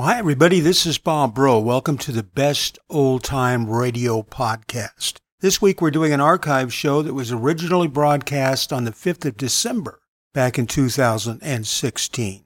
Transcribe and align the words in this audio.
Well, 0.00 0.08
hi, 0.08 0.18
everybody. 0.18 0.60
This 0.60 0.86
is 0.86 0.96
Bob 0.96 1.34
Bro. 1.34 1.58
Welcome 1.58 1.98
to 1.98 2.10
the 2.10 2.22
Best 2.22 2.78
Old 2.88 3.22
Time 3.22 3.68
Radio 3.68 4.22
Podcast. 4.22 5.18
This 5.40 5.60
week, 5.60 5.82
we're 5.82 5.90
doing 5.90 6.14
an 6.14 6.22
archive 6.22 6.72
show 6.72 7.02
that 7.02 7.12
was 7.12 7.30
originally 7.30 7.86
broadcast 7.86 8.72
on 8.72 8.84
the 8.84 8.92
5th 8.92 9.26
of 9.26 9.36
December 9.36 10.00
back 10.32 10.58
in 10.58 10.66
2016. 10.66 12.44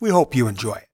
We 0.00 0.10
hope 0.10 0.34
you 0.34 0.48
enjoy 0.48 0.72
it. 0.72 0.88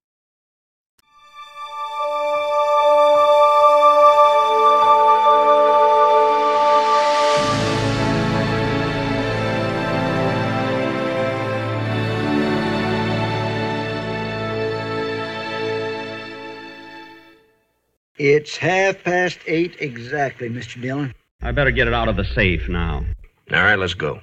It's 18.19 18.57
half 18.57 19.05
past 19.05 19.39
eight 19.47 19.77
exactly, 19.81 20.49
Mr. 20.49 20.81
Dillon. 20.81 21.15
I 21.41 21.53
better 21.53 21.71
get 21.71 21.87
it 21.87 21.95
out 21.95 22.09
of 22.09 22.17
the 22.17 22.25
safe 22.25 22.69
now. 22.69 23.05
All 23.53 23.63
right, 23.63 23.79
let's 23.79 23.95
go. 23.95 24.21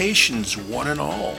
Salutations, 0.00 0.56
one 0.56 0.86
and 0.86 0.98
all. 0.98 1.36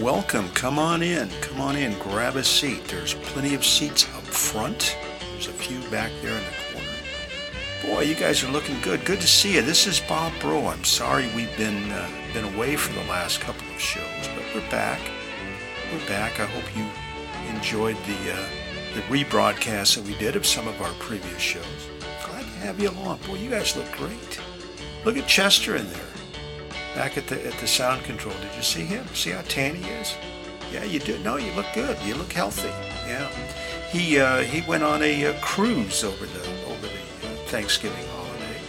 Welcome. 0.00 0.48
Come 0.48 0.80
on 0.80 1.00
in. 1.00 1.30
Come 1.40 1.60
on 1.60 1.76
in. 1.76 1.96
Grab 2.00 2.34
a 2.34 2.42
seat. 2.42 2.88
There's 2.88 3.14
plenty 3.14 3.54
of 3.54 3.64
seats 3.64 4.04
up 4.16 4.24
front. 4.24 4.96
There's 5.30 5.46
a 5.46 5.52
few 5.52 5.78
back 5.88 6.10
there 6.22 6.36
in 6.36 6.42
the 6.42 6.72
corner. 6.72 7.94
Boy, 7.94 8.00
you 8.02 8.16
guys 8.16 8.42
are 8.42 8.50
looking 8.50 8.80
good. 8.80 9.04
Good 9.04 9.20
to 9.20 9.28
see 9.28 9.54
you. 9.54 9.62
This 9.62 9.86
is 9.86 10.00
Bob 10.00 10.32
Bro. 10.40 10.66
I'm 10.66 10.82
sorry 10.82 11.30
we've 11.36 11.56
been 11.56 11.92
uh, 11.92 12.10
been 12.34 12.52
away 12.52 12.74
for 12.74 12.92
the 12.94 13.08
last 13.08 13.40
couple 13.40 13.68
of 13.72 13.80
shows, 13.80 14.28
but 14.34 14.42
we're 14.52 14.68
back. 14.68 15.00
We're 15.92 16.08
back. 16.08 16.40
I 16.40 16.46
hope 16.46 16.76
you 16.76 16.84
enjoyed 17.54 17.96
the 18.06 18.32
uh, 18.32 18.48
the 18.96 19.02
rebroadcast 19.02 19.94
that 19.94 20.04
we 20.04 20.18
did 20.18 20.34
of 20.34 20.46
some 20.46 20.66
of 20.66 20.82
our 20.82 20.92
previous 20.94 21.40
shows. 21.40 21.88
Glad 22.24 22.42
to 22.42 22.66
have 22.66 22.80
you 22.80 22.90
along. 22.90 23.20
Boy, 23.28 23.36
you 23.36 23.50
guys 23.50 23.76
look 23.76 23.90
great. 23.92 24.40
Look 25.04 25.16
at 25.16 25.28
Chester 25.28 25.76
in 25.76 25.86
there, 25.92 26.05
back 26.96 27.18
at 27.18 27.26
the 27.28 27.46
at 27.46 27.52
the 27.60 27.66
sound 27.66 28.02
control. 28.04 28.34
Did 28.40 28.54
you 28.56 28.62
see 28.62 28.84
him? 28.84 29.06
See 29.14 29.30
how 29.30 29.42
tan 29.42 29.74
he 29.74 29.88
is? 29.90 30.16
Yeah, 30.72 30.82
you 30.84 30.98
do. 30.98 31.18
No, 31.18 31.36
you 31.36 31.52
look 31.52 31.66
good. 31.74 31.96
You 32.02 32.14
look 32.14 32.32
healthy. 32.32 32.72
Yeah, 33.06 33.28
he 33.90 34.18
uh, 34.18 34.38
he 34.38 34.66
went 34.66 34.82
on 34.82 35.02
a, 35.02 35.26
uh 35.26 35.40
cruise 35.40 36.02
over 36.02 36.24
the 36.24 36.40
over 36.66 36.86
the 36.86 37.28
uh, 37.28 37.36
Thanksgiving 37.48 38.04
holiday. 38.08 38.60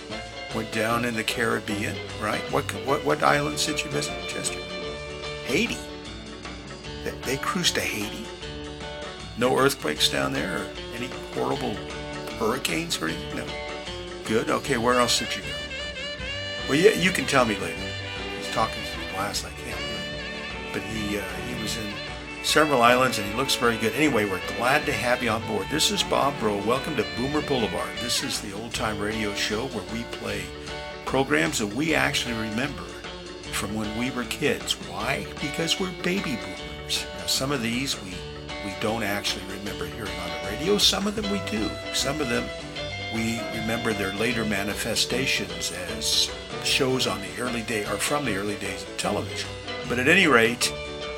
Went 0.53 0.71
down 0.73 1.05
in 1.05 1.15
the 1.15 1.23
Caribbean, 1.23 1.95
right? 2.21 2.41
What 2.51 2.65
what 2.85 3.03
what 3.05 3.23
islands 3.23 3.65
did 3.65 3.81
you 3.81 3.89
visit, 3.89 4.13
Chester? 4.27 4.59
Haiti. 5.45 5.77
They, 7.05 7.11
they 7.21 7.37
cruised 7.37 7.75
to 7.75 7.81
Haiti. 7.81 8.25
No 9.37 9.57
earthquakes 9.57 10.09
down 10.09 10.33
there, 10.33 10.57
or 10.57 10.67
any 10.95 11.09
horrible 11.33 11.75
hurricanes 12.37 13.01
or 13.01 13.07
anything? 13.07 13.37
No. 13.37 13.45
Good. 14.25 14.49
Okay. 14.49 14.77
Where 14.77 14.99
else 14.99 15.17
did 15.19 15.33
you 15.33 15.43
go? 15.43 15.47
Well, 16.67 16.77
yeah, 16.77 16.91
you 16.91 17.11
can 17.11 17.25
tell 17.25 17.45
me 17.45 17.55
later. 17.59 17.86
Talking 18.57 18.81
through 18.85 19.11
glass. 19.11 19.45
I 19.45 19.51
can't. 19.51 19.79
Really. 19.79 20.73
But 20.73 20.81
he 20.81 21.19
uh, 21.19 21.21
he 21.47 21.61
was 21.61 21.77
in 21.77 21.93
several 22.41 22.81
islands 22.81 23.19
and 23.19 23.29
he 23.29 23.37
looks 23.37 23.53
very 23.53 23.77
good. 23.77 23.93
Anyway, 23.93 24.25
we're 24.25 24.41
glad 24.57 24.83
to 24.87 24.91
have 24.91 25.21
you 25.21 25.29
on 25.29 25.45
board. 25.45 25.67
This 25.69 25.91
is 25.91 26.01
Bob 26.01 26.33
Bro. 26.39 26.63
Welcome 26.65 26.95
to 26.95 27.05
Boomer 27.17 27.43
Boulevard. 27.43 27.91
This 28.01 28.23
is 28.23 28.41
the 28.41 28.53
old 28.53 28.73
time 28.73 28.97
radio 28.97 29.31
show 29.35 29.67
where 29.67 29.83
we 29.93 30.01
play 30.05 30.41
programs 31.05 31.59
that 31.59 31.67
we 31.67 31.93
actually 31.93 32.33
remember 32.33 32.81
from 33.51 33.75
when 33.75 33.95
we 33.95 34.09
were 34.09 34.23
kids. 34.23 34.73
Why? 34.89 35.27
Because 35.39 35.79
we're 35.79 35.93
baby 36.01 36.37
boomers. 36.37 37.05
Now, 37.19 37.27
some 37.27 37.51
of 37.51 37.61
these 37.61 37.95
we 38.01 38.09
we 38.65 38.73
don't 38.81 39.03
actually 39.03 39.45
remember 39.59 39.85
hearing 39.85 40.19
on 40.19 40.29
the 40.29 40.49
radio. 40.49 40.79
Some 40.79 41.05
of 41.05 41.15
them 41.15 41.31
we 41.31 41.39
do. 41.51 41.69
Some 41.93 42.19
of 42.19 42.27
them 42.27 42.49
we 43.17 43.41
remember 43.59 43.93
their 43.93 44.13
later 44.13 44.45
manifestations 44.45 45.71
as 45.71 46.29
shows 46.63 47.07
on 47.07 47.19
the 47.19 47.41
early 47.41 47.63
day 47.63 47.81
or 47.85 47.97
from 47.97 48.23
the 48.25 48.35
early 48.35 48.57
days 48.57 48.83
of 48.83 48.95
television. 48.97 49.49
But 49.89 49.97
at 49.97 50.07
any 50.07 50.27
rate, 50.27 50.71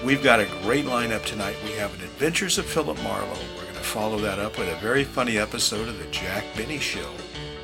we've 0.06 0.24
got 0.24 0.40
a 0.40 0.48
great 0.64 0.86
lineup 0.86 1.26
tonight. 1.26 1.58
We 1.66 1.72
have 1.72 1.94
an 1.94 2.06
Adventures 2.06 2.58
of 2.58 2.66
Philip 2.66 3.04
Marlowe. 3.04 3.38
We're 3.58 3.64
going 3.64 3.74
to 3.76 3.82
follow 3.82 4.18
that 4.20 4.40
up 4.40 4.58
with 4.58 4.70
a 4.70 4.80
very 4.80 5.04
funny 5.04 5.38
episode 5.38 5.90
of 5.90 6.00
the 6.00 6.06
Jack 6.06 6.46
Benny 6.56 6.80
Show. 6.80 7.12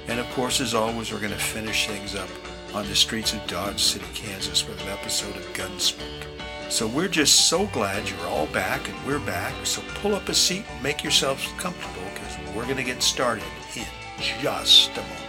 And 0.09 0.19
of 0.19 0.29
course, 0.31 0.59
as 0.59 0.73
always, 0.73 1.13
we're 1.13 1.21
going 1.21 1.31
to 1.31 1.37
finish 1.37 1.87
things 1.87 2.13
up 2.13 2.29
on 2.73 2.85
the 2.87 2.95
streets 2.95 3.33
of 3.33 3.47
Dodge 3.47 3.81
City, 3.81 4.05
Kansas 4.13 4.67
with 4.67 4.81
an 4.81 4.89
episode 4.89 5.37
of 5.37 5.53
Gunsmoke. 5.53 6.25
So 6.67 6.87
we're 6.87 7.07
just 7.07 7.47
so 7.47 7.67
glad 7.67 8.09
you're 8.09 8.27
all 8.27 8.47
back 8.47 8.89
and 8.89 9.07
we're 9.07 9.19
back. 9.19 9.53
So 9.65 9.81
pull 10.01 10.13
up 10.13 10.27
a 10.27 10.33
seat 10.33 10.65
and 10.69 10.83
make 10.83 11.03
yourselves 11.03 11.47
comfortable 11.57 12.03
because 12.13 12.53
we're 12.53 12.65
going 12.65 12.75
to 12.75 12.83
get 12.83 13.01
started 13.01 13.45
in 13.77 13.85
just 14.19 14.91
a 14.97 15.01
moment. 15.01 15.25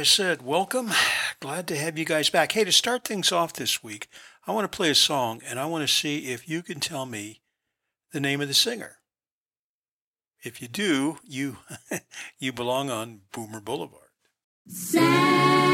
I 0.00 0.02
said, 0.02 0.40
welcome. 0.40 0.92
Glad 1.40 1.68
to 1.68 1.76
have 1.76 1.98
you 1.98 2.06
guys 2.06 2.30
back. 2.30 2.52
Hey, 2.52 2.64
to 2.64 2.72
start 2.72 3.04
things 3.04 3.32
off 3.32 3.52
this 3.52 3.84
week, 3.84 4.08
I 4.46 4.52
want 4.52 4.64
to 4.64 4.74
play 4.74 4.88
a 4.88 4.94
song 4.94 5.42
and 5.46 5.60
I 5.60 5.66
want 5.66 5.86
to 5.86 5.94
see 5.94 6.32
if 6.32 6.48
you 6.48 6.62
can 6.62 6.80
tell 6.80 7.04
me 7.04 7.42
the 8.10 8.18
name 8.18 8.40
of 8.40 8.48
the 8.48 8.54
singer. 8.54 8.96
If 10.42 10.62
you 10.62 10.68
do, 10.68 11.18
you 11.22 11.58
you 12.38 12.50
belong 12.50 12.88
on 12.88 13.20
Boomer 13.30 13.60
Boulevard. 13.60 14.08
Sad 14.66 15.69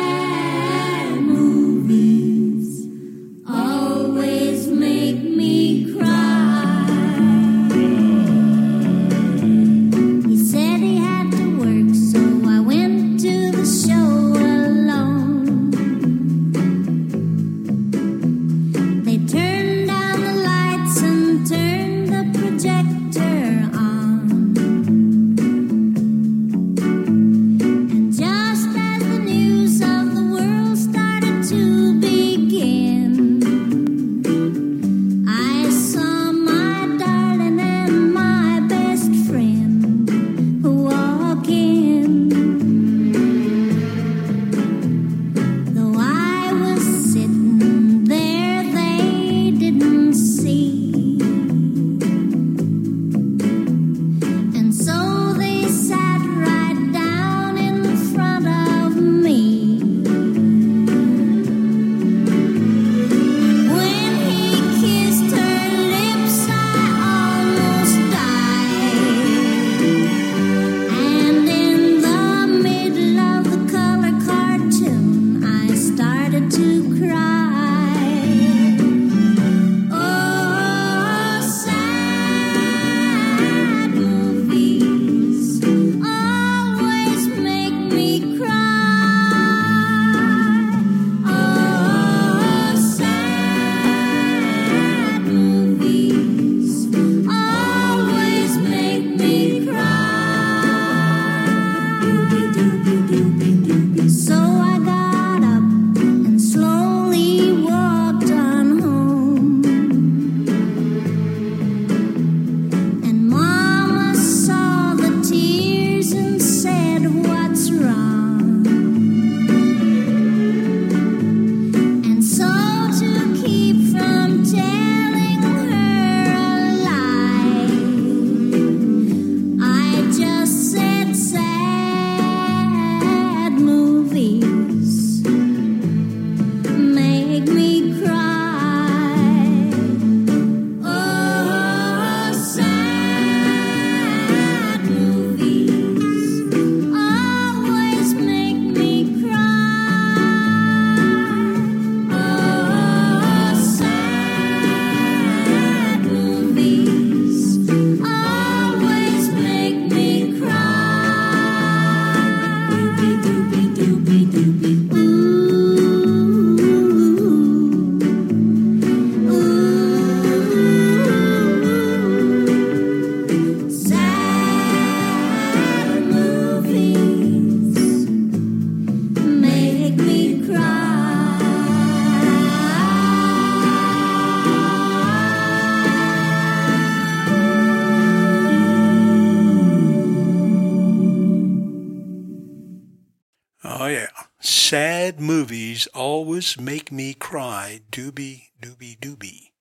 Doobie, 197.97 198.49
doobie, 198.61 198.99
doobie. 198.99 199.53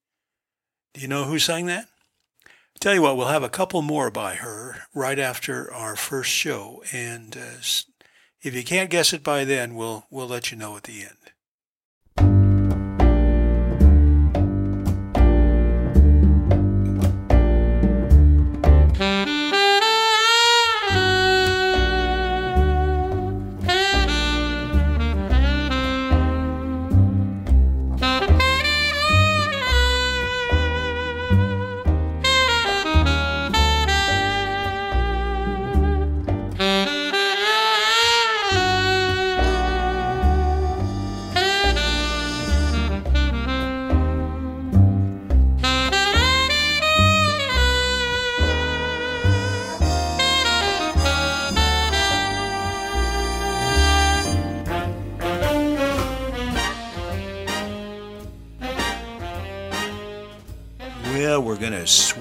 Do 0.93 0.99
you 0.99 1.07
know 1.07 1.23
who 1.23 1.39
sang 1.39 1.67
that? 1.67 1.87
Tell 2.81 2.93
you 2.93 3.01
what, 3.01 3.15
we'll 3.15 3.27
have 3.27 3.43
a 3.43 3.49
couple 3.49 3.81
more 3.81 4.11
by 4.11 4.35
her 4.35 4.83
right 4.93 5.17
after 5.17 5.73
our 5.73 5.95
first 5.95 6.31
show, 6.31 6.83
and 6.91 7.37
uh, 7.37 7.61
if 8.41 8.53
you 8.53 8.65
can't 8.65 8.89
guess 8.89 9.13
it 9.13 9.23
by 9.23 9.45
then, 9.45 9.73
we'll 9.73 10.05
we'll 10.09 10.27
let 10.27 10.51
you 10.51 10.57
know 10.57 10.75
at 10.75 10.83
the 10.83 11.03
end. 11.03 11.24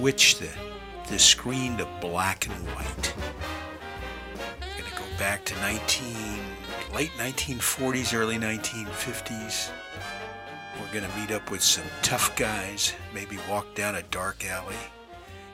Switch 0.05 0.37
the, 0.37 0.51
the 1.09 1.19
screen 1.19 1.79
to 1.79 1.89
black 1.99 2.45
and 2.45 2.55
white. 2.75 3.15
I'm 4.61 4.79
going 4.79 4.91
to 4.91 4.99
go 4.99 5.19
back 5.19 5.47
to 5.47 5.55
19, 5.61 6.15
late 6.95 7.11
1940s, 7.13 8.13
early 8.15 8.37
1950s. 8.37 9.71
We're 10.79 10.93
going 10.93 11.11
to 11.11 11.19
meet 11.19 11.31
up 11.31 11.51
with 11.51 11.63
some 11.63 11.87
tough 12.03 12.37
guys, 12.37 12.93
maybe 13.15 13.39
walk 13.49 13.75
down 13.75 13.95
a 13.95 14.03
dark 14.03 14.45
alley. 14.45 14.77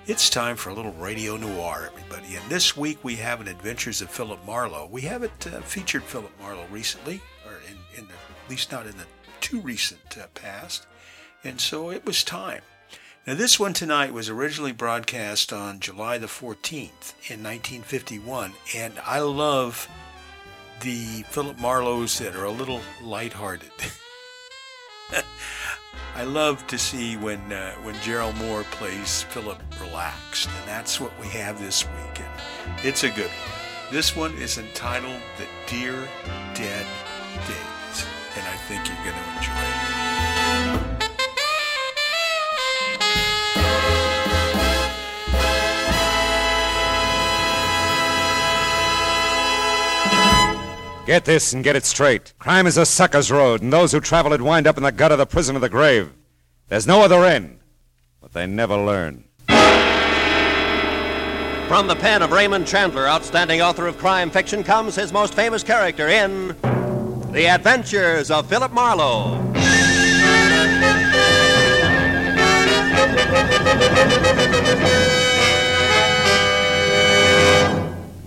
It's 0.07 0.29
time 0.29 0.57
for 0.57 0.71
a 0.71 0.75
little 0.75 0.95
radio 0.95 1.37
noir, 1.37 1.89
everybody. 1.93 2.35
And 2.35 2.51
this 2.51 2.77
week 2.77 2.99
we 3.05 3.15
have 3.15 3.41
an 3.41 3.47
Adventures 3.47 4.03
of 4.03 4.11
Philip 4.11 4.45
Marlowe. 4.45 4.89
We 4.91 5.03
haven't 5.03 5.47
uh, 5.47 5.61
featured 5.61 6.03
Philip 6.03 6.33
Marlowe 6.41 6.67
recently, 6.73 7.23
or 7.47 7.53
in, 7.69 8.01
in 8.01 8.09
the, 8.09 8.15
at 8.15 8.51
least 8.51 8.73
not 8.73 8.87
in 8.87 8.97
the 8.97 9.07
too 9.41 9.61
recent 9.61 10.19
uh, 10.19 10.27
past. 10.35 10.89
And 11.45 11.61
so 11.61 11.93
it 11.93 12.05
was 12.05 12.25
time. 12.25 12.63
Now, 13.27 13.35
this 13.35 13.61
one 13.61 13.75
tonight 13.75 14.15
was 14.15 14.31
originally 14.31 14.73
broadcast 14.73 15.53
on 15.53 15.79
July 15.79 16.17
the 16.17 16.27
14th 16.27 17.13
in 17.29 17.43
1951, 17.43 18.55
and 18.75 18.95
I 19.05 19.19
love 19.21 19.91
the 20.81 21.23
Philip 21.25 21.59
Marlowes 21.59 22.19
that 22.19 22.35
are 22.35 22.47
a 22.47 22.51
little 22.51 22.81
lighthearted. 23.03 23.73
I 26.17 26.25
love 26.25 26.67
to 26.69 26.79
see 26.79 27.19
when 27.19 27.53
uh, 27.53 27.75
when 27.83 27.95
Gerald 28.01 28.37
Mohr 28.37 28.65
plays 28.65 29.25
Philip 29.25 29.61
relaxed, 29.79 30.49
and 30.49 30.67
that's 30.69 30.99
what 30.99 31.13
we 31.21 31.27
have 31.27 31.61
this 31.61 31.85
week. 31.85 32.21
And 32.21 32.87
it's 32.87 33.05
a 33.05 33.11
good 33.11 33.27
one. 33.27 33.93
This 33.93 34.17
one 34.17 34.33
is 34.39 34.57
entitled 34.57 35.21
"The 35.37 35.47
Dear 35.67 36.09
Dead 36.55 36.87
Days," 37.47 38.07
and 38.35 38.47
I 38.49 38.57
think 38.67 38.89
you're 38.89 38.97
going 39.05 39.23
to 39.23 39.30
Get 51.11 51.25
this 51.25 51.53
and 51.53 51.65
get 51.65 51.75
it 51.75 51.85
straight. 51.85 52.35
Crime 52.39 52.69
is 52.69 52.77
a 52.77 52.87
sucker's 52.87 53.33
road, 53.33 53.63
and 53.63 53.73
those 53.73 53.91
who 53.91 53.99
travel 53.99 54.33
it 54.33 54.41
wind 54.41 54.69
up 54.69 54.77
in 54.77 54.85
the 54.85 54.93
gut 54.93 55.11
of 55.11 55.19
the 55.19 55.27
prison 55.27 55.57
of 55.57 55.61
the 55.61 55.69
grave. 55.69 56.13
There's 56.69 56.87
no 56.87 57.03
other 57.03 57.25
end, 57.25 57.59
but 58.21 58.33
they 58.33 58.47
never 58.47 58.77
learn. 58.77 59.25
From 61.67 61.89
the 61.89 61.97
pen 61.99 62.23
of 62.23 62.31
Raymond 62.31 62.69
Chandler, 62.69 63.09
outstanding 63.09 63.61
author 63.61 63.89
of 63.89 63.99
crime 63.99 64.31
fiction, 64.31 64.63
comes 64.63 64.95
his 64.95 65.13
most 65.13 65.35
famous 65.35 65.65
character 65.65 66.07
in 66.07 66.55
The 67.33 67.49
Adventures 67.49 68.31
of 68.31 68.47
Philip 68.47 68.71
Marlowe. 68.71 69.60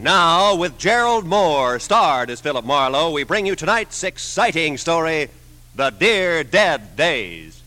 Now, 0.04 0.56
with 0.56 0.78
Gerald 0.78 1.24
Mohr, 1.24 1.80
starred 1.80 2.30
as 2.30 2.42
Philip 2.42 2.66
Marlowe, 2.66 3.14
we 3.14 3.24
bring 3.24 3.46
you 3.46 3.56
tonight's 3.56 4.04
exciting 4.04 4.78
story 4.78 5.30
The 5.78 5.92
Dear 5.92 6.44
Dead 6.44 6.98
Days. 6.98 7.64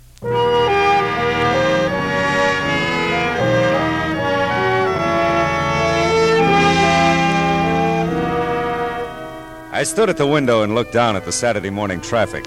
I 9.72 9.82
stood 9.82 10.10
at 10.10 10.18
the 10.18 10.26
window 10.26 10.62
and 10.62 10.74
looked 10.74 10.92
down 10.92 11.16
at 11.16 11.24
the 11.24 11.32
Saturday 11.32 11.70
morning 11.70 12.02
traffic. 12.02 12.46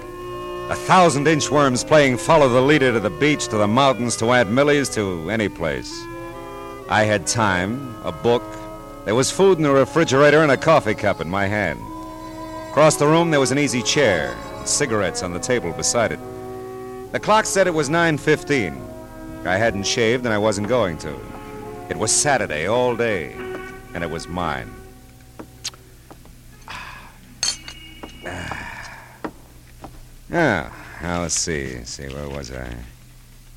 A 0.70 0.76
thousand 0.76 1.26
inchworms 1.26 1.84
playing 1.84 2.16
follow 2.18 2.48
the 2.48 2.60
leader 2.60 2.92
to 2.92 3.00
the 3.00 3.10
beach, 3.10 3.48
to 3.48 3.56
the 3.56 3.66
mountains, 3.66 4.14
to 4.18 4.30
Aunt 4.30 4.52
Millie's, 4.52 4.88
to 4.90 5.28
any 5.30 5.48
place. 5.48 6.00
I 6.88 7.02
had 7.02 7.26
time, 7.26 7.96
a 8.04 8.12
book. 8.12 8.44
There 9.10 9.16
was 9.16 9.32
food 9.32 9.58
in 9.58 9.64
the 9.64 9.72
refrigerator 9.72 10.44
and 10.44 10.52
a 10.52 10.56
coffee 10.56 10.94
cup 10.94 11.20
in 11.20 11.28
my 11.28 11.44
hand. 11.44 11.80
Across 12.70 12.98
the 12.98 13.08
room 13.08 13.32
there 13.32 13.40
was 13.40 13.50
an 13.50 13.58
easy 13.58 13.82
chair, 13.82 14.36
and 14.54 14.68
cigarettes 14.68 15.24
on 15.24 15.32
the 15.32 15.40
table 15.40 15.72
beside 15.72 16.12
it. 16.12 16.20
The 17.10 17.18
clock 17.18 17.44
said 17.44 17.66
it 17.66 17.74
was 17.74 17.88
9:15. 17.90 18.80
I 19.44 19.56
hadn't 19.56 19.82
shaved 19.82 20.26
and 20.26 20.32
I 20.32 20.38
wasn't 20.38 20.68
going 20.68 20.96
to. 20.98 21.12
It 21.88 21.96
was 21.96 22.12
Saturday 22.12 22.68
all 22.68 22.94
day, 22.94 23.32
and 23.94 24.04
it 24.04 24.10
was 24.10 24.28
mine. 24.28 24.70
Ah, 30.32 30.70
now 31.02 31.22
let's 31.22 31.34
see. 31.34 31.82
See, 31.82 32.06
where 32.06 32.28
was 32.28 32.52
I? 32.52 32.76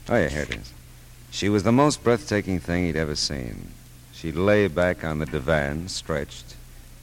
Oh, 0.10 0.16
yeah, 0.18 0.30
here 0.30 0.48
it 0.50 0.56
is. 0.56 0.74
She 1.30 1.48
was 1.48 1.62
the 1.62 1.72
most 1.72 2.04
breathtaking 2.04 2.60
thing 2.60 2.86
he'd 2.86 2.96
ever 2.96 3.16
seen. 3.16 3.68
She 4.24 4.32
lay 4.32 4.70
back 4.70 5.04
on 5.04 5.20
the 5.20 5.26
divan, 5.26 5.90
stretched, 5.90 6.56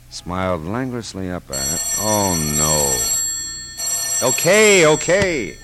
smiled 0.08 0.64
languorously 0.64 1.30
up 1.30 1.50
at 1.50 1.74
it. 1.74 1.82
Oh, 1.98 2.32
no. 2.56 4.26
Okay, 4.26 4.86
okay. 4.86 5.58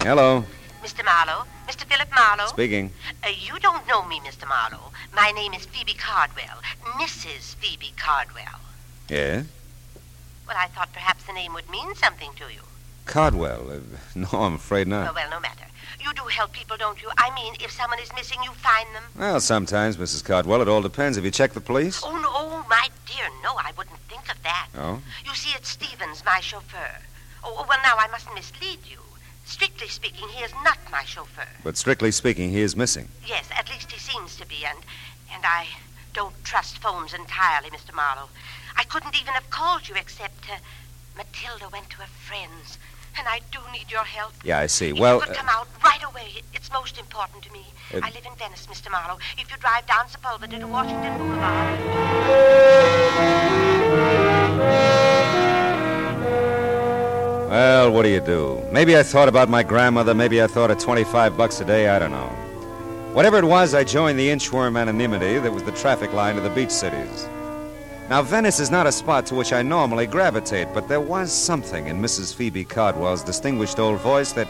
Hello. 0.00 0.44
Mr. 0.82 1.04
Marlowe? 1.04 1.44
Mr. 1.68 1.84
Philip 1.84 2.08
Marlowe? 2.12 2.48
Speaking. 2.48 2.90
Uh, 3.22 3.28
you 3.28 3.60
don't 3.60 3.86
know 3.86 4.04
me, 4.06 4.18
Mr. 4.26 4.48
Marlowe. 4.48 4.90
My 5.14 5.30
name 5.30 5.54
is 5.54 5.66
Phoebe 5.66 5.94
Cardwell. 5.94 6.58
Mrs. 7.00 7.54
Phoebe 7.54 7.92
Cardwell. 7.96 8.58
Yes? 9.08 9.46
Well, 10.48 10.56
I 10.58 10.66
thought 10.66 10.92
perhaps 10.92 11.22
the 11.22 11.32
name 11.32 11.54
would 11.54 11.70
mean 11.70 11.94
something 11.94 12.32
to 12.38 12.52
you. 12.52 12.62
Cardwell. 13.06 13.70
Uh, 13.70 13.78
no, 14.16 14.26
I'm 14.32 14.54
afraid 14.54 14.88
not. 14.88 15.02
Oh, 15.02 15.04
not. 15.04 15.14
well, 15.14 15.30
no 15.30 15.38
matter. 15.38 15.66
You 16.00 16.12
do 16.14 16.22
help 16.24 16.52
people, 16.52 16.76
don't 16.76 17.00
you? 17.02 17.10
I 17.18 17.34
mean, 17.34 17.54
if 17.60 17.70
someone 17.70 17.98
is 17.98 18.10
missing, 18.14 18.38
you 18.42 18.52
find 18.52 18.88
them. 18.94 19.04
Well, 19.16 19.40
sometimes, 19.40 19.96
Mrs. 19.96 20.24
Cardwell. 20.24 20.62
It 20.62 20.68
all 20.68 20.82
depends. 20.82 21.16
Have 21.16 21.24
you 21.24 21.30
checked 21.30 21.54
the 21.54 21.60
police? 21.60 22.02
Oh, 22.04 22.16
no, 22.18 22.64
my 22.68 22.88
dear, 23.06 23.28
no, 23.42 23.56
I 23.56 23.72
wouldn't 23.76 23.98
think 24.08 24.30
of 24.30 24.42
that. 24.42 24.68
Oh? 24.76 25.00
You 25.24 25.34
see, 25.34 25.50
it's 25.56 25.68
Stevens, 25.70 26.22
my 26.24 26.40
chauffeur. 26.40 27.02
Oh, 27.42 27.64
well, 27.68 27.78
now 27.82 27.96
I 27.98 28.08
mustn't 28.08 28.34
mislead 28.34 28.80
you. 28.84 28.98
Strictly 29.44 29.88
speaking, 29.88 30.28
he 30.28 30.44
is 30.44 30.52
not 30.62 30.78
my 30.92 31.04
chauffeur. 31.04 31.48
But 31.64 31.76
strictly 31.76 32.10
speaking, 32.10 32.50
he 32.50 32.60
is 32.60 32.76
missing. 32.76 33.08
Yes, 33.26 33.48
at 33.56 33.70
least 33.70 33.90
he 33.90 33.98
seems 33.98 34.36
to 34.36 34.46
be, 34.46 34.64
and 34.66 34.78
and 35.32 35.42
I 35.44 35.66
don't 36.12 36.34
trust 36.44 36.78
phones 36.78 37.14
entirely, 37.14 37.70
Mr. 37.70 37.94
Marlowe. 37.94 38.28
I 38.76 38.84
couldn't 38.84 39.18
even 39.20 39.34
have 39.34 39.48
called 39.50 39.88
you 39.88 39.94
except 39.94 40.50
uh, 40.50 40.56
Matilda 41.16 41.68
went 41.70 41.90
to 41.90 41.96
her 41.96 42.06
friends, 42.06 42.78
and 43.18 43.26
I 43.26 43.40
do 43.50 43.58
need 43.72 43.90
your 43.90 44.04
help. 44.04 44.32
Yeah, 44.44 44.58
I 44.60 44.66
see. 44.66 44.90
If 44.90 44.98
Well, 44.98 45.16
you 45.16 45.22
could 45.22 45.30
uh, 45.30 45.34
come 45.34 45.48
out 45.48 45.68
right 45.82 46.02
away, 46.04 46.42
it's 46.54 46.70
most 46.72 46.98
important 46.98 47.42
to 47.44 47.52
me. 47.52 47.66
Uh, 47.92 48.00
I 48.02 48.10
live 48.10 48.24
in 48.24 48.34
Venice, 48.36 48.66
Mr. 48.66 48.90
Marlowe. 48.90 49.18
If 49.36 49.50
you 49.50 49.56
drive 49.58 49.86
down 49.86 50.06
Sepulveda 50.06 50.60
to 50.60 50.66
Washington 50.66 51.18
Boulevard. 51.18 51.78
Well, 57.48 57.90
what 57.92 58.02
do 58.02 58.10
you 58.10 58.20
do? 58.20 58.62
Maybe 58.70 58.96
I 58.96 59.02
thought 59.02 59.28
about 59.28 59.48
my 59.48 59.62
grandmother. 59.62 60.14
Maybe 60.14 60.42
I 60.42 60.46
thought 60.46 60.70
of 60.70 60.78
25 60.78 61.36
bucks 61.36 61.60
a 61.60 61.64
day. 61.64 61.88
I 61.88 61.98
don't 61.98 62.10
know. 62.10 62.28
Whatever 63.14 63.38
it 63.38 63.44
was, 63.44 63.74
I 63.74 63.84
joined 63.84 64.18
the 64.18 64.28
inchworm 64.28 64.78
anonymity 64.78 65.38
that 65.38 65.50
was 65.50 65.62
the 65.62 65.72
traffic 65.72 66.12
line 66.12 66.36
of 66.36 66.44
the 66.44 66.50
beach 66.50 66.70
cities. 66.70 67.26
Now, 68.08 68.22
Venice 68.22 68.58
is 68.58 68.70
not 68.70 68.86
a 68.86 68.92
spot 68.92 69.26
to 69.26 69.34
which 69.34 69.52
I 69.52 69.60
normally 69.60 70.06
gravitate, 70.06 70.68
but 70.72 70.88
there 70.88 71.00
was 71.00 71.30
something 71.30 71.88
in 71.88 72.00
Mrs. 72.00 72.34
Phoebe 72.34 72.64
Cardwell's 72.64 73.22
distinguished 73.22 73.78
old 73.78 74.00
voice 74.00 74.32
that 74.32 74.48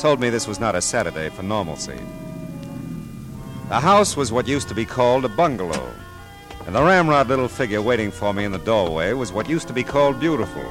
told 0.00 0.18
me 0.18 0.28
this 0.28 0.48
was 0.48 0.58
not 0.58 0.74
a 0.74 0.82
Saturday 0.82 1.28
for 1.28 1.44
normalcy. 1.44 2.00
The 3.68 3.78
house 3.78 4.16
was 4.16 4.32
what 4.32 4.48
used 4.48 4.68
to 4.70 4.74
be 4.74 4.84
called 4.84 5.24
a 5.24 5.28
bungalow, 5.28 5.92
and 6.66 6.74
the 6.74 6.82
ramrod 6.82 7.28
little 7.28 7.46
figure 7.46 7.80
waiting 7.80 8.10
for 8.10 8.34
me 8.34 8.44
in 8.44 8.50
the 8.50 8.58
doorway 8.58 9.12
was 9.12 9.32
what 9.32 9.48
used 9.48 9.68
to 9.68 9.72
be 9.72 9.84
called 9.84 10.18
beautiful. 10.18 10.64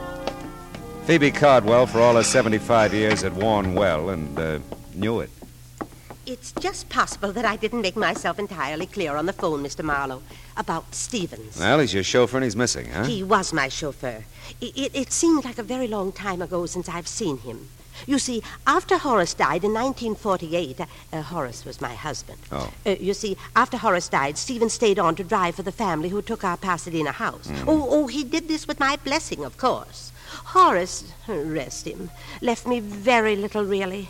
Phoebe 1.06 1.32
Cardwell, 1.32 1.88
for 1.88 2.02
all 2.02 2.16
her 2.16 2.24
75 2.24 2.94
years, 2.94 3.22
had 3.22 3.38
worn 3.38 3.76
well 3.76 4.10
and 4.10 4.38
uh, 4.38 4.60
knew 4.94 5.22
it. 5.22 5.30
It's 6.30 6.52
just 6.52 6.90
possible 6.90 7.32
that 7.32 7.44
I 7.44 7.56
didn't 7.56 7.82
make 7.82 7.96
myself 7.96 8.38
entirely 8.38 8.86
clear 8.86 9.16
on 9.16 9.26
the 9.26 9.34
phone, 9.34 9.64
Mr. 9.64 9.84
Marlowe, 9.84 10.22
about 10.56 10.94
Stevens. 10.94 11.58
Well, 11.58 11.80
he's 11.80 11.92
your 11.92 12.04
chauffeur 12.04 12.38
and 12.38 12.44
he's 12.44 12.56
missing, 12.56 12.88
huh? 12.92 13.06
He 13.06 13.24
was 13.24 13.52
my 13.52 13.68
chauffeur. 13.68 14.26
It, 14.62 14.78
it, 14.78 14.92
it 14.94 15.12
seemed 15.12 15.44
like 15.44 15.58
a 15.58 15.64
very 15.64 15.88
long 15.88 16.12
time 16.12 16.44
ago 16.44 16.68
since 16.68 16.88
I've 16.88 17.08
seen 17.08 17.40
him. 17.40 17.70
You 18.06 18.20
see, 18.20 18.44
after 18.68 19.00
Horace 19.00 19.34
died 19.34 19.64
in 19.64 19.74
1948, 19.74 20.80
uh, 20.80 20.86
uh, 21.12 21.22
Horace 21.24 21.66
was 21.66 21.82
my 21.82 21.96
husband. 21.96 22.38
Oh. 22.52 22.72
Uh, 22.86 22.92
you 22.92 23.16
see, 23.16 23.36
after 23.56 23.78
Horace 23.78 24.08
died, 24.08 24.38
Stevens 24.38 24.74
stayed 24.74 25.00
on 25.00 25.16
to 25.16 25.24
drive 25.24 25.56
for 25.56 25.64
the 25.64 25.72
family 25.72 26.10
who 26.10 26.22
took 26.22 26.44
our 26.44 26.58
Pasadena 26.58 27.12
house. 27.12 27.48
Mm. 27.48 27.64
Oh, 27.68 27.88
oh, 27.90 28.06
he 28.06 28.24
did 28.24 28.48
this 28.48 28.68
with 28.68 28.80
my 28.80 28.98
blessing, 28.98 29.44
of 29.44 29.58
course. 29.58 30.12
Horace, 30.30 31.12
rest 31.28 31.88
him, 31.88 32.12
left 32.40 32.68
me 32.68 32.80
very 32.80 33.36
little, 33.36 33.66
really. 33.66 34.10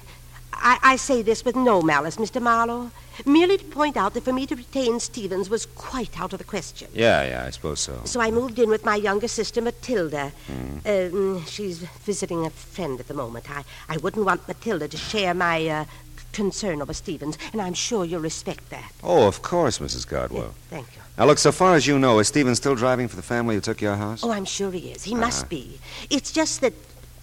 I, 0.54 0.78
I 0.84 0.96
say 0.98 1.22
this 1.22 1.46
with 1.46 1.56
no 1.56 1.82
malice, 1.82 2.18
Mr. 2.18 2.42
Marlowe, 2.42 2.92
merely 3.26 3.58
to 3.58 3.64
point 3.66 3.96
out 3.98 4.14
that 4.14 4.24
for 4.24 4.34
me 4.34 4.46
to 4.48 4.56
retain 4.56 5.00
Stevens 5.00 5.50
was 5.50 5.66
quite 5.66 6.20
out 6.20 6.34
of 6.34 6.40
the 6.40 6.46
question. 6.46 6.90
Yeah, 6.94 7.24
yeah, 7.24 7.46
I 7.46 7.50
suppose 7.52 7.80
so. 7.80 8.02
So 8.06 8.20
I 8.20 8.32
moved 8.32 8.60
in 8.60 8.70
with 8.70 8.84
my 8.86 8.96
younger 8.96 9.28
sister, 9.28 9.62
Matilda. 9.62 10.32
Hmm. 10.48 10.80
Um, 10.86 11.46
she's 11.46 11.80
visiting 11.80 12.46
a 12.46 12.50
friend 12.50 13.00
at 13.00 13.08
the 13.08 13.14
moment. 13.14 13.50
I, 13.50 13.64
I 13.88 13.98
wouldn't 13.98 14.26
want 14.26 14.48
Matilda 14.48 14.88
to 14.88 14.98
share 14.98 15.34
my 15.34 15.68
uh, 15.68 15.86
concern 16.34 16.82
over 16.82 16.94
Stevens, 16.94 17.38
and 17.54 17.62
I'm 17.62 17.74
sure 17.74 18.04
you'll 18.06 18.22
respect 18.22 18.70
that. 18.70 18.92
Oh, 19.04 19.28
of 19.28 19.42
course, 19.42 19.80
Mrs. 19.80 20.08
Cardwell. 20.08 20.54
Thank 20.70 20.88
you. 20.96 21.02
Now, 21.18 21.26
look, 21.26 21.38
so 21.38 21.52
far 21.52 21.76
as 21.76 21.86
you 21.86 22.00
know, 22.00 22.20
is 22.20 22.28
Stevens 22.30 22.58
still 22.58 22.76
driving 22.76 23.08
for 23.08 23.16
the 23.18 23.22
family 23.22 23.56
who 23.56 23.62
took 23.62 23.82
your 23.82 23.96
house? 23.96 24.24
Oh, 24.24 24.32
I'm 24.32 24.46
sure 24.46 24.72
he 24.72 24.92
is. 24.92 25.04
He 25.04 25.12
Uh-huh. 25.14 25.22
must 25.26 25.50
be. 25.50 25.80
It's 26.10 26.32
just 26.32 26.62
that, 26.62 26.74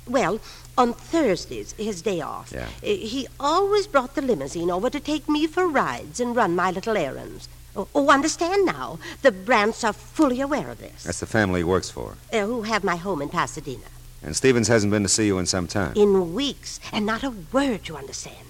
well, 0.07 0.39
on 0.79 0.93
Thursdays, 0.93 1.73
his 1.79 2.03
day 2.03 2.21
off, 2.21 2.53
Yeah. 2.53 2.67
uh, 2.67 2.87
he 2.87 3.27
always 3.41 3.87
brought 3.87 4.15
the 4.15 4.23
limousine 4.23 4.71
over 4.71 4.91
to 4.91 5.01
take 5.01 5.29
me 5.29 5.47
for 5.47 5.67
rides 5.67 6.21
and 6.21 6.37
run 6.37 6.55
my 6.55 6.71
little 6.71 6.97
errands. 6.97 7.49
Oh, 7.75 7.89
oh 7.95 8.09
understand 8.11 8.65
now. 8.67 8.99
The 9.23 9.33
Brants 9.33 9.85
are 9.85 9.93
fully 9.93 10.41
aware 10.41 10.71
of 10.71 10.79
this, 10.79 11.05
That's 11.05 11.21
the 11.21 11.27
family 11.27 11.61
he 11.61 11.65
works 11.65 11.91
for. 11.91 12.17
uh, 12.33 12.41
who 12.41 12.63
have 12.63 12.85
my 12.85 12.97
home 12.97 13.23
in 13.23 13.29
Pasadena. 13.29 13.85
And 14.23 14.35
Stevens 14.35 14.69
hasn't 14.69 14.91
been 14.91 15.03
to 15.03 15.09
see 15.09 15.27
you 15.27 15.39
in 15.39 15.47
some 15.47 15.67
time. 15.67 15.93
in 15.97 16.35
weeks, 16.35 16.81
and 16.93 17.07
not 17.07 17.23
a 17.23 17.31
word, 17.53 17.89
you 17.89 17.97
understand. 17.97 18.47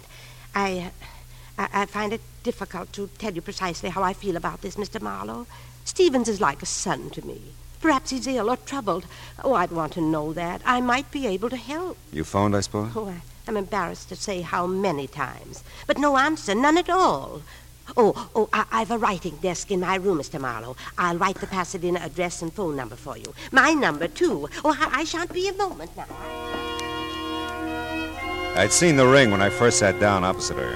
I, 0.55 0.91
uh, 1.59 1.63
I, 1.63 1.83
I 1.83 1.87
find 1.87 2.13
it 2.13 2.21
difficult 2.43 2.93
to 2.95 3.09
tell 3.19 3.33
you 3.35 3.43
precisely 3.43 3.91
how 3.91 4.03
I 4.03 4.13
feel 4.13 4.37
about 4.37 4.63
this, 4.63 4.77
Mr. 4.77 5.01
Marlowe. 5.01 5.47
Stevens 5.85 6.29
is 6.29 6.41
like 6.41 6.63
a 6.63 6.67
son 6.67 7.11
to 7.11 7.25
me. 7.27 7.41
Perhaps 7.87 8.11
he's 8.11 8.27
ill 8.27 8.51
or 8.51 8.57
troubled. 8.57 9.07
Oh, 9.45 9.55
I'd 9.55 9.71
want 9.71 9.93
to 9.93 10.01
know 10.01 10.33
that. 10.33 10.61
I 10.65 10.81
might 10.81 11.09
be 11.13 11.25
able 11.29 11.49
to 11.51 11.57
help. 11.57 11.97
You 12.13 12.25
phoned, 12.25 12.57
I 12.57 12.61
suppose? 12.61 12.91
Oh, 12.97 13.07
I, 13.07 13.21
I'm 13.47 13.57
embarrassed 13.57 14.09
to 14.09 14.17
say 14.17 14.41
how 14.41 14.67
many 14.67 15.07
times. 15.07 15.63
But 15.87 15.97
no 15.97 16.17
answer, 16.17 16.53
none 16.57 16.79
at 16.79 16.91
all. 16.91 17.43
Oh, 17.97 18.29
oh, 18.35 18.49
I, 18.53 18.65
I've 18.73 18.91
a 18.91 18.99
writing 18.99 19.37
desk 19.37 19.71
in 19.71 19.79
my 19.79 19.95
room, 19.95 20.19
Mr. 20.19 20.41
Marlowe. 20.41 20.75
I'll 20.99 21.17
write 21.17 21.37
the 21.37 21.47
Pasadena 21.47 22.01
address 22.01 22.43
and 22.43 22.53
phone 22.53 22.75
number 22.75 22.97
for 22.97 23.17
you. 23.17 23.33
My 23.53 23.71
number, 23.71 24.09
too. 24.09 24.49
Oh, 24.65 24.77
I, 24.77 25.03
I 25.03 25.05
shan't 25.05 25.33
be 25.33 25.47
a 25.47 25.53
moment 25.53 25.97
now. 25.97 26.07
I'd 28.57 28.73
seen 28.73 28.97
the 28.97 29.07
ring 29.07 29.31
when 29.31 29.43
I 29.43 29.49
first 29.49 29.79
sat 29.79 30.01
down 30.01 30.25
opposite 30.25 30.57
her. 30.57 30.75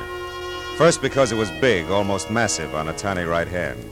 First 0.76 1.02
because 1.02 1.32
it 1.32 1.36
was 1.36 1.50
big, 1.60 1.90
almost 1.90 2.30
massive, 2.30 2.72
on 2.76 2.86
a 2.86 2.92
tiny 2.92 3.24
right 3.24 3.48
hand. 3.48 3.90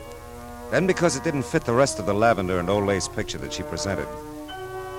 Then 0.70 0.86
because 0.86 1.16
it 1.16 1.24
didn't 1.24 1.44
fit 1.44 1.64
the 1.64 1.72
rest 1.72 1.98
of 1.98 2.04
the 2.06 2.12
lavender 2.14 2.58
and 2.58 2.68
old 2.68 2.84
lace 2.84 3.08
picture 3.08 3.38
that 3.38 3.52
she 3.52 3.62
presented. 3.62 4.06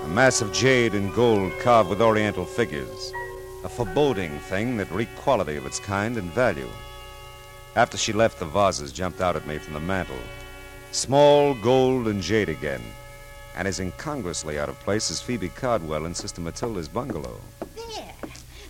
A 0.04 0.08
mass 0.08 0.42
of 0.42 0.52
jade 0.52 0.96
and 0.96 1.14
gold 1.14 1.52
carved 1.62 1.90
with 1.90 2.02
oriental 2.02 2.46
figures. 2.46 3.14
A 3.64 3.70
foreboding 3.70 4.40
thing 4.40 4.78
that 4.78 4.90
reeked 4.92 5.16
quality 5.18 5.58
of 5.58 5.66
its 5.66 5.80
kind 5.80 6.18
and 6.18 6.32
value. 6.32 6.70
After 7.76 7.98
she 7.98 8.14
left, 8.14 8.40
the 8.40 8.46
vases 8.46 8.92
jumped 8.92 9.22
out 9.22 9.36
at 9.36 9.46
me 9.46 9.60
from 9.60 9.74
the 9.74 9.80
mantel. 9.80 10.16
Small, 10.92 11.54
gold, 11.54 12.08
and 12.08 12.22
jade 12.22 12.50
again. 12.50 12.82
And 13.56 13.68
as 13.68 13.80
incongruously 13.80 14.58
out 14.58 14.70
of 14.70 14.80
place 14.80 15.12
as 15.12 15.22
Phoebe 15.22 15.50
Cardwell 15.50 16.06
in 16.06 16.16
Sister 16.16 16.42
Matilda's 16.42 16.88
bungalow. 16.88 17.40
There. 17.76 18.14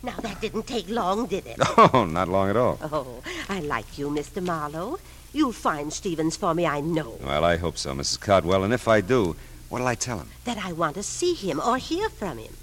Now, 0.04 0.16
that 0.22 0.42
didn't 0.42 0.68
take 0.68 0.90
long, 0.90 1.28
did 1.28 1.46
it? 1.48 1.58
Oh, 1.94 2.06
not 2.06 2.28
long 2.28 2.50
at 2.50 2.58
all. 2.58 2.78
Oh, 2.82 3.22
I 3.48 3.62
like 3.62 3.98
you, 3.98 4.10
Mr. 4.10 4.44
Marlowe. 4.44 5.00
You'll 5.32 5.52
find 5.54 5.94
Stevens 5.94 6.36
for 6.36 6.54
me, 6.54 6.66
I 6.66 6.82
know. 6.82 7.18
Well, 7.24 7.46
I 7.46 7.58
hope 7.58 7.78
so, 7.78 7.94
Mrs. 7.94 8.20
Cardwell. 8.20 8.64
And 8.64 8.74
if 8.74 8.88
I 8.88 9.02
do, 9.02 9.36
what'll 9.70 9.88
I 9.88 9.96
tell 9.96 10.18
him? 10.20 10.30
That 10.46 10.58
I 10.58 10.72
want 10.74 10.96
to 10.96 11.04
see 11.04 11.34
him 11.34 11.60
or 11.60 11.78
hear 11.78 12.10
from 12.10 12.40
him. 12.40 12.56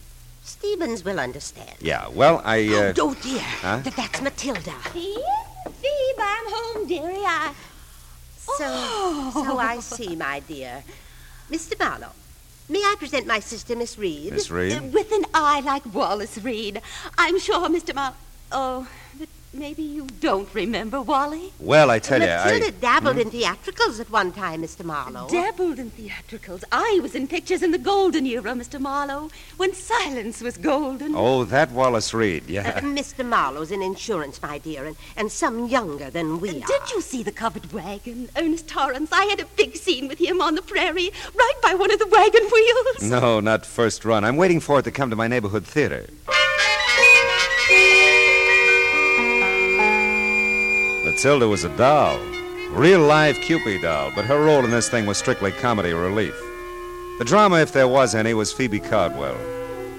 Stevens 0.43 1.05
will 1.05 1.19
understand. 1.21 1.77
Yeah, 1.81 2.09
well, 2.09 2.41
I, 2.45 2.67
uh. 2.69 2.95
Oh, 2.99 3.15
dear. 3.15 3.41
Huh? 3.41 3.79
That, 3.85 3.97
that's 3.97 4.21
Matilda. 4.21 4.73
Phoebe, 4.93 5.23
Phoebe, 5.65 6.21
I'm 6.21 6.45
home, 6.49 6.87
dearie. 6.89 7.15
I... 7.17 7.53
So, 8.39 9.31
so 9.33 9.59
I 9.59 9.79
see, 9.81 10.15
my 10.15 10.41
dear. 10.41 10.85
Mr. 11.51 11.79
Marlowe, 11.79 12.13
may 12.69 12.79
I 12.79 12.95
present 12.99 13.27
my 13.27 13.41
sister, 13.41 13.75
Miss 13.75 13.99
Reid? 13.99 14.33
Miss 14.33 14.51
Reid? 14.51 14.73
Uh, 14.79 14.83
With 14.93 15.11
an 15.13 15.25
eye 15.35 15.61
like 15.61 15.93
Wallace 15.93 16.39
Reid. 16.39 16.81
I'm 17.19 17.39
sure, 17.41 17.69
Mr. 17.69 17.95
Mal. 17.95 18.15
Oh, 18.53 18.87
but 19.19 19.29
maybe 19.59 19.83
you 19.83 20.07
don't 20.21 20.49
remember 20.55 21.01
Wally? 21.01 21.53
Well, 21.59 21.91
I 21.91 21.99
tell 21.99 22.21
you, 22.21 22.27
Matilda 22.27 22.67
I. 22.67 22.71
dabbled 22.81 23.19
in 23.19 23.31
theatricals 23.31 24.01
at 24.01 24.11
one 24.11 24.33
time, 24.33 24.63
Mr. 24.63 24.85
Marlowe. 24.85 25.29
Dabbled 25.29 25.79
in 25.79 25.91
theatricals. 25.91 26.65
I 26.73 27.01
was 27.03 27.15
in 27.15 27.27
pictures 27.27 27.63
in 27.63 27.71
the 27.71 27.79
golden 27.79 28.27
era, 28.27 28.53
Mr. 28.53 28.81
Marlowe, 28.81 29.31
when 29.57 29.73
silence 29.75 30.41
was 30.41 30.57
golden. 30.57 31.15
Oh, 31.17 31.45
that 31.45 31.71
Wallace 31.73 32.13
Reid, 32.15 32.45
Uh, 32.45 32.53
yeah. 32.53 32.81
Mr. 32.81 33.25
Marlowe's 33.25 33.71
in 33.71 33.83
insurance, 33.83 34.41
my 34.43 34.59
dear, 34.59 34.85
and, 34.87 34.97
and 35.17 35.31
some 35.33 35.67
younger 35.67 36.11
than 36.11 36.41
we 36.41 36.51
are. 36.63 36.67
Did 36.67 36.91
you 36.95 37.01
see 37.01 37.23
the 37.23 37.33
covered 37.33 37.73
wagon, 37.73 38.29
Ernest 38.37 38.69
Torrance? 38.69 39.11
I 39.13 39.25
had 39.25 39.41
a 39.41 39.47
big 39.57 39.77
scene 39.77 40.09
with 40.09 40.19
him 40.19 40.41
on 40.41 40.55
the 40.55 40.63
prairie, 40.63 41.11
right 41.35 41.55
by 41.63 41.75
one 41.75 41.91
of 41.93 41.99
the 41.99 42.07
wagon 42.07 42.43
wheels. 42.53 43.11
No, 43.11 43.41
not 43.41 43.65
first 43.67 44.05
run. 44.05 44.25
I'm 44.25 44.37
waiting 44.37 44.61
for 44.61 44.79
it 44.79 44.83
to 44.85 44.91
come 44.91 45.11
to 45.11 45.17
my 45.17 45.29
neighborhood 45.29 45.65
theater. 45.67 46.07
Matilda 51.17 51.49
was 51.49 51.65
a 51.65 51.75
doll. 51.79 52.21
Real 52.69 53.01
live 53.01 53.37
Cupid 53.37 53.81
doll, 53.81 54.13
but 54.15 54.27
her 54.27 54.45
role 54.45 54.63
in 54.67 54.71
this 54.71 54.91
thing 54.91 55.07
was 55.07 55.17
strictly 55.17 55.51
comedy 55.51 55.95
relief. 55.95 56.39
The 57.19 57.25
drama, 57.25 57.57
if 57.61 57.73
there 57.73 57.89
was 57.89 58.15
any, 58.15 58.35
was 58.35 58.53
Phoebe 58.53 58.81
Cardwell. 58.81 59.39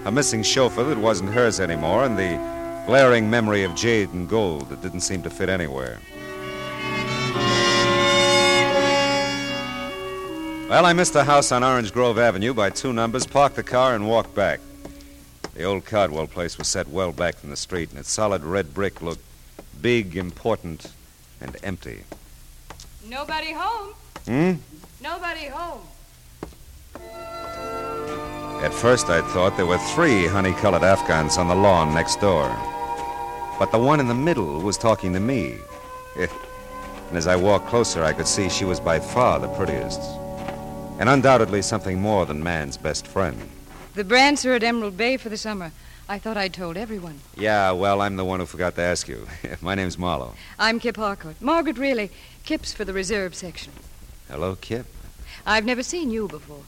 A 0.06 0.12
missing 0.12 0.44
chauffeur 0.44 0.84
that 0.84 1.00
wasn't 1.00 1.32
hers 1.32 1.60
anymore, 1.60 2.04
and 2.04 2.20
the 2.20 2.36
glaring 2.86 3.32
memory 3.32 3.64
of 3.64 3.74
jade 3.74 4.10
and 4.10 4.30
gold 4.30 4.70
that 4.70 4.84
didn't 4.84 5.00
seem 5.00 5.24
to 5.24 5.32
fit 5.32 5.50
anywhere. 5.50 5.98
Well, 10.70 10.86
I 10.86 10.94
missed 10.94 11.14
the 11.14 11.24
house 11.24 11.52
on 11.52 11.64
Orange 11.64 11.92
Grove 11.92 12.20
Avenue 12.20 12.54
by 12.54 12.70
two 12.70 12.94
numbers, 12.94 13.26
parked 13.26 13.56
the 13.56 13.64
car, 13.64 13.96
and 13.96 14.08
walked 14.08 14.36
back. 14.36 14.60
The 15.56 15.64
old 15.64 15.84
Cardwell 15.84 16.28
place 16.28 16.60
was 16.60 16.68
set 16.68 16.88
well 16.88 17.12
back 17.12 17.38
from 17.38 17.50
the 17.50 17.58
street, 17.58 17.90
and 17.90 17.98
its 17.98 18.12
solid 18.12 18.44
red 18.44 18.76
brick 18.76 19.02
looked 19.02 19.24
big, 19.82 20.16
important, 20.16 20.92
and 21.42 21.56
empty. 21.64 22.04
Nobody 23.06 23.54
home. 23.54 23.94
Hmm? 24.26 24.54
Nobody 25.02 25.48
home. 25.48 25.82
At 28.64 28.74
first, 28.74 29.08
I'd 29.10 29.24
thought 29.26 29.56
there 29.56 29.68
were 29.68 29.78
three 29.78 30.26
honey 30.26 30.52
colored 30.54 30.84
Afghans 30.84 31.38
on 31.38 31.48
the 31.48 31.56
lawn 31.56 31.94
next 31.94 32.20
door. 32.20 32.48
But 33.60 33.72
the 33.72 33.78
one 33.78 34.00
in 34.00 34.08
the 34.08 34.16
middle 34.16 34.62
was 34.62 34.78
talking 34.78 35.14
to 35.14 35.20
me. 35.20 35.58
and 36.18 37.18
as 37.18 37.28
I 37.28 37.36
walked 37.36 37.68
closer, 37.68 38.04
I 38.04 38.14
could 38.14 38.28
see 38.28 38.50
she 38.50 38.66
was 38.66 38.80
by 38.80 39.00
far 39.00 39.40
the 39.40 39.48
prettiest. 39.50 40.02
And 41.00 41.08
undoubtedly 41.08 41.62
something 41.62 42.02
more 42.02 42.26
than 42.26 42.42
man's 42.42 42.78
best 42.78 43.06
friend. 43.06 43.38
The 43.94 44.04
Brants 44.04 44.46
are 44.46 44.54
at 44.54 44.64
Emerald 44.64 44.98
Bay 44.98 45.18
for 45.18 45.30
the 45.30 45.38
summer. 45.38 45.72
I 46.10 46.20
thought 46.20 46.38
I'd 46.38 46.54
told 46.54 46.78
everyone. 46.78 47.20
Yeah, 47.36 47.72
well, 47.72 48.02
I'm 48.02 48.16
the 48.16 48.24
one 48.24 48.40
who 48.40 48.46
forgot 48.46 48.76
to 48.76 48.82
ask 48.82 49.10
you. 49.10 49.28
My 49.62 49.76
name's 49.76 49.98
Marlowe. 49.98 50.36
I'm 50.58 50.80
Kip 50.80 50.96
Harcourt. 50.96 51.42
Margaret 51.42 51.78
really. 51.78 52.12
Kip's 52.46 52.74
for 52.74 52.86
the 52.86 52.94
reserve 52.94 53.36
section. 53.36 53.74
Hello, 54.30 54.56
Kip. 54.56 54.86
I've 55.46 55.66
never 55.66 55.84
seen 55.84 56.10
you 56.10 56.30
before. 56.30 56.62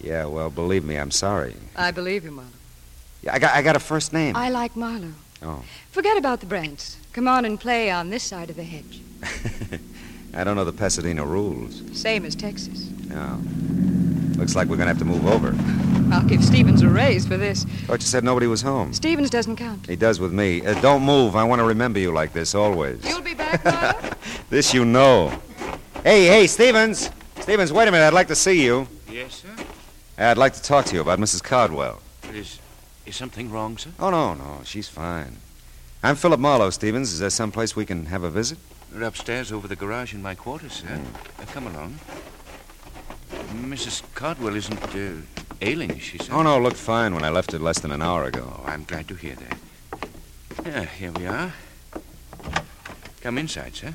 Yeah, 0.00 0.26
well, 0.26 0.50
believe 0.50 0.84
me, 0.84 0.96
I'm 0.96 1.10
sorry. 1.10 1.56
I 1.74 1.90
believe 1.90 2.24
you, 2.24 2.30
Marlowe. 2.30 2.50
Yeah, 3.22 3.34
I 3.34 3.38
got, 3.40 3.54
I 3.56 3.62
got 3.62 3.74
a 3.74 3.80
first 3.80 4.12
name. 4.12 4.36
I 4.36 4.50
like 4.50 4.76
Marlowe. 4.76 5.14
Oh. 5.42 5.64
Forget 5.90 6.16
about 6.16 6.40
the 6.40 6.46
Brants. 6.46 6.96
Come 7.12 7.26
on 7.26 7.44
and 7.44 7.58
play 7.58 7.90
on 7.90 8.10
this 8.10 8.22
side 8.22 8.50
of 8.50 8.56
the 8.56 8.62
hedge. 8.62 9.00
I 10.34 10.44
don't 10.44 10.54
know 10.54 10.64
the 10.64 10.72
Pasadena 10.72 11.24
rules. 11.24 11.82
Same 11.92 12.24
as 12.24 12.36
Texas. 12.36 12.88
No. 13.08 13.40
Looks 14.36 14.54
like 14.54 14.68
we're 14.68 14.76
gonna 14.76 14.88
have 14.88 14.98
to 14.98 15.04
move 15.04 15.26
over. 15.26 15.54
I'll 16.14 16.26
give 16.26 16.44
Stevens 16.44 16.82
a 16.82 16.88
raise 16.88 17.26
for 17.26 17.36
this. 17.36 17.64
Thought 17.64 18.00
you 18.00 18.06
said 18.06 18.22
nobody 18.22 18.46
was 18.46 18.62
home. 18.62 18.92
Stevens 18.92 19.30
doesn't 19.30 19.56
count. 19.56 19.86
He 19.86 19.96
does 19.96 20.20
with 20.20 20.32
me. 20.32 20.64
Uh, 20.64 20.78
don't 20.80 21.02
move. 21.02 21.34
I 21.34 21.42
want 21.44 21.60
to 21.60 21.64
remember 21.64 21.98
you 21.98 22.12
like 22.12 22.32
this 22.32 22.54
always. 22.54 23.04
You'll 23.04 23.22
be 23.22 23.34
back, 23.34 23.62
Marlo? 23.64 24.12
This 24.50 24.72
you 24.72 24.84
know. 24.84 25.32
Hey, 26.04 26.26
hey, 26.26 26.46
Stevens. 26.46 27.10
Stevens, 27.40 27.72
wait 27.72 27.88
a 27.88 27.90
minute. 27.90 28.06
I'd 28.06 28.12
like 28.12 28.28
to 28.28 28.36
see 28.36 28.62
you. 28.64 28.86
Yes, 29.10 29.42
sir? 29.42 29.64
I'd 30.18 30.38
like 30.38 30.52
to 30.52 30.62
talk 30.62 30.84
to 30.86 30.94
you 30.94 31.00
about 31.00 31.18
Mrs. 31.18 31.42
Cardwell. 31.42 32.00
Is, 32.32 32.60
is 33.06 33.16
something 33.16 33.50
wrong, 33.50 33.76
sir? 33.76 33.90
Oh, 33.98 34.10
no, 34.10 34.34
no. 34.34 34.60
She's 34.64 34.88
fine. 34.88 35.36
I'm 36.04 36.14
Philip 36.14 36.38
Marlowe, 36.38 36.70
Stevens. 36.70 37.12
Is 37.12 37.18
there 37.18 37.30
some 37.30 37.50
place 37.50 37.74
we 37.74 37.84
can 37.86 38.06
have 38.06 38.22
a 38.22 38.30
visit? 38.30 38.58
We're 38.94 39.02
upstairs 39.02 39.50
over 39.50 39.66
the 39.66 39.76
garage 39.76 40.14
in 40.14 40.22
my 40.22 40.34
quarters, 40.36 40.74
sir. 40.74 40.86
Hmm. 40.86 41.42
Uh, 41.42 41.46
come 41.46 41.66
along. 41.66 41.98
Mrs. 43.64 44.02
Cardwell 44.14 44.54
isn't 44.56 44.82
uh, 44.94 45.22
ailing, 45.60 45.98
she, 45.98 46.18
sir? 46.18 46.32
Oh, 46.32 46.42
no, 46.42 46.58
looked 46.60 46.76
fine 46.76 47.14
when 47.14 47.24
I 47.24 47.30
left 47.30 47.54
it 47.54 47.60
less 47.60 47.78
than 47.78 47.90
an 47.90 48.02
hour 48.02 48.24
ago. 48.24 48.60
Oh, 48.60 48.64
I'm 48.66 48.84
glad 48.84 49.08
to 49.08 49.14
hear 49.14 49.34
that. 49.36 49.58
Yeah, 50.64 50.84
here 50.84 51.12
we 51.12 51.26
are. 51.26 51.52
Come 53.20 53.38
inside, 53.38 53.74
sir. 53.74 53.94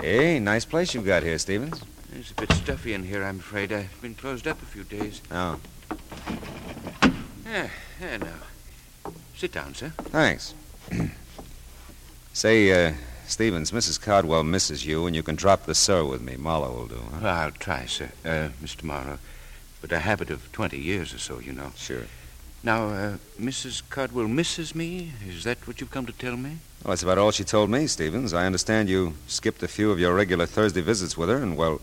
Hey, 0.00 0.38
nice 0.38 0.64
place 0.64 0.94
you've 0.94 1.06
got 1.06 1.22
here, 1.22 1.38
Stevens. 1.38 1.82
It's 2.14 2.30
a 2.30 2.34
bit 2.34 2.52
stuffy 2.52 2.94
in 2.94 3.04
here, 3.04 3.22
I'm 3.24 3.38
afraid. 3.38 3.72
I've 3.72 4.00
been 4.02 4.14
closed 4.14 4.46
up 4.48 4.60
a 4.62 4.66
few 4.66 4.84
days. 4.84 5.20
Oh, 5.30 5.60
Yeah, 7.46 7.68
yeah, 8.00 8.16
now. 8.16 9.12
Sit 9.36 9.52
down, 9.52 9.74
sir. 9.74 9.92
thanks. 10.10 10.54
Say, 12.32 12.88
uh, 12.88 12.92
Stevens, 13.30 13.70
Mrs. 13.70 14.00
Cardwell 14.00 14.42
misses 14.42 14.84
you, 14.84 15.06
and 15.06 15.14
you 15.14 15.22
can 15.22 15.36
drop 15.36 15.64
the 15.64 15.74
sir 15.74 16.04
with 16.04 16.20
me. 16.20 16.36
Marlowe 16.36 16.72
will 16.72 16.86
do, 16.86 16.96
huh? 16.96 17.20
Well, 17.22 17.34
I'll 17.36 17.50
try, 17.52 17.86
sir, 17.86 18.10
uh, 18.24 18.48
Mr. 18.60 18.82
Marlowe. 18.82 19.20
But 19.80 19.92
a 19.92 20.00
habit 20.00 20.30
of 20.30 20.50
20 20.52 20.76
years 20.76 21.14
or 21.14 21.18
so, 21.18 21.38
you 21.38 21.52
know. 21.52 21.72
Sure. 21.76 22.06
Now, 22.62 22.88
uh, 22.88 23.16
Mrs. 23.40 23.82
Cardwell 23.88 24.26
misses 24.28 24.74
me? 24.74 25.12
Is 25.26 25.44
that 25.44 25.66
what 25.66 25.80
you've 25.80 25.92
come 25.92 26.06
to 26.06 26.12
tell 26.12 26.36
me? 26.36 26.58
Well, 26.82 26.90
that's 26.90 27.04
about 27.04 27.18
all 27.18 27.30
she 27.30 27.44
told 27.44 27.70
me, 27.70 27.86
Stevens. 27.86 28.34
I 28.34 28.46
understand 28.46 28.88
you 28.88 29.14
skipped 29.28 29.62
a 29.62 29.68
few 29.68 29.92
of 29.92 30.00
your 30.00 30.12
regular 30.12 30.46
Thursday 30.46 30.80
visits 30.80 31.16
with 31.16 31.28
her, 31.28 31.36
and, 31.36 31.56
well, 31.56 31.80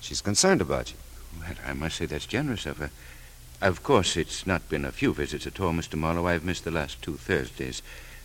she's 0.00 0.20
concerned 0.20 0.60
about 0.60 0.92
you. 0.92 0.96
Well, 1.40 1.56
I 1.66 1.72
must 1.72 1.96
say 1.96 2.06
that's 2.06 2.26
generous 2.26 2.66
of 2.66 2.78
her. 2.78 2.90
Of 3.60 3.82
course, 3.82 4.16
it's 4.16 4.46
not 4.46 4.68
been 4.68 4.84
a 4.84 4.92
few 4.92 5.12
visits 5.12 5.46
at 5.46 5.58
all, 5.58 5.72
Mr. 5.72 5.96
Marlowe. 5.96 6.28
I've 6.28 6.44
missed 6.44 6.64
the 6.64 6.70
last 6.70 7.02
two 7.02 7.16
Thursdays, 7.16 7.82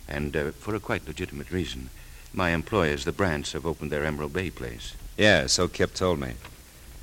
and 0.08 0.36
uh, 0.36 0.50
for 0.52 0.74
a 0.76 0.80
quite 0.80 1.06
legitimate 1.06 1.50
reason. 1.50 1.90
My 2.32 2.50
employers, 2.50 3.04
the 3.04 3.12
Brants, 3.12 3.52
have 3.52 3.66
opened 3.66 3.90
their 3.90 4.04
Emerald 4.04 4.32
Bay 4.32 4.50
place. 4.50 4.94
Yeah, 5.16 5.46
so 5.46 5.68
Kip 5.68 5.94
told 5.94 6.20
me. 6.20 6.34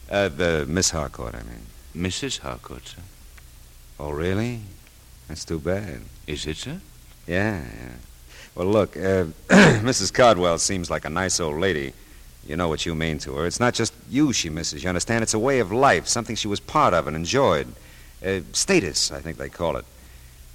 Uh, 0.09 0.29
the 0.29 0.65
Miss 0.67 0.91
Harcourt, 0.91 1.35
I 1.35 1.43
mean. 1.43 1.65
Mrs. 1.95 2.39
Harcourt, 2.39 2.87
sir. 2.87 3.01
Oh, 3.99 4.11
really? 4.11 4.61
That's 5.27 5.43
too 5.43 5.59
bad. 5.59 6.01
Is 6.27 6.45
it, 6.45 6.57
sir? 6.57 6.79
Yeah, 7.25 7.61
yeah. 7.61 7.93
Well, 8.55 8.67
look, 8.67 8.95
uh, 8.95 9.25
Mrs. 9.49 10.13
Cardwell 10.13 10.57
seems 10.57 10.89
like 10.89 11.05
a 11.05 11.09
nice 11.09 11.39
old 11.39 11.59
lady. 11.59 11.93
You 12.47 12.55
know 12.55 12.69
what 12.69 12.85
you 12.85 12.95
mean 12.95 13.19
to 13.19 13.33
her. 13.35 13.45
It's 13.45 13.59
not 13.59 13.73
just 13.73 13.93
you 14.09 14.31
she 14.31 14.49
misses, 14.49 14.81
you 14.81 14.89
understand? 14.89 15.23
It's 15.23 15.33
a 15.33 15.39
way 15.39 15.59
of 15.59 15.71
life, 15.71 16.07
something 16.07 16.35
she 16.35 16.47
was 16.47 16.61
part 16.61 16.93
of 16.93 17.07
and 17.07 17.15
enjoyed. 17.15 17.67
Uh, 18.25 18.39
status, 18.53 19.11
I 19.11 19.19
think 19.19 19.37
they 19.37 19.49
call 19.49 19.75
it. 19.75 19.85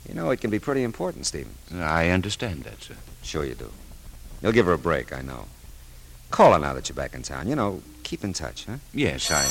You 0.08 0.14
know, 0.14 0.30
it 0.30 0.40
can 0.40 0.50
be 0.50 0.58
pretty 0.58 0.82
important, 0.82 1.26
Stephen. 1.26 1.54
I 1.74 2.08
understand 2.08 2.64
that, 2.64 2.82
sir. 2.82 2.96
Sure 3.22 3.44
you 3.44 3.54
do. 3.54 3.70
You'll 4.42 4.52
give 4.52 4.66
her 4.66 4.72
a 4.72 4.78
break, 4.78 5.12
I 5.12 5.22
know. 5.22 5.46
Call 6.30 6.52
her 6.52 6.58
now 6.58 6.72
that 6.74 6.88
you're 6.88 6.96
back 6.96 7.14
in 7.14 7.22
town. 7.22 7.46
You 7.46 7.54
know, 7.54 7.82
keep 8.02 8.24
in 8.24 8.32
touch, 8.32 8.66
huh? 8.66 8.76
Yes, 8.92 9.30
I. 9.30 9.44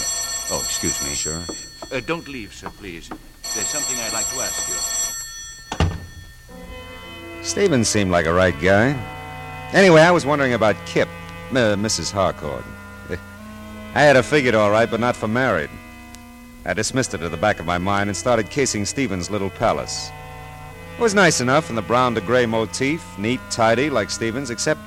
Oh, 0.54 0.60
excuse 0.60 1.02
me. 1.08 1.16
Sure. 1.16 1.42
Uh, 1.92 2.02
don't 2.06 2.28
leave, 2.28 2.54
sir, 2.54 2.70
please. 2.78 3.08
There's 3.08 3.68
something 3.68 3.98
I'd 3.98 4.14
like 4.14 4.28
to 4.30 4.36
ask 4.42 4.68
you. 4.68 4.76
Stevens 7.44 7.88
seemed 7.88 8.12
like 8.12 8.26
a 8.26 8.34
right 8.34 8.60
guy. 8.62 8.90
Anyway, 9.74 10.02
I 10.02 10.12
was 10.12 10.26
wondering 10.26 10.54
about 10.54 10.76
Kip, 10.86 11.08
uh, 11.52 11.76
Mrs. 11.76 12.12
Harcourt. 12.12 12.66
I 13.96 14.02
had 14.02 14.16
her 14.16 14.24
figured 14.24 14.56
all 14.56 14.72
right, 14.72 14.90
but 14.90 15.00
not 15.00 15.16
for 15.16 15.28
married. 15.28 15.70
I 16.66 16.74
dismissed 16.74 17.14
it 17.14 17.20
to 17.20 17.30
the 17.30 17.38
back 17.38 17.60
of 17.60 17.66
my 17.66 17.78
mind 17.78 18.10
and 18.10 18.18
started 18.18 18.50
casing 18.50 18.86
Stevens' 18.86 19.32
little 19.32 19.50
palace. 19.50 20.12
It 20.96 21.02
was 21.02 21.16
nice 21.16 21.42
enough 21.42 21.70
in 21.70 21.76
the 21.76 21.82
brown 21.82 22.14
to 22.16 22.22
gray 22.22 22.46
motif, 22.46 23.04
neat, 23.18 23.40
tidy, 23.50 23.90
like 23.90 24.10
Stevens, 24.10 24.50
except 24.50 24.80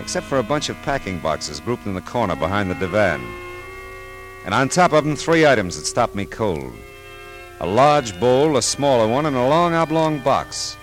except 0.00 0.26
for 0.26 0.38
a 0.38 0.42
bunch 0.42 0.70
of 0.70 0.80
packing 0.82 1.18
boxes 1.18 1.60
grouped 1.60 1.86
in 1.86 1.94
the 1.94 2.00
corner 2.00 2.34
behind 2.34 2.70
the 2.70 2.74
divan. 2.74 3.20
And 4.46 4.54
on 4.54 4.70
top 4.70 4.92
of 4.92 5.04
them, 5.04 5.14
three 5.14 5.46
items 5.46 5.76
that 5.76 5.84
stopped 5.84 6.14
me 6.14 6.24
cold. 6.24 6.72
A 7.60 7.66
large 7.66 8.18
bowl, 8.18 8.56
a 8.56 8.62
smaller 8.62 9.06
one, 9.06 9.26
and 9.26 9.36
a 9.36 9.46
long 9.46 9.74
oblong 9.74 10.18
box. 10.20 10.78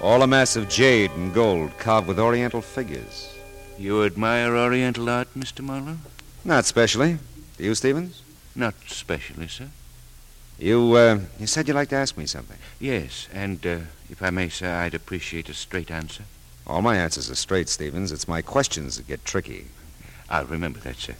All 0.00 0.22
a 0.22 0.26
mass 0.28 0.54
of 0.54 0.68
jade 0.68 1.10
and 1.12 1.34
gold 1.34 1.76
carved 1.78 2.06
with 2.06 2.20
oriental 2.20 2.62
figures. 2.62 3.36
You 3.78 4.04
admire 4.04 4.56
Oriental 4.56 5.08
art, 5.08 5.28
Mr. 5.36 5.60
Marlowe? 5.60 5.98
Not 6.44 6.64
specially. 6.64 7.18
Do 7.58 7.64
you, 7.64 7.74
Stevens? 7.74 8.22
Not 8.54 8.74
specially, 8.86 9.48
sir. 9.48 9.68
You, 10.62 10.94
uh, 10.94 11.18
you 11.40 11.48
said 11.48 11.66
you'd 11.66 11.74
like 11.74 11.88
to 11.88 11.96
ask 11.96 12.16
me 12.16 12.24
something. 12.24 12.56
Yes, 12.78 13.26
and 13.32 13.66
uh, 13.66 13.78
if 14.08 14.22
I 14.22 14.30
may, 14.30 14.48
sir, 14.48 14.72
I'd 14.72 14.94
appreciate 14.94 15.48
a 15.48 15.54
straight 15.54 15.90
answer. 15.90 16.22
All 16.68 16.82
my 16.82 16.96
answers 16.96 17.28
are 17.28 17.34
straight, 17.34 17.68
Stevens. 17.68 18.12
It's 18.12 18.28
my 18.28 18.42
questions 18.42 18.96
that 18.96 19.08
get 19.08 19.24
tricky. 19.24 19.66
I'll 20.30 20.44
remember 20.44 20.78
that, 20.78 20.98
sir. 20.98 21.16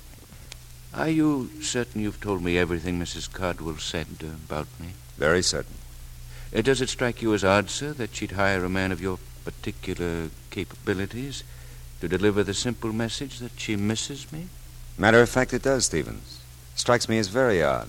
Are 0.94 1.08
you 1.08 1.50
certain 1.60 2.02
you've 2.02 2.20
told 2.20 2.40
me 2.40 2.56
everything 2.56 3.00
Mrs. 3.00 3.32
Cardwell 3.32 3.78
said 3.78 4.06
uh, 4.22 4.26
about 4.26 4.68
me? 4.78 4.90
Very 5.16 5.42
certain. 5.42 5.74
Uh, 6.56 6.60
does 6.60 6.80
it 6.80 6.88
strike 6.88 7.20
you 7.20 7.34
as 7.34 7.42
odd, 7.42 7.68
sir, 7.68 7.92
that 7.94 8.14
she'd 8.14 8.32
hire 8.32 8.64
a 8.64 8.68
man 8.68 8.92
of 8.92 9.00
your 9.00 9.18
particular 9.44 10.28
capabilities 10.50 11.42
to 12.00 12.06
deliver 12.06 12.44
the 12.44 12.54
simple 12.54 12.92
message 12.92 13.40
that 13.40 13.58
she 13.58 13.74
misses 13.74 14.30
me? 14.30 14.46
Matter 14.96 15.20
of 15.20 15.28
fact, 15.28 15.52
it 15.52 15.62
does, 15.62 15.86
Stevens. 15.86 16.40
Strikes 16.76 17.08
me 17.08 17.18
as 17.18 17.26
very 17.26 17.60
odd. 17.60 17.88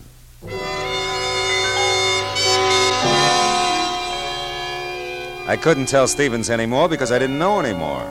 I 5.45 5.57
couldn't 5.61 5.87
tell 5.87 6.07
Stevens 6.07 6.49
anymore 6.49 6.87
because 6.87 7.11
I 7.11 7.19
didn't 7.19 7.37
know 7.37 7.59
anymore. 7.59 8.03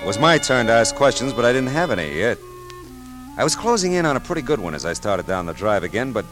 It 0.00 0.06
was 0.06 0.18
my 0.18 0.38
turn 0.38 0.66
to 0.66 0.72
ask 0.72 0.94
questions, 0.94 1.32
but 1.32 1.44
I 1.44 1.52
didn't 1.52 1.68
have 1.68 1.90
any 1.90 2.18
yet. 2.18 2.38
I 3.36 3.44
was 3.44 3.54
closing 3.54 3.92
in 3.92 4.06
on 4.06 4.16
a 4.16 4.20
pretty 4.20 4.42
good 4.42 4.60
one 4.60 4.74
as 4.74 4.84
I 4.84 4.92
started 4.92 5.26
down 5.26 5.46
the 5.46 5.54
drive 5.54 5.82
again, 5.82 6.12
but 6.12 6.24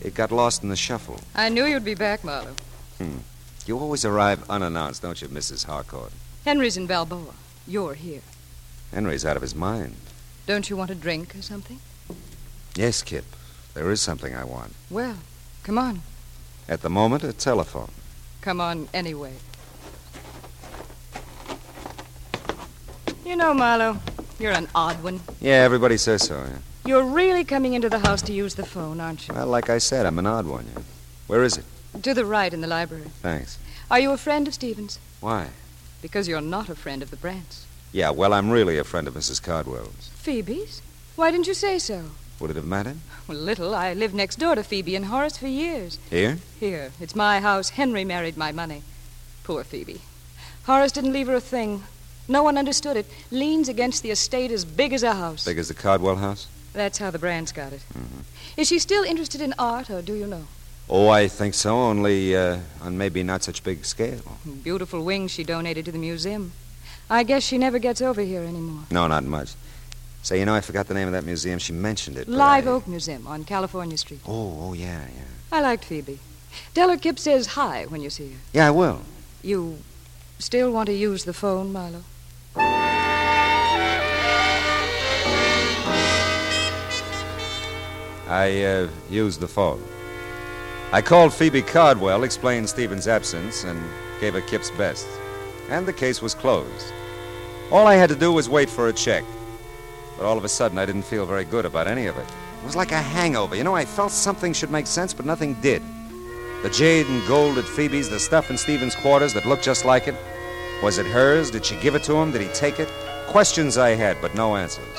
it 0.00 0.14
got 0.14 0.32
lost 0.32 0.62
in 0.62 0.68
the 0.68 0.76
shuffle. 0.76 1.20
I 1.34 1.48
knew 1.48 1.64
you'd 1.64 1.84
be 1.84 1.94
back, 1.94 2.24
Marlowe. 2.24 2.54
Hmm. 2.98 3.18
You 3.66 3.78
always 3.78 4.04
arrive 4.04 4.48
unannounced, 4.50 5.02
don't 5.02 5.20
you, 5.20 5.28
Mrs. 5.28 5.66
Harcourt? 5.66 6.12
Henry's 6.44 6.76
in 6.76 6.86
Balboa. 6.86 7.34
You're 7.66 7.94
here. 7.94 8.22
Henry's 8.92 9.24
out 9.24 9.36
of 9.36 9.42
his 9.42 9.54
mind. 9.54 9.96
Don't 10.46 10.68
you 10.68 10.76
want 10.76 10.90
a 10.90 10.94
drink 10.94 11.34
or 11.36 11.42
something? 11.42 11.78
Yes, 12.74 13.02
Kip. 13.02 13.24
There 13.74 13.90
is 13.90 14.00
something 14.00 14.34
I 14.34 14.44
want. 14.44 14.74
Well, 14.90 15.18
come 15.62 15.78
on. 15.78 16.02
At 16.68 16.82
the 16.82 16.90
moment, 16.90 17.24
a 17.24 17.32
telephone. 17.32 17.90
Come 18.40 18.60
on 18.60 18.88
anyway. 18.94 19.34
You 23.24 23.36
know, 23.36 23.54
Marlowe, 23.54 23.98
you're 24.38 24.52
an 24.52 24.68
odd 24.74 25.02
one. 25.02 25.20
Yeah, 25.40 25.62
everybody 25.62 25.96
says 25.96 26.22
so, 26.22 26.36
yeah. 26.36 26.58
You're 26.84 27.04
really 27.04 27.44
coming 27.44 27.74
into 27.74 27.88
the 27.88 28.00
house 28.00 28.22
to 28.22 28.32
use 28.32 28.54
the 28.56 28.66
phone, 28.66 29.00
aren't 29.00 29.28
you? 29.28 29.34
Well, 29.34 29.46
like 29.46 29.70
I 29.70 29.78
said, 29.78 30.06
I'm 30.06 30.18
an 30.18 30.26
odd 30.26 30.46
one, 30.46 30.66
yeah. 30.74 30.82
Where 31.28 31.42
is 31.42 31.56
it? 31.56 31.64
To 32.02 32.14
the 32.14 32.24
right 32.24 32.52
in 32.52 32.60
the 32.60 32.66
library. 32.66 33.04
Thanks. 33.22 33.58
Are 33.90 34.00
you 34.00 34.10
a 34.12 34.16
friend 34.16 34.48
of 34.48 34.54
Stevens? 34.54 34.98
Why? 35.20 35.48
Because 36.00 36.26
you're 36.26 36.40
not 36.40 36.68
a 36.68 36.74
friend 36.74 37.02
of 37.02 37.10
the 37.10 37.16
Brants. 37.16 37.64
Yeah, 37.92 38.10
well, 38.10 38.32
I'm 38.32 38.50
really 38.50 38.78
a 38.78 38.84
friend 38.84 39.06
of 39.06 39.14
Mrs. 39.14 39.42
Cardwell's. 39.42 40.10
Phoebe's? 40.14 40.82
Why 41.14 41.30
didn't 41.30 41.46
you 41.46 41.54
say 41.54 41.78
so? 41.78 42.06
Would 42.40 42.50
it 42.50 42.56
have 42.56 42.66
mattered? 42.66 42.96
Well, 43.28 43.38
little. 43.38 43.74
I 43.74 43.92
lived 43.94 44.14
next 44.14 44.36
door 44.36 44.54
to 44.54 44.62
Phoebe 44.62 44.96
and 44.96 45.06
Horace 45.06 45.36
for 45.36 45.46
years. 45.46 45.98
Here? 46.10 46.38
Here. 46.58 46.92
It's 47.00 47.14
my 47.14 47.40
house. 47.40 47.70
Henry 47.70 48.04
married 48.04 48.36
my 48.36 48.52
money. 48.52 48.82
Poor 49.44 49.64
Phoebe. 49.64 50.00
Horace 50.64 50.92
didn't 50.92 51.12
leave 51.12 51.28
her 51.28 51.34
a 51.34 51.40
thing. 51.40 51.84
No 52.28 52.42
one 52.42 52.56
understood 52.56 52.96
it. 52.96 53.06
Leans 53.30 53.68
against 53.68 54.02
the 54.02 54.10
estate 54.10 54.50
as 54.50 54.64
big 54.64 54.92
as 54.92 55.02
a 55.02 55.14
house. 55.14 55.44
Big 55.44 55.58
as 55.58 55.68
the 55.68 55.74
Cardwell 55.74 56.16
house? 56.16 56.46
That's 56.72 56.98
how 56.98 57.10
the 57.10 57.18
Brants 57.18 57.52
got 57.52 57.72
it. 57.72 57.84
Mm-hmm. 57.92 58.20
Is 58.56 58.68
she 58.68 58.78
still 58.78 59.04
interested 59.04 59.40
in 59.40 59.54
art, 59.58 59.90
or 59.90 60.02
do 60.02 60.14
you 60.14 60.26
know? 60.26 60.44
Oh, 60.88 61.08
I 61.08 61.28
think 61.28 61.54
so, 61.54 61.76
only 61.76 62.36
uh, 62.36 62.58
on 62.80 62.96
maybe 62.98 63.22
not 63.22 63.42
such 63.42 63.62
big 63.62 63.84
scale. 63.84 64.38
Beautiful 64.62 65.04
wings 65.04 65.30
she 65.30 65.44
donated 65.44 65.84
to 65.86 65.92
the 65.92 65.98
museum. 65.98 66.52
I 67.10 67.24
guess 67.24 67.42
she 67.42 67.58
never 67.58 67.78
gets 67.78 68.00
over 68.00 68.22
here 68.22 68.42
anymore. 68.42 68.84
No, 68.90 69.06
not 69.06 69.24
much. 69.24 69.54
Say, 70.22 70.38
you 70.38 70.44
know, 70.46 70.54
I 70.54 70.60
forgot 70.60 70.86
the 70.86 70.94
name 70.94 71.08
of 71.08 71.12
that 71.12 71.24
museum. 71.24 71.58
She 71.58 71.72
mentioned 71.72 72.16
it. 72.16 72.28
Live 72.28 72.68
I- 72.68 72.70
Oak 72.70 72.86
Museum 72.86 73.26
on 73.26 73.44
California 73.44 73.98
Street. 73.98 74.20
Oh, 74.26 74.56
oh, 74.60 74.72
yeah, 74.72 75.06
yeah. 75.16 75.24
I 75.50 75.60
liked 75.60 75.84
Phoebe. 75.84 76.20
Tell 76.74 76.88
her 76.90 76.96
Kip 76.96 77.18
says 77.18 77.48
hi 77.48 77.86
when 77.86 78.00
you 78.00 78.10
see 78.10 78.32
her. 78.32 78.38
Yeah, 78.52 78.68
I 78.68 78.70
will. 78.70 79.00
You 79.42 79.78
still 80.38 80.70
want 80.72 80.86
to 80.86 80.94
use 80.94 81.24
the 81.24 81.32
phone, 81.32 81.72
Marlowe? 81.72 82.04
I 88.28 88.62
uh, 88.64 88.88
used 89.10 89.40
the 89.40 89.48
phone. 89.48 89.82
I 90.92 91.02
called 91.02 91.34
Phoebe 91.34 91.62
Cardwell, 91.62 92.22
explained 92.22 92.68
Stevens' 92.68 93.08
absence, 93.08 93.64
and 93.64 93.82
gave 94.20 94.34
her 94.34 94.40
Kip's 94.42 94.70
best. 94.72 95.06
And 95.68 95.84
the 95.86 95.92
case 95.92 96.22
was 96.22 96.34
closed. 96.34 96.92
All 97.70 97.86
I 97.86 97.94
had 97.94 98.08
to 98.10 98.16
do 98.16 98.32
was 98.32 98.48
wait 98.48 98.70
for 98.70 98.88
a 98.88 98.92
check. 98.92 99.24
But 100.16 100.26
all 100.26 100.38
of 100.38 100.44
a 100.44 100.48
sudden, 100.48 100.78
I 100.78 100.86
didn't 100.86 101.02
feel 101.02 101.26
very 101.26 101.44
good 101.44 101.64
about 101.64 101.86
any 101.86 102.06
of 102.06 102.16
it. 102.16 102.26
It 102.62 102.64
was 102.64 102.76
like 102.76 102.92
a 102.92 103.02
hangover. 103.02 103.56
You 103.56 103.64
know, 103.64 103.74
I 103.74 103.84
felt 103.84 104.12
something 104.12 104.52
should 104.52 104.70
make 104.70 104.86
sense, 104.86 105.12
but 105.12 105.26
nothing 105.26 105.54
did. 105.54 105.82
The 106.62 106.70
jade 106.70 107.06
and 107.06 107.26
gold 107.26 107.58
at 107.58 107.64
Phoebe's, 107.64 108.08
the 108.08 108.20
stuff 108.20 108.50
in 108.50 108.56
Stevens' 108.56 108.94
quarters 108.94 109.34
that 109.34 109.46
looked 109.46 109.64
just 109.64 109.84
like 109.84 110.06
it. 110.06 110.14
Was 110.82 110.98
it 110.98 111.06
hers? 111.06 111.50
Did 111.50 111.64
she 111.64 111.76
give 111.76 111.94
it 111.94 112.04
to 112.04 112.14
him? 112.14 112.30
Did 112.30 112.42
he 112.42 112.48
take 112.48 112.78
it? 112.78 112.88
Questions 113.26 113.78
I 113.78 113.90
had, 113.90 114.20
but 114.20 114.34
no 114.34 114.56
answers. 114.56 114.98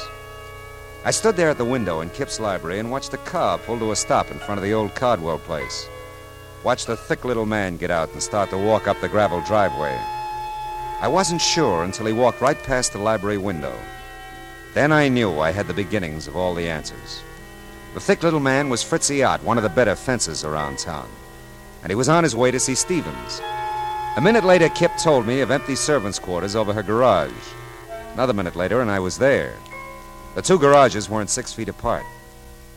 I 1.05 1.11
stood 1.11 1.35
there 1.35 1.49
at 1.49 1.57
the 1.57 1.65
window 1.65 2.01
in 2.01 2.09
Kip's 2.09 2.39
library 2.39 2.79
and 2.79 2.89
watched 2.89 3.13
a 3.13 3.17
car 3.17 3.57
pull 3.57 3.77
to 3.79 3.91
a 3.91 3.95
stop 3.95 4.31
in 4.31 4.39
front 4.39 4.57
of 4.57 4.63
the 4.63 4.73
old 4.73 4.95
Cardwell 4.95 5.39
place. 5.39 5.87
Watched 6.63 6.87
the 6.87 6.95
thick 6.95 7.25
little 7.25 7.45
man 7.45 7.75
get 7.75 7.91
out 7.91 8.11
and 8.13 8.23
start 8.23 8.49
to 8.49 8.57
walk 8.57 8.87
up 8.87 8.99
the 9.01 9.09
gravel 9.09 9.41
driveway. 9.41 9.99
I 11.01 11.09
wasn't 11.09 11.41
sure 11.41 11.83
until 11.83 12.05
he 12.05 12.13
walked 12.13 12.39
right 12.39 12.61
past 12.63 12.93
the 12.93 12.99
library 12.99 13.37
window. 13.37 13.77
Then 14.73 14.91
I 14.91 15.07
knew 15.07 15.39
I 15.39 15.51
had 15.51 15.67
the 15.67 15.73
beginnings 15.73 16.27
of 16.27 16.35
all 16.35 16.55
the 16.55 16.67
answers. 16.67 17.21
The 17.93 17.99
thick 17.99 18.23
little 18.23 18.39
man 18.39 18.69
was 18.69 18.81
Fritzy 18.81 19.23
Ott, 19.23 19.43
one 19.43 19.57
of 19.57 19.63
the 19.63 19.69
better 19.69 19.95
fencers 19.95 20.43
around 20.43 20.79
town. 20.79 21.07
And 21.83 21.91
he 21.91 21.95
was 21.95 22.09
on 22.09 22.23
his 22.23 22.35
way 22.35 22.49
to 22.49 22.59
see 22.59 22.73
Stevens. 22.73 23.39
A 24.17 24.21
minute 24.21 24.43
later, 24.43 24.69
Kip 24.69 24.91
told 24.97 25.27
me 25.27 25.41
of 25.41 25.51
empty 25.51 25.75
servants' 25.75 26.17
quarters 26.17 26.55
over 26.55 26.73
her 26.73 26.81
garage. 26.81 27.31
Another 28.13 28.33
minute 28.33 28.55
later, 28.55 28.81
and 28.81 28.89
I 28.89 28.99
was 28.99 29.17
there. 29.17 29.53
The 30.35 30.41
two 30.41 30.57
garages 30.57 31.09
weren't 31.09 31.29
six 31.29 31.53
feet 31.53 31.69
apart. 31.69 32.05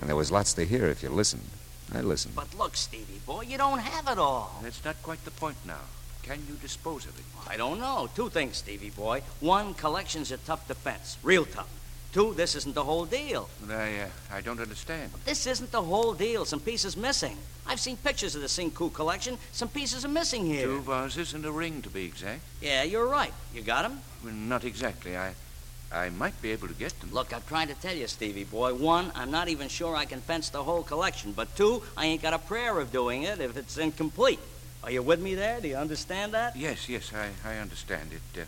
And 0.00 0.09
there 0.09 0.16
was 0.16 0.30
lots 0.30 0.52
to 0.54 0.66
hear 0.66 0.87
if 0.87 1.02
you 1.02 1.09
listened. 1.09 1.48
I 1.94 2.00
listened. 2.00 2.35
But 2.35 2.54
look, 2.59 2.76
Stevie 2.76 3.20
boy, 3.24 3.42
you 3.42 3.56
don't 3.56 3.78
have 3.78 4.09
it 4.09 4.18
all. 4.18 4.61
That's 4.62 4.85
not 4.85 5.02
quite 5.02 5.24
the 5.24 5.30
point 5.30 5.56
now. 5.66 5.80
Can 6.22 6.40
you 6.48 6.54
dispose 6.56 7.06
of 7.06 7.18
it? 7.18 7.24
I 7.48 7.56
don't 7.56 7.80
know. 7.80 8.11
Two 8.14 8.28
things, 8.28 8.59
Stevie 8.59 8.90
boy. 8.90 9.22
One, 9.40 9.72
collection's 9.74 10.32
a 10.32 10.37
tough 10.38 10.66
defense. 10.68 11.16
Real 11.22 11.46
tough. 11.46 11.68
Two, 12.16 12.33
this 12.33 12.57
isn't 12.57 12.74
the 12.74 12.83
whole 12.83 13.05
deal. 13.05 13.46
I, 13.68 13.72
uh, 13.72 14.09
I 14.33 14.40
don't 14.40 14.59
understand. 14.59 15.11
This 15.26 15.46
isn't 15.46 15.70
the 15.70 15.83
whole 15.83 16.14
deal. 16.14 16.46
Some 16.46 16.61
pieces 16.61 16.96
missing. 16.96 17.37
I've 17.66 17.79
seen 17.79 17.98
pictures 17.98 18.35
of 18.35 18.40
the 18.40 18.46
Sinku 18.46 18.90
collection. 18.90 19.37
Some 19.52 19.68
pieces 19.68 20.02
are 20.02 20.09
missing 20.09 20.46
here. 20.46 20.64
Two 20.64 20.81
vases 20.81 21.35
and 21.35 21.44
a 21.44 21.52
ring, 21.52 21.83
to 21.83 21.90
be 21.90 22.07
exact. 22.07 22.40
Yeah, 22.62 22.85
you're 22.85 23.07
right. 23.07 23.35
You 23.52 23.61
got 23.61 23.85
'em? 23.85 24.00
Well, 24.24 24.33
not 24.33 24.64
exactly. 24.64 25.14
I, 25.14 25.35
I 25.92 26.09
might 26.09 26.40
be 26.40 26.52
able 26.52 26.68
to 26.68 26.72
get 26.72 26.98
them. 27.00 27.12
Look, 27.12 27.35
I'm 27.35 27.42
trying 27.46 27.68
to 27.68 27.74
tell 27.74 27.94
you, 27.94 28.07
Stevie 28.07 28.44
boy. 28.44 28.72
One, 28.72 29.12
I'm 29.14 29.31
not 29.31 29.48
even 29.48 29.68
sure 29.68 29.94
I 29.94 30.07
can 30.07 30.22
fence 30.22 30.48
the 30.48 30.62
whole 30.64 30.85
collection. 30.85 31.33
But 31.33 31.55
two, 31.55 31.83
I 31.98 32.07
ain't 32.07 32.22
got 32.22 32.33
a 32.33 32.38
prayer 32.38 32.81
of 32.81 32.92
doing 32.92 33.24
it 33.24 33.40
if 33.40 33.59
it's 33.59 33.76
incomplete. 33.76 34.40
Are 34.83 34.90
you 34.90 35.02
with 35.02 35.20
me 35.20 35.35
there? 35.35 35.61
Do 35.61 35.68
you 35.68 35.76
understand 35.76 36.33
that? 36.33 36.57
Yes, 36.57 36.88
yes, 36.88 37.12
I, 37.12 37.29
I 37.46 37.59
understand 37.59 38.09
it. 38.14 38.40
Uh, 38.40 38.44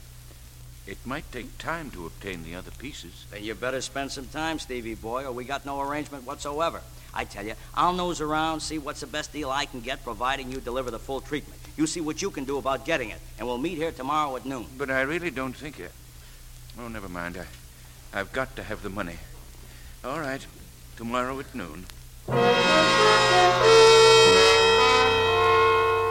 it 0.88 0.96
might 1.04 1.30
take 1.30 1.58
time 1.58 1.90
to 1.90 2.06
obtain 2.06 2.42
the 2.42 2.54
other 2.54 2.70
pieces. 2.70 3.26
Then 3.30 3.44
you 3.44 3.54
better 3.54 3.82
spend 3.82 4.10
some 4.10 4.26
time, 4.26 4.58
Stevie 4.58 4.94
boy, 4.94 5.26
or 5.26 5.32
we 5.32 5.44
got 5.44 5.66
no 5.66 5.82
arrangement 5.82 6.26
whatsoever. 6.26 6.80
I 7.12 7.24
tell 7.24 7.44
you, 7.44 7.52
I'll 7.74 7.92
nose 7.92 8.22
around, 8.22 8.60
see 8.60 8.78
what's 8.78 9.00
the 9.00 9.06
best 9.06 9.30
deal 9.30 9.50
I 9.50 9.66
can 9.66 9.80
get, 9.80 10.02
providing 10.02 10.50
you 10.50 10.60
deliver 10.60 10.90
the 10.90 10.98
full 10.98 11.20
treatment. 11.20 11.60
You 11.76 11.86
see 11.86 12.00
what 12.00 12.22
you 12.22 12.30
can 12.30 12.44
do 12.44 12.56
about 12.56 12.86
getting 12.86 13.10
it, 13.10 13.20
and 13.38 13.46
we'll 13.46 13.58
meet 13.58 13.76
here 13.76 13.92
tomorrow 13.92 14.34
at 14.36 14.46
noon. 14.46 14.66
But 14.78 14.90
I 14.90 15.02
really 15.02 15.30
don't 15.30 15.54
think 15.54 15.78
it. 15.78 15.92
Oh, 16.80 16.88
never 16.88 17.08
mind. 17.08 17.36
I, 17.36 18.18
I've 18.18 18.32
got 18.32 18.56
to 18.56 18.62
have 18.62 18.82
the 18.82 18.88
money. 18.88 19.18
All 20.02 20.20
right. 20.20 20.46
Tomorrow 20.96 21.38
at 21.38 21.54
noon. 21.54 21.84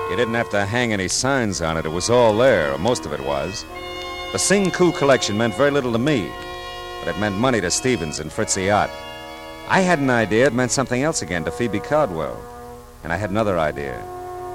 You 0.10 0.16
didn't 0.16 0.36
have 0.36 0.52
to 0.52 0.66
hang 0.66 0.94
any 0.94 1.08
signs 1.08 1.62
on 1.62 1.78
it. 1.78 1.86
It 1.86 1.92
was 1.92 2.12
all 2.12 2.38
there, 2.38 2.78
most 2.78 3.08
of 3.08 3.14
it 3.14 3.20
was. 3.20 3.66
The 4.34 4.40
Sing 4.40 4.72
Ku 4.72 4.92
collection 4.92 5.38
meant 5.38 5.56
very 5.56 5.72
little 5.72 5.94
to 5.94 5.98
me, 5.98 6.30
but 7.00 7.16
it 7.16 7.18
meant 7.18 7.38
money 7.38 7.62
to 7.62 7.72
Stevens 7.72 8.20
and 8.20 8.30
Fritzy 8.30 8.70
Ott. 8.70 8.90
I 9.70 9.80
had 9.80 10.00
an 10.00 10.10
idea 10.10 10.48
it 10.48 10.54
meant 10.54 10.72
something 10.72 11.02
else 11.02 11.22
again 11.22 11.46
to 11.46 11.52
Phoebe 11.52 11.80
Cardwell. 11.80 12.38
And 13.06 13.14
I 13.14 13.16
had 13.16 13.30
another 13.30 13.58
idea. 13.58 13.98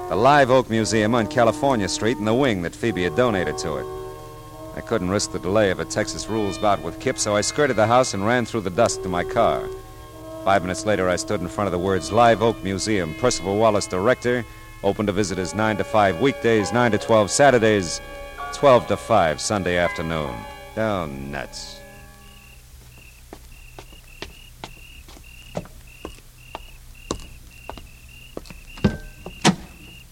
The 0.09 0.15
Live 0.15 0.51
Oak 0.51 0.69
Museum 0.69 1.15
on 1.15 1.25
California 1.25 1.89
Street 1.89 2.17
and 2.17 2.27
the 2.27 2.35
wing 2.35 2.61
that 2.61 2.75
Phoebe 2.75 3.03
had 3.03 3.15
donated 3.15 3.57
to 3.59 3.77
it. 3.77 3.85
I 4.75 4.81
couldn't 4.81 5.09
risk 5.09 5.31
the 5.31 5.39
delay 5.39 5.71
of 5.71 5.79
a 5.79 5.85
Texas 5.85 6.29
rules 6.29 6.59
bout 6.59 6.79
with 6.83 6.99
Kip, 6.99 7.17
so 7.17 7.35
I 7.35 7.41
skirted 7.41 7.75
the 7.75 7.87
house 7.87 8.13
and 8.13 8.27
ran 8.27 8.45
through 8.45 8.61
the 8.61 8.69
dust 8.69 9.01
to 9.01 9.09
my 9.09 9.23
car. 9.23 9.67
Five 10.43 10.61
minutes 10.61 10.85
later, 10.85 11.09
I 11.09 11.15
stood 11.15 11.41
in 11.41 11.47
front 11.47 11.67
of 11.67 11.71
the 11.71 11.79
words 11.79 12.11
Live 12.11 12.43
Oak 12.43 12.63
Museum, 12.63 13.15
Percival 13.15 13.57
Wallace, 13.57 13.87
director, 13.87 14.45
open 14.83 15.07
to 15.07 15.11
visitors 15.11 15.55
9 15.55 15.77
to 15.77 15.83
5 15.83 16.21
weekdays, 16.21 16.71
9 16.71 16.91
to 16.91 16.99
12 16.99 17.31
Saturdays, 17.31 18.01
12 18.53 18.87
to 18.87 18.97
5 18.97 19.41
Sunday 19.41 19.77
afternoon. 19.77 20.35
Oh, 20.77 21.05
nuts. 21.05 21.79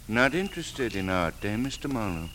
Not 0.08 0.36
interested 0.36 0.96
in 0.96 1.10
art, 1.10 1.36
eh, 1.44 1.56
Mr. 1.56 1.90
Marlowe? 1.90 2.30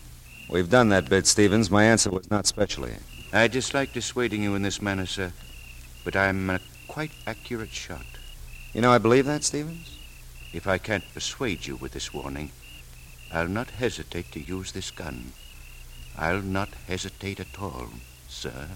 We've 0.49 0.71
done 0.71 0.89
that 0.89 1.11
bit, 1.11 1.27
Stevens. 1.27 1.71
My 1.71 1.85
answer 1.85 2.11
was 2.11 2.31
not 2.31 2.47
specially. 2.47 2.95
I 3.33 3.49
dislike 3.49 3.93
dissuading 3.93 4.43
you 4.43 4.55
in 4.55 4.63
this 4.63 4.81
manner, 4.81 5.05
sir, 5.05 5.33
but 6.05 6.17
I'm 6.17 6.49
a 6.49 6.61
quite 6.89 7.11
accurate 7.27 7.73
shot. 7.73 8.07
You 8.73 8.81
know, 8.81 8.93
I 8.93 8.99
believe 8.99 9.27
that, 9.27 9.45
Stevens. 9.45 9.99
If 10.53 10.67
I 10.67 10.79
can't 10.79 11.05
persuade 11.13 11.67
you 11.67 11.77
with 11.77 11.93
this 11.93 12.15
warning, 12.15 12.53
I'll 13.31 13.49
not 13.49 13.71
hesitate 13.71 14.33
to 14.33 14.41
use 14.41 14.73
this 14.73 14.91
gun. 14.91 15.33
I'll 16.19 16.41
not 16.41 16.69
hesitate 16.87 17.41
at 17.41 17.59
all, 17.61 17.89
sir. 18.29 18.69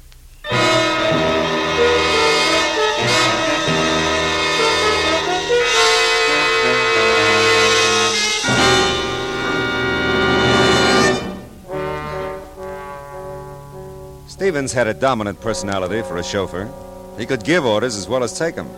Stevens 14.28 14.72
had 14.72 14.86
a 14.86 14.94
dominant 14.94 15.40
personality 15.40 16.02
for 16.02 16.16
a 16.16 16.22
chauffeur. 16.22 16.70
He 17.18 17.26
could 17.26 17.44
give 17.44 17.64
orders 17.64 17.96
as 17.96 18.08
well 18.08 18.22
as 18.22 18.38
take 18.38 18.54
them. 18.54 18.68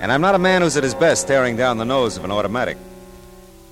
And 0.00 0.12
I'm 0.12 0.20
not 0.20 0.34
a 0.34 0.38
man 0.38 0.62
who's 0.62 0.76
at 0.76 0.84
his 0.84 0.94
best 0.94 1.22
staring 1.22 1.56
down 1.56 1.78
the 1.78 1.84
nose 1.84 2.16
of 2.16 2.24
an 2.24 2.30
automatic. 2.30 2.76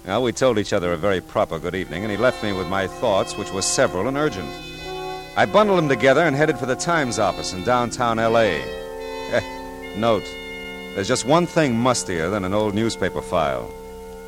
Well, 0.06 0.22
we 0.22 0.32
told 0.32 0.58
each 0.58 0.74
other 0.74 0.92
a 0.92 0.98
very 0.98 1.22
proper 1.22 1.58
good 1.58 1.74
evening, 1.74 2.02
and 2.02 2.10
he 2.10 2.18
left 2.18 2.42
me 2.42 2.52
with 2.52 2.68
my 2.68 2.86
thoughts, 2.86 3.38
which 3.38 3.50
were 3.50 3.62
several 3.62 4.06
and 4.06 4.18
urgent. 4.18 4.48
I 5.34 5.46
bundled 5.46 5.78
them 5.78 5.88
together 5.88 6.20
and 6.20 6.36
headed 6.36 6.58
for 6.58 6.66
the 6.66 6.76
Times 6.76 7.18
office 7.18 7.54
in 7.54 7.64
downtown 7.64 8.18
L.A. 8.18 8.62
Note, 9.96 10.24
there's 10.94 11.08
just 11.08 11.24
one 11.24 11.46
thing 11.46 11.74
mustier 11.74 12.30
than 12.30 12.44
an 12.44 12.52
old 12.52 12.74
newspaper 12.74 13.22
file. 13.22 13.72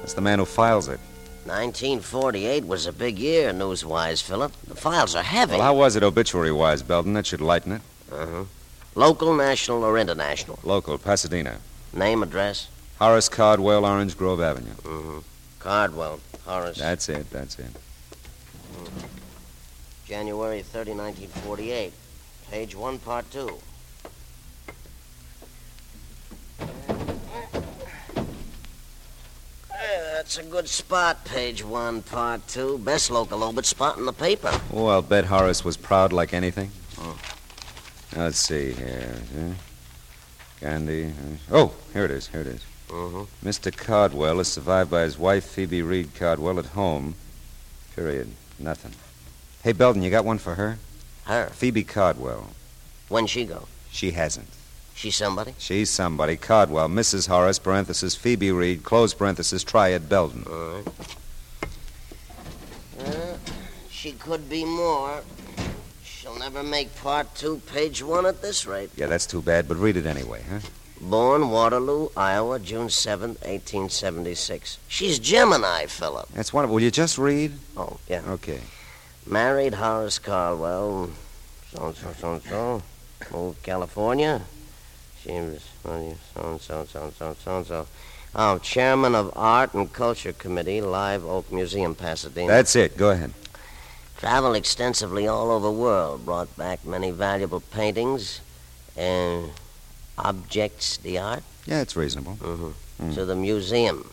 It's 0.02 0.14
the 0.14 0.22
man 0.22 0.38
who 0.38 0.46
files 0.46 0.88
it. 0.88 0.98
1948 1.44 2.64
was 2.64 2.86
a 2.86 2.92
big 2.92 3.18
year, 3.18 3.52
news-wise, 3.52 4.22
Philip. 4.22 4.52
The 4.66 4.74
files 4.74 5.14
are 5.14 5.22
heavy. 5.22 5.52
Well, 5.52 5.62
how 5.62 5.74
was 5.74 5.94
it 5.94 6.02
obituary-wise, 6.02 6.82
Belden? 6.82 7.12
That 7.12 7.26
should 7.26 7.42
lighten 7.42 7.72
it. 7.72 7.82
Uh-huh. 8.10 8.44
Local, 8.94 9.34
national, 9.34 9.84
or 9.84 9.98
international? 9.98 10.58
Local, 10.64 10.96
Pasadena. 10.96 11.58
Name, 11.92 12.22
address? 12.22 12.68
Horace 12.98 13.28
Cardwell, 13.28 13.84
Orange 13.84 14.16
Grove 14.16 14.40
Avenue. 14.40 14.74
Mm-hmm. 14.82 15.18
Cardwell, 15.66 16.20
Horace. 16.44 16.78
That's 16.78 17.08
it, 17.08 17.28
that's 17.28 17.58
it. 17.58 17.66
January 20.06 20.62
30, 20.62 20.92
1948. 20.92 21.92
Page 22.52 22.76
1, 22.76 22.98
Part 23.00 23.28
2. 23.32 23.58
That's 30.14 30.38
a 30.38 30.44
good 30.44 30.68
spot, 30.68 31.24
page 31.24 31.64
one, 31.64 32.02
part 32.02 32.46
two. 32.46 32.78
Best 32.78 33.10
local 33.10 33.42
obit 33.42 33.66
spot 33.66 33.98
in 33.98 34.06
the 34.06 34.12
paper. 34.12 34.52
Oh, 34.72 34.86
I'll 34.86 35.02
bet 35.02 35.24
Horace 35.24 35.64
was 35.64 35.76
proud 35.76 36.12
like 36.12 36.32
anything. 36.32 36.70
Oh. 36.98 37.18
Let's 38.16 38.38
see 38.38 38.72
here. 38.72 39.14
Gandhi. 40.60 41.12
Oh, 41.50 41.72
here 41.92 42.04
it 42.04 42.10
is. 42.12 42.28
Here 42.28 42.40
it 42.40 42.46
is. 42.46 42.64
Mm-hmm. 42.88 43.46
Mr. 43.46 43.76
Cardwell 43.76 44.40
is 44.40 44.48
survived 44.48 44.90
by 44.90 45.02
his 45.02 45.18
wife, 45.18 45.44
Phoebe 45.44 45.82
Reid 45.82 46.14
Cardwell, 46.14 46.58
at 46.58 46.66
home. 46.66 47.14
Period. 47.94 48.30
Nothing. 48.58 48.92
Hey, 49.62 49.72
Belden, 49.72 50.02
you 50.02 50.10
got 50.10 50.24
one 50.24 50.38
for 50.38 50.54
her? 50.54 50.78
Her? 51.24 51.48
Phoebe 51.48 51.84
Cardwell. 51.84 52.50
When'd 53.08 53.30
she 53.30 53.44
go? 53.44 53.66
She 53.90 54.12
hasn't. 54.12 54.48
She's 54.94 55.16
somebody? 55.16 55.54
She's 55.58 55.90
somebody. 55.90 56.36
Cardwell, 56.36 56.88
Mrs. 56.88 57.28
Horace, 57.28 57.58
parenthesis, 57.58 58.14
Phoebe 58.14 58.50
Reid, 58.50 58.82
close 58.82 59.12
parenthesis, 59.12 59.62
Triad 59.62 60.08
Belden. 60.08 60.44
All 60.48 60.68
right. 60.74 60.88
Uh, 62.98 63.36
she 63.90 64.12
could 64.12 64.48
be 64.48 64.64
more. 64.64 65.22
She'll 66.02 66.38
never 66.38 66.62
make 66.62 66.94
part 66.96 67.34
two, 67.34 67.60
page 67.66 68.02
one 68.02 68.24
at 68.24 68.40
this 68.40 68.66
rate. 68.66 68.90
Yeah, 68.96 69.06
that's 69.06 69.26
too 69.26 69.42
bad, 69.42 69.68
but 69.68 69.76
read 69.76 69.96
it 69.96 70.06
anyway, 70.06 70.42
huh? 70.48 70.60
Born 71.00 71.50
Waterloo, 71.50 72.08
Iowa, 72.16 72.58
June 72.58 72.88
7, 72.88 73.30
1876. 73.30 74.78
She's 74.88 75.18
Gemini, 75.18 75.86
Philip. 75.86 76.28
That's 76.32 76.52
wonderful. 76.52 76.74
Will 76.74 76.82
you 76.82 76.90
just 76.90 77.18
read? 77.18 77.52
Oh, 77.76 77.98
yeah. 78.08 78.22
Okay. 78.28 78.60
Married 79.26 79.74
Horace 79.74 80.18
Cardwell. 80.18 81.10
So 81.72 81.86
and 81.86 81.96
so, 81.96 82.12
so 82.18 82.32
and 82.32 82.42
so. 82.42 82.82
Moved 83.32 83.62
California. 83.62 84.42
She 85.22 85.32
was 85.32 85.62
so 85.84 85.90
and 85.92 86.60
so, 86.60 86.84
so 86.84 87.04
and 87.04 87.12
so, 87.12 87.36
so 87.44 87.56
and 87.58 87.66
so. 87.66 87.86
Oh, 88.34 88.58
chairman 88.58 89.14
of 89.14 89.32
Art 89.34 89.74
and 89.74 89.92
Culture 89.92 90.32
Committee, 90.32 90.80
Live 90.80 91.24
Oak 91.24 91.50
Museum, 91.50 91.94
Pasadena. 91.94 92.48
That's 92.48 92.76
it. 92.76 92.96
Go 92.96 93.10
ahead. 93.10 93.32
Traveled 94.18 94.56
extensively 94.56 95.26
all 95.26 95.50
over 95.50 95.66
the 95.66 95.72
world. 95.72 96.24
Brought 96.24 96.54
back 96.56 96.84
many 96.84 97.10
valuable 97.10 97.60
paintings 97.60 98.40
and 98.96 99.50
objects 100.18 100.96
d'art. 100.98 101.42
Yeah, 101.66 101.80
it's 101.80 101.96
reasonable. 101.96 102.36
Mm-hmm. 102.40 103.12
To 103.12 103.24
the 103.24 103.36
museum. 103.36 104.10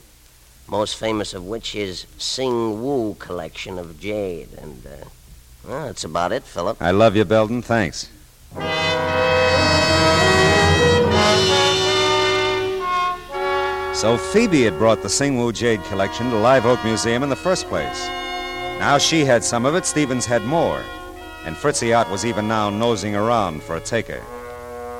Most 0.67 0.95
famous 0.95 1.33
of 1.33 1.45
which 1.45 1.75
is 1.75 2.05
Sing 2.17 2.81
Wu 2.81 3.15
collection 3.19 3.77
of 3.77 3.99
jade. 3.99 4.49
And, 4.61 4.85
uh, 4.85 5.05
well, 5.67 5.85
that's 5.87 6.03
about 6.03 6.31
it, 6.31 6.43
Philip. 6.43 6.81
I 6.81 6.91
love 6.91 7.15
you, 7.15 7.25
Belden. 7.25 7.61
Thanks. 7.61 8.09
So 14.03 14.17
Phoebe 14.17 14.63
had 14.63 14.77
brought 14.77 15.01
the 15.01 15.07
Singwu 15.07 15.53
Jade 15.53 15.81
collection 15.85 16.29
to 16.29 16.35
Live 16.37 16.65
Oak 16.65 16.83
Museum 16.83 17.23
in 17.23 17.29
the 17.29 17.37
first 17.37 17.67
place. 17.67 18.05
Now 18.79 18.97
she 18.97 19.23
had 19.23 19.45
some 19.45 19.65
of 19.65 19.75
it, 19.75 19.85
Stevens 19.85 20.25
had 20.25 20.43
more. 20.43 20.83
And 21.45 21.55
Fritzy 21.55 21.93
Ott 21.93 22.09
was 22.09 22.25
even 22.25 22.47
now 22.47 22.69
nosing 22.69 23.15
around 23.15 23.63
for 23.63 23.77
a 23.77 23.79
taker. 23.79 24.21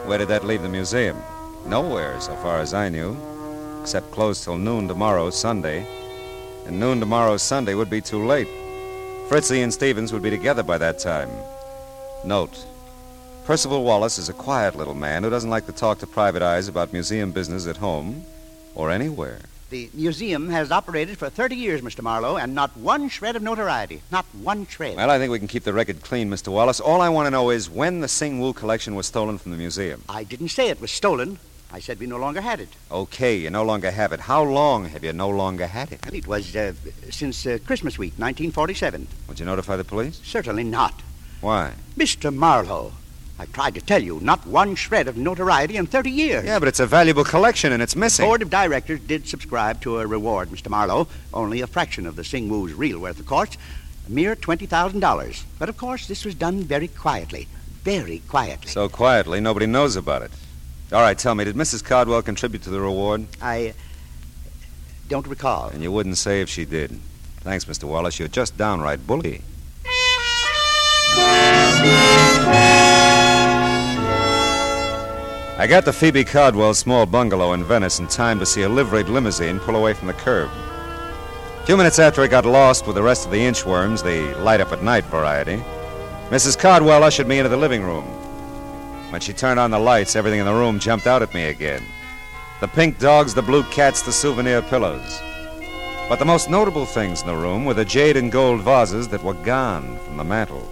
Where 0.06 0.18
did 0.18 0.28
that 0.28 0.44
leave 0.44 0.62
the 0.62 0.70
museum? 0.70 1.18
Nowhere, 1.66 2.20
so 2.20 2.36
far 2.36 2.60
as 2.60 2.74
I 2.74 2.90
knew. 2.90 3.18
Except 3.82 4.12
closed 4.12 4.44
till 4.44 4.58
noon 4.58 4.88
tomorrow, 4.88 5.30
Sunday. 5.30 5.86
And 6.66 6.80
noon 6.80 7.00
tomorrow, 7.00 7.38
Sunday, 7.38 7.74
would 7.74 7.90
be 7.90 8.02
too 8.02 8.26
late. 8.26 8.50
Fritzy 9.30 9.62
and 9.62 9.74
Stevens 9.74 10.12
would 10.12 10.22
be 10.22 10.30
together 10.30 10.62
by 10.62 10.78
that 10.78 11.00
time. 11.00 11.30
Note 12.26 12.66
Percival 13.46 13.84
Wallace 13.84 14.18
is 14.18 14.30
a 14.30 14.34
quiet 14.34 14.76
little 14.76 14.94
man 14.94 15.24
who 15.24 15.30
doesn't 15.30 15.50
like 15.50 15.66
to 15.66 15.72
talk 15.72 16.00
to 16.00 16.08
private 16.08 16.42
eyes 16.42 16.68
about 16.68 16.94
museum 16.94 17.32
business 17.32 17.66
at 17.66 17.78
home 17.78 18.26
or 18.76 18.92
anywhere. 18.92 19.40
The 19.74 19.90
museum 19.96 20.50
has 20.50 20.70
operated 20.70 21.18
for 21.18 21.32
30 21.32 21.56
years, 21.56 21.82
Mr. 21.82 22.04
Marlowe, 22.04 22.38
and 22.38 22.54
not 22.54 22.78
one 22.78 23.10
shred 23.10 23.36
of 23.36 23.42
notoriety. 23.42 24.04
Not 24.12 24.24
one 24.40 24.68
shred. 24.68 24.98
Well, 24.98 25.10
I 25.10 25.18
think 25.18 25.32
we 25.32 25.40
can 25.40 25.48
keep 25.48 25.64
the 25.64 25.74
record 25.74 26.04
clean, 26.04 26.30
Mr. 26.30 26.50
Wallace. 26.50 26.80
All 26.80 27.02
I 27.02 27.10
want 27.10 27.26
to 27.26 27.32
know 27.32 27.50
is 27.50 27.72
when 27.72 28.00
the 28.02 28.08
Sing 28.08 28.40
Wu 28.40 28.54
collection 28.54 28.94
was 28.94 29.08
stolen 29.08 29.40
from 29.40 29.52
the 29.52 29.58
museum. 29.58 30.04
I 30.08 30.26
didn't 30.26 30.50
say 30.50 30.70
it 30.70 30.80
was 30.80 30.92
stolen. 30.92 31.40
I 31.72 31.80
said 31.80 32.00
we 32.00 32.06
no 32.06 32.18
longer 32.18 32.42
had 32.42 32.60
it. 32.60 32.70
Okay, 32.92 33.36
you 33.36 33.50
no 33.50 33.64
longer 33.64 33.90
have 33.90 34.12
it. 34.12 34.20
How 34.20 34.44
long 34.44 34.90
have 34.90 35.04
you 35.04 35.12
no 35.12 35.30
longer 35.32 35.66
had 35.66 35.92
it? 35.92 36.02
It 36.14 36.28
was 36.28 36.56
uh, 36.56 36.74
since 37.10 37.44
uh, 37.48 37.58
Christmas 37.66 37.98
week, 37.98 38.12
1947. 38.12 39.08
Would 39.28 39.40
you 39.40 39.48
notify 39.48 39.76
the 39.76 39.84
police? 39.84 40.22
Certainly 40.24 40.66
not. 40.66 41.02
Why? 41.42 41.74
Mr. 41.98 42.32
Marlowe, 42.32 42.94
I 43.40 43.46
tried 43.48 43.74
to 43.76 43.82
tell 43.82 44.02
you, 44.02 44.20
not 44.22 44.46
one 44.46 44.76
shred 44.76 45.08
of 45.08 45.18
notoriety 45.18 45.76
in 45.76 45.88
30 45.88 46.12
years. 46.12 46.46
Yeah, 46.46 46.60
but 46.60 46.68
it's 46.68 46.80
a 46.80 46.86
valuable 46.86 47.24
collection 47.24 47.72
and 47.72 47.82
it's 47.82 47.96
missing. 47.96 48.24
The 48.24 48.28
Board 48.28 48.42
of 48.44 48.50
Directors 48.50 49.00
did 49.00 49.28
subscribe 49.28 49.82
to 49.82 50.00
a 50.00 50.08
reward, 50.08 50.50
Mr. 50.50 50.70
Marlowe. 50.70 51.08
Only 51.34 51.62
a 51.62 51.68
fraction 51.68 52.06
of 52.06 52.16
the 52.16 52.24
Sing 52.24 52.48
Wu's 52.48 52.74
real 52.74 53.00
worth, 53.00 53.20
of 53.20 53.26
course. 53.26 53.58
A 54.08 54.12
mere 54.12 54.36
$20,000. 54.36 55.44
But, 55.58 55.70
of 55.70 55.78
course, 55.78 56.08
this 56.08 56.26
was 56.26 56.36
done 56.36 56.62
very 56.62 56.88
quietly. 56.88 57.48
Very 57.84 58.20
quietly. 58.28 58.70
So 58.70 58.88
quietly, 58.88 59.42
nobody 59.42 59.66
knows 59.66 59.96
about 59.96 60.22
it. 60.22 60.32
All 60.92 61.02
right, 61.02 61.18
tell 61.18 61.34
me, 61.34 61.44
did 61.44 61.56
Mrs. 61.56 61.84
Cardwell 61.84 62.22
contribute 62.22 62.62
to 62.64 62.70
the 62.70 62.80
reward? 62.80 63.26
I 63.42 63.74
don't 65.10 65.26
recall. 65.26 65.70
And 65.70 65.82
you 65.82 65.92
wouldn't 65.92 66.18
say 66.18 66.42
if 66.42 66.50
she 66.50 66.66
did. 66.66 67.00
Thanks, 67.42 67.66
Mr. 67.66 67.86
Wallace. 67.86 68.20
You're 68.20 68.28
just 68.28 68.58
downright 68.58 69.06
bully. 69.08 69.42
I 75.56 75.68
got 75.68 75.86
to 75.86 75.94
Phoebe 75.94 76.24
Cardwell's 76.24 76.80
small 76.80 77.06
bungalow 77.06 77.54
in 77.54 77.64
Venice 77.64 78.00
in 78.00 78.08
time 78.08 78.40
to 78.40 78.46
see 78.46 78.64
a 78.64 78.70
liveried 78.70 79.08
limousine 79.08 79.60
pull 79.60 79.76
away 79.76 79.94
from 79.94 80.08
the 80.08 80.14
curb. 80.14 80.50
A 80.50 81.66
few 81.68 81.78
minutes 81.78 82.00
after 82.00 82.24
I 82.24 82.28
got 82.28 82.44
lost 82.44 82.88
with 82.88 82.96
the 82.96 83.04
rest 83.04 83.26
of 83.26 83.32
the 83.32 83.38
inchworms, 83.38 84.04
the 84.04 84.34
light 84.42 84.62
up 84.62 84.72
at 84.72 84.82
night 84.82 85.06
variety, 85.06 85.58
Mrs. 86.30 86.58
Cardwell 86.58 87.04
ushered 87.04 87.28
me 87.28 87.38
into 87.38 87.50
the 87.50 87.56
living 87.58 87.84
room. 87.84 88.04
When 89.12 89.22
she 89.22 89.32
turned 89.32 89.60
on 89.60 89.70
the 89.70 89.78
lights, 89.78 90.16
everything 90.16 90.40
in 90.40 90.48
the 90.48 90.54
room 90.54 90.80
jumped 90.80 91.06
out 91.06 91.22
at 91.22 91.36
me 91.36 91.46
again 91.46 91.84
the 92.60 92.68
pink 92.70 92.98
dogs, 92.98 93.36
the 93.36 93.42
blue 93.42 93.64
cats, 93.66 94.02
the 94.02 94.12
souvenir 94.12 94.64
pillows. 94.64 95.22
But 96.10 96.18
the 96.18 96.26
most 96.26 96.50
notable 96.50 96.86
things 96.88 97.22
in 97.22 97.28
the 97.28 97.36
room 97.36 97.64
were 97.64 97.76
the 97.76 97.86
jade 97.86 98.18
and 98.18 98.32
gold 98.32 98.62
vases 98.62 99.08
that 99.10 99.24
were 99.24 99.34
gone 99.34 100.00
from 100.00 100.18
the 100.18 100.24
mantel, 100.24 100.68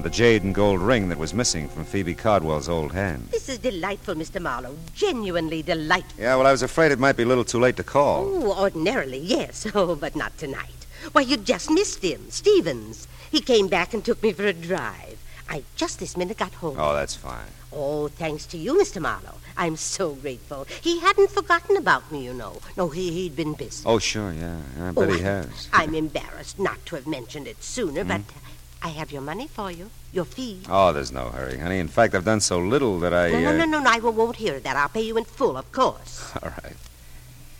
and 0.00 0.04
the 0.06 0.16
jade 0.16 0.42
and 0.42 0.54
gold 0.54 0.80
ring 0.80 1.10
that 1.10 1.18
was 1.18 1.34
missing 1.34 1.68
from 1.68 1.84
Phoebe 1.84 2.14
Cardwell's 2.14 2.70
old 2.70 2.92
hand. 2.92 3.28
This 3.30 3.50
is 3.50 3.58
delightful, 3.58 4.14
Mr. 4.14 4.40
Marlowe. 4.40 4.74
Genuinely 4.94 5.60
delightful. 5.62 6.22
Yeah, 6.22 6.36
well, 6.36 6.46
I 6.46 6.52
was 6.52 6.62
afraid 6.62 6.90
it 6.90 6.98
might 6.98 7.18
be 7.18 7.24
a 7.24 7.26
little 7.26 7.44
too 7.44 7.60
late 7.60 7.76
to 7.76 7.82
call. 7.82 8.24
Oh, 8.26 8.62
ordinarily, 8.62 9.18
yes. 9.18 9.66
Oh, 9.74 9.94
but 9.94 10.16
not 10.16 10.38
tonight. 10.38 10.86
Why, 11.12 11.20
you 11.20 11.36
just 11.36 11.70
missed 11.70 12.02
him, 12.02 12.30
Stevens. 12.30 13.08
He 13.30 13.42
came 13.42 13.68
back 13.68 13.92
and 13.92 14.02
took 14.02 14.22
me 14.22 14.32
for 14.32 14.46
a 14.46 14.54
drive. 14.54 15.18
I 15.50 15.64
just 15.76 15.98
this 16.00 16.16
minute 16.16 16.38
got 16.38 16.54
home. 16.54 16.76
Oh, 16.78 16.94
that's 16.94 17.14
fine. 17.14 17.52
Oh, 17.70 18.08
thanks 18.08 18.46
to 18.46 18.56
you, 18.56 18.72
Mr. 18.74 19.02
Marlowe. 19.02 19.36
I'm 19.58 19.76
so 19.76 20.14
grateful. 20.14 20.66
He 20.80 21.00
hadn't 21.00 21.30
forgotten 21.30 21.76
about 21.76 22.10
me, 22.10 22.24
you 22.24 22.32
know. 22.32 22.60
No, 22.78 22.88
he, 22.88 23.12
he'd 23.12 23.36
been 23.36 23.52
busy. 23.52 23.82
Oh, 23.84 23.98
sure, 23.98 24.32
yeah. 24.32 24.56
I 24.80 24.92
bet 24.92 24.96
Oh, 24.96 25.12
he 25.12 25.20
has. 25.20 25.68
I'm 25.74 25.94
embarrassed 25.94 26.58
not 26.58 26.86
to 26.86 26.96
have 26.96 27.06
mentioned 27.06 27.46
it 27.46 27.62
sooner, 27.62 28.02
but 28.02 28.22
hmm? 28.22 28.49
I 28.82 28.88
have 28.88 29.12
your 29.12 29.20
money 29.20 29.46
for 29.46 29.70
you, 29.70 29.90
your 30.12 30.24
fee. 30.24 30.62
Oh, 30.68 30.92
there's 30.92 31.12
no 31.12 31.28
hurry, 31.28 31.58
honey. 31.58 31.78
In 31.78 31.88
fact, 31.88 32.14
I've 32.14 32.24
done 32.24 32.40
so 32.40 32.58
little 32.58 32.98
that 33.00 33.12
I. 33.12 33.30
No, 33.30 33.40
no, 33.40 33.48
uh, 33.48 33.52
no, 33.52 33.64
no, 33.66 33.80
no, 33.80 33.90
I 33.90 33.98
won't 33.98 34.36
hear 34.36 34.56
of 34.56 34.62
that. 34.62 34.76
I'll 34.76 34.88
pay 34.88 35.02
you 35.02 35.18
in 35.18 35.24
full, 35.24 35.56
of 35.56 35.70
course. 35.70 36.32
All 36.42 36.50
right. 36.62 36.76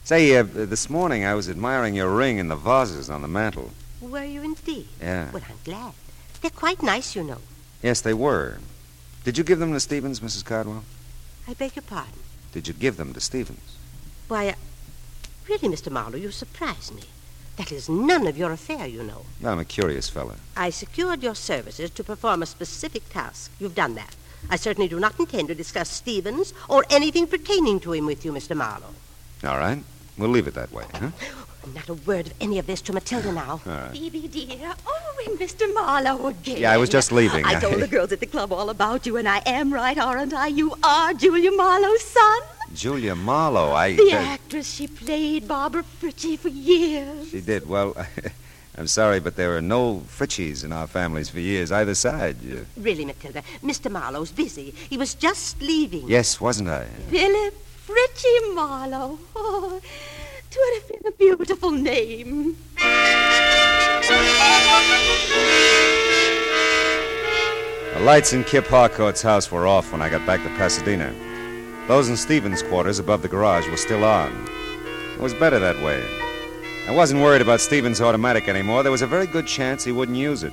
Say, 0.04 0.34
uh, 0.36 0.42
this 0.42 0.88
morning 0.88 1.24
I 1.24 1.34
was 1.34 1.48
admiring 1.48 1.94
your 1.94 2.10
ring 2.14 2.40
and 2.40 2.50
the 2.50 2.56
vases 2.56 3.10
on 3.10 3.22
the 3.22 3.28
mantel. 3.28 3.70
Were 4.00 4.24
you 4.24 4.42
indeed? 4.42 4.88
Yeah. 5.00 5.30
Well, 5.30 5.42
I'm 5.48 5.58
glad. 5.62 5.92
They're 6.40 6.50
quite 6.50 6.82
nice, 6.82 7.14
you 7.14 7.22
know. 7.22 7.38
Yes, 7.82 8.00
they 8.00 8.14
were. 8.14 8.58
Did 9.24 9.36
you 9.36 9.44
give 9.44 9.58
them 9.58 9.72
to 9.74 9.80
Stevens, 9.80 10.20
Mrs. 10.20 10.44
Cardwell? 10.44 10.84
I 11.46 11.52
beg 11.52 11.76
your 11.76 11.82
pardon. 11.82 12.20
Did 12.52 12.66
you 12.66 12.74
give 12.74 12.96
them 12.96 13.12
to 13.12 13.20
Stevens? 13.20 13.76
Why, 14.26 14.48
uh, 14.48 14.54
really, 15.48 15.68
Mr. 15.68 15.92
Marlowe, 15.92 16.16
you 16.16 16.30
surprise 16.30 16.90
me. 16.90 17.02
That 17.60 17.72
is 17.72 17.90
none 17.90 18.26
of 18.26 18.38
your 18.38 18.52
affair, 18.52 18.86
you 18.86 19.02
know. 19.02 19.26
I'm 19.44 19.58
a 19.58 19.66
curious 19.66 20.08
fellow. 20.08 20.36
I 20.56 20.70
secured 20.70 21.22
your 21.22 21.34
services 21.34 21.90
to 21.90 22.02
perform 22.02 22.42
a 22.42 22.46
specific 22.46 23.06
task. 23.10 23.52
You've 23.60 23.74
done 23.74 23.96
that. 23.96 24.16
I 24.48 24.56
certainly 24.56 24.88
do 24.88 24.98
not 24.98 25.20
intend 25.20 25.48
to 25.48 25.54
discuss 25.54 25.90
Stevens 25.90 26.54
or 26.70 26.86
anything 26.88 27.26
pertaining 27.26 27.78
to 27.80 27.92
him 27.92 28.06
with 28.06 28.24
you, 28.24 28.32
Mr. 28.32 28.56
Marlowe. 28.56 28.94
All 29.44 29.58
right. 29.58 29.84
We'll 30.16 30.30
leave 30.30 30.46
it 30.46 30.54
that 30.54 30.72
way, 30.72 30.86
huh? 30.94 31.10
Not 31.74 31.88
a 31.88 31.94
word 31.94 32.26
of 32.28 32.34
any 32.40 32.58
of 32.58 32.66
this 32.66 32.80
to 32.82 32.92
Matilda 32.92 33.32
now. 33.32 33.60
All 33.66 33.72
right. 33.72 33.90
Phoebe, 33.92 34.26
dear. 34.28 34.74
Oh, 34.86 35.24
and 35.26 35.38
Mr. 35.38 35.72
Marlowe 35.74 36.26
again. 36.28 36.56
Yeah, 36.58 36.72
I 36.72 36.78
was 36.78 36.88
just 36.88 37.12
leaving. 37.12 37.44
I 37.44 37.60
told 37.60 37.80
the 37.80 37.86
girls 37.96 38.12
at 38.12 38.20
the 38.20 38.26
club 38.26 38.52
all 38.52 38.70
about 38.70 39.06
you, 39.06 39.16
and 39.18 39.28
I 39.28 39.42
am 39.46 39.72
right, 39.72 39.96
aren't 39.98 40.32
I? 40.32 40.46
You 40.48 40.74
are 40.82 41.12
Julia 41.14 41.50
Marlowe's 41.52 42.02
son. 42.02 42.40
Julia 42.74 43.14
Marlowe, 43.14 43.72
I. 43.72 43.94
The 43.96 44.12
uh, 44.12 44.16
actress 44.16 44.72
she 44.72 44.86
played, 44.86 45.46
Barbara 45.46 45.82
Fritchie, 46.00 46.36
for 46.38 46.48
years. 46.48 47.28
she 47.30 47.40
did. 47.40 47.68
Well, 47.68 47.94
I'm 48.78 48.86
sorry, 48.86 49.20
but 49.20 49.36
there 49.36 49.54
are 49.56 49.60
no 49.62 50.02
Fritchies 50.08 50.64
in 50.64 50.72
our 50.72 50.86
families 50.86 51.28
for 51.28 51.40
years, 51.40 51.70
either 51.72 51.94
side. 51.94 52.40
You- 52.42 52.64
Really, 52.76 53.04
Matilda, 53.04 53.42
Mr. 53.62 53.90
Marlowe's 53.90 54.30
busy. 54.32 54.70
He 54.88 54.96
was 54.96 55.14
just 55.14 55.60
leaving. 55.60 56.08
Yes, 56.08 56.40
wasn't 56.40 56.68
I? 56.70 56.84
Philip 57.10 57.54
Fritchie 57.86 58.54
Marlowe. 58.54 59.18
Oh, 59.36 59.80
'twould 60.50 60.74
have 60.74 60.88
been 60.88 61.06
a 61.06 61.12
beautiful 61.12 61.70
name. 61.70 62.56
The 67.94 68.00
lights 68.00 68.32
in 68.32 68.44
Kip 68.44 68.66
Harcourt's 68.66 69.22
house 69.22 69.50
were 69.52 69.66
off 69.66 69.92
when 69.92 70.02
I 70.02 70.08
got 70.08 70.26
back 70.26 70.42
to 70.42 70.48
Pasadena. 70.56 71.14
Those 71.86 72.08
in 72.08 72.16
Stevens' 72.16 72.62
quarters 72.62 72.98
above 72.98 73.22
the 73.22 73.28
garage 73.28 73.68
were 73.68 73.76
still 73.76 74.04
on. 74.04 74.32
It 75.14 75.20
was 75.20 75.34
better 75.34 75.58
that 75.58 75.76
way. 75.84 76.02
I 76.88 76.92
wasn't 76.92 77.22
worried 77.22 77.42
about 77.42 77.60
Stevens' 77.60 78.00
automatic 78.00 78.48
anymore. 78.48 78.82
There 78.82 78.90
was 78.90 79.02
a 79.02 79.06
very 79.06 79.26
good 79.26 79.46
chance 79.46 79.84
he 79.84 79.92
wouldn't 79.92 80.18
use 80.18 80.42
it. 80.42 80.52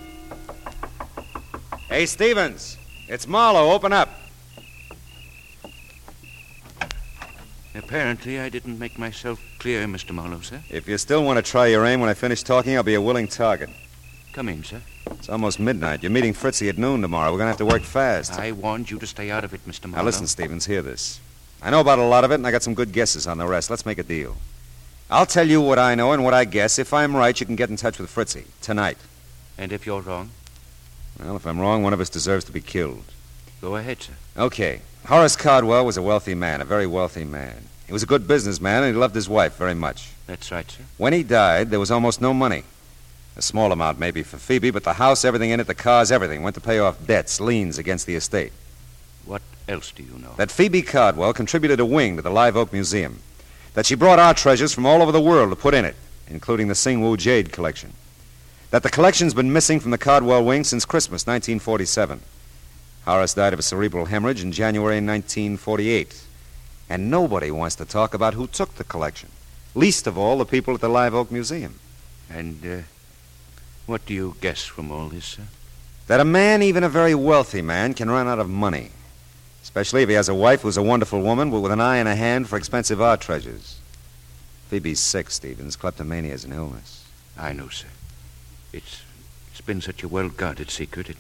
Hey, 1.90 2.06
Stevens! 2.06 2.78
It's 3.08 3.28
Marlowe. 3.28 3.72
Open 3.72 3.94
up. 3.94 4.10
Apparently, 7.78 8.40
I 8.40 8.50
didn't 8.50 8.80
make 8.80 8.98
myself 8.98 9.40
clear, 9.60 9.86
Mr. 9.86 10.12
Marlowe, 10.12 10.42
sir. 10.42 10.62
If 10.70 10.88
you 10.88 10.98
still 10.98 11.24
want 11.24 11.38
to 11.38 11.44
try 11.44 11.68
your 11.68 11.86
aim 11.86 12.00
when 12.00 12.10
I 12.10 12.16
finish 12.16 12.42
talking, 12.42 12.76
I'll 12.76 12.82
be 12.84 12.96
a 12.96 13.02
willing 13.02 13.28
target. 13.28 13.70
Come 14.34 14.50
in, 14.50 14.64
sir. 14.64 14.82
It's 15.12 15.30
almost 15.30 15.60
midnight. 15.60 16.02
You're 16.02 16.12
meeting 16.12 16.34
Fritzy 16.34 16.70
at 16.70 16.78
noon 16.78 17.02
tomorrow. 17.02 17.32
We're 17.32 17.38
going 17.38 17.46
to 17.46 17.52
have 17.52 17.58
to 17.58 17.66
work 17.66 17.84
fast. 17.84 18.34
I 18.34 18.52
warned 18.52 18.90
you 18.90 18.98
to 18.98 19.06
stay 19.06 19.30
out 19.30 19.44
of 19.44 19.54
it, 19.54 19.64
Mr. 19.68 19.86
Marlowe. 19.86 19.98
Now, 19.98 20.06
listen, 20.06 20.26
Stevens, 20.26 20.66
hear 20.66 20.82
this. 20.82 21.20
I 21.62 21.70
know 21.70 21.80
about 21.80 22.00
a 22.00 22.04
lot 22.04 22.24
of 22.24 22.32
it, 22.32 22.36
and 22.36 22.48
I 22.48 22.52
got 22.52 22.64
some 22.64 22.74
good 22.74 22.92
guesses 22.92 23.28
on 23.28 23.38
the 23.38 23.48
rest. 23.48 23.70
Let's 23.70 23.86
make 23.86 24.00
a 24.00 24.04
deal. 24.04 24.38
I'll 25.10 25.26
tell 25.26 25.48
you 25.48 25.62
what 25.62 25.80
I 25.80 25.94
know 25.96 26.12
and 26.12 26.24
what 26.24 26.34
I 26.34 26.46
guess. 26.46 26.80
If 26.80 26.94
I'm 26.94 27.16
right, 27.16 27.40
you 27.40 27.46
can 27.46 27.56
get 27.56 27.70
in 27.70 27.78
touch 27.78 28.00
with 28.00 28.10
Fritzy 28.10 28.46
tonight. 28.62 28.98
And 29.58 29.72
if 29.72 29.86
you're 29.86 30.02
wrong? 30.02 30.32
Well, 31.20 31.36
if 31.36 31.46
I'm 31.46 31.60
wrong, 31.60 31.84
one 31.84 31.94
of 31.94 32.02
us 32.02 32.10
deserves 32.10 32.44
to 32.46 32.52
be 32.52 32.62
killed. 32.62 33.06
Go 33.62 33.76
ahead, 33.76 34.02
sir. 34.02 34.14
Okay. 34.36 34.82
Horace 35.08 35.38
Cardwell 35.38 35.86
was 35.86 35.96
a 35.96 36.02
wealthy 36.02 36.36
man, 36.36 36.60
a 36.60 36.66
very 36.66 36.86
wealthy 36.86 37.24
man. 37.24 37.70
He 37.86 37.94
was 37.94 38.04
a 38.04 38.06
good 38.06 38.28
businessman, 38.28 38.84
and 38.84 38.94
he 38.94 39.00
loved 39.00 39.16
his 39.16 39.30
wife 39.30 39.56
very 39.56 39.74
much. 39.74 40.10
That's 40.26 40.52
right, 40.52 40.70
sir. 40.70 40.84
When 40.98 41.14
he 41.14 41.24
died, 41.24 41.70
there 41.70 41.80
was 41.80 41.90
almost 41.90 42.20
no 42.20 42.34
money. 42.34 42.66
A 43.38 43.42
small 43.42 43.72
amount, 43.72 44.00
maybe, 44.00 44.22
for 44.22 44.38
Phoebe, 44.38 44.70
but 44.70 44.84
the 44.84 44.92
house, 44.92 45.24
everything 45.24 45.52
in 45.52 45.62
it, 45.62 45.68
the 45.68 45.74
cars, 45.74 46.12
everything, 46.12 46.44
went 46.44 46.56
to 46.56 46.62
pay 46.62 46.80
off 46.80 47.08
debts, 47.08 47.40
liens 47.40 47.78
against 47.78 48.06
the 48.06 48.16
estate. 48.16 48.52
What 49.24 49.42
else 49.70 49.92
do 49.92 50.04
you 50.04 50.18
know? 50.20 50.34
That 50.36 50.52
Phoebe 50.52 50.82
Cardwell 50.82 51.32
contributed 51.32 51.80
a 51.80 51.86
wing 51.86 52.18
to 52.18 52.22
the 52.22 52.30
Live 52.30 52.58
Oak 52.58 52.74
Museum. 52.74 53.22
That 53.76 53.86
she 53.86 53.96
brought 53.96 54.20
our 54.20 54.34
treasures 54.34 54.74
from 54.74 54.86
all 54.86 55.02
over 55.02 55.14
the 55.14 55.22
world 55.22 55.52
to 55.52 55.56
put 55.56 55.74
in 55.74 55.86
it, 55.86 55.96
including 56.28 56.68
the 56.68 56.74
Singwu 56.74 57.16
Jade 57.18 57.54
collection. 57.54 57.94
That 58.72 58.84
the 58.84 58.90
collection's 58.90 59.34
been 59.34 59.54
missing 59.54 59.80
from 59.80 59.92
the 59.92 59.98
Cardwell 59.98 60.44
wing 60.44 60.66
since 60.66 60.84
Christmas 60.84 61.26
1947. 61.26 62.20
Horace 63.08 63.34
died 63.34 63.54
of 63.54 63.60
a 63.60 63.64
cerebral 63.64 64.06
hemorrhage 64.06 64.44
in 64.44 64.52
January 64.52 64.98
1948. 64.98 66.24
And 66.90 67.10
nobody 67.10 67.50
wants 67.52 67.76
to 67.78 67.86
talk 67.86 68.14
about 68.14 68.34
who 68.34 68.48
took 68.48 68.76
the 68.76 68.84
collection. 68.84 69.30
Least 69.74 70.08
of 70.08 70.18
all 70.18 70.38
the 70.38 70.46
people 70.46 70.74
at 70.74 70.82
the 70.82 70.90
Live 70.90 71.16
Oak 71.16 71.32
Museum. 71.32 71.80
And, 72.30 72.66
uh, 72.66 72.82
what 73.86 74.06
do 74.06 74.14
you 74.14 74.36
guess 74.42 74.66
from 74.66 74.92
all 74.92 75.08
this, 75.08 75.24
sir? 75.24 75.44
That 76.08 76.20
a 76.20 76.26
man, 76.26 76.62
even 76.62 76.84
a 76.84 76.90
very 76.90 77.16
wealthy 77.16 77.62
man, 77.62 77.94
can 77.94 78.10
run 78.12 78.28
out 78.28 78.40
of 78.40 78.50
money. 78.50 78.92
Especially 79.64 80.04
if 80.04 80.10
he 80.10 80.16
has 80.16 80.28
a 80.28 80.36
wife 80.36 80.62
who's 80.62 80.78
a 80.78 80.84
wonderful 80.84 81.22
woman, 81.22 81.50
but 81.50 81.62
with 81.62 81.72
an 81.72 81.80
eye 81.80 81.98
and 81.98 82.10
a 82.10 82.16
hand 82.16 82.50
for 82.50 82.58
expensive 82.58 83.02
art 83.02 83.22
treasures. 83.22 83.80
Phoebe's 84.70 85.00
sick, 85.00 85.30
Stevens. 85.30 85.78
Kleptomania 85.78 86.34
is 86.34 86.44
an 86.44 86.52
illness. 86.52 87.06
I 87.38 87.54
know, 87.54 87.70
sir. 87.70 87.88
It's 88.74 89.02
it's 89.52 89.62
been 89.62 89.80
such 89.80 90.04
a 90.04 90.08
well 90.10 90.30
guarded 90.30 90.70
secret. 90.70 91.10
It 91.10 91.18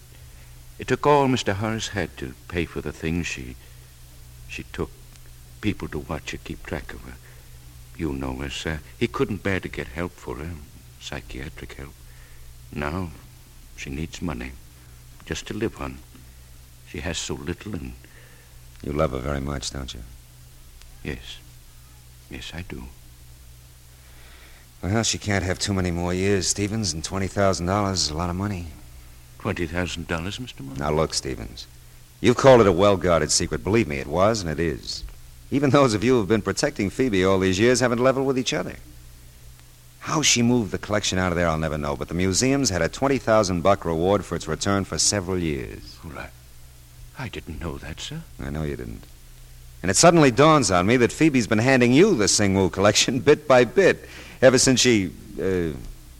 it 0.80 0.88
took 0.88 1.06
all 1.08 1.28
Mr. 1.28 1.54
Horace 1.54 1.90
had 1.90 2.16
to 2.18 2.34
pay 2.48 2.66
for 2.66 2.82
the 2.82 2.92
things 2.92 3.28
she 3.28 3.56
she 4.48 4.64
took. 4.64 4.90
People 5.60 5.88
to 5.90 6.00
watch 6.00 6.32
her, 6.32 6.38
keep 6.38 6.64
track 6.64 6.94
of 6.94 7.02
her. 7.02 7.16
You 7.98 8.14
know 8.14 8.36
her, 8.36 8.50
sir. 8.50 8.80
He 9.00 9.08
couldn't 9.08 9.42
bear 9.44 9.60
to 9.60 9.68
get 9.68 9.88
help 9.88 10.12
for 10.12 10.36
her, 10.36 10.52
psychiatric 11.02 11.74
help. 11.74 11.94
Now 12.72 13.10
she 13.76 13.90
needs 13.90 14.22
money 14.22 14.52
just 15.26 15.48
to 15.48 15.54
live 15.54 15.82
on. 15.82 15.98
She 16.88 17.00
has 17.00 17.18
so 17.18 17.34
little 17.34 17.74
and 17.74 17.94
You 18.84 18.94
love 18.94 19.12
her 19.12 19.20
very 19.20 19.42
much, 19.42 19.72
don't 19.72 19.94
you? 19.94 20.02
yes. 21.04 21.40
Yes, 22.30 22.52
I 22.54 22.62
do. 22.62 22.84
Well, 24.82 25.04
she 25.04 25.18
can't 25.18 25.44
have 25.46 25.60
too 25.60 25.74
many 25.74 25.92
more 25.92 26.14
years, 26.14 26.48
Stevens, 26.48 26.94
and 26.94 27.02
$20,000 27.04 27.94
is 27.94 28.10
a 28.10 28.18
lot 28.18 28.30
of 28.30 28.36
money. 28.36 28.68
Twenty 29.40 29.68
thousand 29.68 30.08
dollars, 30.08 30.40
Mr. 30.40 30.62
Moore? 30.62 30.76
Now, 30.78 30.92
look, 30.92 31.14
Stevens. 31.14 31.68
You've 32.20 32.38
called 32.38 32.62
it 32.62 32.68
a 32.68 32.72
well 32.72 32.98
guarded 32.98 33.32
secret. 33.32 33.64
Believe 33.64 33.88
me, 33.88 33.98
it 33.98 34.08
was, 34.08 34.42
and 34.42 34.50
it 34.50 34.60
is. 34.60 35.04
Even 35.52 35.70
those 35.70 35.94
of 35.94 36.04
you 36.04 36.14
who've 36.14 36.28
been 36.28 36.42
protecting 36.42 36.90
Phoebe 36.90 37.24
all 37.24 37.40
these 37.40 37.60
years 37.60 37.80
haven't 37.80 38.00
leveled 38.00 38.28
with 38.28 38.38
each 38.38 38.54
other. 38.54 38.76
How 40.00 40.22
she 40.22 40.42
moved 40.42 40.72
the 40.72 40.78
collection 40.78 41.20
out 41.20 41.32
of 41.32 41.36
there, 41.38 41.48
I'll 41.48 41.58
never 41.58 41.78
know, 41.78 41.96
but 41.96 42.08
the 42.08 42.14
museum's 42.14 42.70
had 42.70 42.82
a 42.82 42.90
20,000 42.90 43.62
buck 43.62 43.86
reward 43.86 44.24
for 44.26 44.36
its 44.36 44.48
return 44.48 44.86
for 44.86 44.98
several 44.98 45.38
years. 45.38 45.98
Well, 46.04 46.18
I, 46.18 46.30
I 47.20 47.28
didn't 47.30 47.60
know 47.60 47.78
that, 47.78 48.00
sir. 48.00 48.22
I 48.42 48.50
know 48.50 48.64
you 48.64 48.76
didn't. 48.76 49.04
And 49.82 49.92
it 49.92 49.96
suddenly 49.96 50.32
dawns 50.32 50.72
on 50.72 50.88
me 50.88 50.98
that 50.98 51.12
Phoebe's 51.12 51.48
been 51.48 51.60
handing 51.60 51.94
you 51.94 52.16
the 52.16 52.26
Singwu 52.26 52.72
collection 52.72 53.20
bit 53.30 53.48
by 53.48 53.64
bit 53.64 54.08
ever 54.42 54.58
since 54.58 54.80
she, 54.80 55.12
uh, 55.42 55.78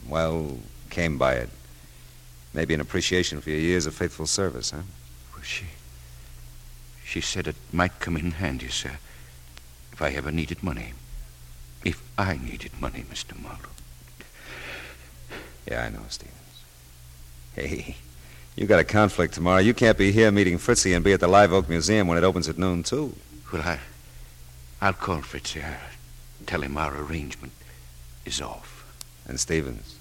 well, 0.08 0.58
came 0.90 1.18
by 1.18 1.34
it. 1.34 1.48
Maybe 2.54 2.74
an 2.74 2.80
appreciation 2.80 3.40
for 3.40 3.50
your 3.50 3.58
years 3.58 3.86
of 3.86 3.94
faithful 3.94 4.26
service, 4.26 4.70
huh? 4.70 4.82
Well, 5.34 5.42
she 5.42 5.66
she 7.04 7.22
said 7.22 7.46
it 7.46 7.56
might 7.72 8.00
come 8.00 8.18
in 8.18 8.32
handy, 8.32 8.68
sir, 8.68 8.98
if 9.92 10.02
I 10.02 10.10
ever 10.10 10.30
needed 10.30 10.62
money. 10.62 10.92
If 11.82 12.02
I 12.18 12.36
needed 12.36 12.72
money, 12.78 13.04
Mr. 13.10 13.40
Marlowe. 13.40 13.70
Yeah, 15.66 15.84
I 15.84 15.88
know, 15.88 16.02
Stevens. 16.08 16.36
Hey, 17.54 17.96
you 18.56 18.66
got 18.66 18.80
a 18.80 18.84
conflict 18.84 19.34
tomorrow. 19.34 19.60
You 19.60 19.72
can't 19.72 19.96
be 19.96 20.12
here 20.12 20.30
meeting 20.30 20.58
Fritzy 20.58 20.94
and 20.94 21.02
be 21.02 21.14
at 21.14 21.20
the 21.20 21.28
Live 21.28 21.52
Oak 21.52 21.68
Museum 21.68 22.08
when 22.08 22.18
it 22.18 22.24
opens 22.24 22.48
at 22.48 22.58
noon, 22.58 22.82
too. 22.82 23.14
Well, 23.52 23.62
I, 23.62 23.78
I'll 24.82 24.92
call 24.92 25.22
Fritzy. 25.22 25.62
I'll 25.62 25.76
tell 26.46 26.62
him 26.62 26.76
our 26.76 26.94
arrangement 26.94 27.52
is 28.26 28.42
off. 28.42 28.84
And 29.26 29.40
Stevens, 29.40 29.97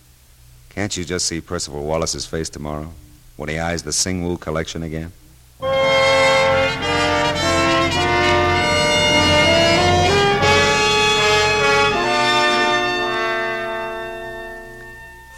can't 0.78 0.96
you 0.96 1.04
just 1.04 1.26
see 1.26 1.42
Percival 1.42 1.84
Wallace's 1.84 2.28
face 2.28 2.50
tomorrow 2.50 2.92
when 3.36 3.50
he 3.50 3.58
eyes 3.58 3.82
the 3.82 3.90
Singwu 3.90 4.40
collection 4.40 4.84
again? 4.84 5.12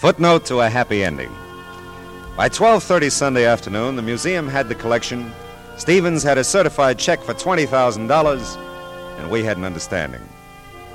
Footnote 0.02 0.46
to 0.48 0.60
a 0.60 0.68
happy 0.68 1.06
ending. 1.06 1.32
By 2.36 2.50
12:30 2.50 3.10
Sunday 3.10 3.46
afternoon, 3.46 3.96
the 3.96 4.02
museum 4.02 4.50
had 4.50 4.68
the 4.68 4.76
collection. 4.76 5.32
Stevens 5.78 6.22
had 6.22 6.38
a 6.38 6.44
certified 6.44 7.00
check 7.00 7.24
for 7.24 7.34
$20,000, 7.34 8.58
and 9.18 9.32
we 9.32 9.46
had 9.46 9.56
an 9.56 9.64
understanding 9.64 10.28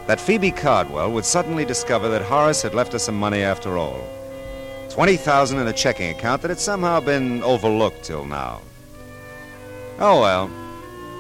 that 0.07 0.20
Phoebe 0.20 0.51
Cardwell 0.51 1.12
would 1.12 1.24
suddenly 1.24 1.64
discover 1.64 2.11
that 2.11 2.20
Horace 2.20 2.61
had 2.61 2.74
left 2.74 2.92
her 2.92 2.99
some 2.99 3.18
money 3.18 3.42
after 3.42 3.78
all. 3.78 4.03
20,000 4.95 5.59
in 5.59 5.66
a 5.66 5.72
checking 5.72 6.11
account 6.11 6.40
that 6.40 6.51
had 6.53 6.61
somehow 6.61 7.01
been 7.01 7.42
overlooked 7.42 8.05
till 8.05 8.24
now. 8.24 8.62
Oh 9.99 10.20
well, 10.20 10.47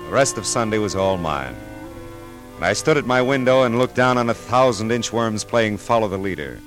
the 0.06 0.12
rest 0.12 0.38
of 0.38 0.46
Sunday 0.46 0.78
was 0.78 0.94
all 0.94 1.16
mine. 1.16 1.56
And 2.54 2.64
I 2.64 2.72
stood 2.72 2.96
at 2.96 3.04
my 3.04 3.20
window 3.20 3.64
and 3.64 3.76
looked 3.76 3.96
down 3.96 4.16
on 4.16 4.30
a 4.30 4.34
thousand 4.34 4.90
inchworms 4.90 5.44
playing 5.44 5.78
follow 5.78 6.06
the 6.06 6.16
leader. 6.16 6.60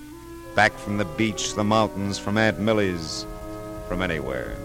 Back 0.53 0.73
from 0.73 0.97
the 0.97 1.05
beach, 1.05 1.53
the 1.55 1.63
mountains, 1.63 2.19
from 2.19 2.37
Aunt 2.37 2.59
Millie's, 2.59 3.25
from 3.87 4.01
anywhere. 4.01 4.57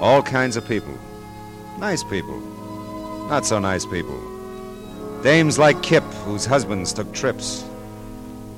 All 0.00 0.24
kinds 0.24 0.56
of 0.56 0.66
people. 0.66 0.98
Nice 1.78 2.02
people. 2.02 2.40
Not 3.30 3.46
so 3.46 3.60
nice 3.60 3.86
people. 3.86 4.20
Dames 5.22 5.56
like 5.56 5.84
Kip, 5.84 6.02
whose 6.26 6.46
husbands 6.46 6.92
took 6.92 7.12
trips. 7.12 7.64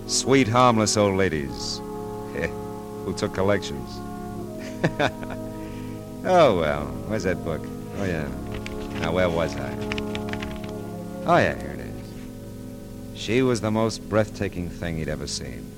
Sweet, 0.07 0.49
harmless 0.49 0.97
old 0.97 1.18
ladies 1.18 1.83
who 3.05 3.15
took 3.15 3.35
collections. 3.35 3.91
oh, 6.25 6.59
well, 6.59 6.87
where's 7.07 7.25
that 7.25 7.45
book? 7.45 7.61
Oh, 7.99 8.05
yeah. 8.05 8.29
Now, 9.01 9.13
where 9.13 9.29
was 9.29 9.55
I? 9.57 9.73
Oh, 11.27 11.37
yeah, 11.37 11.55
here 11.61 11.71
it 11.71 11.81
is. 11.81 13.21
She 13.21 13.43
was 13.43 13.61
the 13.61 13.71
most 13.71 14.09
breathtaking 14.09 14.71
thing 14.71 14.99
he'd 14.99 15.09
ever 15.09 15.27
seen. 15.27 15.71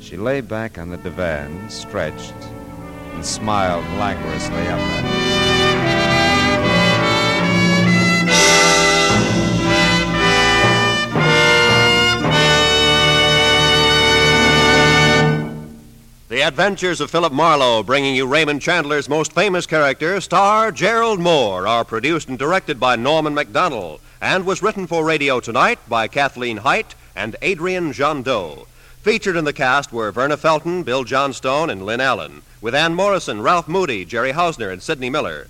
She 0.00 0.16
lay 0.16 0.40
back 0.40 0.78
on 0.78 0.90
the 0.90 0.96
divan, 0.96 1.70
stretched, 1.70 2.34
and 3.14 3.24
smiled 3.24 3.84
languorously 3.98 4.66
up 4.68 4.78
at 4.78 5.04
him. 5.04 5.59
Adventures 16.50 17.00
of 17.00 17.12
Philip 17.12 17.32
Marlowe, 17.32 17.84
bringing 17.84 18.16
you 18.16 18.26
Raymond 18.26 18.60
Chandler's 18.60 19.08
most 19.08 19.32
famous 19.32 19.66
character, 19.66 20.20
star 20.20 20.72
Gerald 20.72 21.20
Mohr, 21.20 21.64
are 21.64 21.84
produced 21.84 22.28
and 22.28 22.36
directed 22.36 22.80
by 22.80 22.96
Norman 22.96 23.36
Macdonnell, 23.36 24.00
and 24.20 24.44
was 24.44 24.60
written 24.60 24.88
for 24.88 25.04
radio 25.04 25.38
tonight 25.38 25.78
by 25.88 26.08
Kathleen 26.08 26.56
Hite 26.56 26.96
and 27.14 27.36
Adrian 27.40 27.92
Gendot. 27.92 28.66
Featured 29.00 29.36
in 29.36 29.44
the 29.44 29.52
cast 29.52 29.92
were 29.92 30.10
Verna 30.10 30.36
Felton, 30.36 30.82
Bill 30.82 31.04
Johnstone, 31.04 31.70
and 31.70 31.86
Lynn 31.86 32.00
Allen, 32.00 32.42
with 32.60 32.74
Ann 32.74 32.96
Morrison, 32.96 33.40
Ralph 33.42 33.68
Moody, 33.68 34.04
Jerry 34.04 34.32
Hausner, 34.32 34.72
and 34.72 34.82
Sidney 34.82 35.08
Miller. 35.08 35.46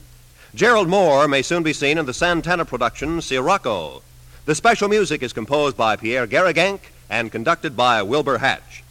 Gerald 0.54 0.86
Mohr 0.86 1.30
may 1.30 1.40
soon 1.40 1.62
be 1.62 1.72
seen 1.72 1.96
in 1.96 2.04
the 2.04 2.12
Santana 2.12 2.66
production 2.66 3.22
Sirocco. 3.22 4.02
The 4.44 4.54
special 4.54 4.90
music 4.90 5.22
is 5.22 5.32
composed 5.32 5.78
by 5.78 5.96
Pierre 5.96 6.26
Garrigank 6.26 6.92
and 7.08 7.32
conducted 7.32 7.74
by 7.74 8.02
Wilbur 8.02 8.36
Hatch. 8.36 8.84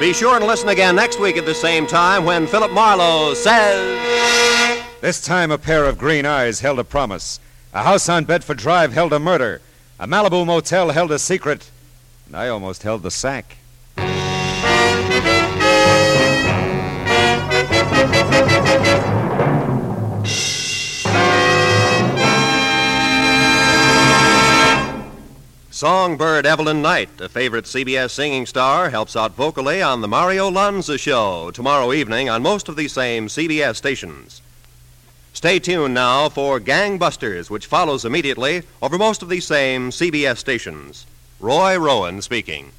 Be 0.00 0.14
sure 0.14 0.34
and 0.36 0.46
listen 0.46 0.68
again 0.70 0.96
next 0.96 1.20
week 1.20 1.36
at 1.36 1.44
the 1.44 1.54
same 1.54 1.86
time 1.86 2.24
when 2.24 2.46
Philip 2.46 2.72
Marlowe 2.72 3.34
says. 3.34 3.98
This 5.00 5.22
time, 5.22 5.50
a 5.50 5.58
pair 5.58 5.84
of 5.84 5.98
green 5.98 6.26
eyes 6.26 6.60
held 6.60 6.78
a 6.78 6.84
promise. 6.84 7.38
A 7.72 7.82
house 7.82 8.08
on 8.08 8.24
Bedford 8.24 8.58
Drive 8.58 8.92
held 8.92 9.12
a 9.12 9.18
murder. 9.18 9.60
A 9.98 10.06
Malibu 10.06 10.44
motel 10.44 10.90
held 10.90 11.12
a 11.12 11.18
secret. 11.18 11.70
And 12.26 12.34
I 12.36 12.48
almost 12.48 12.82
held 12.82 13.02
the 13.02 13.10
sack. 13.10 13.58
Songbird 25.80 26.44
Evelyn 26.44 26.82
Knight, 26.82 27.22
a 27.22 27.28
favorite 27.30 27.64
CBS 27.64 28.10
singing 28.10 28.44
star, 28.44 28.90
helps 28.90 29.16
out 29.16 29.34
vocally 29.34 29.80
on 29.80 30.02
The 30.02 30.08
Mario 30.08 30.50
Lanza 30.50 30.98
Show 30.98 31.50
tomorrow 31.52 31.94
evening 31.94 32.28
on 32.28 32.42
most 32.42 32.68
of 32.68 32.76
these 32.76 32.92
same 32.92 33.28
CBS 33.28 33.76
stations. 33.76 34.42
Stay 35.32 35.58
tuned 35.58 35.94
now 35.94 36.28
for 36.28 36.60
Gangbusters, 36.60 37.48
which 37.48 37.64
follows 37.64 38.04
immediately 38.04 38.62
over 38.82 38.98
most 38.98 39.22
of 39.22 39.30
these 39.30 39.46
same 39.46 39.88
CBS 39.88 40.36
stations. 40.36 41.06
Roy 41.40 41.78
Rowan 41.78 42.20
speaking. 42.20 42.72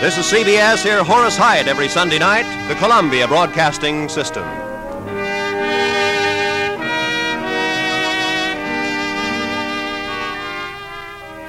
This 0.00 0.16
is 0.16 0.24
CBS. 0.32 0.82
Hear, 0.82 1.04
Horace 1.04 1.36
Heidt 1.36 1.68
every 1.68 1.88
Sunday 1.88 2.18
night, 2.18 2.68
the 2.68 2.74
Columbia 2.76 3.28
Broadcasting 3.28 4.08
System. 4.08 4.67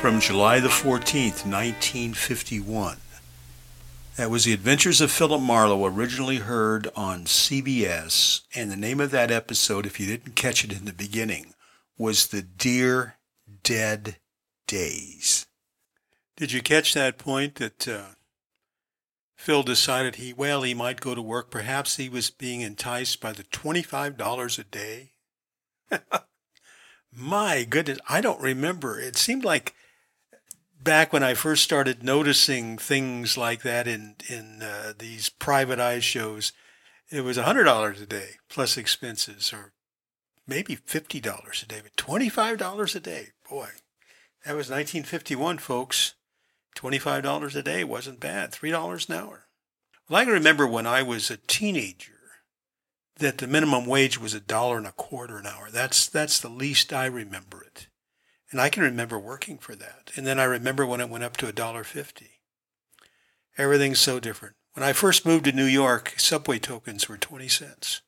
From 0.01 0.21
July 0.21 0.61
the 0.61 0.69
14th, 0.69 1.45
1951. 1.45 2.97
That 4.15 4.29
was 4.29 4.45
The 4.45 4.53
Adventures 4.53 5.01
of 5.01 5.11
Philip 5.11 5.41
Marlowe, 5.41 5.85
originally 5.85 6.37
heard 6.37 6.87
on 6.95 7.25
CBS. 7.25 8.43
And 8.55 8.71
the 8.71 8.77
name 8.77 9.01
of 9.01 9.11
that 9.11 9.29
episode, 9.29 9.85
if 9.85 9.99
you 9.99 10.05
didn't 10.05 10.37
catch 10.37 10.63
it 10.63 10.71
in 10.71 10.85
the 10.85 10.93
beginning, 10.93 11.53
was 11.97 12.27
The 12.27 12.41
Dear 12.41 13.17
Dead 13.61 14.15
Days. 14.67 15.47
Did 16.37 16.53
you 16.53 16.61
catch 16.61 16.93
that 16.93 17.17
point 17.17 17.55
that 17.55 17.85
uh, 17.85 18.05
Phil 19.35 19.63
decided 19.63 20.15
he, 20.15 20.31
well, 20.31 20.61
he 20.61 20.73
might 20.73 21.01
go 21.01 21.13
to 21.13 21.21
work. 21.21 21.51
Perhaps 21.51 21.97
he 21.97 22.07
was 22.07 22.29
being 22.29 22.61
enticed 22.61 23.19
by 23.19 23.33
the 23.33 23.43
$25 23.43 24.59
a 24.59 24.63
day. 24.63 25.11
My 27.13 27.65
goodness, 27.65 27.99
I 28.07 28.21
don't 28.21 28.41
remember. 28.41 28.97
It 28.97 29.17
seemed 29.17 29.43
like 29.43 29.75
back 30.81 31.11
when 31.13 31.23
I 31.23 31.33
first 31.33 31.63
started 31.63 32.03
noticing 32.03 32.77
things 32.77 33.37
like 33.37 33.61
that 33.63 33.87
in 33.87 34.15
in 34.29 34.61
uh, 34.61 34.93
these 34.97 35.29
private 35.29 35.79
eye 35.79 35.99
shows, 35.99 36.53
it 37.09 37.21
was 37.21 37.37
hundred 37.37 37.65
dollars 37.65 38.01
a 38.01 38.05
day 38.05 38.37
plus 38.49 38.77
expenses, 38.77 39.53
or 39.53 39.73
maybe 40.47 40.75
fifty 40.75 41.19
dollars 41.19 41.63
a 41.63 41.67
day, 41.67 41.79
but 41.83 41.95
twenty 41.97 42.29
five 42.29 42.57
dollars 42.57 42.95
a 42.95 42.99
day. 42.99 43.29
Boy, 43.49 43.69
that 44.45 44.55
was 44.55 44.69
1951, 44.69 45.57
folks. 45.57 46.15
Twenty-five 46.75 47.23
dollars 47.23 47.55
a 47.55 47.63
day 47.63 47.83
wasn't 47.83 48.19
bad. 48.19 48.51
Three 48.51 48.71
dollars 48.71 49.09
an 49.09 49.15
hour. 49.15 49.47
Well, 50.07 50.21
I 50.21 50.23
can 50.23 50.33
remember 50.33 50.65
when 50.65 50.87
I 50.87 51.01
was 51.01 51.29
a 51.29 51.37
teenager 51.37 52.13
that 53.17 53.39
the 53.39 53.47
minimum 53.47 53.85
wage 53.85 54.19
was 54.19 54.33
a 54.33 54.39
dollar 54.39 54.77
and 54.77 54.87
a 54.87 54.93
quarter 54.93 55.37
an 55.37 55.45
hour. 55.45 55.69
That's 55.71 56.07
that's 56.07 56.39
the 56.39 56.49
least 56.49 56.93
I 56.93 57.05
remember 57.05 57.58
and 58.51 58.59
I 58.59 58.69
can 58.69 58.83
remember 58.83 59.19
working 59.19 59.57
for 59.57 59.75
that. 59.75 60.11
And 60.15 60.25
then 60.25 60.39
I 60.39 60.43
remember 60.45 60.85
when 60.85 61.01
it 61.01 61.09
went 61.09 61.23
up 61.23 61.37
to 61.37 61.47
a 61.47 61.53
dollar 61.53 61.83
fifty. 61.83 62.41
Everything's 63.57 63.99
so 63.99 64.19
different. 64.19 64.55
When 64.73 64.83
I 64.83 64.93
first 64.93 65.25
moved 65.25 65.45
to 65.45 65.51
New 65.51 65.65
York, 65.65 66.13
subway 66.17 66.59
tokens 66.59 67.09
were 67.09 67.17
twenty 67.17 67.47
cents. 67.47 68.01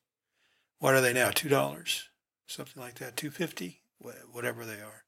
What 0.80 0.94
are 0.94 1.02
they 1.02 1.14
now? 1.14 1.32
Two 1.32 1.50
dollars, 1.50 2.10
something 2.48 2.82
like 2.82 2.96
that. 2.96 3.18
Two 3.18 3.32
fifty, 3.32 3.82
whatever 4.00 4.66
they 4.66 4.82
are. 4.82 5.04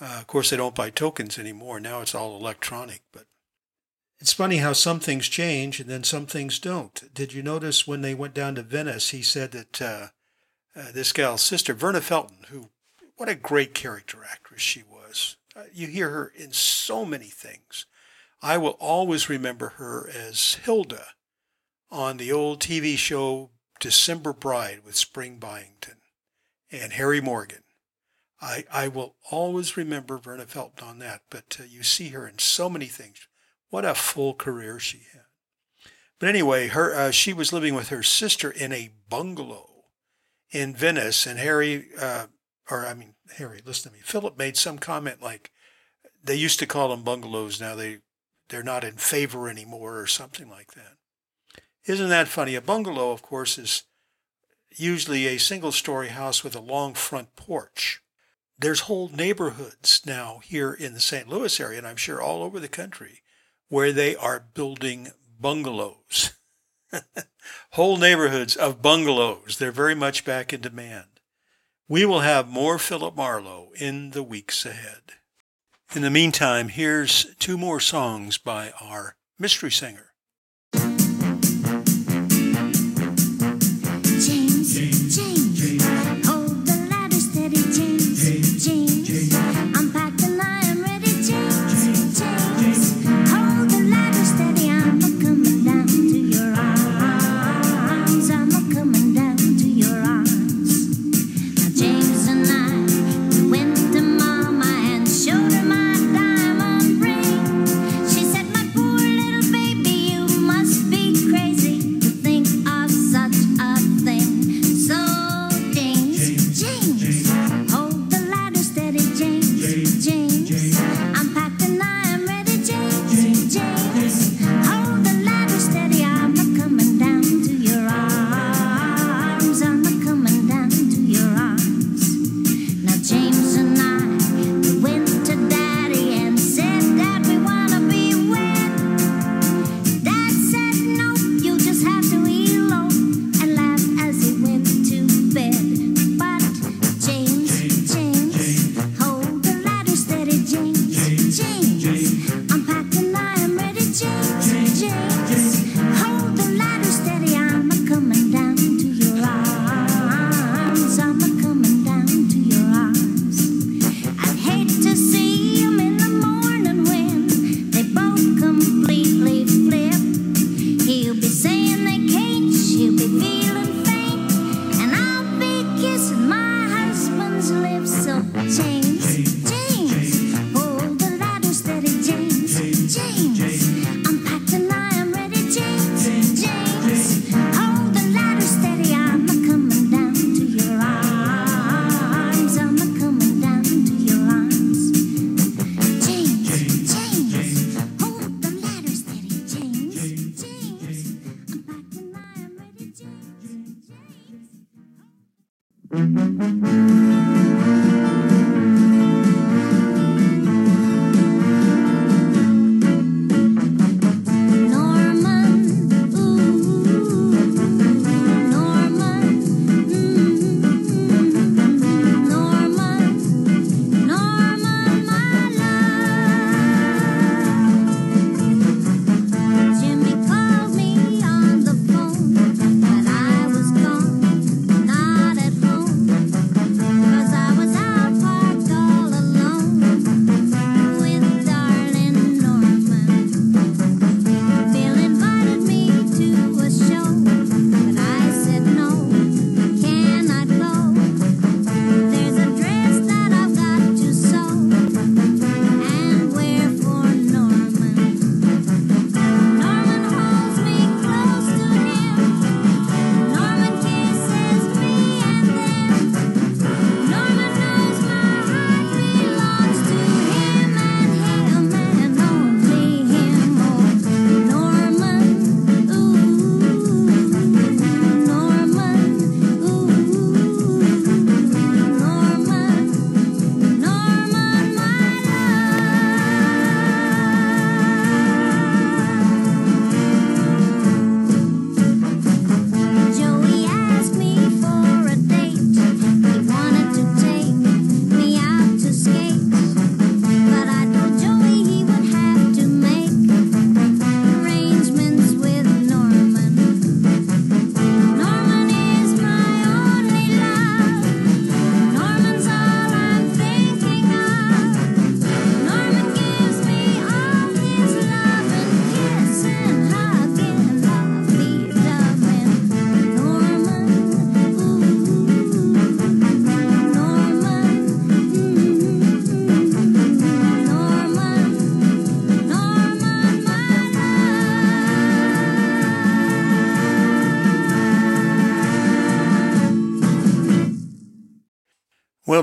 Uh, 0.00 0.18
of 0.18 0.26
course, 0.26 0.50
they 0.50 0.56
don't 0.56 0.74
buy 0.74 0.90
tokens 0.90 1.38
anymore. 1.38 1.78
Now 1.78 2.00
it's 2.00 2.14
all 2.14 2.36
electronic. 2.36 3.02
But 3.12 3.26
it's 4.18 4.32
funny 4.32 4.56
how 4.56 4.72
some 4.72 4.98
things 4.98 5.28
change 5.28 5.78
and 5.78 5.88
then 5.88 6.02
some 6.02 6.26
things 6.26 6.58
don't. 6.58 7.12
Did 7.14 7.32
you 7.32 7.42
notice 7.42 7.86
when 7.86 8.00
they 8.00 8.14
went 8.14 8.34
down 8.34 8.54
to 8.56 8.62
Venice, 8.62 9.10
he 9.10 9.22
said 9.22 9.52
that 9.52 9.82
uh, 9.82 10.06
uh, 10.74 10.92
this 10.92 11.12
gal's 11.12 11.42
sister, 11.42 11.74
Verna 11.74 12.00
Felton, 12.00 12.46
who, 12.48 12.70
what 13.16 13.28
a 13.28 13.34
great 13.34 13.74
character 13.74 14.18
actress 14.28 14.62
she 14.62 14.82
was. 14.82 15.36
Uh, 15.54 15.64
you 15.72 15.86
hear 15.86 16.10
her 16.10 16.32
in 16.34 16.52
so 16.52 17.04
many 17.04 17.26
things. 17.26 17.86
I 18.40 18.58
will 18.58 18.76
always 18.80 19.28
remember 19.28 19.70
her 19.76 20.08
as 20.08 20.54
Hilda 20.54 21.06
on 21.90 22.16
the 22.16 22.32
old 22.32 22.60
TV 22.60 22.96
show 22.96 23.50
December 23.78 24.32
Bride 24.32 24.80
with 24.84 24.96
Spring 24.96 25.38
Byington 25.38 25.98
and 26.70 26.92
Harry 26.94 27.20
Morgan. 27.20 27.62
I, 28.40 28.64
I 28.72 28.88
will 28.88 29.14
always 29.30 29.76
remember 29.76 30.18
Verna 30.18 30.46
Felton 30.46 30.86
on 30.86 30.98
that, 30.98 31.22
but 31.30 31.58
uh, 31.60 31.64
you 31.64 31.84
see 31.84 32.08
her 32.08 32.26
in 32.26 32.38
so 32.38 32.68
many 32.68 32.86
things. 32.86 33.28
What 33.70 33.84
a 33.84 33.94
full 33.94 34.34
career 34.34 34.80
she 34.80 35.02
had. 35.12 35.22
But 36.18 36.28
anyway, 36.28 36.68
her 36.68 36.94
uh, 36.94 37.10
she 37.10 37.32
was 37.32 37.52
living 37.52 37.74
with 37.74 37.88
her 37.88 38.02
sister 38.02 38.50
in 38.50 38.72
a 38.72 38.92
bungalow 39.08 39.84
in 40.50 40.74
Venice, 40.74 41.26
and 41.26 41.38
Harry, 41.38 41.86
uh, 41.98 42.26
or 42.70 42.86
I 42.86 42.94
mean 42.94 43.14
Harry, 43.36 43.60
listen 43.64 43.90
to 43.90 43.96
me. 43.96 44.02
Philip 44.02 44.36
made 44.38 44.56
some 44.56 44.78
comment 44.78 45.22
like 45.22 45.50
they 46.22 46.36
used 46.36 46.58
to 46.60 46.66
call 46.66 46.88
them 46.88 47.02
bungalows. 47.02 47.60
Now 47.60 47.74
they 47.74 47.98
they're 48.48 48.62
not 48.62 48.84
in 48.84 48.96
favor 48.96 49.48
anymore, 49.48 49.98
or 49.98 50.06
something 50.06 50.48
like 50.48 50.72
that. 50.72 50.96
Isn't 51.86 52.10
that 52.10 52.28
funny? 52.28 52.54
A 52.54 52.60
bungalow, 52.60 53.10
of 53.10 53.22
course, 53.22 53.58
is 53.58 53.84
usually 54.70 55.26
a 55.26 55.38
single 55.38 55.72
story 55.72 56.08
house 56.08 56.44
with 56.44 56.54
a 56.54 56.60
long 56.60 56.94
front 56.94 57.34
porch 57.34 58.02
there's 58.62 58.80
whole 58.80 59.08
neighborhoods 59.08 60.02
now 60.06 60.40
here 60.44 60.72
in 60.72 60.94
the 60.94 61.00
St. 61.00 61.28
Louis 61.28 61.58
area, 61.58 61.78
and 61.78 61.86
I'm 61.86 61.96
sure 61.96 62.22
all 62.22 62.44
over 62.44 62.60
the 62.60 62.68
country, 62.68 63.22
where 63.68 63.92
they 63.92 64.14
are 64.14 64.46
building 64.54 65.10
bungalows. 65.40 66.34
whole 67.70 67.96
neighborhoods 67.96 68.54
of 68.54 68.80
bungalows. 68.80 69.58
They're 69.58 69.72
very 69.72 69.96
much 69.96 70.24
back 70.24 70.52
in 70.52 70.60
demand. 70.60 71.11
We 71.92 72.06
will 72.06 72.20
have 72.20 72.48
more 72.48 72.78
Philip 72.78 73.14
Marlowe 73.16 73.68
in 73.78 74.12
the 74.12 74.22
weeks 74.22 74.64
ahead. 74.64 75.02
In 75.94 76.00
the 76.00 76.08
meantime, 76.08 76.68
here's 76.68 77.34
two 77.34 77.58
more 77.58 77.80
songs 77.80 78.38
by 78.38 78.72
our 78.80 79.16
mystery 79.38 79.70
singer. 79.70 80.11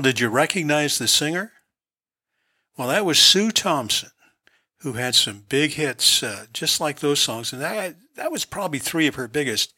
Well, 0.00 0.10
did 0.10 0.20
you 0.20 0.30
recognize 0.30 0.96
the 0.96 1.06
singer? 1.06 1.52
Well, 2.78 2.88
that 2.88 3.04
was 3.04 3.18
Sue 3.18 3.50
Thompson, 3.50 4.08
who 4.78 4.94
had 4.94 5.14
some 5.14 5.44
big 5.46 5.72
hits 5.72 6.22
uh, 6.22 6.46
just 6.54 6.80
like 6.80 7.00
those 7.00 7.20
songs. 7.20 7.52
And 7.52 7.60
that, 7.60 7.96
that 8.16 8.32
was 8.32 8.46
probably 8.46 8.78
three 8.78 9.06
of 9.08 9.16
her 9.16 9.28
biggest 9.28 9.74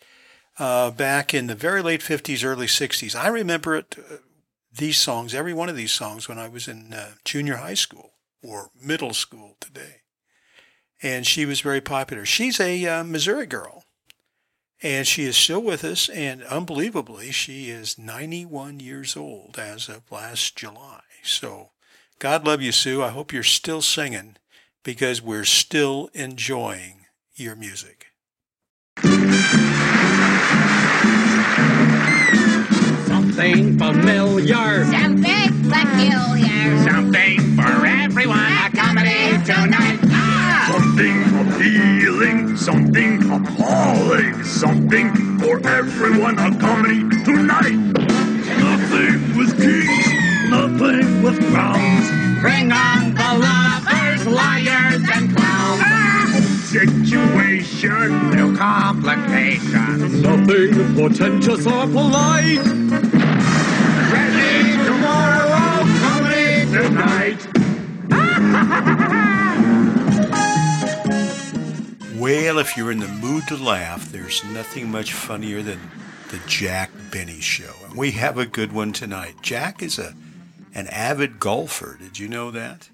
uh, 0.60 0.92
back 0.92 1.34
in 1.34 1.48
the 1.48 1.56
very 1.56 1.82
late 1.82 2.02
50s, 2.02 2.44
early 2.44 2.68
60s. 2.68 3.16
I 3.16 3.26
remember 3.26 3.74
it, 3.74 3.96
uh, 3.98 4.18
these 4.72 4.96
songs, 4.96 5.34
every 5.34 5.52
one 5.52 5.68
of 5.68 5.74
these 5.74 5.90
songs, 5.90 6.28
when 6.28 6.38
I 6.38 6.46
was 6.46 6.68
in 6.68 6.92
uh, 6.92 7.14
junior 7.24 7.56
high 7.56 7.74
school 7.74 8.12
or 8.44 8.70
middle 8.80 9.14
school 9.14 9.56
today. 9.58 10.02
And 11.02 11.26
she 11.26 11.44
was 11.46 11.60
very 11.62 11.80
popular. 11.80 12.24
She's 12.24 12.60
a 12.60 12.86
uh, 12.86 13.02
Missouri 13.02 13.46
girl. 13.46 13.82
And 14.83 15.07
she 15.07 15.22
is 15.24 15.37
still 15.37 15.62
with 15.62 15.85
us, 15.85 16.09
and 16.09 16.43
unbelievably, 16.43 17.30
she 17.30 17.70
is 17.70 17.97
91 17.97 18.80
years 18.80 19.16
old 19.16 19.57
as 19.57 19.89
of 19.89 20.11
last 20.11 20.57
July. 20.57 21.03
So, 21.22 21.70
God 22.18 22.45
love 22.45 22.61
you, 22.61 22.72
Sue. 22.72 23.01
I 23.01 23.11
hope 23.11 23.33
you're 23.33 23.45
still 23.45 23.80
singing 23.80 24.37
because 24.83 25.22
we're 25.22 25.45
still 25.45 26.11
enjoying 26.14 27.07
your 27.37 27.55
music. 27.55 28.09
Something 33.07 33.78
familiar. 33.78 34.85
Something 34.87 35.70
peculiar. 35.70 36.91
Something 36.91 37.39
for 37.55 37.87
everyone. 37.87 38.39
A 38.39 38.70
comedy 38.74 39.45
tonight. 39.45 40.01
Ah! 40.11 40.70
Something 40.72 41.22
appealing, 41.22 41.32
something 42.62 43.18
appalling, 43.28 44.44
something 44.44 45.12
for 45.40 45.58
everyone. 45.66 46.38
A 46.38 46.56
comedy 46.60 47.00
tonight. 47.24 47.74
Nothing 48.62 49.36
with 49.36 49.56
kings, 49.60 50.06
nothing 50.48 51.22
with 51.24 51.38
crowns. 51.50 52.06
Bring 52.40 52.70
on 52.70 53.14
the 53.14 53.30
lovers, 53.46 54.26
liars, 54.28 55.02
and 55.12 55.36
clowns. 55.36 55.82
Situation, 56.68 58.30
No 58.30 58.56
complications. 58.56 60.22
nothing 60.22 60.94
portentous 60.94 61.66
or 61.66 61.86
polite. 61.88 62.64
Ready 64.12 64.76
tomorrow, 64.84 65.84
comedy 66.00 66.66
Tonight. 66.70 67.40
Well, 72.22 72.60
if 72.60 72.76
you're 72.76 72.92
in 72.92 73.00
the 73.00 73.08
mood 73.08 73.48
to 73.48 73.56
laugh, 73.56 74.12
there's 74.12 74.44
nothing 74.44 74.88
much 74.88 75.12
funnier 75.12 75.60
than 75.60 75.80
the 76.30 76.40
Jack 76.46 76.92
Benny 77.10 77.40
Show. 77.40 77.74
And 77.84 77.98
we 77.98 78.12
have 78.12 78.38
a 78.38 78.46
good 78.46 78.70
one 78.70 78.92
tonight. 78.92 79.34
Jack 79.42 79.82
is 79.82 79.98
a 79.98 80.14
an 80.72 80.86
avid 80.86 81.40
golfer. 81.40 81.98
Did 82.00 82.20
you 82.20 82.28
know 82.28 82.52
that? 82.52 82.90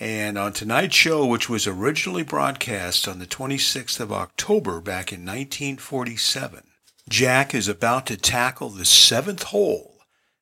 And 0.00 0.38
on 0.38 0.54
tonight's 0.54 0.96
show, 0.96 1.26
which 1.26 1.50
was 1.50 1.66
originally 1.66 2.22
broadcast 2.22 3.06
on 3.06 3.18
the 3.18 3.26
26th 3.26 4.00
of 4.00 4.10
October 4.10 4.80
back 4.80 5.12
in 5.12 5.20
1947, 5.20 6.62
Jack 7.10 7.54
is 7.54 7.68
about 7.68 8.06
to 8.06 8.16
tackle 8.16 8.70
the 8.70 8.86
seventh 8.86 9.42
hole 9.42 9.98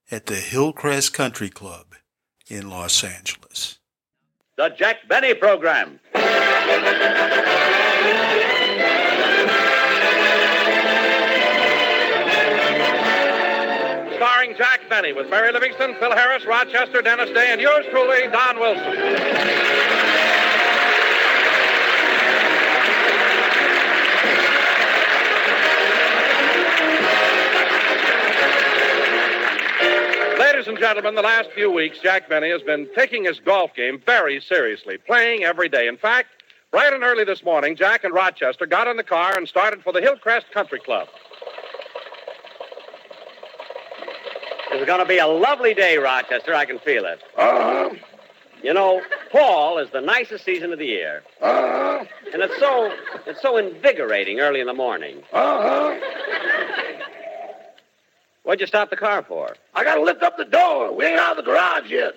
at 0.09 0.26
the 0.26 0.36
Hillcrest 0.36 1.12
Country 1.12 1.51
Club 1.51 1.96
in 2.46 2.70
Los 2.70 3.03
Angeles. 3.03 3.80
The 4.57 4.68
Jack 4.68 5.09
Benny 5.09 5.34
Program. 5.34 5.99
Jack 14.59 14.81
Benny 14.91 15.13
with 15.13 15.31
Mary 15.31 15.53
Livingstone, 15.53 15.95
Phil 16.01 16.11
Harris, 16.11 16.45
Rochester, 16.45 17.01
Dennis 17.01 17.31
Day, 17.31 17.53
and 17.53 17.61
yours 17.61 17.87
truly, 17.93 18.27
Don 18.27 18.59
Wilson. 18.59 18.93
Ladies 30.41 30.67
and 30.67 30.77
gentlemen, 30.77 31.15
the 31.15 31.23
last 31.23 31.53
few 31.53 31.71
weeks, 31.71 32.01
Jack 32.01 32.29
Benny 32.29 32.51
has 32.51 32.63
been 32.63 32.89
taking 32.97 33.27
his 33.27 33.39
golf 33.39 33.73
game 33.77 34.03
very 34.05 34.41
seriously, 34.41 34.99
playing 34.99 35.45
every 35.45 35.69
day. 35.69 35.87
In 35.87 35.97
fact, 35.97 36.31
bright 36.73 36.93
and 36.93 37.05
early 37.05 37.23
this 37.23 37.45
morning, 37.45 37.77
Jack 37.77 38.03
and 38.03 38.13
Rochester 38.13 38.67
got 38.67 38.89
in 38.89 38.97
the 38.97 39.05
car 39.05 39.37
and 39.37 39.47
started 39.47 39.85
for 39.85 39.93
the 39.93 40.01
Hillcrest 40.01 40.51
Country 40.51 40.81
Club. 40.81 41.07
It's 44.71 44.87
going 44.87 45.01
to 45.01 45.07
be 45.07 45.19
a 45.19 45.27
lovely 45.27 45.75
day, 45.75 45.97
Rochester. 45.97 46.55
I 46.55 46.64
can 46.64 46.79
feel 46.79 47.05
it. 47.05 47.23
Uh-huh. 47.37 47.91
You 48.62 48.75
know, 48.75 49.03
fall 49.31 49.79
is 49.79 49.89
the 49.91 50.01
nicest 50.01 50.45
season 50.45 50.73
of 50.73 50.79
the 50.79 50.87
year. 50.87 51.23
Uh-huh. 51.41 52.05
And 52.33 52.43
it's 52.43 52.59
so 52.59 52.93
it's 53.27 53.41
so 53.41 53.57
invigorating 53.57 54.41
early 54.41 54.61
in 54.61 54.66
the 54.66 54.75
morning. 54.75 55.23
Uh-huh. 55.33 55.99
What'd 58.43 58.61
you 58.61 58.66
stop 58.66 58.91
the 58.91 58.97
car 58.97 59.23
for? 59.23 59.57
I 59.75 59.85
gotta 59.85 60.03
lift 60.03 60.23
up 60.23 60.37
the 60.37 60.45
door. 60.45 60.95
We 60.95 61.05
ain't 61.05 61.19
out 61.19 61.39
of 61.39 61.45
the 61.45 61.51
garage 61.51 61.91
yet. 61.91 62.14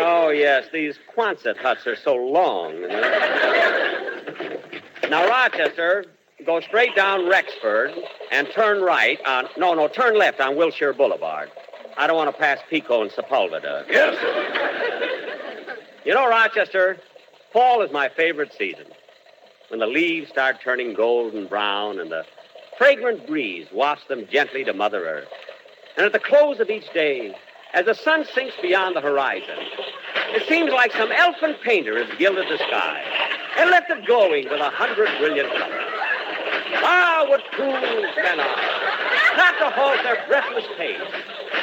Oh, 0.00 0.30
yes, 0.30 0.66
these 0.72 0.98
Quonset 1.16 1.56
huts 1.58 1.86
are 1.86 1.96
so 1.96 2.14
long. 2.14 2.74
Now, 5.10 5.28
Rochester, 5.28 6.04
go 6.44 6.60
straight 6.60 6.94
down 6.94 7.28
Rexford 7.28 7.92
and 8.30 8.48
turn 8.52 8.82
right 8.82 9.18
on. 9.26 9.48
No, 9.56 9.74
no, 9.74 9.88
turn 9.88 10.18
left 10.18 10.40
on 10.40 10.56
Wilshire 10.56 10.92
Boulevard. 10.92 11.50
I 11.96 12.06
don't 12.06 12.16
want 12.16 12.30
to 12.30 12.38
pass 12.38 12.58
Pico 12.70 13.02
and 13.02 13.10
Sepulveda. 13.10 13.84
Yes, 13.90 14.18
sir. 14.20 15.76
You 16.04 16.14
know, 16.14 16.28
Rochester, 16.28 16.98
fall 17.52 17.82
is 17.82 17.90
my 17.92 18.08
favorite 18.08 18.52
season. 18.56 18.86
When 19.68 19.80
the 19.80 19.86
leaves 19.86 20.30
start 20.30 20.60
turning 20.62 20.94
golden 20.94 21.46
brown 21.46 21.98
and 21.98 22.10
the 22.10 22.24
fragrant 22.78 23.26
breeze 23.26 23.66
wafts 23.72 24.04
them 24.08 24.26
gently 24.30 24.64
to 24.64 24.72
Mother 24.72 25.04
Earth. 25.06 25.28
And 25.96 26.06
at 26.06 26.12
the 26.12 26.20
close 26.20 26.60
of 26.60 26.70
each 26.70 26.90
day, 26.94 27.34
as 27.74 27.84
the 27.84 27.94
sun 27.94 28.24
sinks 28.34 28.54
beyond 28.62 28.96
the 28.96 29.00
horizon, 29.00 29.58
it 30.30 30.48
seems 30.48 30.72
like 30.72 30.92
some 30.92 31.12
elfin 31.12 31.54
painter 31.62 32.02
has 32.02 32.18
gilded 32.18 32.46
the 32.48 32.58
sky 32.58 33.02
and 33.58 33.70
left 33.70 33.90
it 33.90 34.06
glowing 34.06 34.44
with 34.48 34.60
a 34.60 34.70
hundred 34.70 35.08
brilliant 35.18 35.50
colors. 35.50 35.84
Ah, 36.80 37.24
what 37.28 37.42
fools 37.56 38.16
men 38.16 38.40
are! 38.40 39.36
Not 39.36 39.58
to 39.58 39.70
halt 39.70 39.98
their 40.02 40.24
breathless 40.26 40.66
pace 40.76 41.00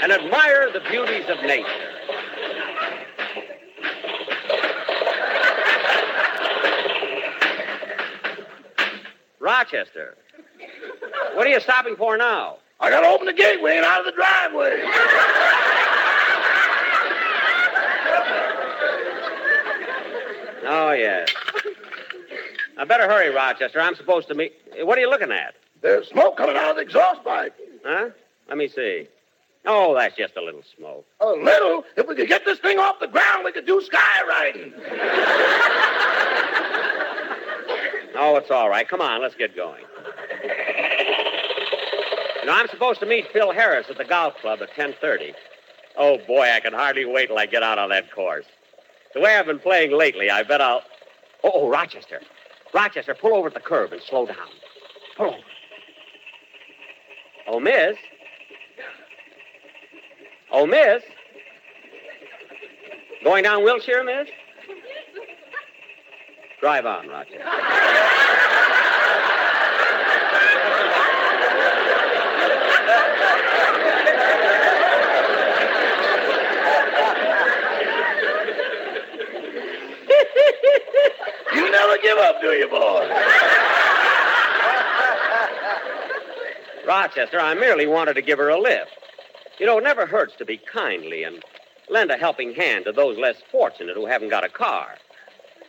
and 0.01 0.12
admire 0.12 0.72
the 0.72 0.82
beauties 0.89 1.26
of 1.30 1.41
nature. 1.43 1.91
Rochester, 9.39 10.18
what 11.34 11.45
are 11.45 11.49
you 11.49 11.60
stopping 11.60 11.95
for 11.95 12.18
now? 12.18 12.58
I 12.80 12.89
gotta 12.89 13.08
open 13.08 13.28
the 13.28 13.34
gateway 13.34 13.78
and 13.78 13.86
out 13.86 13.99
of 13.99 14.06
the 14.06 14.12
driveway. 14.12 14.82
Oh, 20.66 20.91
yes. 20.91 21.30
I 22.78 22.84
better 22.86 23.07
hurry, 23.07 23.30
Rochester. 23.34 23.80
I'm 23.80 23.95
supposed 23.95 24.28
to 24.30 24.34
meet. 24.36 24.53
What 24.80 24.97
are 24.97 25.01
you 25.01 25.09
looking 25.09 25.32
at? 25.32 25.55
There's 25.82 26.07
smoke 26.09 26.38
coming 26.38 26.57
out 26.57 26.72
of 26.72 26.76
the 26.76 26.82
exhaust 26.82 27.24
pipe. 27.24 27.55
Huh? 27.86 28.09
Let 28.49 28.57
me 28.57 28.68
see. 28.68 29.07
Oh, 29.66 29.95
that's 29.95 30.16
just 30.16 30.36
a 30.38 30.41
little 30.41 30.61
smoke. 30.78 31.05
A 31.20 31.28
little. 31.28 31.84
If 31.95 32.07
we 32.07 32.16
could 32.16 32.28
get 32.28 32.45
this 32.45 32.59
thing 32.59 32.78
off 32.80 32.99
the 32.99 33.07
ground, 33.07 33.45
we 33.45 33.51
could 33.51 33.66
do 33.66 33.82
skywriting. 33.82 34.74
Oh, 38.18 38.38
it's 38.38 38.51
all 38.51 38.70
right. 38.70 38.88
Come 38.88 39.01
on, 39.01 39.22
let's 39.22 39.36
get 39.36 39.55
going. 39.55 39.84
You 42.41 42.45
know, 42.45 42.53
I'm 42.53 42.68
supposed 42.68 42.99
to 42.99 43.05
meet 43.05 43.32
Phil 43.34 43.51
Harris 43.51 43.88
at 43.89 43.97
the 43.97 44.05
golf 44.05 44.36
club 44.36 44.61
at 44.61 44.70
10:30. 44.72 45.34
Oh 45.97 46.20
boy, 46.28 46.49
I 46.51 46.59
can 46.59 46.74
hardly 46.74 47.05
wait 47.05 47.28
till 47.28 47.38
I 47.38 47.45
get 47.45 47.63
out 47.63 47.80
on 47.80 47.89
that 47.89 48.11
course. 48.11 48.45
The 49.16 49.22
way 49.22 49.38
I've 49.38 49.45
been 49.45 49.59
playing 49.59 49.93
lately, 49.93 50.30
I 50.30 50.43
bet 50.43 50.59
I'll. 50.59 50.84
Oh, 51.41 51.51
oh, 51.53 51.70
Rochester, 51.70 52.20
Rochester, 52.74 53.16
pull 53.16 53.34
over 53.34 53.47
at 53.47 53.53
the 53.53 53.61
curb 53.61 53.93
and 53.93 54.01
slow 54.01 54.26
down. 54.26 54.36
Pull 55.16 55.28
over. 55.28 55.38
Oh, 57.47 57.59
Miss. 57.61 57.95
Oh, 60.51 60.66
Miss. 60.66 61.01
Going 63.24 63.43
down 63.43 63.63
Wilshire, 63.63 64.03
Miss? 64.03 64.28
Drive 66.59 66.86
on, 66.86 67.07
Rochester. 67.07 67.45
You 81.55 81.64
never 81.76 81.97
give 82.01 82.17
up, 82.17 82.41
do 82.41 82.47
you, 82.51 82.67
boy? 82.69 83.09
Rochester, 86.88 87.39
I 87.39 87.53
merely 87.55 87.88
wanted 87.88 88.13
to 88.15 88.21
give 88.21 88.38
her 88.39 88.49
a 88.49 88.59
lift. 88.59 88.91
You 89.59 89.65
know, 89.65 89.78
it 89.80 89.84
never 89.84 90.05
hurts 90.05 90.36
to 90.38 90.45
be 90.45 90.57
kindly 90.57 91.23
and 91.23 91.43
lend 91.89 92.11
a 92.11 92.17
helping 92.17 92.53
hand 92.53 92.86
to 92.86 92.91
those 92.91 93.17
less 93.17 93.38
fortunate 93.51 93.95
who 93.95 94.05
haven't 94.05 94.30
got 94.30 94.43
a 94.43 94.49
car. 94.49 94.95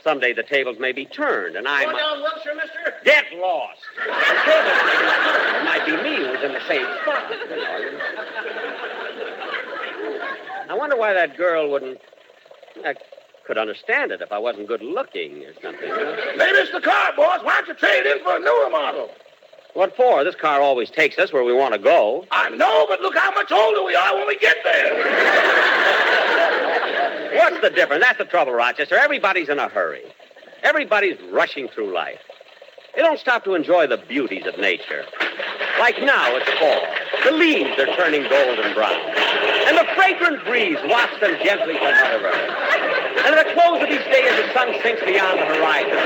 Someday 0.04 0.32
the 0.34 0.42
tables 0.42 0.76
may 0.78 0.92
be 0.92 1.04
turned, 1.06 1.56
and 1.56 1.66
I 1.66 1.82
Going 1.84 1.96
might 1.96 2.02
down 2.02 2.20
Wilshire, 2.22 2.54
mister? 2.54 2.94
get 3.04 3.24
lost. 3.36 3.80
The 3.96 4.12
tables 4.44 4.82
may 4.84 4.96
be 4.96 5.08
turned. 5.24 5.56
It 5.56 5.64
might 5.64 5.86
be 5.86 5.96
me 6.02 6.16
who's 6.16 6.42
in 6.44 6.52
the 6.52 6.60
same 6.68 6.86
spot. 7.02 7.30
you 7.30 7.56
know. 7.56 7.90
I 10.68 10.74
wonder 10.74 10.96
why 10.96 11.12
that 11.14 11.36
girl 11.36 11.70
wouldn't. 11.70 11.98
I 12.84 12.94
could 13.46 13.58
understand 13.58 14.10
it 14.10 14.20
if 14.20 14.32
I 14.32 14.38
wasn't 14.38 14.66
good 14.66 14.82
looking 14.82 15.44
or 15.44 15.54
something. 15.62 15.88
Maybe 16.36 16.58
it's 16.58 16.72
the 16.72 16.80
car, 16.80 17.12
boss. 17.16 17.44
Why 17.44 17.54
don't 17.60 17.68
you 17.68 17.74
trade 17.74 18.04
in 18.06 18.22
for 18.22 18.36
a 18.36 18.40
newer 18.40 18.70
model? 18.70 19.08
What 19.74 19.94
for? 19.94 20.24
This 20.24 20.34
car 20.34 20.60
always 20.60 20.90
takes 20.90 21.18
us 21.18 21.32
where 21.32 21.44
we 21.44 21.52
want 21.52 21.74
to 21.74 21.78
go. 21.78 22.26
I 22.30 22.50
know, 22.50 22.86
but 22.88 23.00
look 23.02 23.16
how 23.16 23.30
much 23.32 23.52
older 23.52 23.84
we 23.84 23.94
are 23.94 24.16
when 24.16 24.26
we 24.26 24.38
get 24.38 24.56
there. 24.64 24.94
What's 27.36 27.60
the 27.60 27.70
difference? 27.70 28.02
That's 28.02 28.18
the 28.18 28.24
trouble, 28.24 28.52
Rochester. 28.52 28.96
Everybody's 28.96 29.48
in 29.48 29.58
a 29.58 29.68
hurry. 29.68 30.02
Everybody's 30.62 31.18
rushing 31.30 31.68
through 31.68 31.92
life. 31.94 32.18
They 32.96 33.02
don't 33.02 33.20
stop 33.20 33.44
to 33.44 33.54
enjoy 33.54 33.86
the 33.86 33.98
beauties 33.98 34.46
of 34.46 34.58
nature. 34.58 35.04
Like 35.78 36.00
now, 36.02 36.34
it's 36.34 36.48
fall. 36.58 36.80
The 37.24 37.32
leaves 37.36 37.78
are 37.78 37.94
turning 37.96 38.22
golden 38.30 38.72
brown. 38.72 38.98
And 39.68 39.76
the 39.76 39.84
fragrant 39.94 40.42
breeze 40.46 40.78
wafts 40.84 41.20
them 41.20 41.36
gently 41.44 41.74
to 41.74 41.80
Mother 41.80 42.26
Earth. 42.28 42.95
And 43.24 43.34
at 43.34 43.46
the 43.46 43.52
close 43.54 43.82
of 43.82 43.88
each 43.88 44.04
day, 44.12 44.28
as 44.28 44.36
the 44.44 44.52
sun 44.52 44.74
sinks 44.82 45.02
beyond 45.02 45.40
the 45.40 45.46
horizon, 45.46 45.96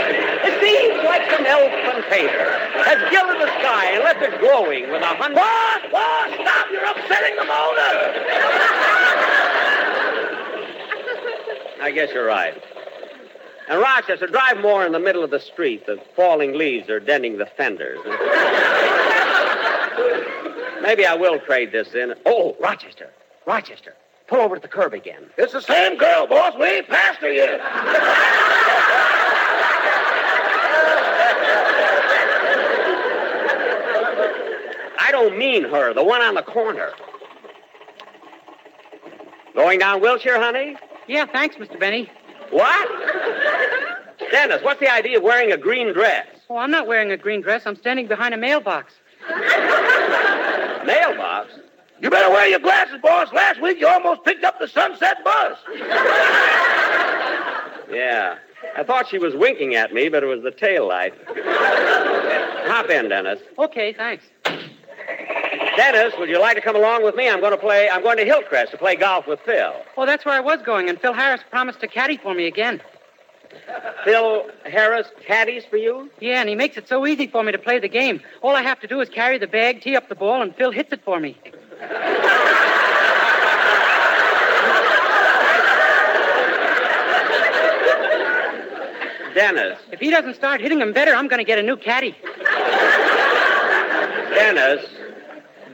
it 0.46 0.54
seems 0.62 1.02
like 1.04 1.30
some 1.30 1.44
elfin 1.44 2.02
painter 2.08 2.54
has 2.86 2.98
gilded 3.10 3.40
the 3.40 3.50
sky 3.58 3.92
and 3.92 4.04
left 4.04 4.22
it 4.22 4.38
glowing 4.40 4.90
with 4.90 5.02
a 5.02 5.14
hundred... 5.18 5.36
Boss, 5.36 5.80
boss, 5.90 6.30
stop! 6.34 6.66
You're 6.70 6.84
upsetting 6.84 7.36
the 7.36 7.44
motor. 7.44 8.14
I 11.82 11.90
guess 11.90 12.10
you're 12.12 12.26
right. 12.26 12.54
And 13.68 13.80
Rochester, 13.80 14.26
drive 14.26 14.58
more 14.60 14.84
in 14.84 14.92
the 14.92 14.98
middle 14.98 15.22
of 15.24 15.30
the 15.30 15.40
street. 15.40 15.86
The 15.86 16.00
falling 16.16 16.58
leaves 16.58 16.90
are 16.90 17.00
denting 17.00 17.38
the 17.38 17.46
fenders. 17.46 17.98
Maybe 20.82 21.06
I 21.06 21.14
will 21.14 21.38
trade 21.40 21.72
this 21.72 21.94
in. 21.94 22.14
Oh, 22.26 22.56
Rochester, 22.60 23.10
Rochester, 23.46 23.94
pull 24.30 24.40
over 24.40 24.56
at 24.56 24.62
the 24.62 24.68
curb 24.68 24.94
again. 24.94 25.24
It's 25.36 25.52
the 25.52 25.60
same 25.60 25.98
girl, 25.98 26.26
boss. 26.26 26.54
We 26.58 26.64
ain't 26.64 26.88
past 26.88 27.18
her 27.18 27.30
yet. 27.30 27.60
I 34.98 35.10
don't 35.10 35.36
mean 35.36 35.64
her, 35.64 35.92
the 35.92 36.04
one 36.04 36.22
on 36.22 36.34
the 36.34 36.42
corner. 36.42 36.92
Going 39.54 39.80
down 39.80 40.00
Wilshire, 40.00 40.40
honey? 40.40 40.76
Yeah, 41.08 41.26
thanks, 41.26 41.56
Mr. 41.56 41.78
Benny. 41.78 42.08
What? 42.50 42.88
Dennis, 44.30 44.62
what's 44.62 44.78
the 44.78 44.92
idea 44.92 45.16
of 45.16 45.24
wearing 45.24 45.50
a 45.50 45.56
green 45.56 45.92
dress? 45.92 46.28
Oh, 46.48 46.56
I'm 46.56 46.70
not 46.70 46.86
wearing 46.86 47.10
a 47.10 47.16
green 47.16 47.40
dress. 47.40 47.66
I'm 47.66 47.74
standing 47.74 48.06
behind 48.06 48.32
a 48.32 48.36
mailbox. 48.36 48.94
Mailbox? 52.00 52.02
You 52.02 52.10
better 52.10 52.30
wear 52.30 52.48
your 52.48 52.60
glasses, 52.60 53.00
boss. 53.02 53.32
Last 53.32 53.60
week 53.60 53.80
you 53.80 53.86
almost 53.86 54.24
picked 54.24 54.44
up 54.44 54.58
the 54.58 54.68
sunset 54.68 55.22
bus. 55.24 55.58
Yeah. 57.90 58.36
I 58.76 58.84
thought 58.84 59.08
she 59.08 59.18
was 59.18 59.34
winking 59.34 59.74
at 59.74 59.92
me, 59.92 60.08
but 60.08 60.22
it 60.22 60.26
was 60.26 60.42
the 60.42 60.50
tail 60.50 60.86
light. 60.88 61.14
Hop 62.68 62.88
in, 62.90 63.08
Dennis. 63.08 63.40
Okay, 63.58 63.92
thanks. 63.92 64.24
Dennis, 65.76 66.14
would 66.18 66.28
you 66.28 66.38
like 66.38 66.56
to 66.56 66.62
come 66.62 66.76
along 66.76 67.04
with 67.04 67.14
me? 67.14 67.28
I'm 67.28 67.40
going 67.40 67.52
to 67.52 67.58
play. 67.58 67.88
I'm 67.88 68.02
going 68.02 68.18
to 68.18 68.24
Hillcrest 68.24 68.72
to 68.72 68.78
play 68.78 68.96
golf 68.96 69.26
with 69.26 69.40
Phil. 69.40 69.72
Oh, 69.96 70.06
that's 70.06 70.24
where 70.24 70.34
I 70.34 70.40
was 70.40 70.60
going, 70.62 70.88
and 70.88 71.00
Phil 71.00 71.14
Harris 71.14 71.40
promised 71.50 71.80
to 71.80 71.88
caddy 71.88 72.16
for 72.16 72.34
me 72.34 72.46
again. 72.46 72.80
Phil 74.04 74.48
Harris 74.64 75.08
caddies 75.26 75.64
for 75.64 75.76
you? 75.76 76.10
Yeah, 76.20 76.40
and 76.40 76.48
he 76.48 76.54
makes 76.54 76.76
it 76.76 76.86
so 76.86 77.06
easy 77.06 77.26
for 77.26 77.42
me 77.42 77.50
to 77.52 77.58
play 77.58 77.78
the 77.78 77.88
game. 77.88 78.20
All 78.42 78.54
I 78.54 78.62
have 78.62 78.78
to 78.80 78.86
do 78.86 79.00
is 79.00 79.08
carry 79.08 79.38
the 79.38 79.46
bag, 79.46 79.80
tee 79.80 79.96
up 79.96 80.08
the 80.08 80.14
ball, 80.14 80.42
and 80.42 80.54
Phil 80.54 80.70
hits 80.70 80.92
it 80.92 81.02
for 81.04 81.18
me. 81.18 81.36
Dennis. 89.34 89.78
If 89.90 90.00
he 90.00 90.10
doesn't 90.10 90.34
start 90.34 90.60
hitting 90.60 90.78
them 90.78 90.92
better, 90.92 91.14
I'm 91.14 91.28
going 91.28 91.38
to 91.38 91.44
get 91.44 91.58
a 91.58 91.62
new 91.62 91.76
caddy. 91.76 92.14
Dennis. 94.34 94.86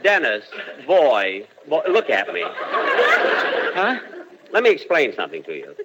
Dennis. 0.03 0.45
Boy. 0.85 1.47
boy. 1.67 1.81
Look 1.89 2.09
at 2.09 2.33
me. 2.33 2.43
Huh? 2.45 3.99
Let 4.51 4.63
me 4.63 4.69
explain 4.69 5.13
something 5.15 5.43
to 5.43 5.53
you. 5.53 5.75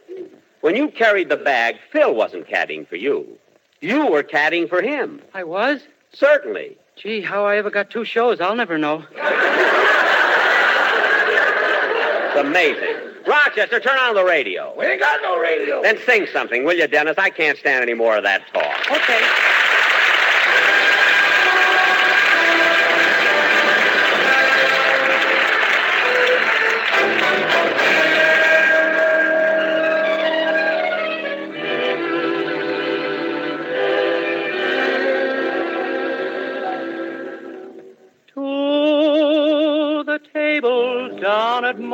When 0.60 0.76
you 0.76 0.88
carried 0.88 1.28
the 1.28 1.36
bag, 1.36 1.76
Phil 1.90 2.14
wasn't 2.14 2.46
caddying 2.46 2.86
for 2.86 2.96
you. 2.96 3.38
You 3.80 4.06
were 4.06 4.22
caddying 4.22 4.68
for 4.68 4.80
him. 4.80 5.20
I 5.34 5.42
was? 5.42 5.80
Certainly. 6.12 6.78
Gee, 6.94 7.20
how 7.20 7.44
I 7.44 7.56
ever 7.56 7.70
got 7.70 7.90
two 7.90 8.04
shows, 8.04 8.40
I'll 8.40 8.54
never 8.54 8.78
know. 8.78 9.04
It's 12.34 12.40
amazing. 12.40 12.96
Rochester, 13.26 13.78
turn 13.78 13.98
on 13.98 14.14
the 14.14 14.24
radio. 14.24 14.74
We 14.76 14.86
ain't 14.86 15.00
got 15.00 15.20
no 15.22 15.38
radio. 15.38 15.82
Then 15.82 15.98
sing 16.06 16.26
something, 16.32 16.64
will 16.64 16.72
you, 16.72 16.86
Dennis? 16.86 17.16
I 17.18 17.28
can't 17.28 17.58
stand 17.58 17.82
any 17.82 17.94
more 17.94 18.16
of 18.16 18.22
that 18.24 18.42
talk. 18.54 18.90
Okay. 18.90 19.51
At 41.72 41.78
to 41.78 41.88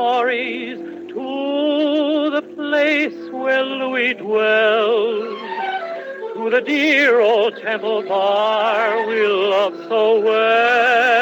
the 2.33 2.43
place 2.57 3.31
where 3.31 3.63
Louis 3.63 4.15
dwells, 4.15 5.39
to 6.35 6.51
the 6.51 6.61
dear 6.61 7.21
old 7.21 7.57
temple 7.63 8.03
bar 8.03 9.07
we 9.07 9.25
love 9.25 9.75
so 9.89 10.21
well. 10.21 11.21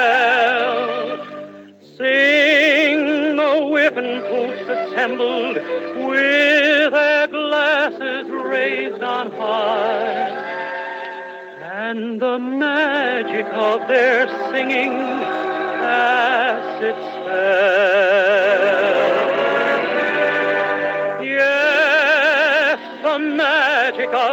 Sing 1.98 3.36
the 3.36 3.61
Whiffenpoofs 3.68 4.68
assembled 4.70 5.57
with 6.09 6.92
their 6.92 7.26
glasses 7.26 8.26
raised 8.30 9.02
on 9.02 9.32
high. 9.32 10.30
And 11.74 12.22
the 12.22 12.38
magic 12.38 13.44
of 13.52 13.86
their 13.86 14.26
singing 14.50 14.92
casts 15.86 16.82
its 16.82 16.98
spell. 16.98 18.15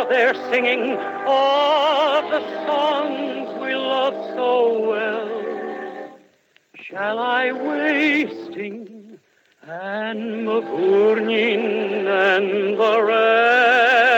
Their 0.10 0.34
singing, 0.52 0.98
all 1.26 2.30
the 2.30 2.42
songs 2.66 3.62
we 3.62 3.74
love 3.74 4.14
so 4.36 4.80
well. 4.80 5.30
Shall 6.76 7.20
I 7.20 7.52
wasting 7.54 9.20
and 9.64 10.46
Mavourneen 10.46 12.06
and 12.06 12.78
the 12.78 13.02
rest? 13.02 14.13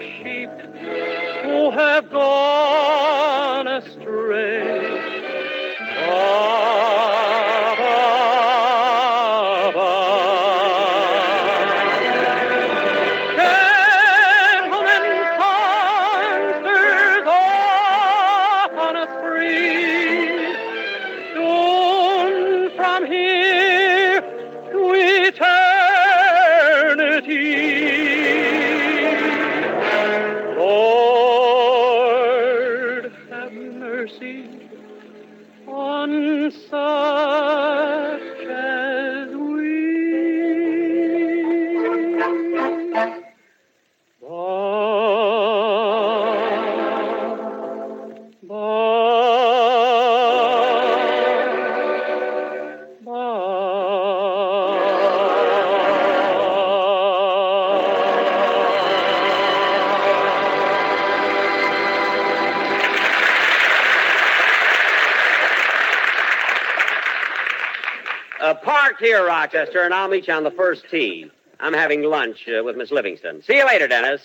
sheep 0.00 0.50
Rochester, 69.38 69.84
and 69.84 69.94
I'll 69.94 70.08
meet 70.08 70.26
you 70.26 70.34
on 70.34 70.42
the 70.42 70.50
first 70.50 70.82
tee. 70.90 71.30
I'm 71.60 71.72
having 71.72 72.02
lunch 72.02 72.48
uh, 72.48 72.64
with 72.64 72.76
Miss 72.76 72.90
Livingstone. 72.90 73.40
See 73.42 73.54
you 73.54 73.64
later, 73.64 73.86
Dennis. 73.86 74.20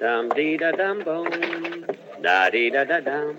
Dum 0.00 0.30
dee 0.30 0.56
da 0.56 0.70
dum 0.70 1.04
boom. 1.04 1.84
Da 2.22 2.48
dee 2.48 2.70
da 2.70 2.84
da 2.84 3.00
dum. 3.00 3.36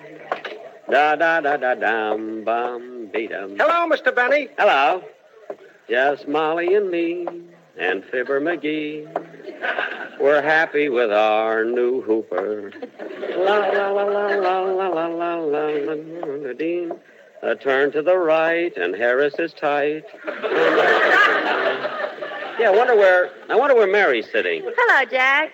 Da 0.91 1.15
da 1.15 1.41
da 1.41 1.57
da 1.57 1.73
dum 1.73 2.43
bum 2.43 3.09
dee 3.11 3.25
dum. 3.25 3.57
Hello, 3.57 3.89
Mr. 3.89 4.15
Benny. 4.15 4.49
Hello. 4.59 5.03
Just 5.89 6.27
Molly 6.27 6.75
and 6.75 6.91
me 6.91 7.25
and 7.79 8.03
Fibber 8.11 8.39
McGee. 8.39 9.07
We're 10.19 10.43
happy 10.43 10.89
with 10.89 11.11
our 11.11 11.65
new 11.65 12.03
hooper. 12.03 12.73
La 13.37 13.57
la 13.57 13.89
la 13.89 14.03
la 14.03 14.27
la 14.27 14.59
la 14.59 14.87
la 14.87 15.07
la 15.07 15.35
la 15.35 15.35
la. 15.35 16.95
A 17.43 17.55
turn 17.55 17.91
to 17.91 18.01
the 18.01 18.17
right 18.17 18.75
and 18.75 18.95
Harris 18.95 19.35
is 19.37 19.53
tight. 19.53 20.03
Yeah, 22.59 22.71
I 22.71 22.73
wonder 22.75 22.95
where 22.95 23.29
I 23.49 23.55
wonder 23.55 23.75
where 23.75 23.85
Mary's 23.85 24.29
sitting. 24.31 24.63
Hello, 24.65 25.05
Jack. 25.09 25.53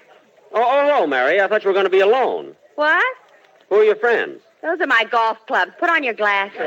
Oh, 0.53 0.61
oh, 0.63 0.87
hello, 0.87 1.07
Mary. 1.07 1.41
I 1.41 1.47
thought 1.47 1.63
you 1.63 1.69
were 1.69 1.73
going 1.73 1.85
to 1.85 1.89
be 1.89 1.99
alone. 1.99 2.55
What? 2.75 3.03
Who 3.69 3.75
are 3.75 3.83
your 3.83 3.97
friends? 3.97 4.41
Those 4.61 4.79
are 4.79 4.87
my 4.87 5.03
golf 5.03 5.37
clubs. 5.45 5.73
Put 5.79 5.89
on 5.89 6.03
your 6.03 6.13
glasses. 6.13 6.57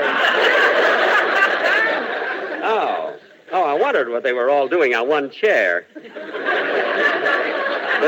Oh. 2.62 3.16
Oh, 3.52 3.62
I 3.62 3.74
wondered 3.74 4.10
what 4.10 4.22
they 4.24 4.32
were 4.32 4.50
all 4.50 4.68
doing 4.68 4.94
on 4.94 5.08
one 5.08 5.30
chair. 5.30 5.86
The 5.94 6.00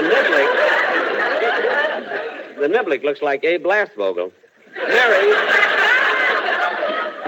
Niblick. 0.03 0.49
The 2.59 2.69
Niblick 2.69 3.03
looks 3.05 3.23
like 3.23 3.45
Abe 3.45 3.65
Lastfogel. 3.65 4.33
Mary. 4.77 5.68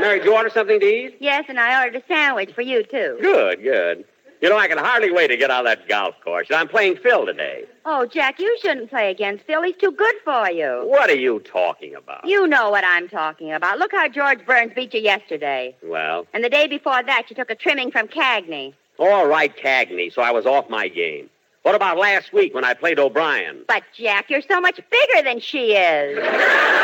Mary, 0.00 0.18
did 0.18 0.24
you 0.26 0.34
order 0.34 0.50
something 0.50 0.80
to 0.80 0.86
eat? 0.86 1.16
yes, 1.20 1.44
and 1.48 1.58
I 1.60 1.84
ordered 1.84 2.02
a 2.02 2.06
sandwich 2.08 2.52
for 2.54 2.62
you, 2.62 2.82
too. 2.84 3.18
Good, 3.20 3.62
good. 3.62 4.04
You 4.40 4.48
know, 4.48 4.56
I 4.56 4.68
can 4.68 4.78
hardly 4.78 5.10
wait 5.10 5.28
to 5.28 5.36
get 5.36 5.50
on 5.50 5.64
that 5.64 5.86
golf 5.86 6.14
course. 6.24 6.48
I'm 6.50 6.66
playing 6.66 6.96
Phil 6.96 7.26
today. 7.26 7.64
Oh, 7.84 8.06
Jack, 8.06 8.38
you 8.40 8.56
shouldn't 8.62 8.88
play 8.88 9.10
against 9.10 9.44
Phil. 9.44 9.62
He's 9.62 9.76
too 9.76 9.92
good 9.92 10.14
for 10.24 10.50
you. 10.50 10.80
What 10.86 11.10
are 11.10 11.14
you 11.16 11.40
talking 11.40 11.94
about? 11.94 12.24
You 12.26 12.46
know 12.46 12.70
what 12.70 12.82
I'm 12.82 13.06
talking 13.06 13.52
about. 13.52 13.78
Look 13.78 13.92
how 13.92 14.08
George 14.08 14.44
Burns 14.46 14.72
beat 14.74 14.94
you 14.94 15.00
yesterday. 15.02 15.76
Well, 15.82 16.26
And 16.32 16.42
the 16.42 16.48
day 16.48 16.66
before 16.68 17.02
that, 17.02 17.24
you 17.28 17.36
took 17.36 17.50
a 17.50 17.54
trimming 17.54 17.90
from 17.90 18.08
Cagney. 18.08 18.72
all 18.98 19.26
right, 19.26 19.54
Cagney, 19.54 20.10
so 20.12 20.22
I 20.22 20.30
was 20.30 20.46
off 20.46 20.70
my 20.70 20.88
game. 20.88 21.28
What 21.62 21.74
about 21.74 21.98
last 21.98 22.32
week 22.32 22.54
when 22.54 22.64
I 22.64 22.72
played 22.72 22.98
O'Brien? 22.98 23.64
But, 23.68 23.82
Jack, 23.94 24.30
you're 24.30 24.40
so 24.40 24.58
much 24.62 24.80
bigger 24.90 25.22
than 25.22 25.40
she 25.40 25.74
is. 25.74 26.18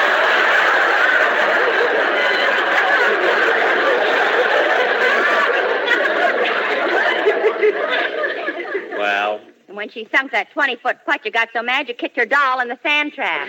Well, 8.98 9.40
And 9.68 9.75
when 9.86 9.92
she 9.92 10.08
sunk 10.10 10.32
that 10.32 10.50
20 10.50 10.74
foot 10.76 10.96
putt, 11.06 11.20
you 11.24 11.30
got 11.30 11.48
so 11.52 11.62
mad 11.62 11.86
you 11.86 11.94
kicked 11.94 12.16
her 12.16 12.26
doll 12.26 12.58
in 12.58 12.66
the 12.66 12.78
sand 12.82 13.12
trap. 13.12 13.48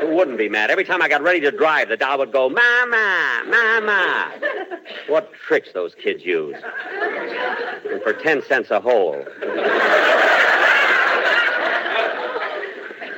who 0.00 0.16
wouldn't 0.16 0.38
be 0.38 0.48
mad? 0.48 0.70
Every 0.70 0.84
time 0.84 1.02
I 1.02 1.10
got 1.10 1.20
ready 1.20 1.40
to 1.40 1.50
drive, 1.50 1.90
the 1.90 1.96
doll 1.98 2.16
would 2.18 2.32
go, 2.32 2.48
Mama, 2.48 3.42
Mama. 3.46 4.32
What 5.08 5.30
tricks 5.34 5.68
those 5.74 5.94
kids 5.94 6.24
use. 6.24 6.56
And 7.90 8.02
for 8.02 8.14
10 8.14 8.42
cents 8.46 8.70
a 8.70 8.80
hole. 8.80 9.22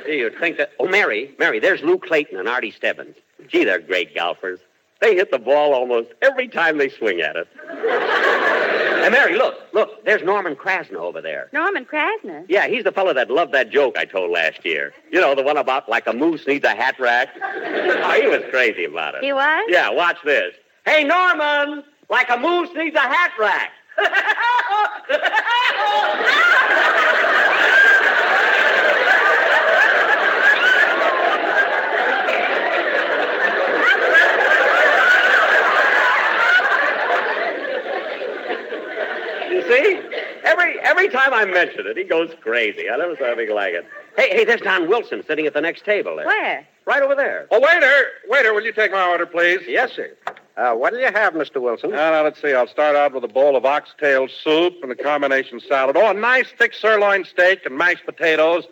Gee, 0.05 0.17
you'd 0.17 0.37
think 0.37 0.57
that. 0.57 0.71
Oh, 0.77 0.87
Mary, 0.89 1.33
Mary, 1.39 1.59
there's 1.59 1.81
Lou 1.83 1.97
Clayton 1.97 2.37
and 2.37 2.49
Artie 2.49 2.71
Stebbins. 2.71 3.15
Gee, 3.47 3.63
they're 3.63 3.79
great 3.79 4.13
golfers. 4.13 4.59
They 4.99 5.15
hit 5.15 5.31
the 5.31 5.39
ball 5.39 5.73
almost 5.73 6.09
every 6.21 6.49
time 6.49 6.79
they 6.79 6.89
swing 6.89 7.21
at 7.21 7.37
it. 7.37 7.47
And 9.01 9.11
Mary, 9.11 9.35
look, 9.35 9.55
look, 9.73 10.05
there's 10.05 10.21
Norman 10.21 10.55
Krasna 10.55 10.99
over 10.99 11.21
there. 11.21 11.49
Norman 11.53 11.85
Krasna. 11.85 12.45
Yeah, 12.47 12.67
he's 12.67 12.83
the 12.83 12.91
fellow 12.91 13.13
that 13.13 13.31
loved 13.31 13.51
that 13.53 13.71
joke 13.71 13.97
I 13.97 14.05
told 14.05 14.29
last 14.31 14.63
year. 14.63 14.93
You 15.11 15.19
know, 15.19 15.33
the 15.33 15.41
one 15.41 15.57
about 15.57 15.89
like 15.89 16.05
a 16.05 16.13
moose 16.13 16.45
needs 16.45 16.63
a 16.65 16.75
hat 16.75 16.99
rack. 16.99 17.29
oh, 17.41 18.19
he 18.21 18.27
was 18.27 18.43
crazy 18.51 18.85
about 18.85 19.15
it. 19.15 19.23
He 19.23 19.33
was? 19.33 19.65
Yeah, 19.69 19.89
watch 19.89 20.17
this. 20.23 20.53
Hey, 20.85 21.03
Norman, 21.03 21.83
like 22.09 22.29
a 22.29 22.37
moose 22.37 22.69
needs 22.75 22.95
a 22.95 22.99
hat 22.99 23.31
rack. 23.39 23.71
You 39.51 39.61
see? 39.67 39.99
Every 41.01 41.17
every 41.17 41.31
time 41.31 41.33
I 41.33 41.51
mention 41.51 41.87
it, 41.87 41.97
he 41.97 42.03
goes 42.03 42.29
crazy. 42.41 42.87
I 42.87 42.95
never 42.95 43.15
saw 43.15 43.31
anything 43.31 43.55
like 43.55 43.73
it. 43.73 43.87
Hey, 44.15 44.29
hey, 44.29 44.45
there's 44.45 44.61
Don 44.61 44.87
Wilson 44.87 45.23
sitting 45.25 45.47
at 45.47 45.53
the 45.55 45.61
next 45.61 45.83
table 45.83 46.15
there. 46.15 46.27
Where? 46.27 46.67
Right 46.85 47.01
over 47.01 47.15
there. 47.15 47.47
Oh, 47.49 47.59
waiter! 47.59 48.05
Waiter, 48.27 48.53
will 48.53 48.63
you 48.63 48.71
take 48.71 48.91
my 48.91 49.07
order, 49.07 49.25
please? 49.25 49.61
Yes, 49.67 49.93
sir. 49.93 50.15
Uh, 50.57 50.73
what 50.75 50.93
do 50.93 50.99
you 50.99 51.11
have, 51.11 51.33
Mr. 51.33 51.59
Wilson? 51.59 51.89
Now, 51.89 52.11
now, 52.11 52.23
let's 52.23 52.39
see. 52.39 52.53
I'll 52.53 52.67
start 52.67 52.95
out 52.95 53.13
with 53.13 53.23
a 53.23 53.27
bowl 53.27 53.55
of 53.55 53.65
oxtail 53.65 54.27
soup 54.27 54.75
and 54.83 54.91
a 54.91 54.95
combination 54.95 55.59
salad. 55.59 55.97
Oh, 55.97 56.11
a 56.11 56.13
nice 56.13 56.49
thick 56.55 56.75
sirloin 56.75 57.25
steak 57.25 57.65
and 57.65 57.75
mashed 57.75 58.05
potatoes, 58.05 58.65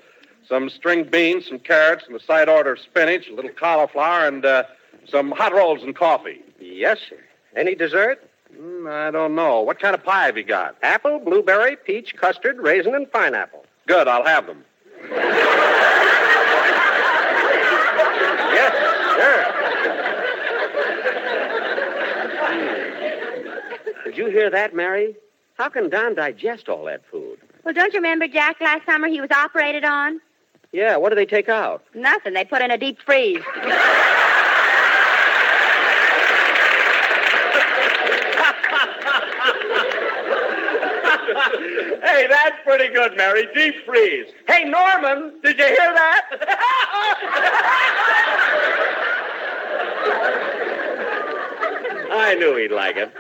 some 0.48 0.70
string 0.70 1.06
beans, 1.06 1.48
some 1.48 1.58
carrots, 1.58 2.04
and 2.08 2.16
a 2.16 2.24
side 2.24 2.48
order 2.48 2.74
of 2.74 2.80
spinach, 2.80 3.28
a 3.28 3.34
little 3.34 3.52
cauliflower, 3.52 4.28
and 4.28 4.46
uh, 4.46 4.66
some 5.10 5.32
hot 5.32 5.52
rolls 5.52 5.82
and 5.82 5.96
coffee. 5.96 6.42
Yes, 6.60 7.00
sir. 7.10 7.18
Any 7.56 7.74
dessert? 7.74 8.29
Mm, 8.58 8.90
I 8.90 9.12
don't 9.12 9.36
know. 9.36 9.62
What 9.62 9.80
kind 9.80 9.94
of 9.96 10.04
pie 10.04 10.26
have 10.26 10.38
you 10.38 10.44
got? 10.44 10.76
Apple, 10.82 11.20
blueberry, 11.20 11.76
peach, 11.76 12.16
custard, 12.16 12.58
raisin, 12.60 12.96
and 12.96 13.12
pineapple. 13.12 13.66
Good, 13.88 14.08
I'll 14.08 14.26
have 14.26 14.46
them. 14.48 14.64
Yes, 18.54 18.74
sir. 19.18 19.56
Did 24.06 24.18
you 24.18 24.28
hear 24.28 24.50
that, 24.50 24.74
Mary? 24.76 25.16
How 25.58 25.70
can 25.70 25.90
Don 25.90 26.16
digest 26.16 26.70
all 26.70 26.86
that 26.86 27.02
food? 27.12 27.38
Well, 27.64 27.74
don't 27.74 27.94
you 27.94 28.00
remember 28.00 28.28
Jack 28.28 28.60
last 28.62 28.86
summer 28.86 29.08
he 29.08 29.22
was 29.22 29.32
operated 29.32 29.84
on? 29.84 30.20
Yeah, 30.72 30.98
what 30.98 31.10
do 31.10 31.16
they 31.16 31.26
take 31.26 31.50
out? 31.50 31.84
Nothing. 31.94 32.34
They 32.34 32.46
put 32.46 32.62
in 32.62 32.72
a 32.72 32.78
deep 32.78 33.00
freeze. 33.06 33.42
hey, 42.20 42.28
that's 42.28 42.58
pretty 42.64 42.94
good, 42.94 43.16
Mary. 43.16 43.48
Deep 43.54 43.76
freeze. 43.86 44.28
Hey, 44.48 44.66
Norman, 44.66 45.40
did 45.42 45.58
you 45.58 45.66
hear 45.66 45.94
that? 45.94 46.22
I 52.12 52.36
knew 52.36 52.58
he'd 52.58 52.72
like 52.72 52.98
it. 52.98 53.14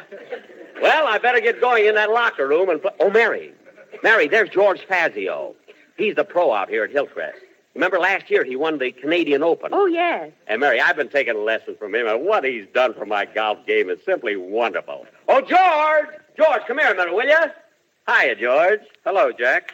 Well, 0.81 1.07
I 1.07 1.17
better 1.17 1.39
get 1.39 1.61
going 1.61 1.85
in 1.85 1.95
that 1.95 2.09
locker 2.09 2.47
room 2.47 2.69
and. 2.69 2.81
Pl- 2.81 2.91
oh, 2.99 3.09
Mary. 3.09 3.53
Mary, 4.03 4.27
there's 4.27 4.49
George 4.49 4.85
Fazio. 4.87 5.55
He's 5.97 6.15
the 6.15 6.23
pro 6.23 6.53
out 6.53 6.69
here 6.69 6.83
at 6.83 6.91
Hillcrest. 6.91 7.37
Remember 7.75 7.99
last 7.99 8.29
year 8.29 8.43
he 8.43 8.55
won 8.55 8.77
the 8.79 8.91
Canadian 8.91 9.43
Open? 9.43 9.69
Oh, 9.71 9.85
yes. 9.85 10.31
And 10.47 10.59
Mary, 10.59 10.81
I've 10.81 10.95
been 10.95 11.09
taking 11.09 11.45
lessons 11.45 11.77
from 11.77 11.93
him, 11.95 12.07
and 12.07 12.25
what 12.25 12.43
he's 12.43 12.65
done 12.73 12.93
for 12.93 13.05
my 13.05 13.25
golf 13.25 13.65
game 13.65 13.89
is 13.89 13.99
simply 14.03 14.35
wonderful. 14.35 15.05
Oh, 15.27 15.41
George! 15.41 16.19
George, 16.35 16.61
come 16.67 16.79
here 16.79 16.91
a 16.91 16.95
minute, 16.95 17.13
will 17.13 17.27
you? 17.27 17.51
Hiya, 18.09 18.35
George. 18.37 18.81
Hello, 19.05 19.31
Jack. 19.31 19.71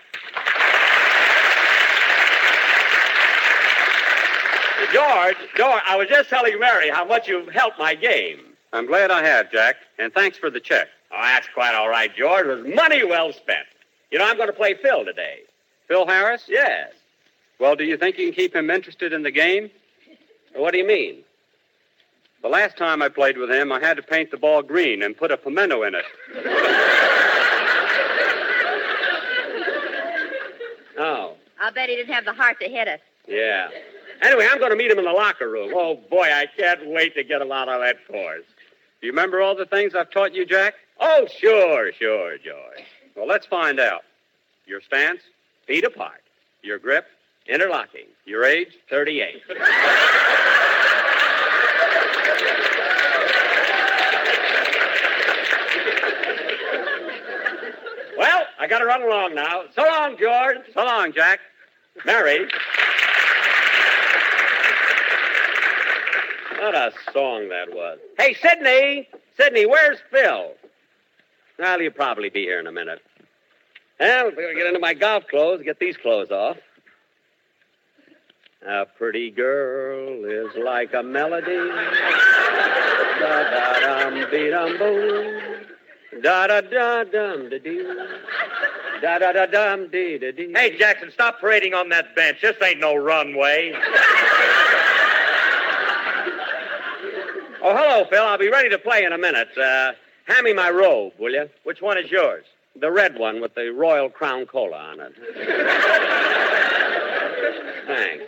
George, 4.92 5.38
George, 5.56 5.82
I 5.88 5.96
was 5.98 6.08
just 6.10 6.30
telling 6.30 6.60
Mary 6.60 6.90
how 6.90 7.06
much 7.06 7.30
you've 7.30 7.50
helped 7.50 7.80
my 7.80 7.96
game. 7.96 8.40
I'm 8.74 8.88
glad 8.88 9.10
I 9.10 9.24
have, 9.24 9.52
Jack, 9.52 9.78
and 10.00 10.14
thanks 10.14 10.38
for 10.38 10.50
the 10.50 10.60
check. 10.60 10.88
Oh, 11.12 11.22
that's 11.22 11.48
quite 11.54 11.76
all 11.76 11.88
right, 11.88 12.14
George. 12.14 12.46
It 12.46 12.64
was 12.64 12.76
money 12.76 13.06
well 13.06 13.32
spent. 13.32 13.68
You 14.12 14.20
know, 14.20 14.28
I'm 14.28 14.36
going 14.36 14.50
to 14.50 14.54
play 14.54 14.74
Phil 14.74 15.06
today. 15.06 15.40
Phil 15.88 16.06
Harris? 16.06 16.44
Yes. 16.50 16.92
Well, 17.60 17.76
do 17.78 17.86
you 17.86 17.96
think 17.96 18.18
you 18.18 18.26
can 18.26 18.36
keep 18.36 18.54
him 18.54 18.70
interested 18.70 19.14
in 19.14 19.24
the 19.24 19.32
game? 19.32 19.70
What 20.54 20.72
do 20.72 20.78
you 20.78 20.88
mean? 20.88 21.24
The 22.42 22.50
last 22.50 22.78
time 22.78 23.02
I 23.02 23.08
played 23.08 23.38
with 23.38 23.50
him, 23.50 23.72
I 23.72 23.80
had 23.80 23.96
to 23.96 24.04
paint 24.04 24.30
the 24.30 24.38
ball 24.38 24.62
green 24.62 25.04
and 25.04 25.16
put 25.16 25.32
a 25.32 25.38
pimento 25.38 25.84
in 25.84 25.96
it. 25.96 26.06
Oh, 30.98 31.36
I'll 31.60 31.72
bet 31.74 31.90
he 31.90 31.96
didn't 31.96 32.14
have 32.14 32.26
the 32.26 32.34
heart 32.34 32.60
to 32.62 32.70
hit 32.70 32.88
us. 32.88 33.00
yeah. 33.28 33.70
Anyway, 34.22 34.48
I'm 34.50 34.60
going 34.60 34.72
to 34.72 34.78
meet 34.78 34.90
him 34.90 34.98
in 34.98 35.04
the 35.04 35.12
locker 35.12 35.50
room. 35.50 35.74
Oh, 35.76 35.96
boy, 36.10 36.30
I 36.32 36.46
can't 36.58 36.88
wait 36.88 37.16
to 37.16 37.24
get 37.24 37.42
him 37.42 37.52
out 37.52 37.68
of 37.68 37.82
that 37.82 37.98
course. 38.08 38.46
Do 39.02 39.08
you 39.08 39.12
remember 39.12 39.42
all 39.42 39.56
the 39.56 39.66
things 39.66 39.94
I've 39.94 40.10
taught 40.10 40.34
you, 40.34 40.46
Jack? 40.46 40.76
Oh, 41.02 41.28
sure, 41.38 41.92
sure, 42.00 42.38
George. 42.38 42.86
Well, 43.14 43.28
let's 43.28 43.46
find 43.46 43.78
out. 43.78 44.04
Your 44.66 44.80
stance? 44.80 45.20
Feet 45.68 45.84
apart. 45.84 46.22
Your 46.64 46.80
grip? 46.80 47.08
Interlocking. 47.46 48.06
Your 48.26 48.46
age? 48.46 48.70
38. 48.90 49.42
well, 58.18 58.46
I 58.66 58.68
got 58.68 58.80
to 58.80 58.86
run 58.86 59.04
along 59.04 59.36
now. 59.36 59.62
So 59.76 59.84
long, 59.84 60.18
George. 60.18 60.58
So 60.74 60.84
long, 60.84 61.14
Jack. 61.14 61.40
Mary. 62.04 62.48
What 66.58 66.74
a 66.74 66.92
song 67.14 67.50
that 67.50 67.68
was. 67.72 68.00
Hey, 68.18 68.34
Sidney! 68.34 69.08
Sidney, 69.38 69.68
where's 69.68 70.00
Phil? 70.10 70.54
Well, 71.60 71.80
he'll 71.80 71.92
probably 71.92 72.30
be 72.30 72.42
here 72.42 72.60
in 72.60 72.66
a 72.66 72.72
minute. 72.72 73.04
Well, 74.00 74.32
going 74.32 74.56
to 74.56 74.56
get 74.56 74.66
into 74.66 74.80
my 74.80 74.96
golf 74.96 75.28
clothes, 75.28 75.62
get 75.64 75.78
these 75.78 75.96
clothes 75.98 76.32
off. 76.32 76.58
A 78.68 78.88
pretty 78.98 79.30
girl 79.30 80.26
is 80.26 80.50
like 80.58 80.92
a 80.96 81.04
melody. 81.04 81.70
Da 83.20 83.44
da 83.52 84.10
dum 84.10 84.32
dee 84.32 84.50
dum 84.50 84.76
boom. 84.80 85.55
Da 86.22 86.48
da 86.48 86.62
da 86.62 87.04
dum 87.04 87.50
da 87.50 87.58
dee. 87.58 87.84
Da 89.02 89.20
da 89.20 89.32
da 89.34 89.46
dum 89.46 89.88
dee 89.92 90.18
da 90.18 90.32
dee. 90.32 90.52
Hey, 90.54 90.78
Jackson, 90.78 91.12
stop 91.12 91.40
parading 91.42 91.74
on 91.74 91.90
that 91.90 92.16
bench. 92.16 92.38
This 92.42 92.56
ain't 92.64 92.80
no 92.80 92.96
runway. 92.96 93.74
Oh, 97.62 97.76
hello, 97.76 98.06
Phil. 98.10 98.24
I'll 98.24 98.38
be 98.38 98.50
ready 98.50 98.70
to 98.70 98.78
play 98.78 99.04
in 99.04 99.12
a 99.12 99.18
minute. 99.18 99.50
Uh, 99.58 99.92
hand 100.26 100.44
me 100.44 100.54
my 100.54 100.70
robe, 100.70 101.14
will 101.20 101.32
you? 101.32 101.50
Which 101.64 101.82
one 101.82 101.98
is 101.98 102.10
yours? 102.12 102.46
The 102.80 102.92
red 102.92 103.18
one 103.18 103.42
with 103.42 103.56
the 103.56 103.70
Royal 103.72 104.10
Crown 104.10 104.46
Cola 104.46 104.78
on 104.78 105.00
it. 105.00 105.14
Thanks. 107.88 108.24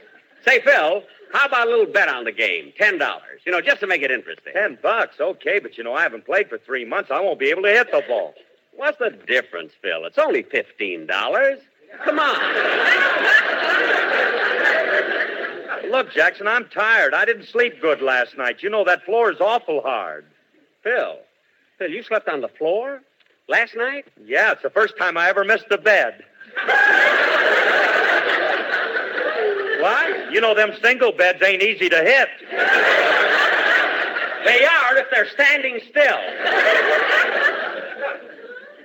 Say, 0.45 0.61
Phil, 0.61 1.03
how 1.33 1.45
about 1.47 1.67
a 1.67 1.69
little 1.69 1.85
bet 1.85 2.09
on 2.09 2.23
the 2.23 2.31
game? 2.31 2.73
Ten 2.77 2.97
dollars. 2.97 3.41
You 3.45 3.51
know, 3.51 3.61
just 3.61 3.79
to 3.81 3.87
make 3.87 4.01
it 4.01 4.11
interesting. 4.11 4.53
Ten 4.53 4.77
bucks, 4.81 5.19
okay, 5.19 5.59
but 5.59 5.77
you 5.77 5.83
know, 5.83 5.93
I 5.93 6.03
haven't 6.03 6.25
played 6.25 6.49
for 6.49 6.57
three 6.57 6.85
months. 6.85 7.11
I 7.11 7.19
won't 7.19 7.39
be 7.39 7.49
able 7.49 7.63
to 7.63 7.69
hit 7.69 7.91
the 7.91 8.03
ball. 8.07 8.33
What's 8.75 8.97
the 8.99 9.09
difference, 9.09 9.73
Phil? 9.81 10.05
It's 10.05 10.17
only 10.17 10.43
fifteen 10.43 11.05
dollars. 11.07 11.59
Come 12.03 12.19
on. 12.19 12.37
Look, 15.91 16.11
Jackson, 16.11 16.47
I'm 16.47 16.67
tired. 16.69 17.13
I 17.13 17.23
didn't 17.25 17.45
sleep 17.45 17.81
good 17.81 18.01
last 18.01 18.37
night. 18.37 18.61
You 18.61 18.69
know 18.69 18.83
that 18.83 19.05
floor 19.05 19.31
is 19.31 19.39
awful 19.39 19.81
hard. 19.81 20.25
Phil, 20.83 21.17
Phil, 21.77 21.89
you 21.89 22.03
slept 22.03 22.27
on 22.27 22.41
the 22.41 22.49
floor 22.49 23.01
last 23.47 23.75
night? 23.75 24.05
Yeah, 24.25 24.51
it's 24.51 24.63
the 24.63 24.69
first 24.69 24.97
time 24.97 25.17
I 25.17 25.29
ever 25.29 25.43
missed 25.43 25.69
the 25.69 25.77
bed. 25.77 26.23
what? 29.81 30.33
You 30.33 30.41
know 30.41 30.53
them 30.53 30.71
single 30.81 31.11
beds 31.11 31.41
ain't 31.41 31.61
easy 31.61 31.89
to 31.89 31.97
hit. 31.97 32.29
They 34.45 34.65
are 34.65 34.97
if 34.97 35.07
they're 35.11 35.29
standing 35.29 35.79
still. 35.89 36.17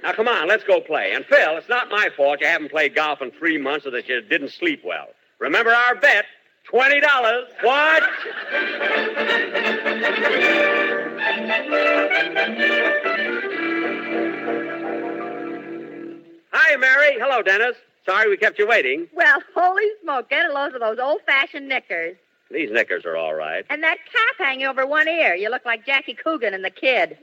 Now, 0.03 0.13
come 0.13 0.27
on, 0.27 0.49
let's 0.49 0.65
go 0.65 0.81
play. 0.81 1.13
And, 1.13 1.25
Phil, 1.25 1.57
it's 1.57 1.69
not 1.69 1.89
my 1.89 2.09
fault 2.17 2.41
you 2.41 2.47
haven't 2.49 2.71
played 2.71 2.95
golf 2.95 3.23
in 3.23 3.31
three 3.31 3.59
months 3.59 3.87
or 3.87 3.91
that 3.93 4.09
you 4.09 4.21
didn't 4.23 4.51
sleep 4.51 4.83
well. 4.85 5.07
Remember 5.39 5.71
our 5.71 5.95
bet 5.95 6.25
$20. 6.73 7.03
What? 7.63 8.03
Hi, 16.53 16.77
Mary. 16.77 17.19
Hello, 17.21 17.43
Dennis. 17.43 17.77
Sorry 18.05 18.29
we 18.29 18.37
kept 18.37 18.59
you 18.59 18.67
waiting. 18.67 19.07
Well, 19.15 19.41
holy 19.55 19.87
smoke, 20.03 20.29
get 20.31 20.49
a 20.49 20.53
load 20.53 20.75
of 20.75 20.81
those 20.81 20.99
old-fashioned 20.99 21.69
knickers. 21.69 22.17
These 22.51 22.71
knickers 22.71 23.05
are 23.05 23.17
all 23.17 23.35
right. 23.35 23.65
And 23.71 23.83
that 23.83 23.99
cap 24.13 24.35
hanging 24.39 24.67
over 24.67 24.87
one 24.87 25.09
ear. 25.09 25.35
You 25.35 25.49
look 25.49 25.65
like 25.65 25.87
Jackie 25.87 26.15
Coogan 26.15 26.53
and 26.53 26.65
the 26.65 26.71
kid. 26.71 27.17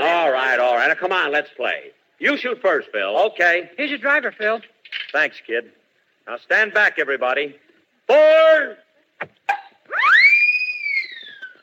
All 0.00 0.30
right, 0.30 0.58
all 0.58 0.74
right. 0.74 0.88
Now, 0.88 0.94
come 0.94 1.12
on, 1.12 1.32
let's 1.32 1.48
play. 1.56 1.92
You 2.18 2.36
shoot 2.36 2.60
first, 2.60 2.88
Phil. 2.92 3.16
Okay. 3.28 3.70
Here's 3.76 3.90
your 3.90 3.98
driver, 3.98 4.32
Phil. 4.32 4.60
Thanks, 5.12 5.40
kid. 5.46 5.72
Now 6.26 6.36
stand 6.36 6.74
back, 6.74 6.98
everybody. 6.98 7.56
Fore. 8.06 8.76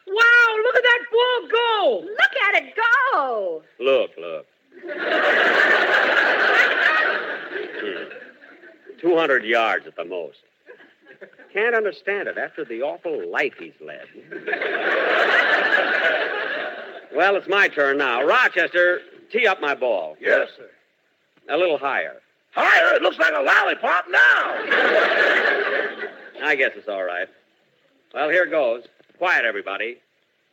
Wow, 0.08 0.56
look 0.64 0.76
at 0.76 0.84
that 0.84 1.00
ball 1.12 1.48
go! 1.52 2.02
Look 2.06 2.36
at 2.48 2.64
it 2.64 2.74
go! 2.76 3.64
Look, 3.80 4.12
look. 4.18 4.46
Hmm. 9.02 9.08
200 9.08 9.44
yards 9.46 9.88
at 9.88 9.96
the 9.96 10.06
most. 10.06 10.38
Can't 11.54 11.76
understand 11.76 12.28
it 12.28 12.38
after 12.38 12.66
the 12.66 12.82
awful 12.82 13.26
life 13.30 13.54
he's 13.58 13.72
led. 13.80 14.06
well, 17.16 17.36
it's 17.38 17.48
my 17.48 17.70
turn 17.70 17.98
now. 17.98 18.24
Rochester, 18.24 19.00
tee 19.32 19.48
up 19.48 19.62
my 19.62 19.74
ball. 19.74 20.18
Yes, 20.20 20.50
sir. 20.58 20.70
A 21.50 21.58
little 21.58 21.78
higher. 21.78 22.22
Higher? 22.52 22.96
It 22.96 23.02
looks 23.02 23.18
like 23.20 23.34
a 23.34 23.42
lollipop 23.42 24.06
now. 24.10 24.56
I 26.44 26.56
guess 26.58 26.72
it's 26.76 26.90
all 26.90 27.04
right. 27.04 27.28
Well, 28.14 28.30
here 28.30 28.46
goes. 28.46 28.84
Quiet, 29.18 29.46
everybody. 29.46 29.98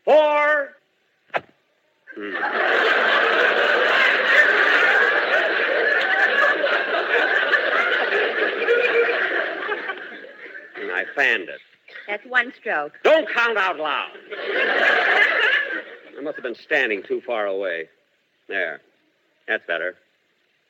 Fore. 0.05 0.77
Hmm. 2.17 3.32
I 11.03 11.15
fanned 11.17 11.49
it. 11.49 11.61
That's 12.09 12.25
one 12.27 12.53
stroke. 12.61 12.93
Don't 13.03 13.29
count 13.29 13.59
out 13.59 13.77
loud. 13.77 14.11
I 16.17 16.21
must 16.23 16.37
have 16.37 16.45
been 16.45 16.55
standing 16.55 17.03
too 17.03 17.21
far 17.27 17.47
away. 17.47 17.89
There. 18.49 18.81
That's 19.49 19.67
better. 19.67 19.97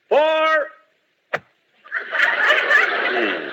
Fore. 0.08 0.68
Hmm. 3.14 3.48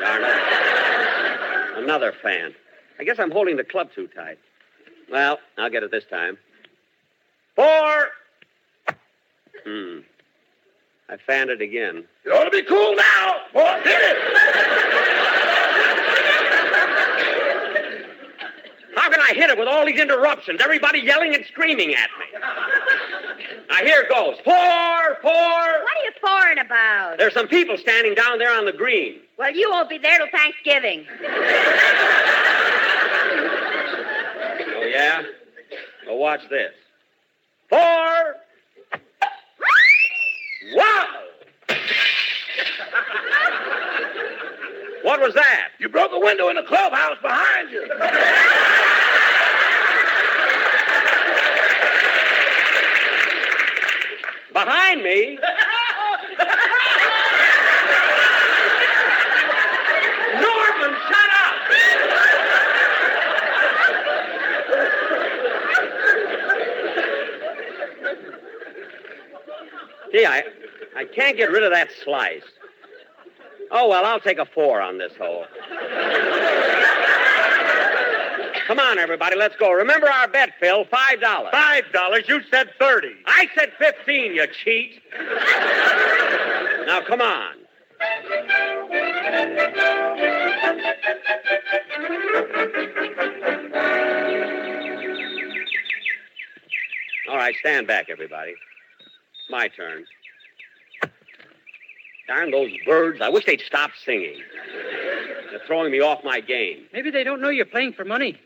Darn 0.00 0.24
it. 0.24 1.82
Another 1.84 2.14
fan. 2.22 2.54
I 2.98 3.04
guess 3.04 3.18
I'm 3.18 3.30
holding 3.30 3.56
the 3.56 3.64
club 3.64 3.90
too 3.94 4.08
tight. 4.08 4.38
Well, 5.10 5.38
I'll 5.58 5.68
get 5.70 5.82
it 5.82 5.90
this 5.90 6.04
time. 6.10 6.38
Fore. 7.54 8.08
Hmm. 9.66 9.98
I 11.10 11.18
fanned 11.26 11.50
it 11.50 11.60
again. 11.60 12.04
You 12.24 12.32
ought 12.32 12.44
to 12.44 12.50
be 12.50 12.62
cool 12.62 12.94
now. 12.96 13.34
Boy, 13.52 13.80
hit 13.84 14.00
it. 14.00 14.16
How 18.94 19.10
can 19.10 19.20
I 19.32 19.34
hit 19.34 19.48
it 19.48 19.58
with 19.58 19.66
all 19.66 19.86
these 19.86 19.98
interruptions? 19.98 20.60
Everybody 20.62 20.98
yelling 20.98 21.34
and 21.34 21.42
screaming 21.46 21.94
at 21.94 22.10
me. 22.20 22.26
Now, 23.70 23.76
here 23.76 24.06
goes. 24.06 24.36
Fore, 24.44 25.16
fore. 25.22 25.32
What 25.32 25.96
are 25.96 26.04
you 26.04 26.12
foreign 26.20 26.58
about? 26.58 27.16
There's 27.16 27.32
some 27.32 27.48
people 27.48 27.78
standing 27.78 28.14
down 28.14 28.38
there 28.38 28.54
on 28.54 28.66
the 28.66 28.74
green. 28.74 29.20
Well, 29.38 29.50
you 29.56 29.70
won't 29.70 29.88
be 29.88 29.96
there 29.96 30.18
till 30.18 30.26
Thanksgiving. 30.30 31.06
Oh, 34.76 34.84
yeah? 34.86 35.22
Well, 36.06 36.18
watch 36.18 36.42
this. 36.50 36.74
Fore. 37.70 38.36
Wow! 40.74 41.06
What 45.04 45.20
was 45.20 45.32
that? 45.32 45.68
You 45.78 45.88
broke 45.88 46.12
a 46.12 46.20
window 46.20 46.50
in 46.50 46.56
the 46.56 46.64
clubhouse 46.64 47.16
behind 47.22 47.70
you. 47.70 47.88
Behind 54.64 55.02
me? 55.02 55.38
Norman, 60.38 60.92
shut 61.08 61.30
up! 61.42 61.56
Gee, 70.12 70.26
I, 70.26 70.44
I 70.94 71.04
can't 71.06 71.36
get 71.36 71.50
rid 71.50 71.64
of 71.64 71.72
that 71.72 71.90
slice. 72.04 72.42
Oh, 73.72 73.88
well, 73.88 74.04
I'll 74.04 74.20
take 74.20 74.38
a 74.38 74.46
four 74.46 74.80
on 74.80 74.96
this 74.96 75.12
hole. 75.18 75.46
Come 78.72 78.80
on, 78.80 78.98
everybody, 78.98 79.36
let's 79.36 79.54
go. 79.56 79.70
Remember 79.70 80.08
our 80.08 80.26
bet, 80.28 80.54
Phil, 80.58 80.86
five 80.86 81.20
dollars. 81.20 81.50
Five 81.52 81.92
dollars? 81.92 82.24
You 82.26 82.40
said 82.50 82.70
thirty. 82.78 83.12
I 83.26 83.46
said 83.54 83.70
fifteen, 83.78 84.34
you 84.34 84.46
cheat. 84.64 84.98
now, 86.86 87.02
come 87.06 87.20
on. 87.20 87.52
All 97.28 97.36
right, 97.36 97.54
stand 97.60 97.86
back, 97.86 98.06
everybody. 98.08 98.52
It's 98.52 99.50
my 99.50 99.68
turn. 99.68 100.06
Darn 102.26 102.50
those 102.50 102.70
birds. 102.86 103.20
I 103.20 103.28
wish 103.28 103.44
they'd 103.44 103.60
stop 103.60 103.90
singing. 104.02 104.38
They're 105.50 105.60
throwing 105.66 105.92
me 105.92 106.00
off 106.00 106.24
my 106.24 106.40
game. 106.40 106.86
Maybe 106.94 107.10
they 107.10 107.22
don't 107.22 107.42
know 107.42 107.50
you're 107.50 107.66
playing 107.66 107.92
for 107.92 108.06
money. 108.06 108.40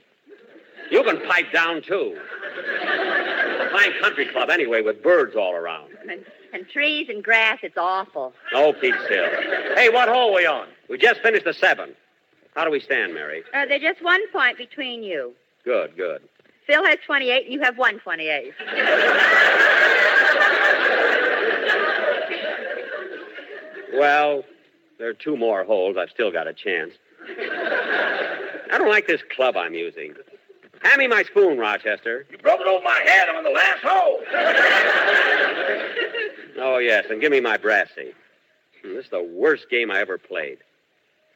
You 0.91 1.03
can 1.03 1.21
pipe 1.27 1.53
down, 1.53 1.83
too. 1.83 2.19
A 2.19 3.71
fine 3.71 3.93
country 4.01 4.27
club, 4.27 4.51
anyway, 4.51 4.83
with 4.83 5.03
birds 5.03 5.35
all 5.37 5.55
around. 5.55 5.91
And, 6.09 6.25
and 6.53 6.69
trees 6.69 7.09
and 7.09 7.23
grass, 7.23 7.59
it's 7.63 7.77
awful. 7.77 8.33
Oh, 8.55 8.73
keep 8.81 8.95
still. 9.05 9.29
Hey, 9.75 9.89
what 9.89 10.09
hole 10.09 10.35
we 10.35 10.47
on? 10.47 10.69
We 10.89 10.99
just 10.99 11.21
finished 11.21 11.45
the 11.45 11.55
seven. 11.55 11.95
How 12.55 12.65
do 12.65 12.71
we 12.71 12.81
stand, 12.81 13.13
Mary? 13.15 13.43
Uh, 13.53 13.67
there's 13.67 13.83
just 13.83 14.03
one 14.03 14.27
point 14.33 14.57
between 14.57 15.03
you. 15.03 15.35
Good, 15.65 15.97
good. 15.97 16.23
Phil 16.67 16.85
has 16.85 16.99
28, 17.07 17.45
and 17.45 17.53
you 17.53 17.61
have 17.61 17.77
128. 17.79 18.53
Well, 23.95 24.45
there 24.99 25.09
are 25.09 25.15
two 25.15 25.37
more 25.37 25.65
holes. 25.65 25.97
I've 25.99 26.11
still 26.11 26.31
got 26.31 26.47
a 26.47 26.53
chance. 26.53 26.93
I 27.29 28.77
don't 28.79 28.91
like 28.91 29.07
this 29.07 29.23
club 29.35 29.57
I'm 29.57 29.75
using. 29.75 30.15
Hand 30.83 30.99
me 30.99 31.07
my 31.09 31.23
spoon, 31.25 31.59
Rochester. 31.59 32.27
You 32.31 32.39
broke 32.39 32.61
it 32.61 32.67
over 32.67 32.83
my 32.85 33.01
head 33.05 33.29
on 33.29 33.43
the 33.45 33.51
last 33.51 33.81
hole. 33.83 34.21
Oh, 36.59 36.79
yes, 36.79 37.05
and 37.11 37.21
give 37.21 37.31
me 37.31 37.39
my 37.39 37.59
brassy. 37.59 38.15
Hmm, 38.83 38.95
This 38.95 39.05
is 39.05 39.11
the 39.11 39.23
worst 39.23 39.69
game 39.69 39.91
I 39.91 40.01
ever 40.01 40.17
played. 40.17 40.57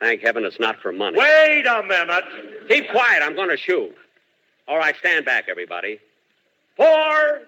Thank 0.01 0.23
heaven 0.23 0.47
it's 0.47 0.59
not 0.59 0.81
for 0.81 0.93
money. 0.93 1.19
Wait 1.19 1.67
a 1.67 1.83
minute. 1.83 2.25
Keep 2.69 2.89
quiet. 2.91 3.23
I'm 3.23 3.35
going 3.35 3.51
to 3.51 3.57
shoot. 3.59 3.95
All 4.67 4.79
right, 4.79 4.97
stand 4.99 5.27
back, 5.27 5.45
everybody. 5.51 6.01
Fore. 6.75 7.43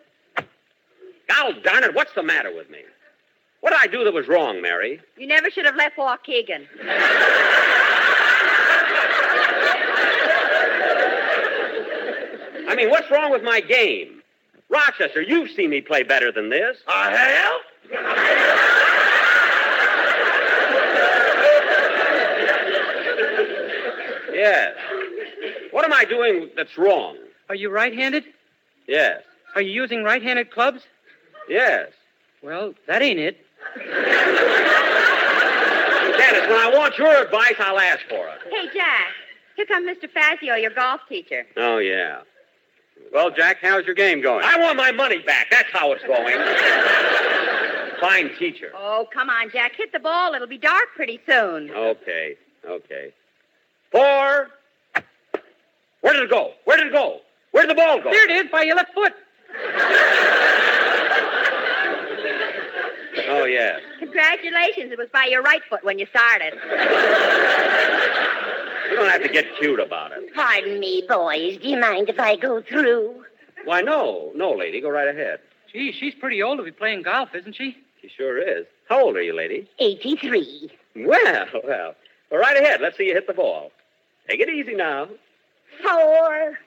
God 1.28 1.62
darn 1.64 1.82
it, 1.82 1.94
what's 1.94 2.12
the 2.12 2.22
matter 2.22 2.54
with 2.54 2.68
me? 2.68 2.80
What 3.62 3.70
did 3.70 3.78
I 3.80 3.86
do 3.86 4.04
that 4.04 4.12
was 4.12 4.28
wrong, 4.28 4.60
Mary? 4.60 5.00
You 5.16 5.26
never 5.26 5.50
should 5.50 5.64
have 5.64 5.76
left 5.76 5.96
Waukegan. 5.96 6.66
I 12.82 12.84
mean, 12.84 12.90
what's 12.90 13.08
wrong 13.12 13.30
with 13.30 13.44
my 13.44 13.60
game? 13.60 14.22
Rochester, 14.68 15.22
you've 15.22 15.52
seen 15.52 15.70
me 15.70 15.80
play 15.80 16.02
better 16.02 16.32
than 16.32 16.48
this. 16.50 16.78
I 16.88 17.12
have? 17.12 17.60
Yes. 24.34 24.74
What 25.70 25.84
am 25.84 25.92
I 25.92 26.04
doing 26.04 26.50
that's 26.56 26.76
wrong? 26.76 27.18
Are 27.48 27.54
you 27.54 27.70
right-handed? 27.70 28.24
Yes. 28.88 29.22
Are 29.54 29.62
you 29.62 29.70
using 29.70 30.02
right-handed 30.02 30.50
clubs? 30.50 30.82
Yes. 31.48 31.92
Well, 32.42 32.74
that 32.88 33.00
ain't 33.00 33.20
it. 33.20 33.46
Dennis, 33.76 33.92
when 36.48 36.58
I 36.58 36.68
want 36.74 36.98
your 36.98 37.22
advice, 37.22 37.54
I'll 37.60 37.78
ask 37.78 38.00
for 38.08 38.26
it. 38.26 38.40
Hey, 38.50 38.68
Jack. 38.74 39.06
Here 39.54 39.66
comes 39.66 39.86
Mr. 39.86 40.10
Fazio, 40.10 40.56
your 40.56 40.72
golf 40.72 41.02
teacher. 41.08 41.46
Oh, 41.56 41.78
yeah. 41.78 42.22
Well, 43.12 43.30
Jack, 43.30 43.58
how's 43.60 43.86
your 43.86 43.94
game 43.94 44.20
going? 44.20 44.44
I 44.44 44.58
want 44.58 44.76
my 44.76 44.92
money 44.92 45.18
back. 45.18 45.48
That's 45.50 45.70
how 45.72 45.92
it's 45.92 46.04
going. 46.04 46.36
Fine 48.00 48.36
teacher. 48.38 48.72
Oh, 48.74 49.06
come 49.12 49.30
on, 49.30 49.50
Jack. 49.50 49.76
Hit 49.76 49.92
the 49.92 50.00
ball. 50.00 50.34
It'll 50.34 50.46
be 50.46 50.58
dark 50.58 50.86
pretty 50.96 51.20
soon. 51.26 51.70
Okay, 51.70 52.36
okay. 52.68 53.12
Fore. 53.90 54.48
Where 56.00 56.14
did 56.14 56.24
it 56.24 56.30
go? 56.30 56.54
Where 56.64 56.76
did 56.76 56.88
it 56.88 56.92
go? 56.92 57.20
Where 57.52 57.66
did 57.66 57.70
the 57.76 57.80
ball 57.80 58.00
go? 58.02 58.10
There 58.10 58.30
it 58.30 58.44
is, 58.44 58.50
by 58.50 58.62
your 58.62 58.76
left 58.76 58.92
foot. 58.92 59.12
Oh, 63.28 63.44
yeah. 63.44 63.78
Congratulations. 63.98 64.90
It 64.90 64.98
was 64.98 65.08
by 65.12 65.26
your 65.26 65.42
right 65.42 65.62
foot 65.68 65.84
when 65.84 65.98
you 65.98 66.06
started. 66.06 66.54
You 68.92 68.98
don't 68.98 69.08
have 69.08 69.22
to 69.22 69.28
get 69.30 69.46
cute 69.58 69.80
about 69.80 70.12
it. 70.12 70.34
Pardon 70.34 70.78
me, 70.78 71.02
boys. 71.08 71.56
Do 71.56 71.66
you 71.66 71.80
mind 71.80 72.10
if 72.10 72.20
I 72.20 72.36
go 72.36 72.60
through? 72.60 73.24
Why, 73.64 73.80
no. 73.80 74.30
No, 74.34 74.52
lady. 74.52 74.82
Go 74.82 74.90
right 74.90 75.08
ahead. 75.08 75.40
Gee, 75.72 75.92
she's 75.92 76.14
pretty 76.14 76.42
old 76.42 76.58
to 76.58 76.62
be 76.62 76.72
playing 76.72 77.00
golf, 77.00 77.34
isn't 77.34 77.56
she? 77.56 77.74
She 78.02 78.08
sure 78.08 78.36
is. 78.36 78.66
How 78.90 79.02
old 79.02 79.16
are 79.16 79.22
you, 79.22 79.34
lady? 79.34 79.66
83. 79.78 80.70
Well, 80.96 81.46
well. 81.64 81.94
Well, 82.30 82.40
right 82.40 82.54
ahead. 82.58 82.82
Let's 82.82 82.98
see 82.98 83.06
you 83.06 83.14
hit 83.14 83.26
the 83.26 83.32
ball. 83.32 83.72
Take 84.28 84.40
it 84.40 84.50
easy 84.50 84.74
now. 84.74 85.08
Fore. 85.82 86.58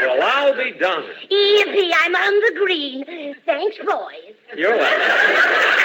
Well, 0.00 0.22
I'll 0.22 0.56
be 0.56 0.72
done. 0.78 1.04
Yippee, 1.30 1.92
I'm 2.00 2.16
on 2.16 2.34
the 2.40 2.58
green. 2.58 3.34
Thanks, 3.44 3.76
boys. 3.84 4.34
You're 4.56 4.78
welcome. 4.78 5.84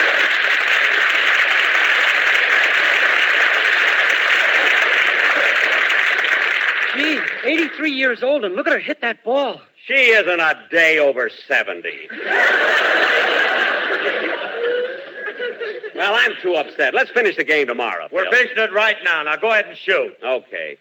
Gee, 6.95 7.19
83 7.43 7.91
years 7.91 8.23
old, 8.23 8.45
and 8.45 8.55
look 8.55 8.67
at 8.67 8.73
her 8.73 8.79
hit 8.79 9.01
that 9.01 9.23
ball. 9.23 9.61
She 9.85 9.93
isn't 9.93 10.39
a 10.39 10.59
day 10.71 10.97
over 10.99 11.29
70. 11.29 11.89
well, 15.95 16.15
I'm 16.15 16.33
too 16.41 16.55
upset. 16.55 16.93
Let's 16.93 17.11
finish 17.11 17.35
the 17.35 17.43
game 17.43 17.67
tomorrow. 17.67 18.07
We're 18.11 18.23
Phil. 18.23 18.31
finishing 18.33 18.63
it 18.63 18.71
right 18.73 18.97
now. 19.03 19.23
Now 19.23 19.35
go 19.35 19.51
ahead 19.51 19.65
and 19.67 19.77
shoot. 19.77 20.15
Okay. 20.23 20.77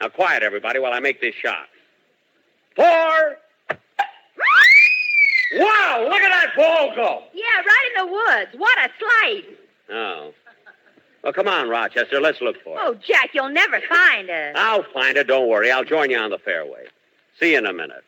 Now, 0.00 0.08
quiet, 0.08 0.42
everybody, 0.42 0.78
while 0.78 0.92
I 0.92 1.00
make 1.00 1.20
this 1.20 1.34
shot. 1.34 1.66
Fore. 2.76 3.36
Wow, 5.54 6.06
look 6.08 6.20
at 6.20 6.28
that 6.28 6.52
ball 6.56 6.94
go. 6.94 7.22
Yeah, 7.32 7.42
right 7.64 7.90
in 7.96 8.06
the 8.06 8.12
woods. 8.12 8.50
What 8.56 8.78
a 8.78 8.90
slice. 8.98 9.44
Oh. 9.90 10.32
Well, 11.22 11.32
come 11.32 11.48
on, 11.48 11.68
Rochester. 11.68 12.20
Let's 12.20 12.40
look 12.40 12.62
for 12.62 12.76
it. 12.76 12.80
Oh, 12.82 12.94
Jack, 12.94 13.30
you'll 13.34 13.50
never 13.50 13.80
find 13.88 14.30
us. 14.30 14.54
I'll 14.56 14.84
find 14.92 15.16
it. 15.16 15.26
Don't 15.26 15.48
worry. 15.48 15.70
I'll 15.70 15.84
join 15.84 16.10
you 16.10 16.18
on 16.18 16.30
the 16.30 16.38
fairway. 16.38 16.84
See 17.40 17.52
you 17.52 17.58
in 17.58 17.66
a 17.66 17.72
minute. 17.72 18.04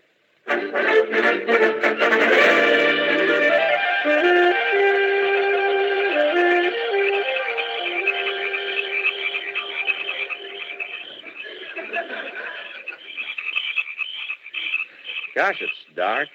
Gosh, 15.35 15.61
it's 15.61 15.73
dark. 15.97 16.28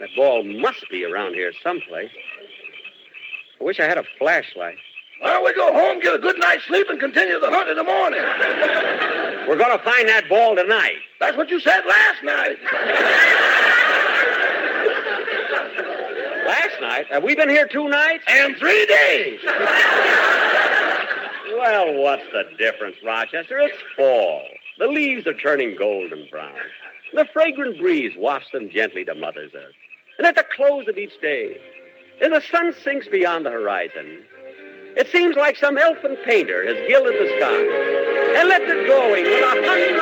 That 0.00 0.08
ball 0.16 0.42
must 0.42 0.88
be 0.90 1.04
around 1.04 1.34
here 1.34 1.52
someplace. 1.62 2.10
I 3.60 3.64
wish 3.64 3.80
I 3.80 3.84
had 3.84 3.98
a 3.98 4.04
flashlight. 4.18 4.76
Why 5.20 5.32
don't 5.32 5.44
we 5.44 5.54
go 5.54 5.72
home, 5.72 6.00
get 6.00 6.14
a 6.14 6.18
good 6.18 6.38
night's 6.38 6.64
sleep, 6.64 6.88
and 6.90 7.00
continue 7.00 7.40
the 7.40 7.50
hunt 7.50 7.68
in 7.70 7.76
the 7.76 7.84
morning? 7.84 8.20
We're 9.48 9.56
going 9.56 9.76
to 9.76 9.82
find 9.84 10.08
that 10.08 10.28
ball 10.28 10.56
tonight. 10.56 10.96
That's 11.20 11.36
what 11.36 11.48
you 11.48 11.60
said 11.60 11.82
last 11.86 12.22
night. 12.22 12.58
Last 16.46 16.80
night? 16.80 17.06
Have 17.10 17.22
we 17.22 17.34
been 17.34 17.48
here 17.48 17.66
two 17.66 17.88
nights? 17.88 18.24
And 18.28 18.56
three 18.56 18.86
days. 18.86 19.40
Well, 21.58 21.94
what's 21.94 22.24
the 22.32 22.44
difference, 22.58 22.96
Rochester? 23.04 23.58
It's 23.58 23.78
fall. 23.96 24.42
The 24.78 24.86
leaves 24.86 25.26
are 25.26 25.34
turning 25.34 25.76
golden 25.76 26.28
brown. 26.30 26.52
The 27.14 27.24
fragrant 27.32 27.78
breeze 27.80 28.12
wafts 28.16 28.50
them 28.52 28.68
gently 28.68 29.04
to 29.06 29.14
Mother's 29.14 29.52
Earth. 29.54 29.74
And 30.18 30.26
at 30.26 30.36
the 30.36 30.44
close 30.54 30.86
of 30.88 30.98
each 30.98 31.18
day, 31.20 31.58
As 32.20 32.30
the 32.30 32.40
sun 32.40 32.74
sinks 32.82 33.08
beyond 33.08 33.46
the 33.46 33.50
horizon, 33.50 34.24
it 34.96 35.08
seems 35.12 35.36
like 35.36 35.56
some 35.56 35.76
elfin 35.76 36.16
painter 36.24 36.66
has 36.66 36.88
gilded 36.88 37.14
the 37.14 37.28
sky 37.36 38.40
and 38.40 38.48
left 38.48 38.64
it 38.64 38.86
glowing 38.86 39.24
with 39.24 39.42
a 39.42 39.48
hundred 39.48 39.96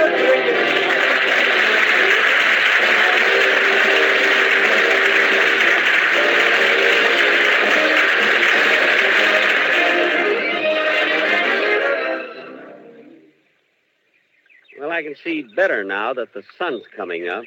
Well, 14.79 14.93
I 14.93 15.03
can 15.03 15.15
see 15.25 15.43
better 15.43 15.83
now 15.83 16.13
that 16.13 16.35
the 16.35 16.43
sun's 16.59 16.83
coming 16.95 17.29
up. 17.29 17.45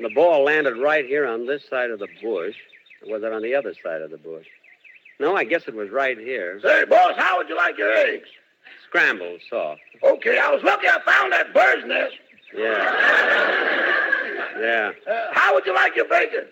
The 0.00 0.10
ball 0.10 0.44
landed 0.44 0.76
right 0.76 1.04
here 1.04 1.26
on 1.26 1.46
this 1.46 1.68
side 1.68 1.90
of 1.90 1.98
the 1.98 2.08
bush. 2.22 2.54
Or 3.02 3.14
was 3.14 3.22
it 3.24 3.32
on 3.32 3.42
the 3.42 3.54
other 3.54 3.74
side 3.82 4.00
of 4.00 4.10
the 4.10 4.16
bush? 4.16 4.46
No, 5.22 5.36
I 5.36 5.44
guess 5.44 5.68
it 5.68 5.74
was 5.74 5.88
right 5.90 6.18
here. 6.18 6.58
Say, 6.64 6.84
boss, 6.84 7.14
how 7.16 7.38
would 7.38 7.48
you 7.48 7.56
like 7.56 7.78
your 7.78 7.92
eggs? 7.92 8.26
Scrambled 8.88 9.40
soft. 9.48 9.80
Okay, 10.02 10.36
I 10.36 10.50
was 10.50 10.64
lucky 10.64 10.88
I 10.88 11.00
found 11.06 11.32
that 11.32 11.54
bird's 11.54 11.86
nest. 11.86 12.16
Yeah. 12.52 12.74
Yeah. 14.58 14.90
Uh, 15.08 15.26
how 15.30 15.54
would 15.54 15.64
you 15.64 15.72
like 15.76 15.94
your 15.94 16.08
bacon? 16.08 16.46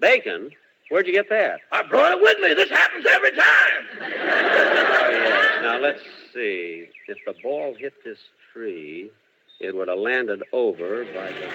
Bacon? 0.00 0.52
Where'd 0.88 1.08
you 1.08 1.12
get 1.14 1.28
that? 1.30 1.58
I 1.72 1.82
brought 1.82 2.12
it 2.12 2.22
with 2.22 2.38
me. 2.38 2.54
This 2.54 2.70
happens 2.70 3.06
every 3.10 3.32
time. 3.32 3.86
yes. 4.00 5.62
Now, 5.62 5.80
let's 5.80 6.00
see. 6.32 6.86
If 7.08 7.18
the 7.26 7.34
ball 7.42 7.74
hit 7.76 7.92
this 8.04 8.18
tree, 8.52 9.10
it 9.58 9.74
would 9.74 9.88
have 9.88 9.98
landed 9.98 10.44
over 10.52 11.04
by 11.06 11.32
the. 11.32 11.50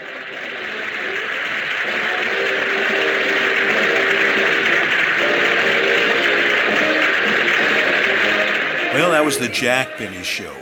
Well, 8.93 9.11
that 9.11 9.23
was 9.23 9.39
the 9.39 9.47
Jack 9.47 9.97
Benny 9.97 10.21
Show. 10.21 10.53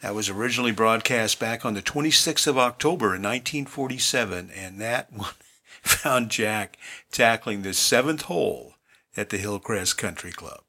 That 0.00 0.14
was 0.14 0.28
originally 0.28 0.70
broadcast 0.70 1.40
back 1.40 1.64
on 1.64 1.74
the 1.74 1.82
26th 1.82 2.46
of 2.46 2.56
October 2.56 3.06
in 3.16 3.22
1947, 3.22 4.52
and 4.54 4.80
that 4.80 5.12
one 5.12 5.30
found 5.82 6.30
Jack 6.30 6.78
tackling 7.10 7.62
the 7.62 7.74
seventh 7.74 8.22
hole 8.22 8.74
at 9.16 9.30
the 9.30 9.38
Hillcrest 9.38 9.98
Country 9.98 10.30
Club. 10.30 10.62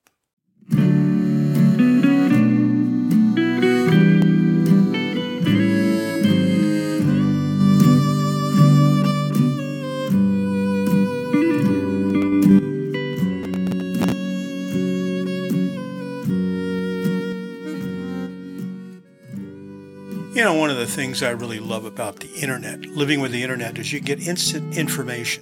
You 20.43 20.49
know, 20.49 20.55
one 20.55 20.69
of 20.69 20.75
the 20.75 20.85
things 20.85 21.23
I 21.23 21.29
really 21.29 21.61
love 21.61 21.85
about 21.85 22.19
the 22.19 22.29
internet, 22.33 22.81
living 22.85 23.21
with 23.21 23.31
the 23.31 23.41
internet, 23.41 23.77
is 23.77 23.93
you 23.93 24.01
get 24.01 24.27
instant 24.27 24.77
information. 24.77 25.41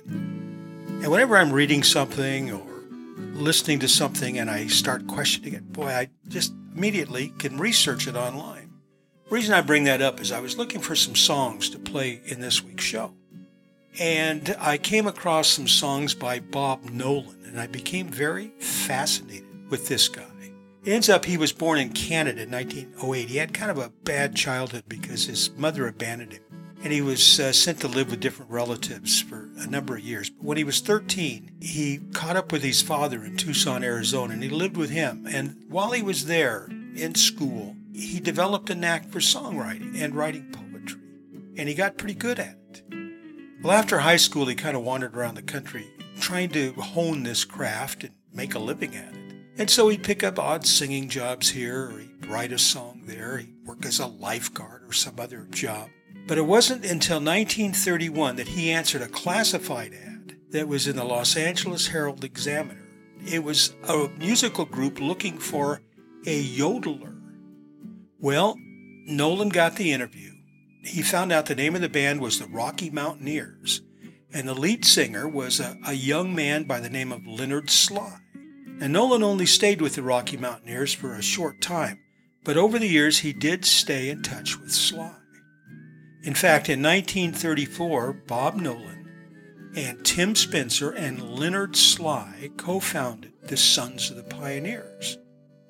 And 1.02 1.12
whenever 1.12 1.38
I'm 1.38 1.52
reading 1.52 1.82
something 1.82 2.52
or 2.52 2.62
listening 3.34 3.80
to 3.80 3.88
something 3.88 4.38
and 4.38 4.48
I 4.48 4.68
start 4.68 5.08
questioning 5.08 5.56
it, 5.56 5.74
boy, 5.74 5.88
I 5.88 6.10
just 6.28 6.54
immediately 6.76 7.30
can 7.40 7.58
research 7.58 8.08
it 8.08 8.16
online. 8.16 8.74
The 9.28 9.34
reason 9.34 9.56
I 9.56 9.62
bring 9.62 9.86
that 9.86 10.04
up 10.04 10.22
is 10.22 10.32
I 10.32 10.40
was 10.40 10.56
looking 10.56 10.82
for 10.82 10.96
some 10.96 11.16
songs 11.16 11.72
to 11.72 11.80
play 11.80 12.22
in 12.26 12.40
this 12.40 12.64
week's 12.64 12.84
show. 12.84 13.16
And 14.00 14.56
I 14.60 14.78
came 14.78 15.08
across 15.08 15.48
some 15.48 15.68
songs 15.68 16.14
by 16.14 16.42
Bob 16.42 16.92
Nolan, 16.92 17.42
and 17.48 17.60
I 17.60 17.66
became 17.66 18.10
very 18.10 18.50
fascinated 18.60 19.72
with 19.72 19.88
this 19.88 20.08
guy. 20.08 20.31
Ends 20.84 21.10
up 21.10 21.26
he 21.26 21.38
was 21.38 21.54
born 21.54 21.78
in 21.78 21.90
Canada 21.90 22.42
in 22.42 22.52
1908. 22.52 23.30
He 23.30 23.38
had 23.38 23.54
kind 23.54 23.70
of 23.70 23.78
a 23.78 23.90
bad 24.04 24.36
childhood 24.36 24.84
because 24.88 25.26
his 25.26 25.52
mother 25.52 25.88
abandoned 25.88 26.34
him. 26.34 26.42
And 26.84 26.92
he 26.92 27.04
was 27.04 27.40
uh, 27.40 27.54
sent 27.54 27.82
to 27.82 27.88
live 27.88 28.10
with 28.10 28.20
different 28.20 28.50
relatives 28.50 29.22
for 29.22 29.48
a 29.58 29.68
number 29.68 29.96
of 29.96 30.02
years. 30.02 30.32
But 30.32 30.44
when 30.44 30.58
he 30.58 30.64
was 30.64 30.80
13, 30.80 31.52
he 31.62 32.00
caught 32.14 32.36
up 32.36 32.52
with 32.52 32.64
his 32.64 32.82
father 32.82 33.24
in 33.24 33.38
Tucson, 33.38 33.84
Arizona, 33.84 34.34
and 34.34 34.42
he 34.42 34.50
lived 34.50 34.76
with 34.76 34.90
him. 34.90 35.28
And 35.30 35.64
while 35.70 35.92
he 35.92 36.02
was 36.02 36.26
there 36.26 36.68
in 36.96 37.14
school, 37.14 37.76
he 37.94 38.20
developed 38.20 38.72
a 38.72 38.76
knack 38.76 39.10
for 39.10 39.20
songwriting 39.20 40.02
and 40.02 40.16
writing 40.16 40.52
poetry. 40.52 41.02
And 41.58 41.70
he 41.70 41.76
got 41.76 42.00
pretty 42.00 42.16
good 42.16 42.40
at 42.40 42.58
it. 42.72 42.84
Well, 43.62 43.74
after 43.74 44.00
high 44.00 44.18
school, 44.18 44.48
he 44.48 44.56
kind 44.56 44.76
of 44.76 44.82
wandered 44.82 45.16
around 45.16 45.36
the 45.36 45.44
country 45.44 45.86
trying 46.20 46.50
to 46.50 46.74
hone 46.74 47.22
this 47.22 47.46
craft 47.46 48.04
and 48.04 48.16
make 48.34 48.56
a 48.56 48.60
living 48.60 48.96
at 48.96 49.14
it. 49.14 49.21
And 49.62 49.70
so 49.70 49.90
he'd 49.90 50.02
pick 50.02 50.24
up 50.24 50.40
odd 50.40 50.66
singing 50.66 51.08
jobs 51.08 51.52
here, 51.52 51.92
or 51.92 52.00
he'd 52.00 52.26
write 52.26 52.52
a 52.52 52.58
song 52.58 53.04
there, 53.06 53.38
he'd 53.38 53.64
work 53.64 53.86
as 53.86 54.00
a 54.00 54.08
lifeguard 54.08 54.82
or 54.90 54.92
some 54.92 55.20
other 55.20 55.46
job. 55.52 55.88
But 56.26 56.40
it 56.40 56.48
wasn't 56.48 56.84
until 56.84 57.18
1931 57.18 58.38
that 58.38 58.48
he 58.48 58.72
answered 58.72 59.04
a 59.04 59.08
classified 59.08 59.94
ad 59.94 60.36
that 60.50 60.68
was 60.68 60.88
in 60.88 60.96
the 60.96 61.04
Los 61.04 61.38
Angeles 61.38 61.86
Herald 61.86 62.24
Examiner. 62.24 62.88
It 63.24 63.44
was 63.44 63.76
a 63.88 64.10
musical 64.18 64.66
group 64.66 65.00
looking 65.00 65.38
for 65.38 65.84
a 66.26 66.44
yodeler. 66.44 67.22
Well, 68.18 68.56
Nolan 69.06 69.50
got 69.50 69.76
the 69.76 69.92
interview. 69.92 70.32
He 70.86 71.04
found 71.04 71.32
out 71.32 71.46
the 71.46 71.54
name 71.54 71.76
of 71.76 71.82
the 71.82 71.88
band 71.88 72.20
was 72.20 72.40
the 72.40 72.48
Rocky 72.48 72.90
Mountaineers, 72.90 73.84
and 74.34 74.48
the 74.48 74.56
lead 74.56 74.86
singer 74.86 75.30
was 75.30 75.60
a, 75.60 75.78
a 75.86 75.94
young 75.94 76.34
man 76.34 76.64
by 76.64 76.80
the 76.80 76.90
name 76.90 77.12
of 77.12 77.28
Leonard 77.28 77.68
Slye. 77.68 78.22
And 78.82 78.94
Nolan 78.94 79.22
only 79.22 79.46
stayed 79.46 79.80
with 79.80 79.94
the 79.94 80.02
Rocky 80.02 80.38
Mountaineers 80.38 80.92
for 80.92 81.14
a 81.14 81.22
short 81.22 81.62
time, 81.62 82.00
but 82.44 82.58
over 82.58 82.80
the 82.80 82.88
years 82.88 83.20
he 83.20 83.32
did 83.32 83.64
stay 83.64 84.10
in 84.10 84.24
touch 84.24 84.60
with 84.60 84.72
Slye. 84.72 85.16
In 86.24 86.34
fact, 86.34 86.68
in 86.68 86.82
1934, 86.82 88.14
Bob 88.28 88.56
Nolan 88.56 89.08
and 89.76 90.04
Tim 90.04 90.34
Spencer 90.34 90.90
and 90.90 91.22
Leonard 91.22 91.74
Slye 91.74 92.58
co 92.58 92.80
founded 92.80 93.34
the 93.44 93.56
Sons 93.56 94.10
of 94.10 94.18
the 94.18 94.24
Pioneers. 94.24 95.20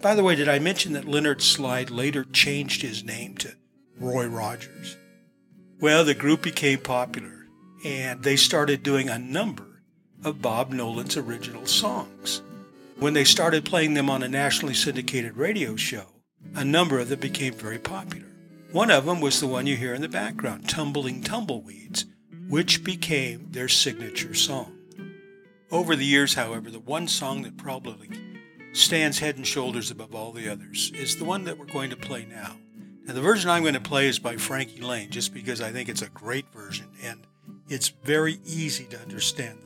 By 0.01 0.15
the 0.15 0.23
way, 0.23 0.35
did 0.35 0.47
I 0.47 0.59
mention 0.59 0.93
that 0.93 1.05
Leonard 1.05 1.39
Slye 1.39 1.91
later 1.91 2.23
changed 2.23 2.81
his 2.81 3.03
name 3.03 3.35
to 3.39 3.55
Roy 3.99 4.27
Rogers? 4.27 4.95
Well, 5.81 6.05
the 6.05 6.13
group 6.13 6.43
became 6.43 6.79
popular, 6.79 7.47
and 7.83 8.23
they 8.23 8.37
started 8.37 8.83
doing 8.83 9.09
a 9.09 9.19
number 9.19 9.83
of 10.23 10.41
Bob 10.41 10.71
Nolan's 10.71 11.17
original 11.17 11.65
songs. 11.65 12.41
When 13.01 13.15
they 13.15 13.23
started 13.23 13.65
playing 13.65 13.95
them 13.95 14.11
on 14.11 14.21
a 14.21 14.29
nationally 14.29 14.75
syndicated 14.75 15.35
radio 15.35 15.75
show, 15.75 16.05
a 16.53 16.63
number 16.63 16.99
of 16.99 17.09
them 17.09 17.19
became 17.19 17.55
very 17.55 17.79
popular. 17.79 18.27
One 18.71 18.91
of 18.91 19.05
them 19.05 19.21
was 19.21 19.39
the 19.39 19.47
one 19.47 19.65
you 19.65 19.75
hear 19.75 19.95
in 19.95 20.03
the 20.03 20.07
background, 20.07 20.69
Tumbling 20.69 21.23
Tumbleweeds, 21.23 22.05
which 22.47 22.83
became 22.83 23.47
their 23.49 23.67
signature 23.67 24.35
song. 24.35 24.77
Over 25.71 25.95
the 25.95 26.05
years, 26.05 26.35
however, 26.35 26.69
the 26.69 26.77
one 26.77 27.07
song 27.07 27.41
that 27.41 27.57
probably 27.57 28.07
stands 28.71 29.17
head 29.17 29.35
and 29.35 29.47
shoulders 29.47 29.89
above 29.89 30.13
all 30.13 30.31
the 30.31 30.47
others 30.47 30.91
is 30.93 31.15
the 31.15 31.25
one 31.25 31.45
that 31.45 31.57
we're 31.57 31.65
going 31.65 31.89
to 31.89 31.97
play 31.97 32.27
now. 32.29 32.55
Now, 33.05 33.15
the 33.15 33.21
version 33.21 33.49
I'm 33.49 33.63
going 33.63 33.73
to 33.73 33.79
play 33.79 34.09
is 34.09 34.19
by 34.19 34.37
Frankie 34.37 34.81
Laine, 34.81 35.09
just 35.09 35.33
because 35.33 35.59
I 35.59 35.71
think 35.71 35.89
it's 35.89 36.03
a 36.03 36.09
great 36.09 36.53
version 36.53 36.89
and 37.01 37.25
it's 37.67 37.89
very 37.89 38.39
easy 38.45 38.83
to 38.91 38.99
understand 38.99 39.57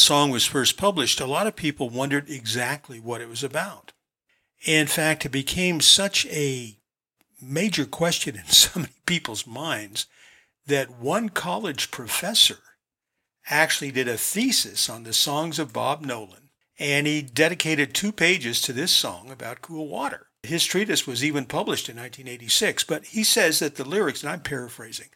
song 0.00 0.30
was 0.30 0.46
first 0.46 0.76
published, 0.76 1.20
a 1.20 1.26
lot 1.26 1.46
of 1.46 1.56
people 1.56 1.88
wondered 1.88 2.28
exactly 2.28 2.98
what 2.98 3.20
it 3.20 3.28
was 3.28 3.44
about. 3.44 3.92
In 4.66 4.86
fact, 4.86 5.24
it 5.24 5.30
became 5.30 5.80
such 5.80 6.26
a 6.26 6.76
major 7.40 7.84
question 7.84 8.36
in 8.36 8.46
so 8.46 8.80
many 8.80 8.92
people's 9.06 9.46
minds 9.46 10.06
that 10.66 10.98
one 10.98 11.28
college 11.28 11.90
professor 11.90 12.58
actually 13.48 13.90
did 13.90 14.08
a 14.08 14.16
thesis 14.16 14.88
on 14.88 15.02
the 15.02 15.12
songs 15.12 15.58
of 15.58 15.72
Bob 15.72 16.02
Nolan, 16.02 16.50
and 16.78 17.06
he 17.06 17.22
dedicated 17.22 17.94
two 17.94 18.12
pages 18.12 18.60
to 18.62 18.72
this 18.72 18.92
song 18.92 19.30
about 19.30 19.62
cool 19.62 19.88
water. 19.88 20.28
His 20.42 20.64
treatise 20.64 21.06
was 21.06 21.24
even 21.24 21.44
published 21.44 21.88
in 21.88 21.96
1986, 21.96 22.84
but 22.84 23.06
he 23.06 23.24
says 23.24 23.58
that 23.58 23.76
the 23.76 23.84
lyrics, 23.84 24.22
and 24.22 24.30
I'm 24.30 24.40
paraphrasing, 24.40 25.08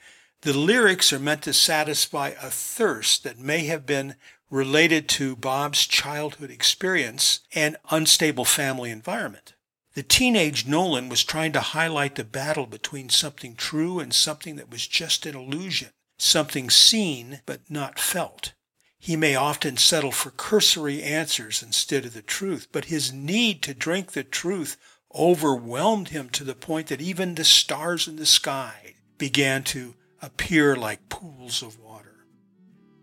the 0.42 0.56
lyrics 0.56 1.12
are 1.12 1.18
meant 1.18 1.42
to 1.42 1.54
satisfy 1.54 2.28
a 2.28 2.50
thirst 2.50 3.24
that 3.24 3.38
may 3.38 3.64
have 3.64 3.86
been 3.86 4.16
related 4.54 5.08
to 5.08 5.34
Bob's 5.34 5.84
childhood 5.84 6.48
experience 6.48 7.40
and 7.56 7.76
unstable 7.90 8.44
family 8.44 8.88
environment. 8.88 9.54
The 9.94 10.04
teenage 10.04 10.64
Nolan 10.64 11.08
was 11.08 11.24
trying 11.24 11.50
to 11.54 11.60
highlight 11.60 12.14
the 12.14 12.22
battle 12.22 12.66
between 12.66 13.08
something 13.08 13.56
true 13.56 13.98
and 13.98 14.14
something 14.14 14.54
that 14.54 14.70
was 14.70 14.86
just 14.86 15.26
an 15.26 15.34
illusion, 15.34 15.88
something 16.18 16.70
seen 16.70 17.40
but 17.46 17.68
not 17.68 17.98
felt. 17.98 18.52
He 18.96 19.16
may 19.16 19.34
often 19.34 19.76
settle 19.76 20.12
for 20.12 20.30
cursory 20.30 21.02
answers 21.02 21.60
instead 21.60 22.04
of 22.04 22.14
the 22.14 22.22
truth, 22.22 22.68
but 22.70 22.84
his 22.84 23.12
need 23.12 23.60
to 23.64 23.74
drink 23.74 24.12
the 24.12 24.22
truth 24.22 24.76
overwhelmed 25.12 26.10
him 26.10 26.28
to 26.28 26.44
the 26.44 26.54
point 26.54 26.86
that 26.86 27.02
even 27.02 27.34
the 27.34 27.44
stars 27.44 28.06
in 28.06 28.14
the 28.16 28.24
sky 28.24 28.94
began 29.18 29.64
to 29.64 29.96
appear 30.22 30.76
like 30.76 31.08
pools 31.08 31.60
of. 31.60 31.76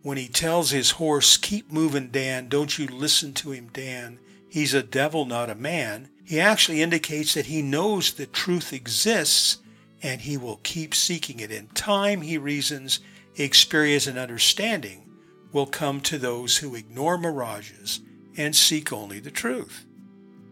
When 0.03 0.17
he 0.17 0.27
tells 0.27 0.71
his 0.71 0.91
horse, 0.91 1.37
Keep 1.37 1.71
moving, 1.71 2.09
Dan, 2.09 2.49
don't 2.49 2.77
you 2.77 2.87
listen 2.87 3.33
to 3.33 3.51
him, 3.51 3.69
Dan, 3.71 4.19
he's 4.49 4.73
a 4.73 4.83
devil, 4.83 5.25
not 5.25 5.49
a 5.49 5.55
man, 5.55 6.09
he 6.23 6.39
actually 6.39 6.81
indicates 6.81 7.33
that 7.33 7.47
he 7.47 7.61
knows 7.61 8.13
the 8.13 8.25
truth 8.25 8.73
exists 8.73 9.57
and 10.01 10.21
he 10.21 10.37
will 10.37 10.59
keep 10.63 10.95
seeking 10.95 11.39
it. 11.39 11.51
In 11.51 11.67
time, 11.67 12.21
he 12.21 12.37
reasons, 12.37 12.99
experience 13.35 14.07
and 14.07 14.17
understanding 14.17 15.09
will 15.51 15.65
come 15.65 16.01
to 16.01 16.17
those 16.17 16.57
who 16.57 16.75
ignore 16.75 17.17
mirages 17.17 18.01
and 18.37 18.55
seek 18.55 18.91
only 18.93 19.19
the 19.19 19.31
truth. 19.31 19.85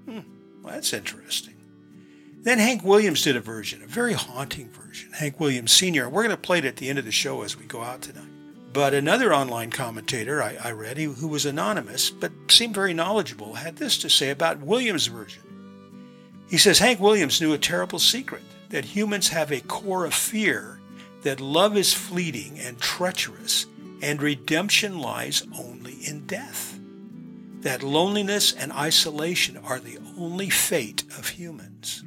Hmm, 0.06 0.20
well, 0.62 0.74
that's 0.74 0.94
interesting. 0.94 1.56
Then 2.42 2.60
Hank 2.60 2.84
Williams 2.84 3.24
did 3.24 3.36
a 3.36 3.42
version, 3.42 3.82
a 3.82 3.88
very 3.88 4.14
haunting 4.14 4.70
version. 4.70 5.12
Hank 5.14 5.40
Williams 5.40 5.72
Sr. 5.72 6.10
We're 6.10 6.24
going 6.24 6.36
to 6.36 6.38
play 6.38 6.60
it 6.60 6.66
at 6.66 6.78
the 6.78 6.90
end 6.90 7.00
of 7.00 7.06
the 7.06 7.12
show 7.12 7.42
as 7.42 7.58
we 7.58 7.66
go 7.66 7.82
out 7.82 8.02
tonight. 8.02 8.29
But 8.72 8.94
another 8.94 9.34
online 9.34 9.72
commentator 9.72 10.44
I, 10.44 10.58
I 10.64 10.72
read, 10.72 10.98
who 10.98 11.28
was 11.28 11.46
anonymous 11.46 12.10
but 12.10 12.32
seemed 12.50 12.76
very 12.76 12.94
knowledgeable, 12.94 13.56
had 13.56 13.78
this 13.78 13.98
to 14.00 14.10
say 14.10 14.30
about 14.30 14.60
Williams' 14.62 15.08
version. 15.08 15.44
He 16.50 16.58
says 16.58 16.80
Hank 16.80 17.00
Williams 17.00 17.42
knew 17.42 17.54
a 17.54 17.58
terrible 17.58 18.00
secret 18.00 18.44
that 18.70 18.86
humans 18.86 19.30
have 19.30 19.52
a 19.52 19.62
core 19.62 20.06
of 20.06 20.14
fear, 20.14 20.80
that 21.24 21.42
love 21.42 21.76
is 21.76 21.94
fleeting 21.94 22.60
and 22.60 22.80
treacherous, 22.80 23.66
and 24.02 24.22
redemption 24.22 25.00
lies 25.00 25.46
only 25.58 25.96
in 26.06 26.26
death. 26.26 26.80
That 27.62 27.84
loneliness 27.84 28.54
and 28.54 28.72
isolation 28.72 29.58
are 29.58 29.80
the 29.80 29.98
only 30.18 30.50
fate 30.50 31.04
of 31.18 31.28
humans. 31.30 32.04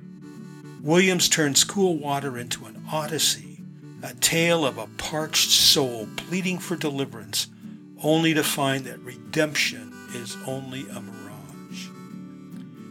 Williams 0.81 1.29
turns 1.29 1.63
cool 1.63 1.97
water 1.97 2.39
into 2.39 2.65
an 2.65 2.85
odyssey, 2.91 3.52
a 4.03 4.15
tale 4.15 4.65
of 4.65 4.79
a 4.79 4.89
parched 4.99 5.51
soul 5.51 6.09
pleading 6.17 6.59
for 6.59 6.77
deliverance, 6.77 7.47
only 8.03 8.35
to 8.35 8.43
find 8.43 8.85
that 8.85 8.99
redemption 9.01 9.93
is 10.15 10.37
only 10.47 10.83
a 10.91 11.01
mirage. 11.01 11.89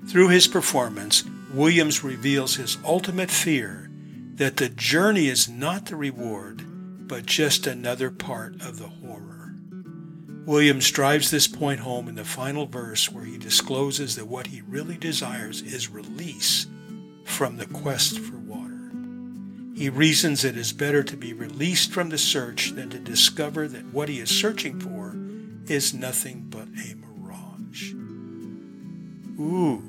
Through 0.09 0.29
his 0.29 0.47
performance, 0.47 1.23
Williams 1.53 2.03
reveals 2.03 2.55
his 2.55 2.77
ultimate 2.85 3.29
fear 3.29 3.89
that 4.35 4.57
the 4.57 4.69
journey 4.69 5.27
is 5.27 5.49
not 5.49 5.87
the 5.87 5.95
reward, 5.95 7.07
but 7.07 7.25
just 7.25 7.67
another 7.67 8.09
part 8.09 8.55
of 8.61 8.79
the 8.79 8.87
horror. 8.87 9.53
Williams 10.45 10.89
drives 10.89 11.29
this 11.29 11.47
point 11.47 11.81
home 11.81 12.07
in 12.07 12.15
the 12.15 12.23
final 12.23 12.65
verse 12.65 13.11
where 13.11 13.25
he 13.25 13.37
discloses 13.37 14.15
that 14.15 14.25
what 14.25 14.47
he 14.47 14.61
really 14.61 14.97
desires 14.97 15.61
is 15.61 15.89
release 15.89 16.65
from 17.25 17.57
the 17.57 17.67
quest 17.67 18.17
for. 18.17 18.40
He 19.81 19.89
reasons 19.89 20.45
it 20.45 20.57
is 20.57 20.73
better 20.73 21.01
to 21.01 21.17
be 21.17 21.33
released 21.33 21.91
from 21.91 22.09
the 22.09 22.17
search 22.19 22.73
than 22.73 22.91
to 22.91 22.99
discover 22.99 23.67
that 23.67 23.91
what 23.91 24.09
he 24.09 24.19
is 24.19 24.29
searching 24.29 24.79
for 24.79 25.15
is 25.65 25.91
nothing 25.91 26.45
but 26.51 26.67
a 26.67 26.93
mirage. 26.93 27.91
Ooh. 29.39 29.81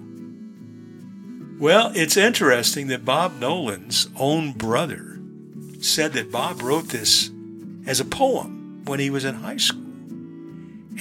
Well, 1.61 1.93
it's 1.95 2.17
interesting 2.17 2.87
that 2.87 3.05
Bob 3.05 3.39
Nolan's 3.39 4.09
own 4.19 4.53
brother 4.53 5.21
said 5.83 6.15
that 6.15 6.33
Bob 6.33 6.63
wrote 6.63 6.89
this 6.89 7.31
as 7.87 8.01
a 8.01 8.07
poem 8.07 8.87
when 8.87 8.99
he 8.99 9.11
was 9.11 9.27
in 9.27 9.35
high 9.35 9.59
school. 9.59 9.83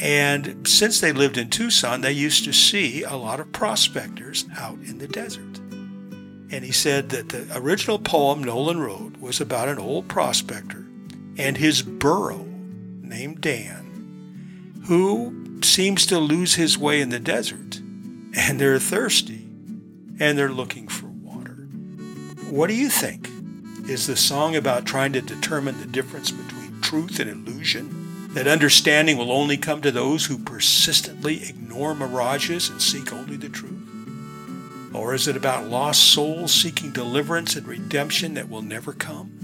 And 0.02 0.68
since 0.68 1.00
they 1.00 1.14
lived 1.14 1.38
in 1.38 1.50
Tucson, 1.50 2.02
they 2.02 2.12
used 2.12 2.44
to 2.44 2.52
see 2.52 3.04
a 3.04 3.16
lot 3.16 3.40
of 3.40 3.54
prospectors 3.54 4.44
out 4.58 4.80
in 4.80 4.98
the 4.98 5.08
desert. 5.08 5.61
And 6.52 6.66
he 6.66 6.74
said 6.74 7.10
that 7.10 7.30
the 7.30 7.48
original 7.58 7.98
poem 7.98 8.44
Nolan 8.44 8.80
wrote 8.80 9.18
was 9.20 9.40
about 9.40 9.70
an 9.70 9.80
old 9.80 10.10
prospector 10.10 10.86
and 11.38 11.58
his 11.58 11.82
burro 11.82 12.46
named 13.02 13.40
Dan, 13.40 14.84
who 14.88 15.60
seems 15.64 16.06
to 16.08 16.20
lose 16.20 16.56
his 16.56 16.78
way 16.78 17.00
in 17.00 17.10
the 17.10 17.20
desert 17.20 17.78
and 18.36 18.60
they're 18.60 18.80
thirsty 18.80 19.48
and 20.20 20.38
they're 20.38 20.52
looking 20.52 20.90
for 20.90 21.08
water. 21.08 21.68
What 22.50 22.68
do 22.68 22.76
you 22.76 22.90
think? 22.90 23.30
Is 23.90 24.08
the 24.08 24.18
song 24.18 24.56
about 24.56 24.86
trying 24.86 25.14
to 25.14 25.22
determine 25.22 25.80
the 25.80 25.88
difference 25.88 26.32
between 26.32 26.82
truth 26.82 27.20
and 27.20 27.30
illusion? 27.30 28.30
That 28.34 28.48
understanding 28.48 29.18
will 29.18 29.32
only 29.32 29.58
come 29.58 29.82
to 29.82 29.92
those 29.92 30.26
who 30.26 30.38
persistently 30.38 31.50
ignore 31.50 31.96
mirages 31.96 32.70
and 32.70 32.82
seek 32.82 33.12
only 33.12 33.38
the 33.38 33.50
truth? 33.50 33.81
Or 34.94 35.14
is 35.14 35.28
it 35.28 35.38
about 35.38 35.70
lost 35.70 36.14
souls 36.14 36.54
seeking 36.54 36.92
deliverance 36.92 37.56
and 37.56 37.68
redemption 37.68 38.34
that 38.34 38.50
will 38.50 38.62
never 38.62 38.94
come? 38.94 39.42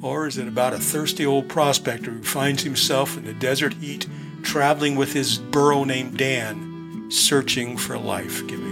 Or 0.00 0.26
is 0.26 0.38
it 0.38 0.48
about 0.48 0.72
a 0.72 0.78
thirsty 0.78 1.26
old 1.26 1.48
prospector 1.48 2.10
who 2.10 2.22
finds 2.22 2.62
himself 2.62 3.16
in 3.16 3.24
the 3.24 3.34
desert 3.34 3.74
heat 3.74 4.06
traveling 4.42 4.96
with 4.96 5.12
his 5.12 5.38
burro 5.38 5.84
named 5.84 6.18
Dan, 6.18 7.08
searching 7.10 7.76
for 7.76 7.96
life 7.98 8.46
giving 8.46 8.71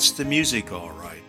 that's 0.00 0.12
the 0.12 0.24
music, 0.24 0.72
all 0.72 0.92
right. 0.92 1.22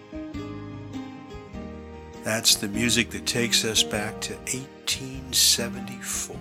That's 2.24 2.56
the 2.56 2.70
music 2.70 3.10
that 3.10 3.26
takes 3.26 3.66
us 3.66 3.84
back 3.84 4.22
to 4.22 4.34
1874. 4.36 6.38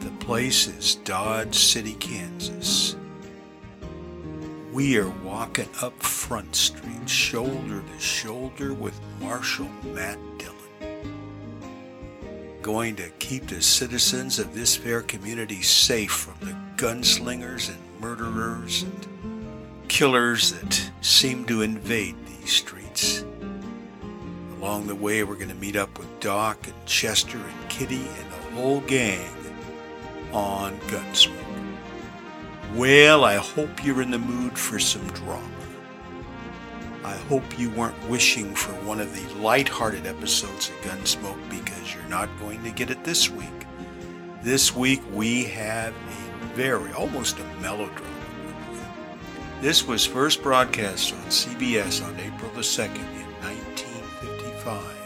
The 0.00 0.10
place 0.22 0.66
is 0.66 0.96
Dodge 0.96 1.54
City, 1.54 1.94
Kansas. 1.94 2.96
We 4.74 4.98
are 4.98 5.08
walking 5.24 5.70
up 5.80 5.98
Front 6.02 6.54
Street, 6.54 7.08
shoulder 7.08 7.80
to 7.80 7.98
shoulder 7.98 8.74
with 8.74 9.00
Marshal 9.22 9.70
Matt 9.94 10.18
Dillon. 10.36 10.54
Going 12.60 12.94
to 12.96 13.08
keep 13.20 13.46
the 13.46 13.62
citizens 13.62 14.38
of 14.38 14.54
this 14.54 14.76
fair 14.76 15.00
community 15.00 15.62
safe 15.62 16.12
from 16.12 16.46
the 16.46 16.54
gunslingers 16.76 17.70
and 17.70 17.78
murderers 18.02 18.82
and 18.82 19.09
killers 19.90 20.52
that 20.52 20.90
seem 21.00 21.44
to 21.44 21.62
invade 21.62 22.14
these 22.24 22.52
streets. 22.52 23.24
Along 24.56 24.86
the 24.86 24.94
way, 24.94 25.24
we're 25.24 25.34
going 25.34 25.48
to 25.48 25.54
meet 25.56 25.74
up 25.74 25.98
with 25.98 26.20
Doc 26.20 26.64
and 26.68 26.86
Chester 26.86 27.38
and 27.38 27.68
Kitty 27.68 27.96
and 27.96 28.30
the 28.30 28.54
whole 28.54 28.80
gang 28.82 29.28
on 30.32 30.78
Gunsmoke. 30.82 31.34
Well, 32.76 33.24
I 33.24 33.34
hope 33.34 33.84
you're 33.84 34.00
in 34.00 34.12
the 34.12 34.18
mood 34.18 34.56
for 34.56 34.78
some 34.78 35.06
drama. 35.08 35.44
I 37.02 37.16
hope 37.16 37.58
you 37.58 37.70
weren't 37.70 38.08
wishing 38.08 38.54
for 38.54 38.72
one 38.84 39.00
of 39.00 39.12
the 39.12 39.40
light-hearted 39.40 40.06
episodes 40.06 40.68
of 40.68 40.76
Gunsmoke 40.82 41.50
because 41.50 41.92
you're 41.92 42.04
not 42.04 42.28
going 42.38 42.62
to 42.62 42.70
get 42.70 42.90
it 42.90 43.02
this 43.02 43.28
week. 43.28 43.66
This 44.44 44.72
week 44.74 45.02
we 45.12 45.44
have 45.46 45.92
a 45.92 46.46
very, 46.54 46.92
almost 46.92 47.40
a 47.40 47.44
melodrama. 47.60 48.19
This 49.60 49.86
was 49.86 50.06
first 50.06 50.42
broadcast 50.42 51.12
on 51.12 51.20
CBS 51.24 52.02
on 52.02 52.18
April 52.18 52.50
the 52.52 52.62
2nd 52.62 52.96
in 52.96 53.26
1955. 53.42 54.96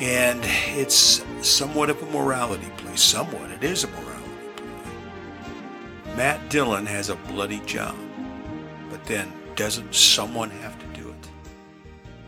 And 0.00 0.40
it's 0.78 1.22
somewhat 1.42 1.90
of 1.90 2.02
a 2.02 2.06
morality 2.06 2.70
play. 2.78 2.96
Somewhat. 2.96 3.50
It 3.50 3.62
is 3.62 3.84
a 3.84 3.88
morality 3.88 4.14
play. 4.56 6.16
Matt 6.16 6.48
Dillon 6.48 6.86
has 6.86 7.10
a 7.10 7.16
bloody 7.16 7.60
job. 7.66 7.94
But 8.88 9.04
then, 9.04 9.30
doesn't 9.54 9.94
someone 9.94 10.48
have 10.48 10.78
to 10.78 10.86
do 10.98 11.10
it? 11.10 11.28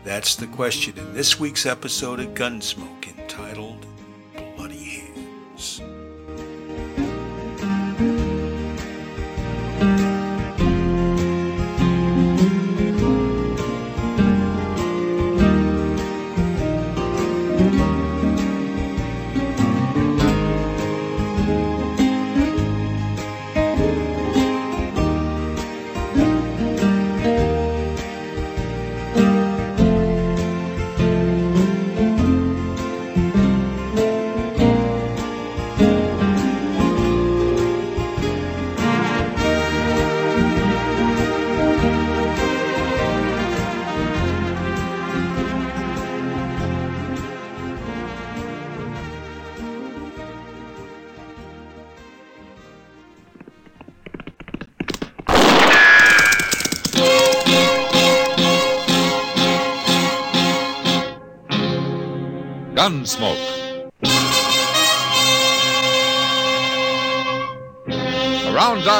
That's 0.03 0.35
the 0.35 0.45
question 0.45 0.99
in 0.99 1.15
this 1.15 1.39
week's 1.39 1.65
episode 1.65 2.19
of 2.19 2.35
Gunsmoke 2.35 3.07
entitled 3.17 3.87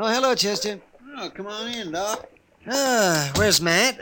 Oh, 0.00 0.06
hello, 0.06 0.32
Chester. 0.36 0.78
Oh, 1.16 1.28
come 1.34 1.48
on 1.48 1.72
in, 1.74 1.90
Doc. 1.90 2.30
Ah, 2.68 3.32
where's 3.34 3.60
Matt? 3.60 3.98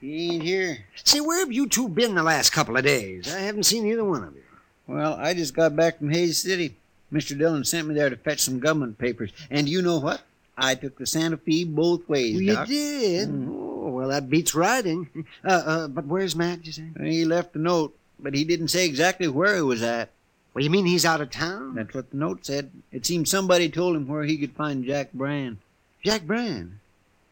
He 0.00 0.32
ain't 0.34 0.42
here. 0.42 0.78
Say, 1.04 1.20
where 1.20 1.38
have 1.38 1.52
you 1.52 1.68
two 1.68 1.88
been 1.88 2.16
the 2.16 2.24
last 2.24 2.50
couple 2.50 2.76
of 2.76 2.82
days? 2.82 3.32
I 3.32 3.38
haven't 3.38 3.62
seen 3.62 3.86
either 3.86 4.02
one 4.04 4.24
of 4.24 4.34
you. 4.34 4.42
Well, 4.88 5.14
I 5.14 5.34
just 5.34 5.54
got 5.54 5.76
back 5.76 5.98
from 5.98 6.10
Hays 6.10 6.38
City. 6.42 6.74
Mr. 7.12 7.38
Dillon 7.38 7.62
sent 7.64 7.86
me 7.86 7.94
there 7.94 8.10
to 8.10 8.16
fetch 8.16 8.40
some 8.40 8.58
government 8.58 8.98
papers. 8.98 9.30
And 9.48 9.68
you 9.68 9.82
know 9.82 9.98
what? 9.98 10.22
I 10.58 10.74
took 10.74 10.98
the 10.98 11.06
Santa 11.06 11.36
Fe 11.36 11.62
both 11.62 12.08
ways, 12.08 12.34
Well, 12.34 12.42
you 12.42 12.54
Doc. 12.54 12.66
did? 12.66 13.28
Oh, 13.30 13.90
well, 13.92 14.08
that 14.08 14.28
beats 14.28 14.52
riding. 14.54 15.08
Uh, 15.44 15.62
uh, 15.64 15.86
but 15.88 16.06
where's 16.06 16.34
Matt, 16.34 16.66
you 16.66 16.72
say? 16.72 16.88
He 17.00 17.24
left 17.24 17.54
a 17.54 17.58
note, 17.60 17.96
but 18.18 18.34
he 18.34 18.42
didn't 18.42 18.68
say 18.68 18.84
exactly 18.84 19.28
where 19.28 19.54
he 19.54 19.62
was 19.62 19.80
at. 19.80 20.10
Well, 20.56 20.64
you 20.64 20.70
mean 20.70 20.86
he's 20.86 21.04
out 21.04 21.20
of 21.20 21.30
town? 21.30 21.74
That's 21.74 21.92
what 21.92 22.08
the 22.08 22.16
note 22.16 22.46
said. 22.46 22.70
It 22.90 23.04
seemed 23.04 23.28
somebody 23.28 23.68
told 23.68 23.94
him 23.94 24.08
where 24.08 24.22
he 24.22 24.38
could 24.38 24.52
find 24.52 24.86
Jack 24.86 25.12
Brand. 25.12 25.58
Jack 26.02 26.22
Brand? 26.22 26.78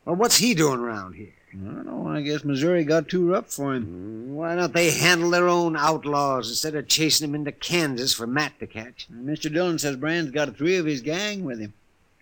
Well, 0.04 0.16
what's 0.16 0.36
he 0.36 0.52
doing 0.52 0.80
around 0.80 1.14
here? 1.14 1.32
I 1.54 1.56
don't 1.56 1.86
know. 1.86 2.06
I 2.06 2.20
guess 2.20 2.44
Missouri 2.44 2.84
got 2.84 3.08
too 3.08 3.30
rough 3.30 3.50
for 3.50 3.72
him. 3.72 4.34
Why 4.34 4.54
don't 4.56 4.74
they 4.74 4.90
handle 4.90 5.30
their 5.30 5.48
own 5.48 5.74
outlaws 5.74 6.50
instead 6.50 6.74
of 6.74 6.86
chasing 6.86 7.26
them 7.26 7.34
into 7.34 7.50
Kansas 7.50 8.12
for 8.12 8.26
Matt 8.26 8.58
to 8.60 8.66
catch? 8.66 9.08
Mr. 9.10 9.50
Dillon 9.50 9.78
says 9.78 9.96
Brand's 9.96 10.30
got 10.30 10.54
three 10.54 10.76
of 10.76 10.84
his 10.84 11.00
gang 11.00 11.44
with 11.44 11.60
him. 11.60 11.72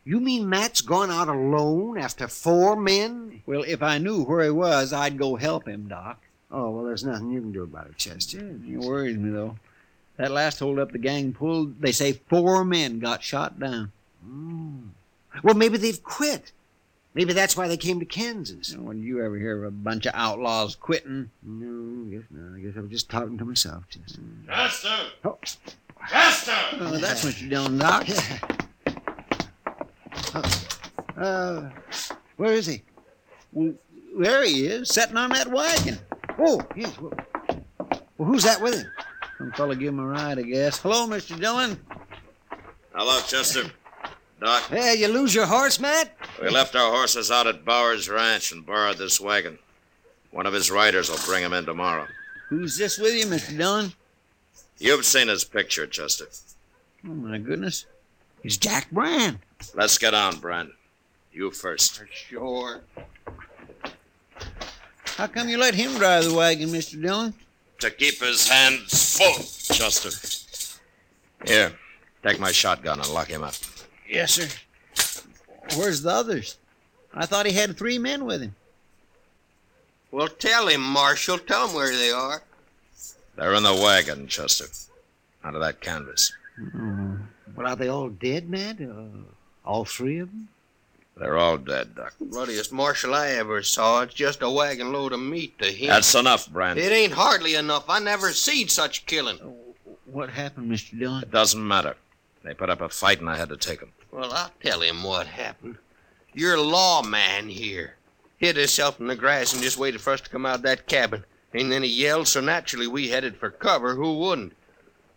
You 0.05 0.21
mean 0.21 0.49
Matt's 0.49 0.83
gone 0.83 1.11
out 1.11 1.27
alone 1.27 1.99
after 1.99 2.29
four 2.29 2.77
men? 2.77 3.43
Well, 3.45 3.65
if 3.67 3.83
I 3.83 3.99
knew 3.99 4.23
where 4.23 4.45
he 4.45 4.51
was, 4.51 4.93
I'd 4.93 5.19
go 5.19 5.35
help 5.35 5.67
him, 5.67 5.89
Doc. 5.89 6.21
Oh, 6.53 6.71
well, 6.71 6.85
there's 6.85 7.05
nothing 7.05 7.33
you 7.33 7.41
can 7.41 7.51
do 7.51 7.65
about 7.65 7.89
it, 7.89 7.97
Chester. 7.97 8.39
It 8.39 8.79
worries 8.79 9.17
me, 9.17 9.31
though. 9.31 9.57
That 10.17 10.31
last 10.31 10.59
holdup 10.59 10.93
the 10.93 10.99
gang 10.99 11.33
pulled, 11.33 11.81
they 11.81 11.93
say 11.93 12.13
four 12.13 12.65
men 12.65 12.99
got 12.99 13.23
shot 13.23 13.59
down. 13.59 13.93
Mm. 14.27 14.89
Well, 15.43 15.55
maybe 15.55 15.79
they've 15.79 16.03
quit. 16.03 16.53
Maybe 17.15 17.33
that's 17.33 17.57
why 17.57 17.69
they 17.69 17.77
came 17.77 18.01
to 18.01 18.07
Kansas. 18.07 18.75
When 18.75 19.03
you 19.03 19.23
ever 19.23 19.37
hear 19.37 19.59
of 19.59 19.69
a 19.69 19.71
bunch 19.71 20.07
of 20.07 20.15
outlaws 20.15 20.77
quitting? 20.77 21.31
No, 21.43 22.07
I 22.07 22.11
guess 22.15 22.25
not. 22.31 22.57
I 22.57 22.61
guess 22.61 22.73
I 22.77 22.81
was 22.81 22.91
just 22.91 23.11
talking 23.11 23.37
to 23.39 23.45
myself, 23.45 23.85
Chester. 23.91 24.21
Chester! 24.49 24.97
Oh. 25.25 25.39
Chester! 26.09 26.53
Oh, 26.81 26.97
that's 26.99 27.25
Mr. 27.25 27.49
Dillon, 27.49 27.79
Doc. 27.79 28.07
Uh, 31.17 31.71
where 32.37 32.55
is 32.55 32.67
he? 32.67 32.83
Well, 33.53 33.75
there 34.19 34.45
he 34.45 34.67
is, 34.67 34.89
sitting 34.89 35.17
on 35.17 35.31
that 35.31 35.49
wagon. 35.49 35.99
Oh, 36.39 36.61
yes. 36.75 36.99
Well, 36.99 37.13
well, 38.19 38.29
who's 38.29 38.45
that 38.45 38.61
with 38.61 38.75
him? 38.75 38.92
Some 39.43 39.51
fella 39.55 39.75
give 39.75 39.89
him 39.89 39.99
a 39.99 40.07
ride, 40.07 40.39
I 40.39 40.43
guess. 40.43 40.79
Hello, 40.79 41.09
Mr. 41.09 41.37
Dillon. 41.39 41.77
Hello, 42.95 43.21
Chester. 43.27 43.65
Doc, 44.41 44.63
Hey, 44.69 44.95
you 45.01 45.09
lose 45.09 45.35
your 45.35 45.47
horse, 45.47 45.81
Matt? 45.81 46.17
we 46.41 46.49
left 46.49 46.77
our 46.77 46.93
horses 46.93 47.29
out 47.33 47.49
at 47.49 47.65
Bowers 47.65 48.09
Ranch 48.09 48.53
and 48.53 48.65
borrowed 48.65 48.99
this 48.99 49.21
wagon. 49.21 49.59
One 50.31 50.47
of 50.47 50.53
his 50.53 50.71
riders 50.71 51.11
will 51.11 51.19
bring 51.27 51.43
him 51.43 51.53
in 51.53 51.67
tomorrow. 51.67 52.07
Who's 52.51 52.79
this 52.79 52.99
with 52.99 53.15
you, 53.15 53.27
Mr. 53.27 53.57
Dillon? 53.59 53.93
You've 54.79 55.05
seen 55.05 55.27
his 55.27 55.43
picture, 55.43 55.89
Chester. 55.89 56.29
Oh, 57.05 57.09
my 57.09 57.39
goodness. 57.39 57.87
It's 58.45 58.57
Jack 58.57 58.93
Brand. 58.93 59.41
Let's 59.75 59.99
get 59.99 60.15
on, 60.15 60.39
Brand. 60.39 60.71
You 61.33 61.51
first. 61.51 62.01
Sure. 62.13 62.81
How 65.17 65.27
come 65.27 65.49
you 65.49 65.59
let 65.59 65.75
him 65.75 65.99
drive 65.99 66.27
the 66.27 66.35
wagon, 66.35 66.69
Mr. 66.69 67.03
Dillon? 67.03 67.35
To 67.83 67.91
keep 67.91 68.21
his 68.21 68.47
hands 68.49 69.19
full, 69.19 69.43
Chester. 69.77 70.11
Here, 71.45 71.73
take 72.23 72.39
my 72.39 72.53
shotgun 72.53 73.01
and 73.01 73.13
lock 73.13 73.27
him 73.27 73.43
up. 73.43 73.55
Yes, 74.09 74.35
sir. 74.35 74.47
Where's 75.77 76.01
the 76.01 76.11
others? 76.11 76.59
I 77.13 77.27
thought 77.27 77.45
he 77.45 77.51
had 77.51 77.77
three 77.77 77.99
men 77.99 78.25
with 78.25 78.41
him. 78.41 78.55
Well, 80.13 80.29
tell 80.29 80.69
him, 80.69 80.81
Marshal. 80.81 81.39
Tell 81.39 81.67
him 81.67 81.75
where 81.75 81.91
they 81.91 82.13
are. 82.13 82.45
They're 83.35 83.55
in 83.55 83.65
the 83.65 83.75
wagon, 83.75 84.29
Chester. 84.29 84.67
Under 85.43 85.59
that 85.59 85.81
canvas. 85.81 86.33
Oh. 86.77 87.19
Well, 87.57 87.67
are 87.67 87.75
they 87.75 87.89
all 87.89 88.11
dead, 88.11 88.49
Matt? 88.49 88.81
Uh, 88.81 89.07
all 89.65 89.85
three 89.85 90.21
of 90.21 90.31
them? 90.31 90.47
They're 91.17 91.37
all 91.37 91.59
dead, 91.59 91.95
Doc. 91.95 92.15
Bloodiest 92.21 92.73
marshal 92.73 93.15
I 93.15 93.29
ever 93.31 93.63
saw. 93.63 94.03
It's 94.03 94.15
just 94.15 94.43
a 94.43 94.51
wagon 94.51 94.93
load 94.93 95.13
of 95.13 95.21
meat 95.21 95.59
to 95.59 95.67
him. 95.67 95.89
That's 95.89 96.15
enough, 96.15 96.49
Brand. 96.49 96.79
It 96.79 96.91
ain't 96.91 97.13
hardly 97.13 97.55
enough. 97.55 97.89
I 97.89 98.01
never 98.01 98.33
seen 98.33 98.69
such 98.69 99.07
killing. 99.07 99.39
Oh, 99.43 99.57
what 100.07 100.31
happened, 100.31 100.71
Mr. 100.71 100.99
Dillon? 100.99 101.23
It 101.23 101.31
doesn't 101.31 101.67
matter. 101.67 101.97
They 102.43 102.55
put 102.55 102.71
up 102.71 102.81
a 102.81 102.89
fight 102.89 103.21
and 103.21 103.29
I 103.29 103.37
had 103.37 103.51
to 103.51 103.57
take 103.57 103.81
them. 103.81 103.93
Well, 104.11 104.33
I'll 104.33 104.51
tell 104.63 104.81
him 104.81 105.03
what 105.03 105.27
happened. 105.27 105.77
You're 106.35 106.57
a 106.57 106.61
lawman 106.61 107.49
here. 107.49 107.97
Hid 108.39 108.57
himself 108.57 108.99
in 108.99 109.07
the 109.07 109.15
grass 109.15 109.53
and 109.53 109.63
just 109.63 109.79
waited 109.79 110.01
for 110.01 110.13
us 110.13 110.21
to 110.23 110.31
come 110.31 110.45
out 110.45 110.57
of 110.57 110.63
that 110.63 110.89
cabin. 110.89 111.25
And 111.55 111.71
then 111.71 111.83
he 111.83 111.89
yelled, 111.89 112.27
so 112.27 112.41
naturally 112.41 112.87
we 112.87 113.09
headed 113.09 113.37
for 113.37 113.51
cover. 113.51 113.95
Who 113.95 114.19
wouldn't? 114.19 114.55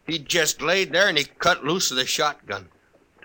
He 0.06 0.20
just 0.20 0.62
laid 0.62 0.92
there 0.92 1.08
and 1.08 1.18
he 1.18 1.24
cut 1.24 1.64
loose 1.64 1.90
of 1.90 1.98
the 1.98 2.06
shotgun. 2.06 2.70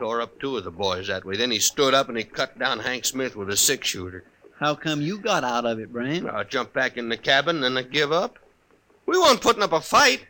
Tore 0.01 0.23
up 0.23 0.41
two 0.41 0.57
of 0.57 0.65
the 0.65 0.71
boys 0.71 1.09
that 1.09 1.27
way. 1.27 1.37
Then 1.37 1.51
he 1.51 1.59
stood 1.59 1.93
up 1.93 2.09
and 2.09 2.17
he 2.17 2.25
cut 2.25 2.59
down 2.59 2.79
Hank 2.79 3.05
Smith 3.05 3.37
with 3.37 3.51
a 3.51 3.57
six 3.57 3.87
shooter. 3.87 4.25
How 4.59 4.75
come 4.75 5.03
you 5.03 5.19
got 5.19 5.45
out 5.45 5.67
of 5.67 5.79
it, 5.79 5.93
Brand? 5.93 6.27
I 6.27 6.43
jumped 6.45 6.73
back 6.73 6.97
in 6.97 7.11
the 7.11 7.19
cabin 7.19 7.63
and 7.63 7.79
I 7.79 7.83
give 7.83 8.11
up. 8.11 8.39
We 9.05 9.19
weren't 9.19 9.43
putting 9.43 9.63
up 9.63 9.75
a 9.75 9.81
fight. 9.83 10.25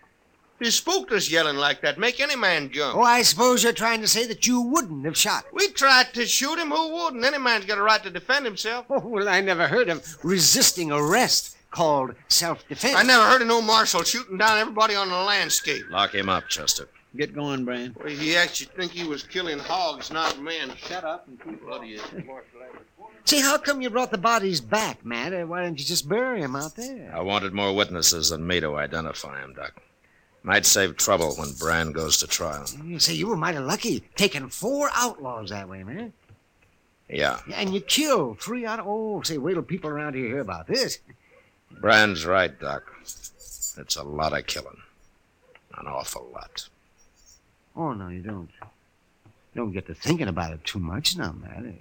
He 0.59 0.73
spooked 0.73 1.13
us 1.13 1.31
yelling 1.31 1.57
like 1.57 1.83
that. 1.83 2.01
Make 2.01 2.19
any 2.19 2.35
man 2.35 2.73
jump. 2.73 2.97
Oh, 2.97 3.03
I 3.03 3.23
suppose 3.23 3.63
you're 3.63 3.73
trying 3.73 4.01
to 4.01 4.09
say 4.09 4.27
that 4.27 4.45
you 4.45 4.61
wouldn't 4.61 5.05
have 5.05 5.17
shot. 5.17 5.45
We 5.53 5.69
tried 5.69 6.15
to 6.15 6.27
shoot 6.27 6.59
him. 6.59 6.71
Who 6.71 6.93
wouldn't? 6.93 7.25
Any 7.25 7.39
man's 7.39 7.65
got 7.65 7.79
a 7.79 7.83
right 7.83 8.03
to 8.03 8.11
defend 8.11 8.47
himself. 8.47 8.87
Oh, 8.91 8.99
well, 8.99 9.29
I 9.29 9.41
never 9.41 9.69
heard 9.69 9.89
of 9.89 10.19
resisting 10.25 10.91
arrest 10.91 11.57
called 11.71 12.17
self-defense. 12.27 12.97
I 12.97 13.05
never 13.05 13.25
heard 13.25 13.43
of 13.43 13.47
no 13.47 13.63
marshal 13.63 14.03
shooting 14.03 14.37
down 14.37 14.59
everybody 14.59 14.97
on 14.97 15.09
the 15.09 15.15
landscape. 15.15 15.85
Lock 15.91 16.13
him 16.13 16.29
up, 16.29 16.49
Chester. 16.49 16.89
Get 17.17 17.35
going, 17.35 17.65
Brand. 17.65 17.97
Well, 17.97 18.09
he 18.09 18.37
actually 18.37 18.71
think 18.77 18.93
he 18.93 19.05
was 19.05 19.25
killing 19.25 19.59
hogs, 19.59 20.13
not 20.13 20.41
men. 20.41 20.73
Shut 20.77 21.03
up 21.05 21.27
and 21.27 21.43
keep 21.43 21.61
bloody 21.65 21.95
as 21.95 22.03
marshal 22.13 22.61
ever. 22.63 22.79
See, 23.25 23.41
how 23.41 23.59
come 23.59 23.83
you 23.83 23.91
brought 23.91 24.13
the 24.13 24.19
bodies 24.19 24.61
back, 24.61 25.05
Matt? 25.05 25.33
Uh, 25.33 25.45
Why 25.45 25.65
didn't 25.65 25.81
you 25.81 25.85
just 25.85 26.09
bury 26.09 26.41
them 26.41 26.55
out 26.55 26.77
there? 26.77 27.13
I 27.15 27.21
wanted 27.21 27.53
more 27.53 27.75
witnesses 27.75 28.31
than 28.31 28.47
me 28.47 28.61
to 28.61 28.77
identify 28.77 29.43
him, 29.43 29.55
Doc. 29.55 29.75
Might 30.43 30.65
save 30.65 30.97
trouble 30.97 31.35
when 31.35 31.53
Brand 31.59 31.95
goes 31.95 32.17
to 32.19 32.27
trial. 32.27 32.65
You 32.85 32.99
say 32.99 33.15
you 33.15 33.27
were 33.27 33.37
mighty 33.37 33.59
lucky 33.59 34.05
taking 34.17 34.49
four 34.49 34.91
outlaws 34.95 35.51
that 35.51 35.69
way, 35.69 35.83
man. 35.85 36.13
Yeah. 37.09 37.41
And 37.55 37.75
you 37.75 37.81
killed 37.81 38.41
three 38.41 38.65
out 38.65 38.79
of. 38.79 38.87
Oh, 38.89 39.21
say, 39.23 39.37
wait 39.37 39.55
till 39.55 39.63
people 39.63 39.91
around 39.91 40.15
here 40.15 40.27
hear 40.27 40.41
about 40.41 40.67
this. 40.67 41.01
Brand's 41.81 42.25
right, 42.25 42.59
Doc. 42.59 42.85
It's 43.03 43.97
a 43.97 44.03
lot 44.03 44.37
of 44.37 44.47
killing. 44.47 44.81
An 45.77 45.87
awful 45.87 46.31
lot. 46.33 46.69
Oh, 47.81 47.95
no, 47.95 48.09
you 48.09 48.21
don't. 48.21 48.51
Don't 49.57 49.73
get 49.73 49.87
to 49.87 49.95
thinking 49.95 50.29
about 50.29 50.53
it 50.53 50.63
too 50.67 50.79
much 50.79 51.17
now, 51.17 51.33
man. 51.33 51.79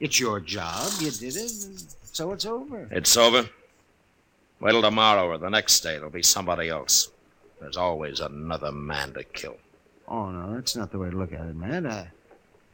It's 0.00 0.18
your 0.18 0.40
job. 0.40 0.90
You 1.00 1.10
did 1.10 1.36
it, 1.36 1.50
so 2.02 2.32
it's 2.32 2.46
over. 2.46 2.88
It's 2.90 3.14
over. 3.14 3.50
Wait 4.60 4.70
till 4.70 4.80
tomorrow 4.80 5.28
or 5.28 5.36
the 5.36 5.50
next 5.50 5.80
day. 5.80 5.96
It'll 5.96 6.08
be 6.08 6.22
somebody 6.22 6.70
else. 6.70 7.10
There's 7.60 7.76
always 7.76 8.20
another 8.20 8.72
man 8.72 9.12
to 9.12 9.22
kill. 9.22 9.58
Oh, 10.08 10.30
no, 10.30 10.54
that's 10.54 10.76
not 10.76 10.90
the 10.90 10.98
way 10.98 11.10
to 11.10 11.16
look 11.16 11.34
at 11.34 11.46
it, 11.46 11.56
man. 11.56 11.86
I, 11.86 12.08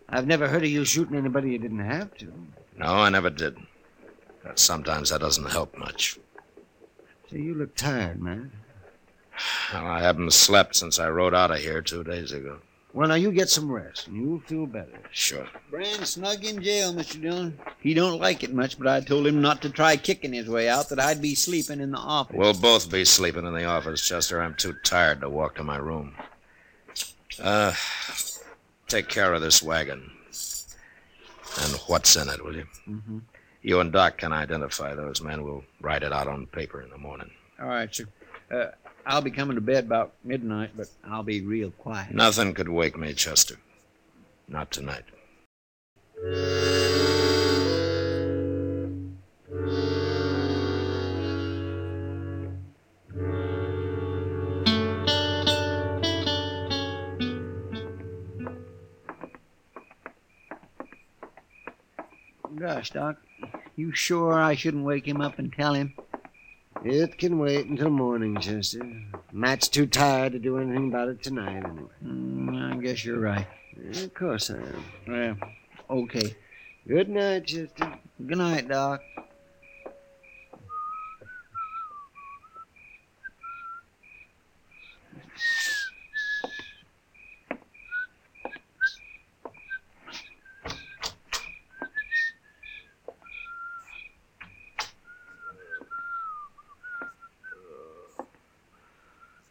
I've 0.08 0.28
never 0.28 0.46
heard 0.46 0.62
of 0.62 0.70
you 0.70 0.84
shooting 0.84 1.16
anybody 1.16 1.50
you 1.50 1.58
didn't 1.58 1.80
have 1.80 2.16
to. 2.18 2.32
No, 2.78 2.86
I 2.86 3.08
never 3.08 3.30
did. 3.30 3.56
But 4.44 4.60
sometimes 4.60 5.10
that 5.10 5.20
doesn't 5.20 5.50
help 5.50 5.76
much. 5.76 6.20
See, 7.32 7.42
you 7.42 7.54
look 7.54 7.74
tired, 7.74 8.22
man. 8.22 8.52
Well, 9.72 9.86
I 9.86 10.00
haven't 10.00 10.32
slept 10.32 10.76
since 10.76 10.98
I 10.98 11.08
rode 11.08 11.34
out 11.34 11.50
of 11.50 11.58
here 11.58 11.82
two 11.82 12.04
days 12.04 12.32
ago. 12.32 12.58
Well, 12.92 13.08
now 13.08 13.14
you 13.14 13.30
get 13.30 13.48
some 13.48 13.70
rest, 13.70 14.08
and 14.08 14.16
you'll 14.16 14.40
feel 14.40 14.66
better. 14.66 14.98
Sure. 15.12 15.46
Brand 15.70 16.04
snug 16.06 16.44
in 16.44 16.60
jail, 16.60 16.92
Mr. 16.92 17.22
Dillon. 17.22 17.56
He 17.78 17.94
don't 17.94 18.20
like 18.20 18.42
it 18.42 18.52
much, 18.52 18.78
but 18.78 18.88
I 18.88 19.00
told 19.00 19.28
him 19.28 19.40
not 19.40 19.62
to 19.62 19.70
try 19.70 19.96
kicking 19.96 20.32
his 20.32 20.48
way 20.48 20.68
out, 20.68 20.88
that 20.88 20.98
I'd 20.98 21.22
be 21.22 21.36
sleeping 21.36 21.80
in 21.80 21.92
the 21.92 21.98
office. 21.98 22.36
We'll 22.36 22.52
both 22.52 22.90
be 22.90 23.04
sleeping 23.04 23.46
in 23.46 23.54
the 23.54 23.64
office, 23.64 24.06
Chester. 24.06 24.40
I'm 24.40 24.54
too 24.54 24.74
tired 24.82 25.20
to 25.20 25.28
walk 25.28 25.54
to 25.56 25.64
my 25.64 25.76
room. 25.76 26.14
Uh, 27.40 27.74
take 28.88 29.08
care 29.08 29.34
of 29.34 29.40
this 29.40 29.62
wagon. 29.62 30.10
And 31.62 31.72
what's 31.86 32.16
in 32.16 32.28
it, 32.28 32.44
will 32.44 32.56
you? 32.56 32.66
Mm-hmm. 32.88 33.18
You 33.62 33.80
and 33.80 33.92
Doc 33.92 34.18
can 34.18 34.32
identify 34.32 34.94
those 34.94 35.20
men. 35.20 35.44
We'll 35.44 35.64
write 35.80 36.02
it 36.02 36.12
out 36.12 36.26
on 36.26 36.46
paper 36.46 36.82
in 36.82 36.90
the 36.90 36.98
morning. 36.98 37.30
All 37.60 37.68
right, 37.68 37.94
sir. 37.94 38.06
Uh, 38.50 38.66
I'll 39.06 39.22
be 39.22 39.30
coming 39.30 39.56
to 39.56 39.60
bed 39.60 39.84
about 39.84 40.14
midnight, 40.22 40.70
but 40.76 40.88
I'll 41.04 41.22
be 41.22 41.40
real 41.40 41.70
quiet. 41.70 42.14
Nothing 42.14 42.54
could 42.54 42.68
wake 42.68 42.96
me, 42.96 43.12
Chester. 43.14 43.56
Not 44.48 44.70
tonight. 44.70 45.04
Gosh, 62.56 62.90
Doc, 62.90 63.16
you 63.74 63.94
sure 63.94 64.34
I 64.38 64.54
shouldn't 64.54 64.84
wake 64.84 65.08
him 65.08 65.22
up 65.22 65.38
and 65.38 65.50
tell 65.50 65.72
him? 65.72 65.94
It 66.82 67.18
can 67.18 67.38
wait 67.38 67.66
until 67.66 67.90
morning, 67.90 68.40
Chester. 68.40 68.80
Matt's 69.32 69.68
too 69.68 69.86
tired 69.86 70.32
to 70.32 70.38
do 70.38 70.56
anything 70.58 70.88
about 70.88 71.08
it 71.08 71.22
tonight, 71.22 71.56
anyway. 71.56 71.90
Mm, 72.02 72.72
I 72.72 72.76
guess 72.80 73.04
you're 73.04 73.20
right. 73.20 73.46
Of 73.90 74.14
course 74.14 74.50
I 74.50 74.56
am. 74.56 74.84
Well, 75.06 75.36
okay. 75.90 76.34
Good 76.88 77.10
night, 77.10 77.46
Chester. 77.46 77.98
Good 78.26 78.38
night, 78.38 78.68
Doc. 78.68 79.02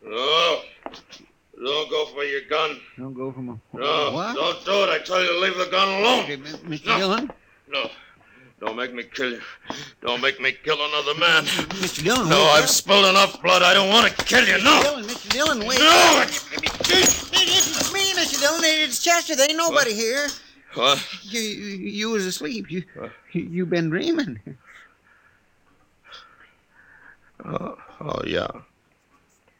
No. 0.01 0.61
Don't 1.61 1.89
go 1.89 2.05
for 2.07 2.23
your 2.23 2.41
gun. 2.49 2.79
Don't 2.97 3.13
go 3.13 3.31
from 3.31 3.49
a. 3.49 3.77
No. 3.77 4.11
What? 4.11 4.35
Don't 4.35 4.65
do 4.65 4.83
it. 4.83 4.89
I 4.89 4.99
tell 4.99 5.21
you 5.21 5.27
to 5.27 5.39
leave 5.39 5.57
the 5.57 5.67
gun 5.69 5.87
alone. 5.87 6.05
Okay, 6.05 6.17
Mr. 6.37 6.85
No. 6.85 6.97
Dillon? 6.97 7.31
No. 7.67 7.89
Don't 8.59 8.75
make 8.75 8.93
me 8.93 9.03
kill 9.03 9.31
you. 9.31 9.41
Don't 10.01 10.21
make 10.21 10.39
me 10.41 10.51
kill 10.51 10.77
another 10.77 11.17
man. 11.17 11.45
Mr. 11.45 12.03
Dillon, 12.03 12.27
No. 12.29 12.41
I've 12.43 12.69
spilled 12.69 13.05
enough 13.05 13.41
blood. 13.41 13.61
I 13.63 13.73
don't 13.73 13.89
want 13.89 14.11
to 14.13 14.25
kill 14.25 14.45
you. 14.45 14.61
No. 14.63 14.81
Dillon, 14.81 15.03
Mr. 15.05 15.29
Dillon, 15.29 15.59
wait. 15.65 15.79
No. 15.79 16.25
It's 16.25 17.93
me, 17.93 18.13
Mr. 18.13 18.39
Dillon. 18.39 18.61
It's 18.63 19.01
Chester. 19.01 19.35
There 19.35 19.47
ain't 19.49 19.57
nobody 19.57 19.93
here. 19.93 20.27
What? 20.73 21.03
You, 21.23 21.39
you, 21.39 21.77
you 21.89 22.09
was 22.09 22.25
asleep. 22.25 22.69
You, 22.69 22.83
you, 23.31 23.41
you 23.43 23.65
been 23.65 23.89
dreaming. 23.89 24.39
Oh, 27.45 27.77
oh 28.01 28.21
yeah. 28.27 28.47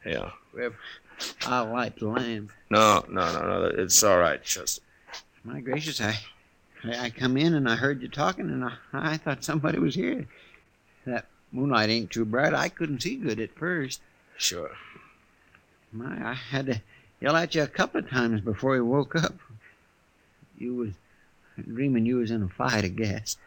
Yeah. 0.06 0.32
Well, 0.54 0.72
I'll 1.46 1.72
light 1.72 1.98
the 1.98 2.08
lamp. 2.10 2.52
No, 2.70 3.06
no, 3.10 3.34
no, 3.34 3.48
no. 3.48 3.66
It's 3.66 4.04
all 4.04 4.20
right, 4.20 4.44
Chester. 4.44 4.82
My 5.44 5.62
gracious, 5.62 6.02
I, 6.02 6.20
I, 6.84 7.06
I 7.06 7.10
come 7.10 7.38
in 7.38 7.54
and 7.54 7.68
I 7.70 7.76
heard 7.76 8.02
you 8.02 8.08
talking, 8.08 8.50
and 8.50 8.64
I, 8.64 8.74
I 8.94 9.18
thought 9.18 9.44
somebody 9.44 9.80
was 9.80 9.96
here. 9.96 10.28
That 11.06 11.26
moonlight 11.52 11.90
ain't 11.90 12.12
too 12.12 12.26
bright. 12.26 12.54
I 12.54 12.70
couldn't 12.70 13.02
see 13.02 13.16
good 13.16 13.40
at 13.40 13.56
first. 13.56 14.02
Sure. 14.38 14.72
My, 15.92 16.32
I 16.32 16.34
had 16.34 16.68
to 16.68 16.82
yell 17.20 17.36
at 17.36 17.56
you 17.56 17.64
a 17.64 17.68
couple 17.68 18.00
of 18.00 18.10
times 18.10 18.42
before 18.42 18.76
you 18.76 18.86
woke 18.86 19.16
up. 19.16 19.34
You 20.58 20.76
was 20.76 20.92
dreaming 21.68 22.06
you 22.06 22.18
was 22.18 22.32
in 22.32 22.44
a 22.44 22.50
fight, 22.50 22.86
I 22.86 22.90
guess. 22.90 23.38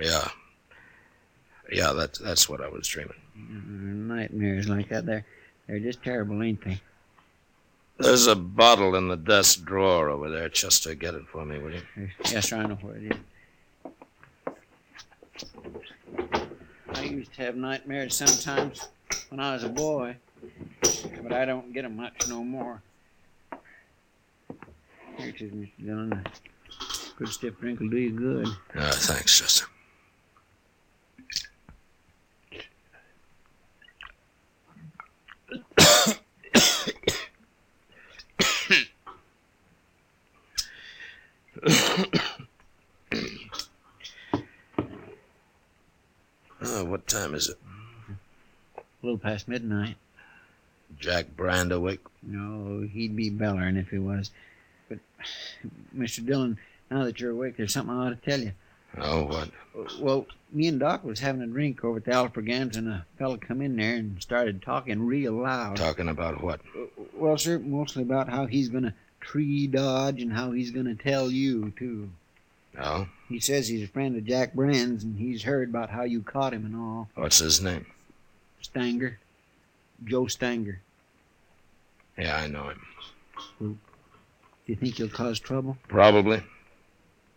Yeah. 0.00 0.28
Yeah, 1.70 1.92
that's 1.92 2.18
that's 2.18 2.48
what 2.48 2.60
I 2.60 2.68
was 2.68 2.86
dreaming. 2.86 3.16
Nightmares 4.08 4.68
like 4.68 4.88
that, 4.90 5.06
they're, 5.06 5.24
they're 5.66 5.78
just 5.78 6.02
terrible, 6.02 6.42
ain't 6.42 6.62
they? 6.64 6.80
There's 8.02 8.26
a 8.26 8.34
bottle 8.34 8.96
in 8.96 9.06
the 9.06 9.16
desk 9.16 9.64
drawer 9.64 10.08
over 10.10 10.28
there. 10.28 10.48
Chester, 10.48 10.94
get 10.94 11.14
it 11.14 11.26
for 11.28 11.44
me, 11.44 11.58
will 11.58 11.72
you? 11.72 11.82
Yes, 12.30 12.48
sir, 12.48 12.56
I 12.56 12.66
know 12.66 12.74
where 12.74 12.96
it 12.96 13.12
is. 13.12 13.18
I 16.94 17.02
used 17.04 17.32
to 17.34 17.42
have 17.42 17.56
nightmares 17.56 18.16
sometimes 18.16 18.88
when 19.28 19.38
I 19.38 19.54
was 19.54 19.62
a 19.62 19.68
boy, 19.68 20.16
but 21.22 21.32
I 21.32 21.44
don't 21.44 21.72
get 21.72 21.84
'em 21.84 21.96
much 21.96 22.28
no 22.28 22.42
more. 22.42 22.82
Here 25.16 25.28
it 25.28 25.40
is, 25.40 25.52
Mr. 25.52 25.70
Dillon. 25.84 26.12
A 26.12 26.24
good 27.16 27.28
stiff 27.28 27.58
drink 27.60 27.78
will 27.80 27.88
do 27.88 27.98
you 27.98 28.10
good. 28.10 28.48
Uh, 28.74 28.90
thanks, 28.92 29.38
Chester. 29.38 29.66
oh, 46.60 46.84
what 46.84 47.06
time 47.06 47.34
is 47.34 47.50
it? 47.50 47.58
A 48.76 48.82
little 49.02 49.18
past 49.18 49.46
midnight. 49.46 49.94
Jack 50.98 51.36
Brand 51.36 51.70
awake? 51.70 52.00
No, 52.22 52.86
he'd 52.92 53.14
be 53.14 53.30
bellering 53.30 53.78
if 53.78 53.90
he 53.90 53.98
was. 53.98 54.32
But, 54.88 54.98
Mr. 55.96 56.26
Dillon, 56.26 56.58
now 56.90 57.04
that 57.04 57.20
you're 57.20 57.30
awake, 57.30 57.56
there's 57.56 57.72
something 57.72 57.94
I 57.94 58.06
ought 58.06 58.20
to 58.22 58.30
tell 58.30 58.40
you. 58.40 58.52
Oh, 58.98 59.24
what? 59.24 59.50
Well, 60.00 60.26
me 60.52 60.66
and 60.66 60.80
Doc 60.80 61.04
was 61.04 61.20
having 61.20 61.42
a 61.42 61.46
drink 61.46 61.84
over 61.84 61.98
at 61.98 62.04
the 62.04 62.10
Alfregans, 62.10 62.76
and 62.76 62.88
a 62.88 63.06
fella 63.18 63.38
come 63.38 63.62
in 63.62 63.76
there 63.76 63.94
and 63.94 64.20
started 64.20 64.62
talking 64.62 65.06
real 65.06 65.32
loud. 65.34 65.76
Talking 65.76 66.08
about 66.08 66.42
what? 66.42 66.60
Well, 67.14 67.38
sir, 67.38 67.60
mostly 67.60 68.02
about 68.02 68.28
how 68.28 68.46
he's 68.46 68.68
going 68.68 68.84
to 68.84 68.94
tree 69.22 69.66
Dodge 69.66 70.20
and 70.20 70.32
how 70.32 70.50
he's 70.50 70.70
going 70.70 70.86
to 70.86 70.94
tell 70.94 71.30
you, 71.30 71.72
too. 71.78 72.10
Oh? 72.78 73.06
He 73.28 73.40
says 73.40 73.68
he's 73.68 73.84
a 73.84 73.92
friend 73.92 74.16
of 74.16 74.24
Jack 74.26 74.52
Brand's, 74.54 75.04
and 75.04 75.18
he's 75.18 75.42
heard 75.42 75.68
about 75.70 75.90
how 75.90 76.02
you 76.02 76.20
caught 76.22 76.52
him 76.52 76.66
and 76.66 76.76
all. 76.76 77.08
What's 77.14 77.38
his 77.38 77.62
name? 77.62 77.86
Stanger. 78.60 79.18
Joe 80.04 80.26
Stanger. 80.26 80.80
Yeah, 82.18 82.36
I 82.36 82.46
know 82.46 82.70
him. 82.70 82.80
Do 83.60 83.78
you 84.66 84.76
think 84.76 84.96
he'll 84.96 85.08
cause 85.08 85.40
trouble? 85.40 85.76
Probably. 85.88 86.42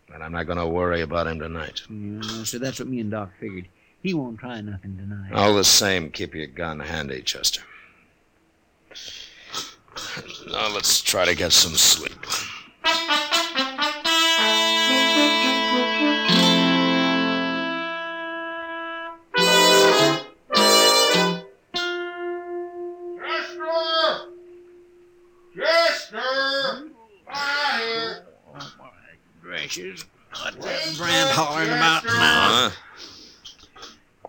But 0.09 0.21
I'm 0.21 0.31
not 0.31 0.45
going 0.45 0.57
to 0.57 0.67
worry 0.67 1.01
about 1.01 1.27
him 1.27 1.39
tonight. 1.39 1.81
Yeah, 1.89 2.43
so 2.43 2.59
that's 2.59 2.79
what 2.79 2.87
me 2.87 2.99
and 2.99 3.11
Doc 3.11 3.31
figured. 3.39 3.67
He 4.03 4.13
won't 4.13 4.39
try 4.39 4.61
nothing 4.61 4.97
tonight. 4.97 5.33
All 5.33 5.55
the 5.55 5.63
same, 5.63 6.11
keep 6.11 6.35
your 6.35 6.47
gun 6.47 6.79
handy, 6.79 7.21
Chester. 7.21 7.61
Now 10.47 10.69
let's 10.69 11.01
try 11.01 11.25
to 11.25 11.33
get 11.33 11.51
some 11.53 11.73
sleep. 11.73 12.11
Chester! 23.17 23.71
Chester! 25.57 26.19
Out 27.27 27.79
here! 27.79 28.25
Gracious. 29.41 30.05
What's 30.29 30.57
that 30.57 30.95
Brand 30.97 31.29
hollering 31.31 31.69
about 31.69 32.05
now? 32.05 32.11
Huh? 32.13 32.71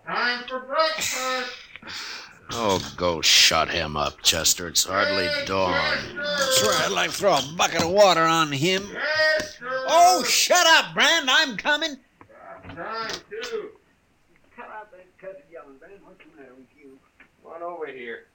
Time 0.07 0.43
for 0.47 0.59
breakfast. 0.61 1.66
Oh, 2.59 2.81
go 2.97 3.21
shut 3.21 3.69
him 3.69 3.95
up, 3.95 4.23
Chester. 4.23 4.67
It's 4.67 4.83
hardly 4.83 5.27
dawn. 5.45 5.77
Swear 6.53 6.73
I'd 6.79 6.91
like 6.91 7.11
to 7.11 7.15
throw 7.15 7.35
a 7.35 7.53
bucket 7.55 7.83
of 7.83 7.91
water 7.91 8.23
on 8.23 8.51
him. 8.51 8.83
Oh, 9.61 10.23
shut 10.23 10.65
up, 10.65 10.91
Brand. 10.95 11.29
I'm 11.29 11.55
coming. 11.55 11.97
Time 12.75 13.11
to. 13.43 13.69
Cut 14.55 14.69
out 14.73 14.91
that 14.91 15.05
cussed 15.19 15.45
yelling, 15.51 15.77
Brand. 15.77 16.01
What's 16.03 16.17
the 16.17 16.41
matter 16.41 16.55
with 16.57 16.65
you? 16.75 16.97
Come 17.43 17.53
on 17.53 17.61
over 17.61 17.85
here. 17.85 18.25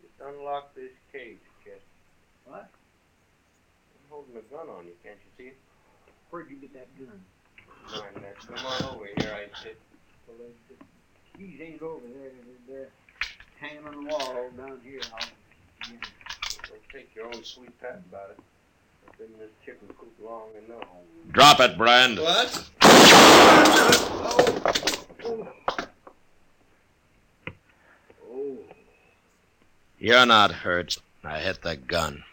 Just 0.00 0.14
unlock 0.26 0.74
this 0.74 0.92
cage, 1.12 1.36
Chester. 1.62 1.80
What? 2.46 2.70
I'm 2.70 4.08
holding 4.08 4.36
a 4.36 4.40
gun 4.50 4.74
on 4.74 4.86
you, 4.86 4.92
can't 5.04 5.18
you 5.26 5.30
see 5.36 5.48
it? 5.50 5.58
Where'd 6.30 6.48
you 6.48 6.56
get 6.56 6.72
that 6.72 6.88
gun? 6.98 7.20
Mind 8.00 8.24
that. 8.24 8.38
Come 8.46 8.66
on 8.66 8.96
over 8.96 9.08
here, 9.18 9.36
I 9.36 9.62
said. 9.62 9.76
Keys 11.36 11.60
ain't 11.60 11.82
over 11.82 12.00
there. 12.06 12.30
They're 12.66 12.88
hanging 13.62 13.86
on 13.86 14.04
the 14.04 14.10
wall 14.10 14.50
down 14.56 14.80
here. 14.84 15.00
I'll 15.12 15.26
Well, 15.90 16.80
take 16.92 17.14
your 17.14 17.26
own 17.26 17.44
sweet 17.44 17.80
time 17.80 18.02
about 18.10 18.30
it. 18.30 18.40
I've 19.08 19.18
been 19.18 19.28
in 19.28 19.38
this 19.38 19.50
chicken 19.64 19.88
coop 19.98 20.12
long 20.22 20.48
enough. 20.66 20.88
Drop 21.30 21.60
it, 21.60 21.78
Brand. 21.78 22.18
What? 22.18 22.68
Oh. 28.30 28.58
You're 29.98 30.26
not 30.26 30.50
hurt. 30.50 30.98
I 31.22 31.38
hit 31.38 31.62
the 31.62 31.76
gun. 31.76 32.24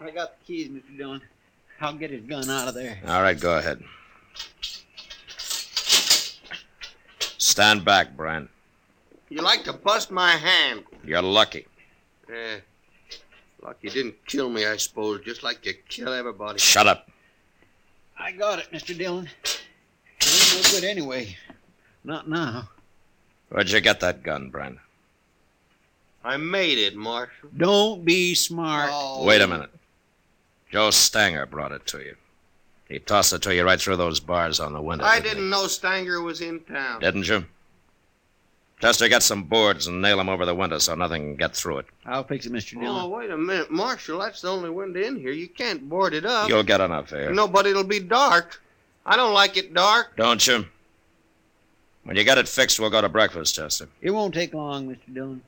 I 0.00 0.10
got 0.10 0.38
the 0.38 0.44
keys, 0.46 0.68
Mr. 0.68 0.96
Dillon. 0.96 1.22
I'll 1.80 1.94
get 1.94 2.10
his 2.10 2.22
gun 2.22 2.48
out 2.48 2.68
of 2.68 2.74
there. 2.74 2.98
All 3.06 3.22
right, 3.22 3.38
go 3.38 3.58
ahead. 3.58 3.82
Stand 7.38 7.84
back, 7.84 8.16
Brand. 8.16 8.48
You 9.30 9.42
like 9.42 9.64
to 9.64 9.72
bust 9.72 10.10
my 10.10 10.32
hand. 10.32 10.84
You're 11.04 11.22
lucky. 11.22 11.66
Eh. 12.32 12.60
Luck 13.62 13.76
you 13.82 13.90
didn't 13.90 14.14
kill 14.26 14.48
me, 14.48 14.66
I 14.66 14.76
suppose, 14.76 15.24
just 15.24 15.42
like 15.42 15.66
you 15.66 15.74
kill 15.88 16.12
everybody. 16.12 16.58
Shut 16.58 16.86
up. 16.86 17.10
I 18.18 18.32
got 18.32 18.58
it, 18.58 18.70
Mr. 18.72 18.96
Dillon. 18.96 19.28
It 19.44 20.54
ain't 20.54 20.64
no 20.64 20.70
good 20.70 20.84
anyway. 20.84 21.36
Not 22.04 22.28
now. 22.28 22.68
Where'd 23.48 23.70
you 23.70 23.80
get 23.80 24.00
that 24.00 24.22
gun, 24.22 24.50
Brand? 24.50 24.78
I 26.24 26.36
made 26.36 26.78
it, 26.78 26.96
Marshal. 26.96 27.48
Don't 27.56 28.04
be 28.04 28.34
smart. 28.34 28.90
Wait 29.24 29.40
a 29.40 29.46
minute. 29.46 29.70
Joe 30.70 30.90
Stanger 30.90 31.46
brought 31.46 31.72
it 31.72 31.86
to 31.86 31.98
you. 31.98 32.16
He 32.88 32.98
tossed 32.98 33.32
it 33.32 33.42
to 33.42 33.54
you 33.54 33.64
right 33.64 33.80
through 33.80 33.96
those 33.96 34.20
bars 34.20 34.60
on 34.60 34.72
the 34.72 34.80
window. 34.80 35.04
I 35.04 35.20
didn't 35.20 35.36
didn't 35.36 35.50
know 35.50 35.66
Stanger 35.66 36.20
was 36.22 36.40
in 36.40 36.60
town. 36.60 37.00
Didn't 37.00 37.28
you? 37.28 37.44
Chester, 38.80 39.08
get 39.08 39.24
some 39.24 39.42
boards 39.42 39.88
and 39.88 40.00
nail 40.00 40.18
them 40.18 40.28
over 40.28 40.46
the 40.46 40.54
window 40.54 40.78
so 40.78 40.94
nothing 40.94 41.22
can 41.22 41.36
get 41.36 41.56
through 41.56 41.78
it. 41.78 41.86
I'll 42.06 42.22
fix 42.22 42.46
it, 42.46 42.52
Mr. 42.52 42.78
Oh, 42.80 43.08
wait 43.08 43.28
a 43.30 43.36
minute, 43.36 43.72
Marshal. 43.72 44.20
That's 44.20 44.40
the 44.40 44.50
only 44.50 44.70
window 44.70 45.00
in 45.00 45.16
here. 45.16 45.32
You 45.32 45.48
can't 45.48 45.88
board 45.88 46.14
it 46.14 46.24
up. 46.24 46.48
You'll 46.48 46.62
get 46.62 46.80
enough 46.80 47.10
here. 47.10 47.32
No, 47.32 47.48
but 47.48 47.66
it'll 47.66 47.82
be 47.82 47.98
dark. 47.98 48.62
I 49.04 49.16
don't 49.16 49.34
like 49.34 49.56
it 49.56 49.74
dark. 49.74 50.16
Don't 50.16 50.46
you? 50.46 50.66
When 52.04 52.16
you 52.16 52.22
get 52.24 52.38
it 52.38 52.46
fixed, 52.46 52.78
we'll 52.78 52.90
go 52.90 53.00
to 53.00 53.08
breakfast, 53.08 53.56
Chester. 53.56 53.88
It 54.00 54.12
won't 54.12 54.32
take 54.32 54.54
long, 54.54 54.88
Mr. 54.88 55.12
Dillon. 55.12 55.42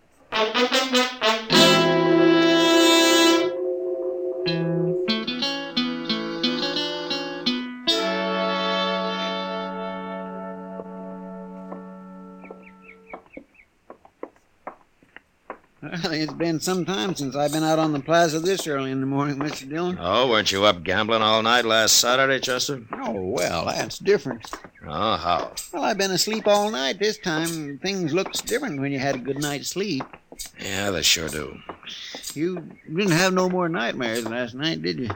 It's 16.18 16.32
been 16.32 16.60
some 16.60 16.84
time 16.84 17.14
since 17.14 17.36
I've 17.36 17.52
been 17.52 17.62
out 17.62 17.78
on 17.78 17.92
the 17.92 18.00
plaza 18.00 18.40
this 18.40 18.66
early 18.66 18.90
in 18.90 19.00
the 19.00 19.06
morning, 19.06 19.36
Mr. 19.36 19.68
Dillon. 19.68 19.98
Oh, 20.00 20.28
weren't 20.28 20.50
you 20.52 20.64
up 20.64 20.82
gambling 20.82 21.22
all 21.22 21.42
night 21.42 21.64
last 21.64 21.96
Saturday, 21.96 22.40
Chester? 22.40 22.82
Oh, 22.92 23.20
well, 23.20 23.66
that's 23.66 23.98
different. 23.98 24.50
Oh, 24.86 25.16
how? 25.16 25.52
Well, 25.72 25.84
I've 25.84 25.98
been 25.98 26.10
asleep 26.10 26.46
all 26.46 26.70
night 26.70 26.98
this 26.98 27.18
time. 27.18 27.78
Things 27.78 28.12
looks 28.12 28.40
different 28.40 28.80
when 28.80 28.92
you 28.92 28.98
had 28.98 29.14
a 29.14 29.18
good 29.18 29.40
night's 29.40 29.68
sleep. 29.68 30.04
Yeah, 30.58 30.90
they 30.90 31.02
sure 31.02 31.28
do. 31.28 31.58
You 32.34 32.66
didn't 32.88 33.12
have 33.12 33.32
no 33.32 33.48
more 33.48 33.68
nightmares 33.68 34.24
last 34.24 34.54
night, 34.54 34.82
did 34.82 34.98
you? 34.98 35.10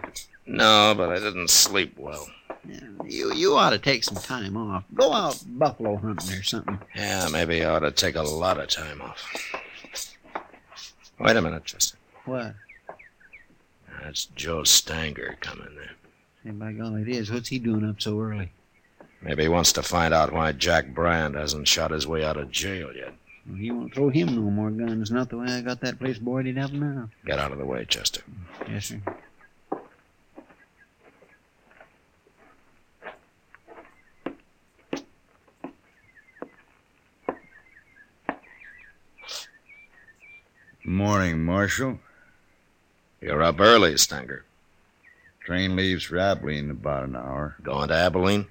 No, 0.47 0.95
but 0.97 1.11
I 1.11 1.19
didn't 1.19 1.49
sleep 1.49 1.99
well. 1.99 2.29
You 3.07 3.35
you 3.35 3.57
ought 3.57 3.71
to 3.71 3.79
take 3.79 4.05
some 4.05 4.17
time 4.17 4.57
off. 4.57 4.85
Go 4.95 5.13
out 5.13 5.43
buffalo 5.47 5.97
hunting 5.97 6.39
or 6.39 6.43
something. 6.43 6.79
Yeah, 6.95 7.29
maybe 7.31 7.63
I 7.63 7.75
ought 7.75 7.81
to 7.81 7.91
take 7.91 8.17
a 8.17 8.23
lot 8.23 8.59
of 8.59 8.69
time 8.69 9.03
off. 9.03 9.23
Wait 11.25 11.37
a 11.37 11.41
minute, 11.41 11.65
Chester. 11.65 11.97
What? 12.27 12.55
That's 14.03 14.27
Joe 14.27 14.63
Stanger 14.63 15.39
coming 15.41 15.75
there. 15.75 15.93
Hey, 16.45 16.51
by 16.51 16.73
golly, 16.73 17.01
it 17.01 17.09
is. 17.09 17.33
What's 17.33 17.49
he 17.49 17.59
doing 17.59 17.89
up 17.89 18.03
so 18.03 18.21
early? 18.21 18.53
Maybe 19.23 19.45
he 19.45 19.49
wants 19.49 19.73
to 19.73 19.83
find 19.83 20.13
out 20.13 20.35
why 20.35 20.53
Jack 20.53 20.89
Brand 20.89 21.35
hasn't 21.35 21.67
shot 21.67 21.93
his 21.93 22.07
way 22.07 22.23
out 22.23 22.37
of 22.37 22.51
jail 22.51 22.95
yet. 22.95 23.15
Well, 23.47 23.57
he 23.57 23.71
won't 23.71 23.95
throw 23.95 24.11
him 24.11 24.35
no 24.35 24.51
more 24.51 24.71
guns. 24.71 25.11
Not 25.11 25.31
the 25.31 25.39
way 25.39 25.47
I 25.47 25.63
got 25.63 25.81
that 25.81 25.99
place 25.99 26.19
boarded 26.19 26.59
up 26.59 26.73
now. 26.73 27.09
Get 27.25 27.39
out 27.39 27.53
of 27.53 27.59
the 27.59 27.65
way, 27.65 27.87
Chester. 27.87 28.21
Yes, 28.69 28.87
sir. 28.87 29.01
Morning, 40.87 41.43
Marshal. 41.43 41.99
You're 43.23 43.43
up 43.43 43.59
early, 43.59 43.97
Stanger. 43.97 44.45
Train 45.41 45.77
leaves 45.77 46.05
for 46.05 46.19
Abilene 46.19 46.67
in 46.67 46.71
about 46.73 47.05
an 47.05 47.17
hour. 47.17 47.57
Going 47.63 47.89
to 47.89 47.95
Abilene? 47.95 48.49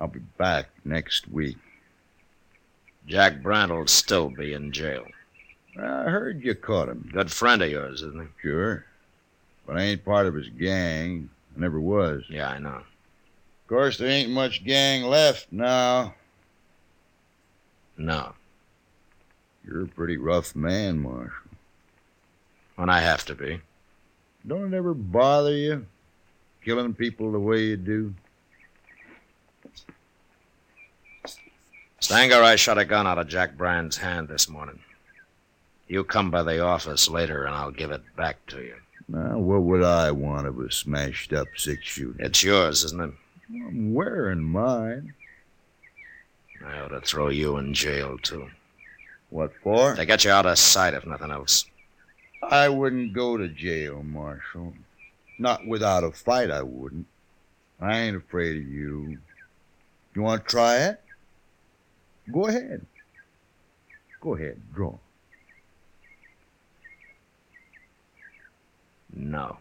I'll 0.00 0.08
be 0.08 0.20
back 0.38 0.70
next 0.86 1.28
week. 1.28 1.58
Jack 3.06 3.42
Brand'll 3.42 3.86
still 3.88 4.30
be 4.30 4.54
in 4.54 4.72
jail. 4.72 5.04
I 5.78 6.04
heard 6.04 6.42
you 6.42 6.54
caught 6.54 6.88
him. 6.88 7.10
Good 7.12 7.30
friend 7.30 7.60
of 7.60 7.70
yours, 7.70 8.00
isn't 8.00 8.22
he? 8.22 8.28
Sure. 8.40 8.86
But 9.66 9.76
I 9.76 9.82
ain't 9.82 10.06
part 10.06 10.26
of 10.26 10.34
his 10.34 10.48
gang. 10.48 11.28
I 11.54 11.60
never 11.60 11.78
was. 11.78 12.24
Yeah, 12.30 12.48
I 12.48 12.58
know. 12.58 12.70
Of 12.70 13.66
course, 13.68 13.98
there 13.98 14.08
ain't 14.08 14.30
much 14.30 14.64
gang 14.64 15.02
left 15.02 15.48
now. 15.52 16.14
No. 17.98 18.32
You're 19.68 19.84
a 19.84 19.88
pretty 19.88 20.16
rough 20.16 20.56
man, 20.56 20.98
Marshal. 21.00 21.32
When 22.76 22.88
I 22.88 23.00
have 23.00 23.24
to 23.26 23.34
be. 23.34 23.60
Don't 24.46 24.72
it 24.72 24.76
ever 24.76 24.94
bother 24.94 25.54
you? 25.54 25.86
Killing 26.64 26.94
people 26.94 27.32
the 27.32 27.38
way 27.38 27.64
you 27.64 27.76
do? 27.76 28.14
Stanger, 32.00 32.42
I 32.42 32.56
shot 32.56 32.78
a 32.78 32.84
gun 32.84 33.06
out 33.06 33.18
of 33.18 33.28
Jack 33.28 33.58
Brand's 33.58 33.98
hand 33.98 34.28
this 34.28 34.48
morning. 34.48 34.78
You 35.86 36.04
come 36.04 36.30
by 36.30 36.42
the 36.42 36.60
office 36.60 37.08
later 37.08 37.44
and 37.44 37.54
I'll 37.54 37.70
give 37.70 37.90
it 37.90 38.02
back 38.16 38.44
to 38.46 38.62
you. 38.62 38.76
Now, 39.08 39.38
what 39.38 39.62
would 39.62 39.82
I 39.82 40.10
want 40.12 40.46
of 40.46 40.58
a 40.58 40.70
smashed 40.70 41.32
up 41.32 41.48
six 41.56 41.84
shooter? 41.84 42.22
It's 42.22 42.42
yours, 42.42 42.84
isn't 42.84 43.00
it? 43.00 43.12
I'm 43.50 43.92
wearing 43.92 44.42
mine. 44.42 45.14
I 46.64 46.80
ought 46.80 46.88
to 46.88 47.00
throw 47.00 47.28
you 47.28 47.56
in 47.56 47.74
jail, 47.74 48.16
too. 48.18 48.48
What 49.30 49.52
for? 49.62 49.94
To 49.94 50.06
get 50.06 50.24
you 50.24 50.30
out 50.30 50.46
of 50.46 50.58
sight, 50.58 50.94
if 50.94 51.06
nothing 51.06 51.30
else. 51.30 51.66
I 52.42 52.68
wouldn't 52.68 53.12
go 53.12 53.36
to 53.36 53.48
jail, 53.48 54.02
Marshal. 54.02 54.72
Not 55.38 55.66
without 55.66 56.04
a 56.04 56.10
fight, 56.10 56.50
I 56.50 56.62
wouldn't. 56.62 57.06
I 57.80 57.98
ain't 57.98 58.16
afraid 58.16 58.56
of 58.56 58.68
you. 58.68 59.18
You 60.14 60.22
want 60.22 60.44
to 60.44 60.50
try 60.50 60.76
it? 60.78 61.00
Go 62.32 62.46
ahead. 62.46 62.84
Go 64.20 64.34
ahead, 64.34 64.60
draw. 64.74 64.98
No. 69.12 69.58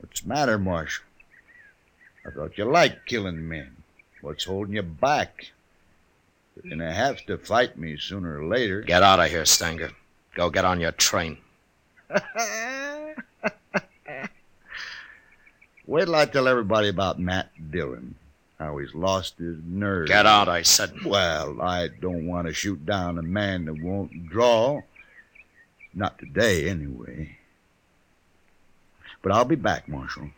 What's 0.00 0.20
the 0.20 0.28
matter, 0.28 0.58
Marshal? 0.58 1.04
I 2.26 2.30
thought 2.30 2.56
you 2.56 2.64
liked 2.64 3.06
killing 3.06 3.48
men. 3.48 3.76
What's 4.20 4.44
holding 4.44 4.74
you 4.74 4.82
back? 4.82 5.52
You're 6.62 6.76
gonna 6.76 6.92
have 6.92 7.24
to 7.26 7.38
fight 7.38 7.78
me 7.78 7.96
sooner 7.98 8.40
or 8.40 8.46
later. 8.46 8.82
Get 8.82 9.02
out 9.02 9.20
of 9.20 9.30
here, 9.30 9.44
Stanger. 9.44 9.92
Go 10.34 10.50
get 10.50 10.64
on 10.64 10.80
your 10.80 10.92
train. 10.92 11.38
Wait 15.86 16.04
till 16.04 16.14
I 16.14 16.26
tell 16.26 16.48
everybody 16.48 16.88
about 16.88 17.18
Matt 17.18 17.50
Dillon. 17.70 18.14
How 18.58 18.76
he's 18.78 18.94
lost 18.94 19.38
his 19.38 19.56
nerve. 19.64 20.08
Get 20.08 20.26
out, 20.26 20.48
I 20.48 20.62
said. 20.62 21.04
Well, 21.04 21.62
I 21.62 21.88
don't 21.88 22.26
want 22.26 22.48
to 22.48 22.52
shoot 22.52 22.84
down 22.84 23.18
a 23.18 23.22
man 23.22 23.66
that 23.66 23.80
won't 23.80 24.28
draw. 24.28 24.82
Not 25.94 26.18
today, 26.18 26.68
anyway. 26.68 27.38
But 29.22 29.32
I'll 29.32 29.44
be 29.44 29.54
back, 29.54 29.88
Marshal. 29.88 30.30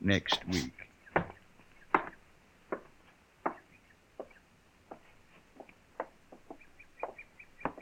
Next 0.00 0.46
week. 0.48 0.87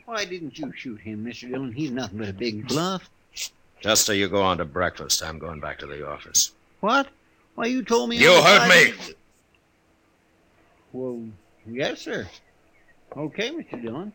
Why 0.07 0.25
didn't 0.25 0.59
you 0.59 0.73
shoot 0.75 1.01
him, 1.01 1.25
Mr. 1.25 1.51
Dillon? 1.51 1.73
He's 1.73 1.91
nothing 1.91 2.19
but 2.19 2.29
a 2.29 2.33
big 2.33 2.69
bluff. 2.69 3.11
Chester, 3.81 4.15
you 4.15 4.29
go 4.29 4.41
on 4.41 4.59
to 4.59 4.65
breakfast. 4.65 5.23
I'm 5.23 5.39
going 5.39 5.61
back 5.61 5.79
to 5.81 5.87
the 5.87 6.09
office. 6.09 6.53
What? 6.81 7.09
Why, 7.57 7.67
you 7.67 7.83
told 7.83 8.09
me... 8.11 8.17
You 8.17 8.33
heard 8.41 8.69
me. 8.69 8.95
Well, 10.93 11.21
yes, 11.67 12.01
sir. 12.03 12.27
Okay, 13.17 13.51
Mr. 13.51 13.83
Dillon. 13.83 14.13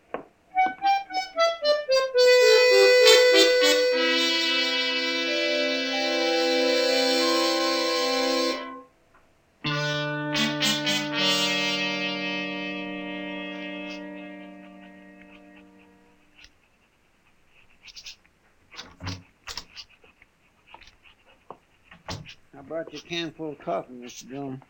Brought 23.31 23.47
you 23.47 23.51
a 23.51 23.55
can 23.55 23.65
full 23.65 23.83
of 23.83 23.85
coffee, 23.85 23.93
Mr. 23.93 24.29
Dillon. 24.29 24.61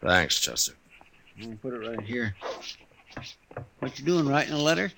Thanks, 0.00 0.40
Chester. 0.40 0.74
I'm 1.36 1.44
gonna 1.44 1.56
put 1.56 1.74
it 1.74 1.88
right 1.88 2.00
here. 2.00 2.34
What 3.78 3.98
you 3.98 4.04
doing? 4.04 4.28
Writing 4.28 4.52
a 4.54 4.58
letter? 4.58 4.92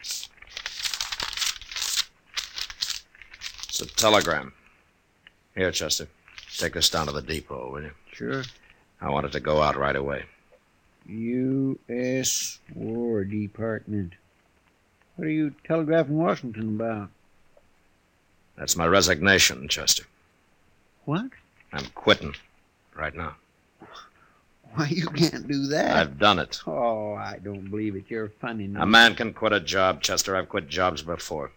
It's 0.00 0.28
a 3.80 3.86
telegram. 3.86 4.52
Here, 5.54 5.70
Chester. 5.70 6.08
Take 6.56 6.74
this 6.74 6.90
down 6.90 7.06
to 7.06 7.12
the 7.12 7.22
depot, 7.22 7.70
will 7.72 7.82
you? 7.82 7.92
Sure. 8.12 8.42
I 9.00 9.10
want 9.10 9.26
it 9.26 9.32
to 9.32 9.40
go 9.40 9.62
out 9.62 9.76
right 9.76 9.94
away. 9.94 10.24
U.S. 11.06 12.58
War 12.74 13.24
Department. 13.24 14.14
What 15.16 15.26
are 15.28 15.30
you 15.30 15.54
telegraphing 15.64 16.18
Washington 16.18 16.80
about? 16.80 17.10
That's 18.56 18.76
my 18.76 18.86
resignation, 18.86 19.68
Chester. 19.68 20.04
What? 21.08 21.30
I'm 21.72 21.86
quitting 21.94 22.34
right 22.94 23.14
now. 23.14 23.34
Why, 24.74 24.88
you 24.88 25.06
can't 25.06 25.48
do 25.48 25.68
that. 25.68 25.96
I've 25.96 26.18
done 26.18 26.38
it. 26.38 26.60
Oh, 26.66 27.14
I 27.14 27.38
don't 27.42 27.70
believe 27.70 27.96
it. 27.96 28.04
You're 28.08 28.28
funny. 28.28 28.70
A 28.76 28.84
man 28.84 29.14
can 29.14 29.32
quit 29.32 29.54
a 29.54 29.60
job, 29.60 30.02
Chester. 30.02 30.36
I've 30.36 30.50
quit 30.50 30.68
jobs 30.68 31.00
before. 31.00 31.50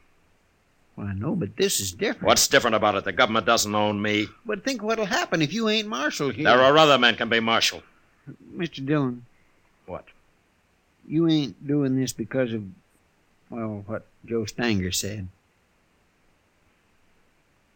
Well, 0.95 1.07
I 1.07 1.13
know, 1.15 1.35
but 1.35 1.57
this 1.57 1.81
is 1.81 1.91
different. 1.91 2.27
What's 2.27 2.47
different 2.47 2.77
about 2.77 2.95
it? 2.95 3.03
The 3.03 3.11
government 3.11 3.45
doesn't 3.45 3.75
own 3.75 4.01
me. 4.01 4.29
But 4.45 4.63
think 4.63 4.83
what'll 4.83 5.03
happen 5.03 5.41
if 5.41 5.51
you 5.51 5.67
ain't 5.67 5.89
marshal 5.89 6.29
here. 6.29 6.45
There 6.45 6.61
are 6.61 6.77
other 6.77 6.97
men 6.97 7.17
can 7.17 7.27
be 7.27 7.41
marshal. 7.41 7.83
Mr. 8.55 8.85
Dillon. 8.85 9.25
What? 9.85 10.05
You 11.05 11.27
ain't 11.27 11.67
doing 11.67 11.99
this 11.99 12.13
because 12.13 12.53
of, 12.53 12.63
well, 13.49 13.83
what 13.85 14.05
Joe 14.25 14.45
Stanger 14.45 14.93
said. 14.93 15.27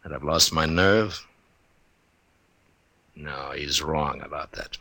That 0.02 0.14
I've 0.14 0.24
lost 0.24 0.54
my 0.54 0.64
nerve? 0.64 1.26
No, 3.16 3.52
he's 3.56 3.82
wrong 3.82 4.20
about 4.20 4.52
that. 4.52 4.76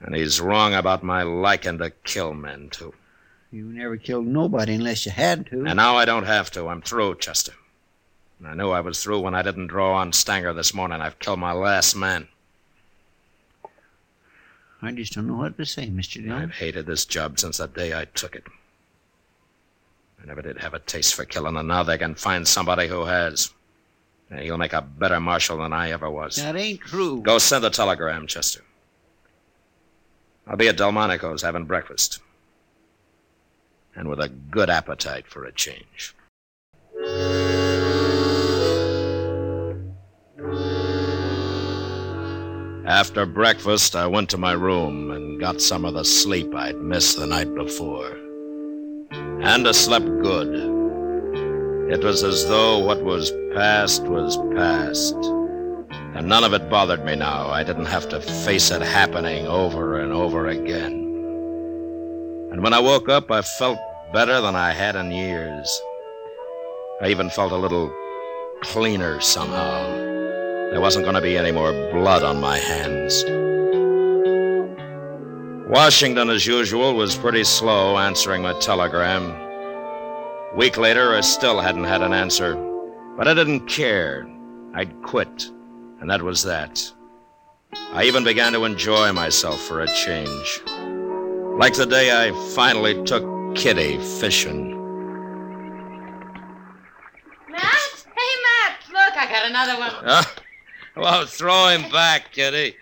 And 0.00 0.14
he's 0.14 0.40
wrong 0.40 0.72
about 0.72 1.02
my 1.02 1.22
liking 1.22 1.78
to 1.78 1.90
kill 1.90 2.32
men, 2.32 2.70
too. 2.70 2.94
You 3.52 3.64
never 3.64 3.96
killed 3.96 4.26
nobody 4.26 4.74
unless 4.74 5.04
you 5.04 5.12
had 5.12 5.46
to. 5.46 5.64
And 5.66 5.76
now 5.76 5.96
I 5.96 6.04
don't 6.04 6.24
have 6.24 6.50
to. 6.52 6.68
I'm 6.68 6.80
through, 6.80 7.16
Chester. 7.16 7.52
And 8.38 8.48
I 8.48 8.54
knew 8.54 8.70
I 8.70 8.80
was 8.80 9.02
through 9.02 9.20
when 9.20 9.34
I 9.34 9.42
didn't 9.42 9.66
draw 9.66 9.96
on 9.96 10.12
Stanger 10.12 10.54
this 10.54 10.72
morning. 10.72 11.00
I've 11.00 11.18
killed 11.18 11.40
my 11.40 11.52
last 11.52 11.96
man. 11.96 12.28
I 14.80 14.92
just 14.92 15.12
don't 15.12 15.26
know 15.26 15.36
what 15.36 15.58
to 15.58 15.66
say, 15.66 15.88
Mr. 15.88 16.22
Dillon. 16.22 16.42
I've 16.42 16.54
hated 16.54 16.86
this 16.86 17.04
job 17.04 17.38
since 17.38 17.58
the 17.58 17.66
day 17.66 17.98
I 17.98 18.06
took 18.06 18.34
it. 18.34 18.44
I 20.22 20.26
never 20.26 20.40
did 20.40 20.58
have 20.58 20.72
a 20.72 20.78
taste 20.78 21.14
for 21.14 21.24
killing, 21.24 21.56
and 21.56 21.68
now 21.68 21.82
they 21.82 21.98
can 21.98 22.14
find 22.14 22.48
somebody 22.48 22.88
who 22.88 23.04
has. 23.04 23.52
He'll 24.38 24.58
make 24.58 24.72
a 24.72 24.82
better 24.82 25.18
marshal 25.18 25.58
than 25.58 25.72
I 25.72 25.90
ever 25.90 26.08
was. 26.08 26.36
That 26.36 26.56
ain't 26.56 26.80
true. 26.80 27.20
Go 27.20 27.38
send 27.38 27.64
the 27.64 27.70
telegram, 27.70 28.26
Chester. 28.26 28.62
I'll 30.46 30.56
be 30.56 30.68
at 30.68 30.76
Delmonico's 30.76 31.42
having 31.42 31.64
breakfast. 31.64 32.20
And 33.96 34.08
with 34.08 34.20
a 34.20 34.28
good 34.28 34.70
appetite 34.70 35.26
for 35.26 35.44
a 35.44 35.52
change. 35.52 36.14
After 42.86 43.26
breakfast, 43.26 43.94
I 43.94 44.06
went 44.06 44.30
to 44.30 44.38
my 44.38 44.52
room 44.52 45.10
and 45.10 45.40
got 45.40 45.60
some 45.60 45.84
of 45.84 45.94
the 45.94 46.04
sleep 46.04 46.54
I'd 46.54 46.76
missed 46.76 47.18
the 47.18 47.26
night 47.26 47.52
before. 47.54 48.16
And 49.10 49.66
I 49.66 49.72
slept 49.72 50.06
good. 50.22 50.69
It 51.90 52.04
was 52.04 52.22
as 52.22 52.46
though 52.46 52.78
what 52.78 53.02
was 53.02 53.32
past 53.52 54.04
was 54.04 54.36
past. 54.54 55.12
And 56.14 56.28
none 56.28 56.44
of 56.44 56.54
it 56.54 56.70
bothered 56.70 57.04
me 57.04 57.16
now. 57.16 57.48
I 57.48 57.64
didn't 57.64 57.86
have 57.86 58.08
to 58.10 58.20
face 58.20 58.70
it 58.70 58.80
happening 58.80 59.48
over 59.48 59.98
and 59.98 60.12
over 60.12 60.46
again. 60.46 60.92
And 62.52 62.62
when 62.62 62.72
I 62.72 62.78
woke 62.78 63.08
up, 63.08 63.32
I 63.32 63.42
felt 63.42 63.76
better 64.12 64.40
than 64.40 64.54
I 64.54 64.70
had 64.70 64.94
in 64.94 65.10
years. 65.10 65.82
I 67.02 67.08
even 67.08 67.28
felt 67.28 67.50
a 67.50 67.56
little 67.56 67.92
cleaner 68.62 69.20
somehow. 69.20 69.82
There 70.70 70.80
wasn't 70.80 71.06
going 71.06 71.16
to 71.16 71.20
be 71.20 71.36
any 71.36 71.50
more 71.50 71.72
blood 71.90 72.22
on 72.22 72.40
my 72.40 72.56
hands. 72.56 73.24
Washington, 75.68 76.30
as 76.30 76.46
usual, 76.46 76.94
was 76.94 77.16
pretty 77.16 77.42
slow 77.42 77.98
answering 77.98 78.42
my 78.42 78.56
telegram. 78.60 79.49
Week 80.56 80.76
later, 80.76 81.14
I 81.14 81.20
still 81.20 81.60
hadn't 81.60 81.84
had 81.84 82.02
an 82.02 82.12
answer. 82.12 82.56
But 83.16 83.28
I 83.28 83.34
didn't 83.34 83.66
care. 83.66 84.28
I'd 84.74 85.02
quit, 85.02 85.48
and 86.00 86.10
that 86.10 86.22
was 86.22 86.42
that. 86.42 86.92
I 87.92 88.04
even 88.04 88.24
began 88.24 88.52
to 88.54 88.64
enjoy 88.64 89.12
myself 89.12 89.60
for 89.60 89.80
a 89.80 89.86
change. 89.86 90.60
Like 91.56 91.74
the 91.74 91.86
day 91.86 92.10
I 92.10 92.32
finally 92.54 93.00
took 93.04 93.22
Kitty 93.54 93.98
fishing. 94.18 94.70
Matt? 97.48 98.06
Hey, 98.16 98.32
Matt! 98.42 98.76
Look, 98.92 99.16
I 99.16 99.26
got 99.30 99.46
another 99.48 99.78
one. 99.78 99.90
Huh? 100.02 100.24
Well, 100.96 101.26
throw 101.26 101.68
him 101.68 101.90
back, 101.92 102.32
Kitty. 102.32 102.74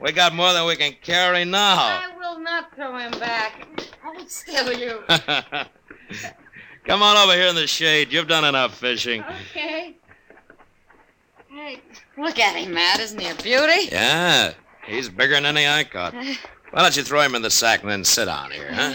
We 0.00 0.12
got 0.12 0.34
more 0.34 0.52
than 0.54 0.66
we 0.66 0.76
can 0.76 0.94
carry 1.02 1.44
now. 1.44 1.76
I 1.76 2.16
will 2.16 2.38
not 2.40 2.74
throw 2.74 2.96
him 2.96 3.12
back. 3.12 3.66
Hold 4.02 4.30
still, 4.30 4.72
you. 4.72 5.02
Come 6.84 7.02
on 7.02 7.16
over 7.16 7.34
here 7.34 7.48
in 7.48 7.54
the 7.54 7.66
shade. 7.66 8.12
You've 8.12 8.28
done 8.28 8.44
enough 8.44 8.76
fishing. 8.78 9.22
Okay. 9.22 9.94
Hey, 11.48 11.80
look 12.16 12.38
at 12.38 12.56
him, 12.56 12.72
Matt. 12.74 13.00
Isn't 13.00 13.20
he 13.20 13.28
a 13.28 13.34
beauty? 13.34 13.88
Yeah, 13.92 14.54
he's 14.86 15.08
bigger 15.08 15.34
than 15.34 15.44
any 15.46 15.66
I 15.66 15.84
caught. 15.84 16.14
Uh. 16.14 16.24
Why 16.70 16.82
don't 16.82 16.96
you 16.96 17.02
throw 17.02 17.20
him 17.20 17.34
in 17.34 17.42
the 17.42 17.50
sack 17.50 17.82
and 17.82 17.90
then 17.90 18.04
sit 18.04 18.28
on 18.28 18.50
here, 18.52 18.72
huh? 18.72 18.94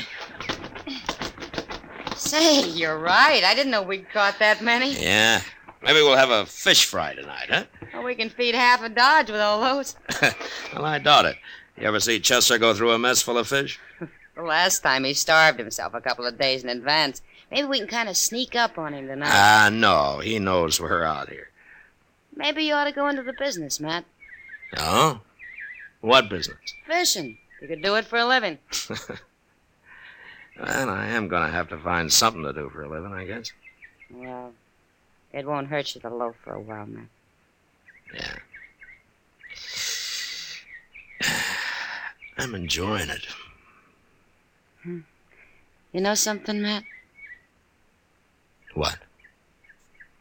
Say, 2.15 2.67
you're 2.69 2.97
right. 2.97 3.43
I 3.43 3.53
didn't 3.53 3.71
know 3.71 3.81
we'd 3.83 4.09
caught 4.11 4.39
that 4.39 4.61
many. 4.61 4.93
Yeah. 4.93 5.41
Maybe 5.83 5.99
we'll 5.99 6.15
have 6.15 6.29
a 6.31 6.45
fish 6.45 6.85
fry 6.85 7.13
tonight, 7.13 7.47
huh? 7.49 7.63
Well, 7.93 8.03
we 8.03 8.15
can 8.15 8.29
feed 8.29 8.55
half 8.55 8.83
a 8.83 8.89
Dodge 8.89 9.31
with 9.31 9.39
all 9.39 9.61
those. 9.61 9.95
Well, 10.73 10.83
I 10.83 10.99
doubt 10.99 11.23
it. 11.23 11.37
You 11.77 11.87
ever 11.87 12.01
see 12.01 12.19
Chester 12.19 12.57
go 12.57 12.73
through 12.73 12.91
a 12.91 12.99
mess 12.99 13.21
full 13.21 13.37
of 13.37 13.47
fish? 13.47 13.79
The 14.35 14.41
last 14.43 14.81
time 14.81 15.05
he 15.05 15.13
starved 15.13 15.59
himself 15.59 15.93
a 15.93 16.01
couple 16.01 16.25
of 16.25 16.37
days 16.37 16.61
in 16.63 16.69
advance. 16.69 17.21
Maybe 17.51 17.67
we 17.67 17.79
can 17.79 17.87
kind 17.87 18.09
of 18.09 18.17
sneak 18.17 18.55
up 18.55 18.77
on 18.77 18.93
him 18.93 19.07
tonight. 19.07 19.31
Ah, 19.31 19.69
no. 19.71 20.19
He 20.19 20.39
knows 20.39 20.79
we're 20.79 21.03
out 21.03 21.29
here. 21.29 21.49
Maybe 22.35 22.63
you 22.63 22.73
ought 22.73 22.85
to 22.85 22.91
go 22.91 23.07
into 23.07 23.23
the 23.23 23.33
business, 23.33 23.79
Matt. 23.79 24.05
Oh? 24.77 25.21
What 26.01 26.29
business? 26.29 26.57
Fishing. 26.85 27.37
You 27.61 27.67
could 27.67 27.81
do 27.81 27.95
it 27.95 28.05
for 28.05 28.17
a 28.17 28.25
living. 28.25 28.57
Well, 30.57 30.89
I 30.89 31.07
am 31.07 31.27
going 31.27 31.45
to 31.45 31.51
have 31.51 31.67
to 31.69 31.77
find 31.77 32.11
something 32.11 32.43
to 32.43 32.53
do 32.53 32.69
for 32.69 32.83
a 32.83 32.89
living, 32.89 33.11
I 33.11 33.25
guess. 33.25 33.51
Well, 34.09 34.53
it 35.33 35.45
won't 35.45 35.67
hurt 35.67 35.93
you 35.93 36.01
to 36.01 36.09
loaf 36.09 36.35
for 36.43 36.53
a 36.53 36.61
while, 36.61 36.85
Matt. 36.85 37.07
Yeah. 38.13 38.35
I'm 42.37 42.55
enjoying 42.55 43.09
it. 43.09 43.27
You 44.85 46.01
know 46.01 46.13
something, 46.15 46.61
Matt? 46.61 46.83
What? 48.75 48.99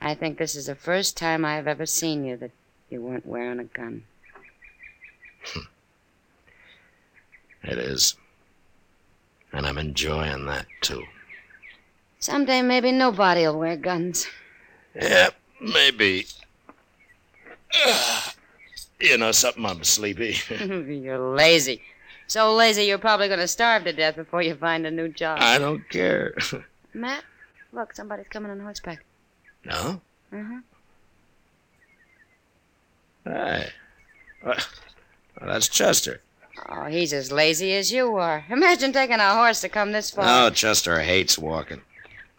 I 0.00 0.14
think 0.14 0.38
this 0.38 0.54
is 0.54 0.66
the 0.66 0.74
first 0.74 1.16
time 1.16 1.44
I've 1.44 1.66
ever 1.66 1.84
seen 1.84 2.24
you 2.24 2.36
that 2.38 2.52
you 2.88 3.02
weren't 3.02 3.26
wearing 3.26 3.58
a 3.58 3.64
gun. 3.64 4.04
Hmm. 5.44 5.60
It 7.64 7.78
is. 7.78 8.16
And 9.52 9.66
I'm 9.66 9.78
enjoying 9.78 10.46
that, 10.46 10.66
too. 10.80 11.04
Someday 12.18 12.62
maybe 12.62 12.90
nobody'll 12.90 13.58
wear 13.58 13.76
guns. 13.76 14.26
Yeah, 14.94 15.28
maybe. 15.60 16.26
you 19.00 19.18
know 19.18 19.32
something, 19.32 19.66
I'm 19.66 19.84
sleepy. 19.84 20.36
You're 20.58 21.18
lazy. 21.18 21.82
So 22.26 22.54
lazy 22.54 22.84
you're 22.84 22.98
probably 22.98 23.28
going 23.28 23.40
to 23.40 23.48
starve 23.48 23.84
to 23.84 23.92
death 23.92 24.16
before 24.16 24.42
you 24.42 24.54
find 24.54 24.86
a 24.86 24.90
new 24.90 25.08
job. 25.08 25.38
I 25.40 25.58
don't 25.58 25.86
care. 25.90 26.34
Matt, 26.94 27.22
look, 27.74 27.94
somebody's 27.94 28.28
coming 28.28 28.50
on 28.50 28.60
horseback. 28.60 29.04
no? 29.64 30.00
Uh-huh. 30.32 30.60
Hey. 33.24 33.68
Well, 34.44 34.56
well, 35.40 35.48
that's 35.50 35.68
Chester. 35.68 36.20
Oh, 36.68 36.84
he's 36.84 37.12
as 37.12 37.32
lazy 37.32 37.72
as 37.74 37.90
you 37.92 38.16
are. 38.16 38.44
Imagine 38.50 38.92
taking 38.92 39.18
a 39.20 39.34
horse 39.34 39.60
to 39.62 39.68
come 39.68 39.92
this 39.92 40.10
far. 40.10 40.24
No, 40.24 40.50
Chester 40.50 41.00
hates 41.00 41.38
walking. 41.38 41.80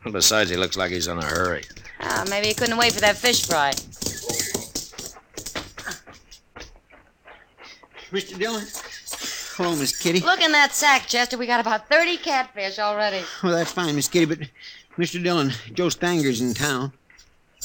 Besides, 0.10 0.50
he 0.52 0.56
looks 0.58 0.78
like 0.78 0.92
he's 0.92 1.08
in 1.08 1.18
a 1.18 1.26
hurry. 1.26 1.64
Ah, 2.00 2.26
maybe 2.30 2.48
he 2.48 2.54
couldn't 2.54 2.78
wait 2.78 2.94
for 2.94 3.02
that 3.02 3.18
fish 3.18 3.46
fry. 3.48 3.72
Mr. 8.12 8.38
Dillon? 8.38 8.66
Hello, 9.58 9.76
Miss 9.76 9.98
Kitty. 9.98 10.20
Look 10.20 10.42
in 10.42 10.52
that 10.52 10.74
sack, 10.74 11.08
Chester. 11.08 11.38
We 11.38 11.48
got 11.48 11.60
about 11.60 11.90
30 11.90 12.18
catfish 12.18 12.78
already. 12.78 13.22
Well, 13.42 13.54
that's 13.54 13.72
fine, 13.72 13.96
Miss 13.96 14.08
Kitty, 14.08 14.26
but 14.26 14.40
Mr. 14.98 15.22
Dillon, 15.22 15.52
Joe 15.74 15.90
Stanger's 15.90 16.42
in 16.42 16.54
town. 16.54 16.94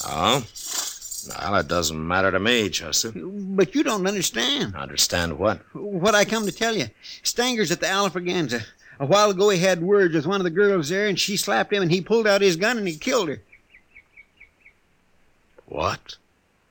Oh? 0.04 0.44
Well, 1.28 1.56
it 1.56 1.68
doesn't 1.68 2.08
matter 2.08 2.30
to 2.30 2.40
me, 2.40 2.70
Chester. 2.70 3.12
But 3.14 3.74
you 3.74 3.82
don't 3.82 4.06
understand. 4.06 4.74
Understand 4.74 5.38
what? 5.38 5.60
What 5.74 6.14
I 6.14 6.24
come 6.24 6.46
to 6.46 6.52
tell 6.52 6.76
you. 6.76 6.86
Stanger's 7.22 7.70
at 7.70 7.80
the 7.80 7.86
Alfraganza. 7.86 8.64
A 8.98 9.06
while 9.06 9.30
ago, 9.30 9.50
he 9.50 9.58
had 9.58 9.82
words 9.82 10.14
with 10.14 10.26
one 10.26 10.40
of 10.40 10.44
the 10.44 10.50
girls 10.50 10.88
there, 10.88 11.06
and 11.06 11.18
she 11.18 11.36
slapped 11.36 11.72
him, 11.72 11.82
and 11.82 11.90
he 11.90 12.00
pulled 12.00 12.26
out 12.26 12.40
his 12.40 12.56
gun 12.56 12.78
and 12.78 12.88
he 12.88 12.96
killed 12.96 13.28
her. 13.28 13.40
What? 15.66 16.16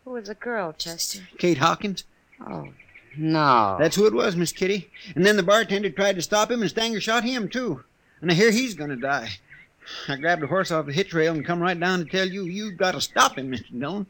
Who 0.03 0.11
was 0.11 0.27
the 0.27 0.35
girl, 0.35 0.73
Chester? 0.73 1.21
Kate 1.37 1.59
Hawkins. 1.59 2.03
Oh, 2.45 2.69
no. 3.17 3.77
That's 3.79 3.95
who 3.95 4.07
it 4.07 4.13
was, 4.13 4.35
Miss 4.35 4.51
Kitty. 4.51 4.89
And 5.15 5.25
then 5.25 5.37
the 5.37 5.43
bartender 5.43 5.89
tried 5.89 6.15
to 6.15 6.21
stop 6.21 6.51
him, 6.51 6.61
and 6.61 6.69
Stanger 6.69 6.99
shot 6.99 7.23
him, 7.23 7.49
too. 7.49 7.83
And 8.21 8.29
I 8.29 8.33
hear 8.33 8.51
he's 8.51 8.73
going 8.73 8.89
to 8.89 8.95
die. 8.95 9.29
I 10.07 10.15
grabbed 10.15 10.43
a 10.43 10.47
horse 10.47 10.71
off 10.71 10.85
the 10.85 10.93
hitch 10.93 11.13
rail 11.13 11.33
and 11.33 11.45
come 11.45 11.61
right 11.61 11.79
down 11.79 11.99
to 11.99 12.05
tell 12.05 12.27
you 12.27 12.43
you 12.45 12.71
got 12.71 12.93
to 12.93 13.01
stop 13.01 13.37
him, 13.37 13.51
Mr. 13.51 13.77
Dillon. 13.77 14.05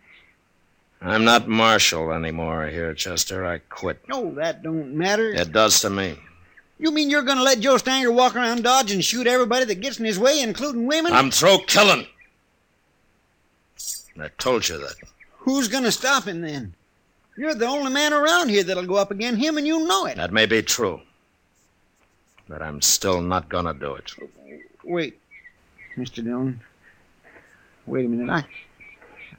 I'm 1.01 1.23
not 1.23 1.47
marshal 1.47 2.11
anymore 2.11 2.67
here, 2.67 2.93
Chester. 2.93 3.45
I 3.45 3.59
quit. 3.59 4.01
No, 4.09 4.33
that 4.35 4.63
don't 4.63 4.93
matter. 4.93 5.29
It 5.29 5.51
does 5.51 5.79
to 5.81 5.89
me. 5.89 6.17
You 6.77 6.91
mean 6.91 7.09
you're 7.09 7.23
going 7.23 7.37
to 7.37 7.43
let 7.43 7.59
Joe 7.59 7.77
Stanger 7.77 8.11
walk 8.11 8.35
around 8.35 8.63
Dodge 8.63 8.91
and 8.91 9.03
shoot 9.03 9.27
everybody 9.27 9.65
that 9.65 9.81
gets 9.81 9.99
in 9.99 10.05
his 10.05 10.19
way, 10.19 10.41
including 10.41 10.87
women? 10.87 11.13
I'm 11.13 11.31
through 11.31 11.59
killing. 11.67 12.05
I 14.19 14.29
told 14.37 14.67
you 14.67 14.77
that. 14.79 14.95
Who's 15.37 15.69
going 15.69 15.85
to 15.85 15.91
stop 15.91 16.25
him 16.25 16.41
then? 16.41 16.73
You're 17.39 17.55
the 17.55 17.67
only 17.67 17.93
man 17.93 18.11
around 18.11 18.49
here 18.49 18.63
that'll 18.63 18.85
go 18.85 18.95
up 18.95 19.11
against 19.11 19.41
him, 19.41 19.57
and 19.57 19.65
you 19.65 19.87
know 19.87 20.05
it. 20.05 20.17
That 20.17 20.33
may 20.33 20.45
be 20.45 20.61
true. 20.61 20.99
But 22.49 22.61
I'm 22.61 22.81
still 22.81 23.21
not 23.21 23.47
gonna 23.47 23.73
do 23.73 23.93
it. 23.93 24.11
Wait, 24.83 25.17
Mr. 25.99 26.23
Dillon. 26.23 26.61
Wait 27.85 28.05
a 28.05 28.09
minute. 28.09 28.29
I, 28.29 28.45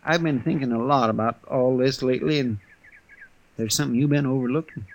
I've 0.04 0.22
been 0.22 0.42
thinking 0.42 0.72
a 0.72 0.82
lot 0.82 1.10
about 1.10 1.38
all 1.44 1.76
this 1.76 2.02
lately, 2.02 2.38
and 2.38 2.58
there's 3.56 3.74
something 3.74 3.98
you've 3.98 4.10
been 4.10 4.26
overlooking. 4.26 4.86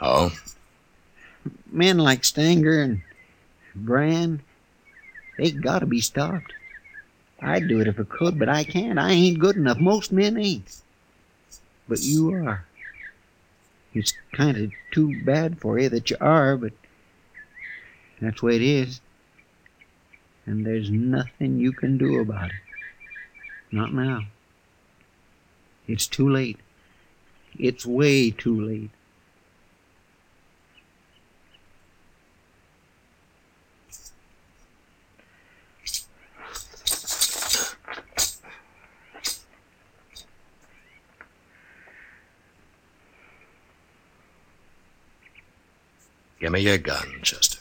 Oh? 0.00 0.32
Men 1.70 1.98
like 1.98 2.24
Stanger 2.24 2.82
and 2.82 3.02
Brand, 3.74 4.40
they 5.36 5.50
gotta 5.50 5.86
be 5.86 6.00
stopped. 6.00 6.52
I'd 7.40 7.68
do 7.68 7.80
it 7.80 7.86
if 7.86 8.00
I 8.00 8.02
could, 8.02 8.38
but 8.38 8.48
I 8.48 8.64
can't. 8.64 8.98
I 8.98 9.12
ain't 9.12 9.38
good 9.38 9.56
enough. 9.56 9.78
Most 9.78 10.12
men 10.12 10.36
ain't. 10.36 10.80
But 11.88 12.00
you 12.00 12.32
are. 12.34 12.64
It's 13.94 14.12
kind 14.32 14.56
of 14.56 14.72
too 14.90 15.22
bad 15.24 15.60
for 15.60 15.78
you 15.78 15.88
that 15.88 16.10
you 16.10 16.16
are, 16.20 16.56
but 16.56 16.72
that's 18.20 18.40
the 18.40 18.46
way 18.46 18.56
it 18.56 18.62
is. 18.62 19.00
And 20.48 20.64
there's 20.64 20.90
nothing 20.90 21.58
you 21.58 21.72
can 21.72 21.98
do 21.98 22.20
about 22.20 22.48
it. 22.48 22.56
Not 23.70 23.92
now. 23.92 24.22
It's 25.86 26.06
too 26.06 26.26
late. 26.26 26.56
It's 27.58 27.84
way 27.84 28.30
too 28.30 28.58
late. 28.58 28.90
Give 46.40 46.52
me 46.52 46.60
your 46.60 46.78
gun, 46.78 47.20
Chester. 47.20 47.58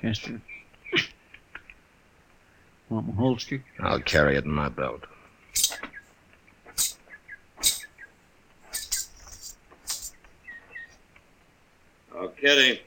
Chester. 0.00 0.40
Want 2.90 3.06
my 3.06 3.14
holster? 3.14 3.62
I'll 3.78 4.00
carry 4.00 4.36
it 4.36 4.44
in 4.44 4.50
my 4.50 4.68
belt. 4.68 5.04
Oh, 12.12 12.28
Kitty. 12.40 12.82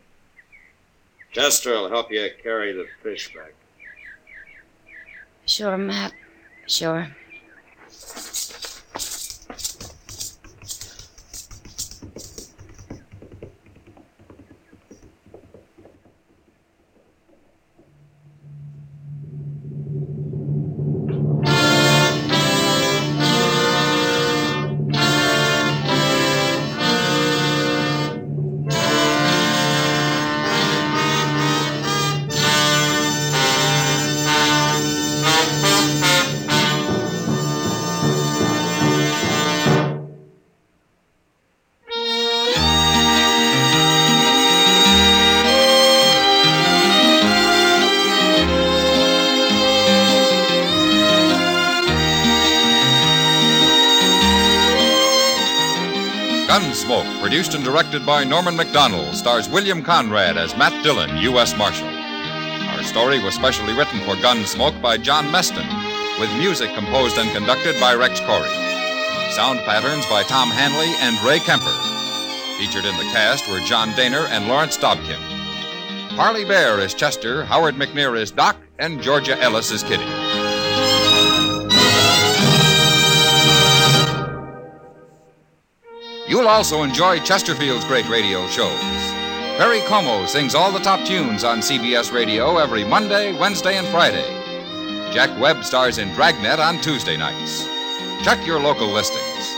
Chester 1.32 1.72
will 1.72 1.90
help 1.90 2.12
you 2.12 2.30
carry 2.44 2.74
the 2.74 2.86
fish 3.02 3.34
back. 3.34 3.54
Sure, 5.46 5.78
Matt. 5.78 6.14
Sure. 6.68 7.08
Directed 57.74 58.06
by 58.06 58.24
Norman 58.24 58.56
Macdonnell, 58.56 59.16
stars 59.16 59.50
William 59.50 59.82
Conrad 59.82 60.38
as 60.38 60.56
Matt 60.56 60.84
Dillon, 60.84 61.18
U.S. 61.18 61.58
Marshal. 61.58 61.88
Our 61.88 62.84
story 62.84 63.18
was 63.18 63.34
specially 63.34 63.74
written 63.74 64.00
for 64.02 64.14
Gunsmoke 64.14 64.80
by 64.80 64.96
John 64.96 65.26
Meston, 65.32 65.68
with 66.20 66.30
music 66.38 66.72
composed 66.76 67.18
and 67.18 67.32
conducted 67.32 67.74
by 67.80 67.96
Rex 67.96 68.20
Koury. 68.20 68.54
Sound 69.32 69.58
patterns 69.62 70.06
by 70.06 70.22
Tom 70.22 70.50
Hanley 70.50 70.94
and 71.02 71.20
Ray 71.26 71.40
Kemper. 71.40 71.74
Featured 72.60 72.86
in 72.86 72.96
the 72.98 73.12
cast 73.12 73.50
were 73.50 73.60
John 73.62 73.90
Dehner 73.94 74.28
and 74.30 74.48
Lawrence 74.48 74.78
Dobkin. 74.78 75.18
Parley 76.16 76.46
Baer 76.46 76.80
is 76.80 76.94
Chester, 76.94 77.44
Howard 77.44 77.74
McNear 77.74 78.16
is 78.16 78.30
Doc, 78.30 78.56
and 78.78 79.02
Georgia 79.02 79.36
Ellis 79.42 79.72
is 79.72 79.82
Kitty. 79.82 80.23
You'll 86.34 86.48
also 86.48 86.82
enjoy 86.82 87.20
Chesterfield's 87.20 87.86
great 87.86 88.10
radio 88.10 88.48
shows. 88.48 88.82
Perry 89.60 89.82
Como 89.82 90.26
sings 90.26 90.56
all 90.56 90.72
the 90.72 90.80
top 90.80 91.06
tunes 91.06 91.44
on 91.44 91.60
CBS 91.60 92.12
Radio 92.12 92.58
every 92.58 92.84
Monday, 92.84 93.38
Wednesday, 93.38 93.78
and 93.78 93.88
Friday. 93.90 94.26
Jack 95.14 95.30
Webb 95.40 95.64
stars 95.64 96.00
in 96.00 96.12
Dragnet 96.16 96.60
on 96.60 96.82
Tuesday 96.82 97.18
nights. 97.18 97.68
Check 98.24 98.48
your 98.48 98.60
local 98.60 98.88
listings. 98.88 99.56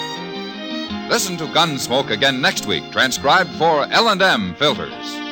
Listen 1.10 1.38
to 1.38 1.46
Gunsmoke 1.46 2.10
again 2.10 2.42
next 2.42 2.66
week, 2.66 2.84
transcribed 2.92 3.52
for 3.52 3.84
L&M 3.90 4.54
Filters. 4.56 5.25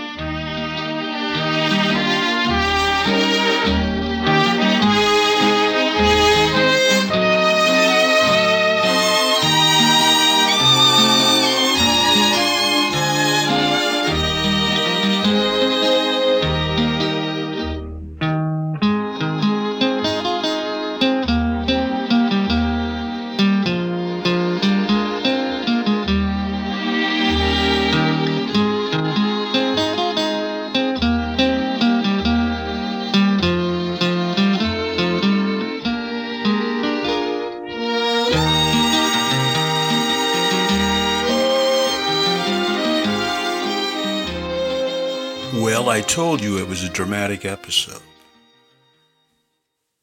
Told 46.04 46.42
you 46.42 46.58
it 46.58 46.68
was 46.68 46.84
a 46.84 46.90
dramatic 46.90 47.46
episode. 47.46 48.02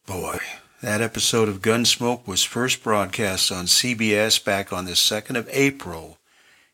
Boy, 0.06 0.38
that 0.82 1.00
episode 1.00 1.48
of 1.48 1.62
Gunsmoke 1.62 2.26
was 2.26 2.42
first 2.42 2.82
broadcast 2.82 3.52
on 3.52 3.66
CBS 3.66 4.42
back 4.42 4.72
on 4.72 4.86
the 4.86 4.92
2nd 4.92 5.36
of 5.36 5.48
April 5.52 6.18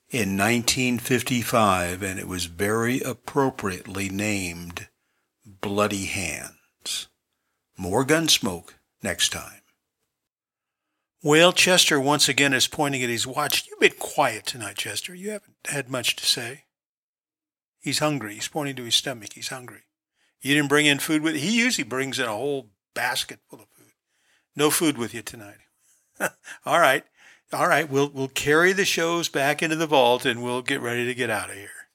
in 0.09 0.36
1955, 0.36 2.03
and 2.03 2.19
it 2.19 2.28
was 2.28 2.47
very 2.47 3.01
appropriately 3.01 4.09
named 4.09 4.89
Bloody 5.44 6.07
Hands. 6.07 7.09
More 7.77 8.05
Gunsmoke 8.05 8.74
next 9.03 9.31
time. 9.31 9.62
Well, 11.23 11.53
Chester 11.53 11.98
once 12.01 12.28
again 12.28 12.53
is 12.53 12.69
pointing 12.69 13.03
at 13.03 13.09
his 13.09 13.27
watch. 13.27 13.66
You've 13.66 13.81
been 13.81 13.98
quiet 13.98 14.47
tonight, 14.47 14.77
Chester. 14.77 15.15
You 15.15 15.31
haven't 15.31 15.57
had 15.66 15.90
much 15.90 16.15
to 16.16 16.24
say. 16.24 16.65
He's 17.87 18.01
hungry. 18.01 18.35
He's 18.35 18.49
pointing 18.49 18.75
to 18.75 18.83
his 18.83 18.97
stomach. 18.97 19.35
He's 19.35 19.47
hungry. 19.47 19.83
You 20.41 20.57
didn't 20.57 20.69
bring 20.69 20.87
in 20.87 20.99
food 20.99 21.23
with 21.23 21.37
you. 21.37 21.41
He 21.41 21.57
usually 21.57 21.87
brings 21.87 22.19
in 22.19 22.25
a 22.25 22.33
whole 22.33 22.71
basket 22.97 23.39
full 23.49 23.61
of 23.61 23.69
food. 23.79 23.93
No 24.57 24.73
food 24.73 24.99
with 24.99 25.15
you 25.15 25.23
tonight. 25.23 25.59
All 26.67 26.81
right. 26.81 27.05
All 27.53 27.69
right. 27.69 27.89
We'll 27.89 28.09
we'll 28.09 28.27
carry 28.27 28.73
the 28.73 28.85
shows 28.85 29.29
back 29.29 29.63
into 29.63 29.77
the 29.77 29.87
vault 29.87 30.25
and 30.25 30.43
we'll 30.43 30.63
get 30.63 30.81
ready 30.81 31.07
to 31.07 31.15
get 31.15 31.31
out 31.31 31.49
of 31.49 31.55
here. 31.55 31.86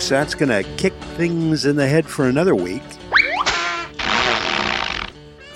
Folks, 0.00 0.08
that's 0.08 0.34
going 0.34 0.48
to 0.48 0.62
kick 0.76 0.94
things 1.16 1.66
in 1.66 1.76
the 1.76 1.86
head 1.86 2.06
for 2.06 2.26
another 2.26 2.54
week. 2.54 2.82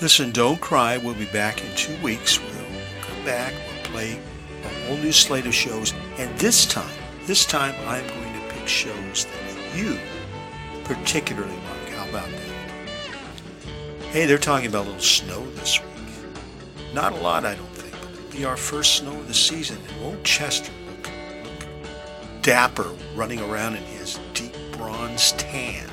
Listen, 0.01 0.31
don't 0.31 0.61
cry. 0.61 0.97
We'll 0.97 1.15
be 1.15 1.25
back 1.25 1.63
in 1.63 1.75
two 1.75 1.95
weeks. 2.03 2.39
We'll 2.39 2.51
come 3.01 3.25
back. 3.25 3.53
We'll 3.53 3.83
play 3.85 4.19
a 4.63 4.87
whole 4.87 4.97
new 4.97 5.11
slate 5.11 5.47
of 5.47 5.55
shows. 5.55 5.93
And 6.19 6.37
this 6.37 6.65
time, 6.65 6.97
this 7.25 7.45
time, 7.45 7.73
I'm 7.87 8.05
going 8.07 8.33
to 8.33 8.53
pick 8.53 8.67
shows 8.67 9.25
that 9.25 9.75
you 9.77 9.97
particularly 10.83 11.51
like. 11.51 11.89
How 11.93 12.07
about 12.09 12.29
that? 12.29 14.05
Hey, 14.11 14.27
they're 14.27 14.37
talking 14.37 14.67
about 14.67 14.83
a 14.85 14.89
little 14.89 15.01
snow 15.01 15.43
this 15.51 15.81
week. 15.81 16.93
Not 16.93 17.13
a 17.13 17.17
lot, 17.17 17.45
I 17.45 17.55
don't 17.55 17.65
think, 17.69 17.93
but 17.99 18.11
it'll 18.11 18.31
be 18.31 18.45
our 18.45 18.57
first 18.57 18.97
snow 18.97 19.17
of 19.17 19.27
the 19.27 19.33
season. 19.33 19.77
And 19.89 20.03
won't 20.03 20.23
Chester 20.23 20.71
dapper 22.45 22.93
running 23.15 23.39
around 23.39 23.75
in 23.75 23.81
his 23.85 24.19
deep 24.35 24.53
bronze 24.73 25.31
tan 25.31 25.89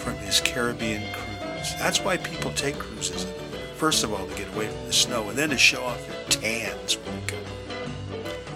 from 0.00 0.14
his 0.16 0.40
Caribbean 0.40 1.00
cruise? 1.14 1.72
That's 1.78 2.00
why 2.00 2.16
people 2.16 2.50
take 2.54 2.76
cruises. 2.80 3.28
First 3.76 4.02
of 4.02 4.12
all, 4.12 4.26
to 4.26 4.34
get 4.34 4.52
away 4.56 4.66
from 4.66 4.86
the 4.86 4.92
snow, 4.92 5.28
and 5.28 5.38
then 5.38 5.50
to 5.50 5.58
show 5.58 5.84
off 5.84 6.04
their 6.08 6.24
tans. 6.24 6.98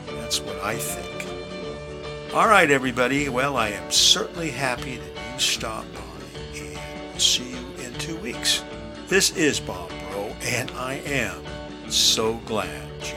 That's 0.09 0.41
what 0.41 0.57
I 0.65 0.75
think. 0.75 2.35
All 2.35 2.49
right, 2.49 2.73
everybody. 2.73 3.29
Well, 3.29 3.57
I 3.57 3.69
am 3.69 3.89
certainly 3.93 4.51
happy 4.51 4.97
that 4.97 5.33
you 5.33 5.39
stopped 5.39 5.95
by, 5.95 6.01
and 6.59 6.81
we'll 7.11 7.21
see 7.21 7.51
you 7.51 7.85
in 7.85 7.95
two 8.01 8.17
weeks. 8.17 8.65
This 9.07 9.37
is 9.37 9.61
Bob 9.61 9.91
Bro, 10.11 10.35
and 10.43 10.73
I 10.73 10.95
am 11.07 11.41
so 11.89 12.39
glad 12.47 12.91
you 13.01 13.15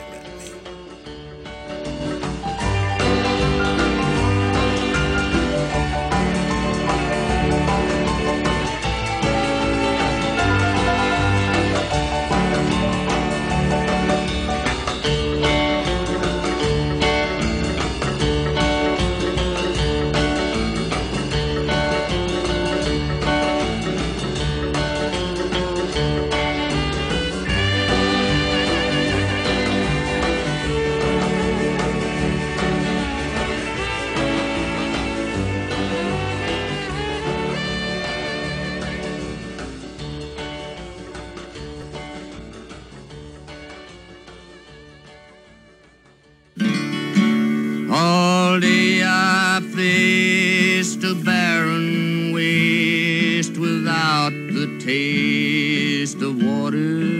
without 54.20 54.52
the 54.52 54.78
taste 54.78 56.20
of 56.20 56.42
water. 56.42 57.19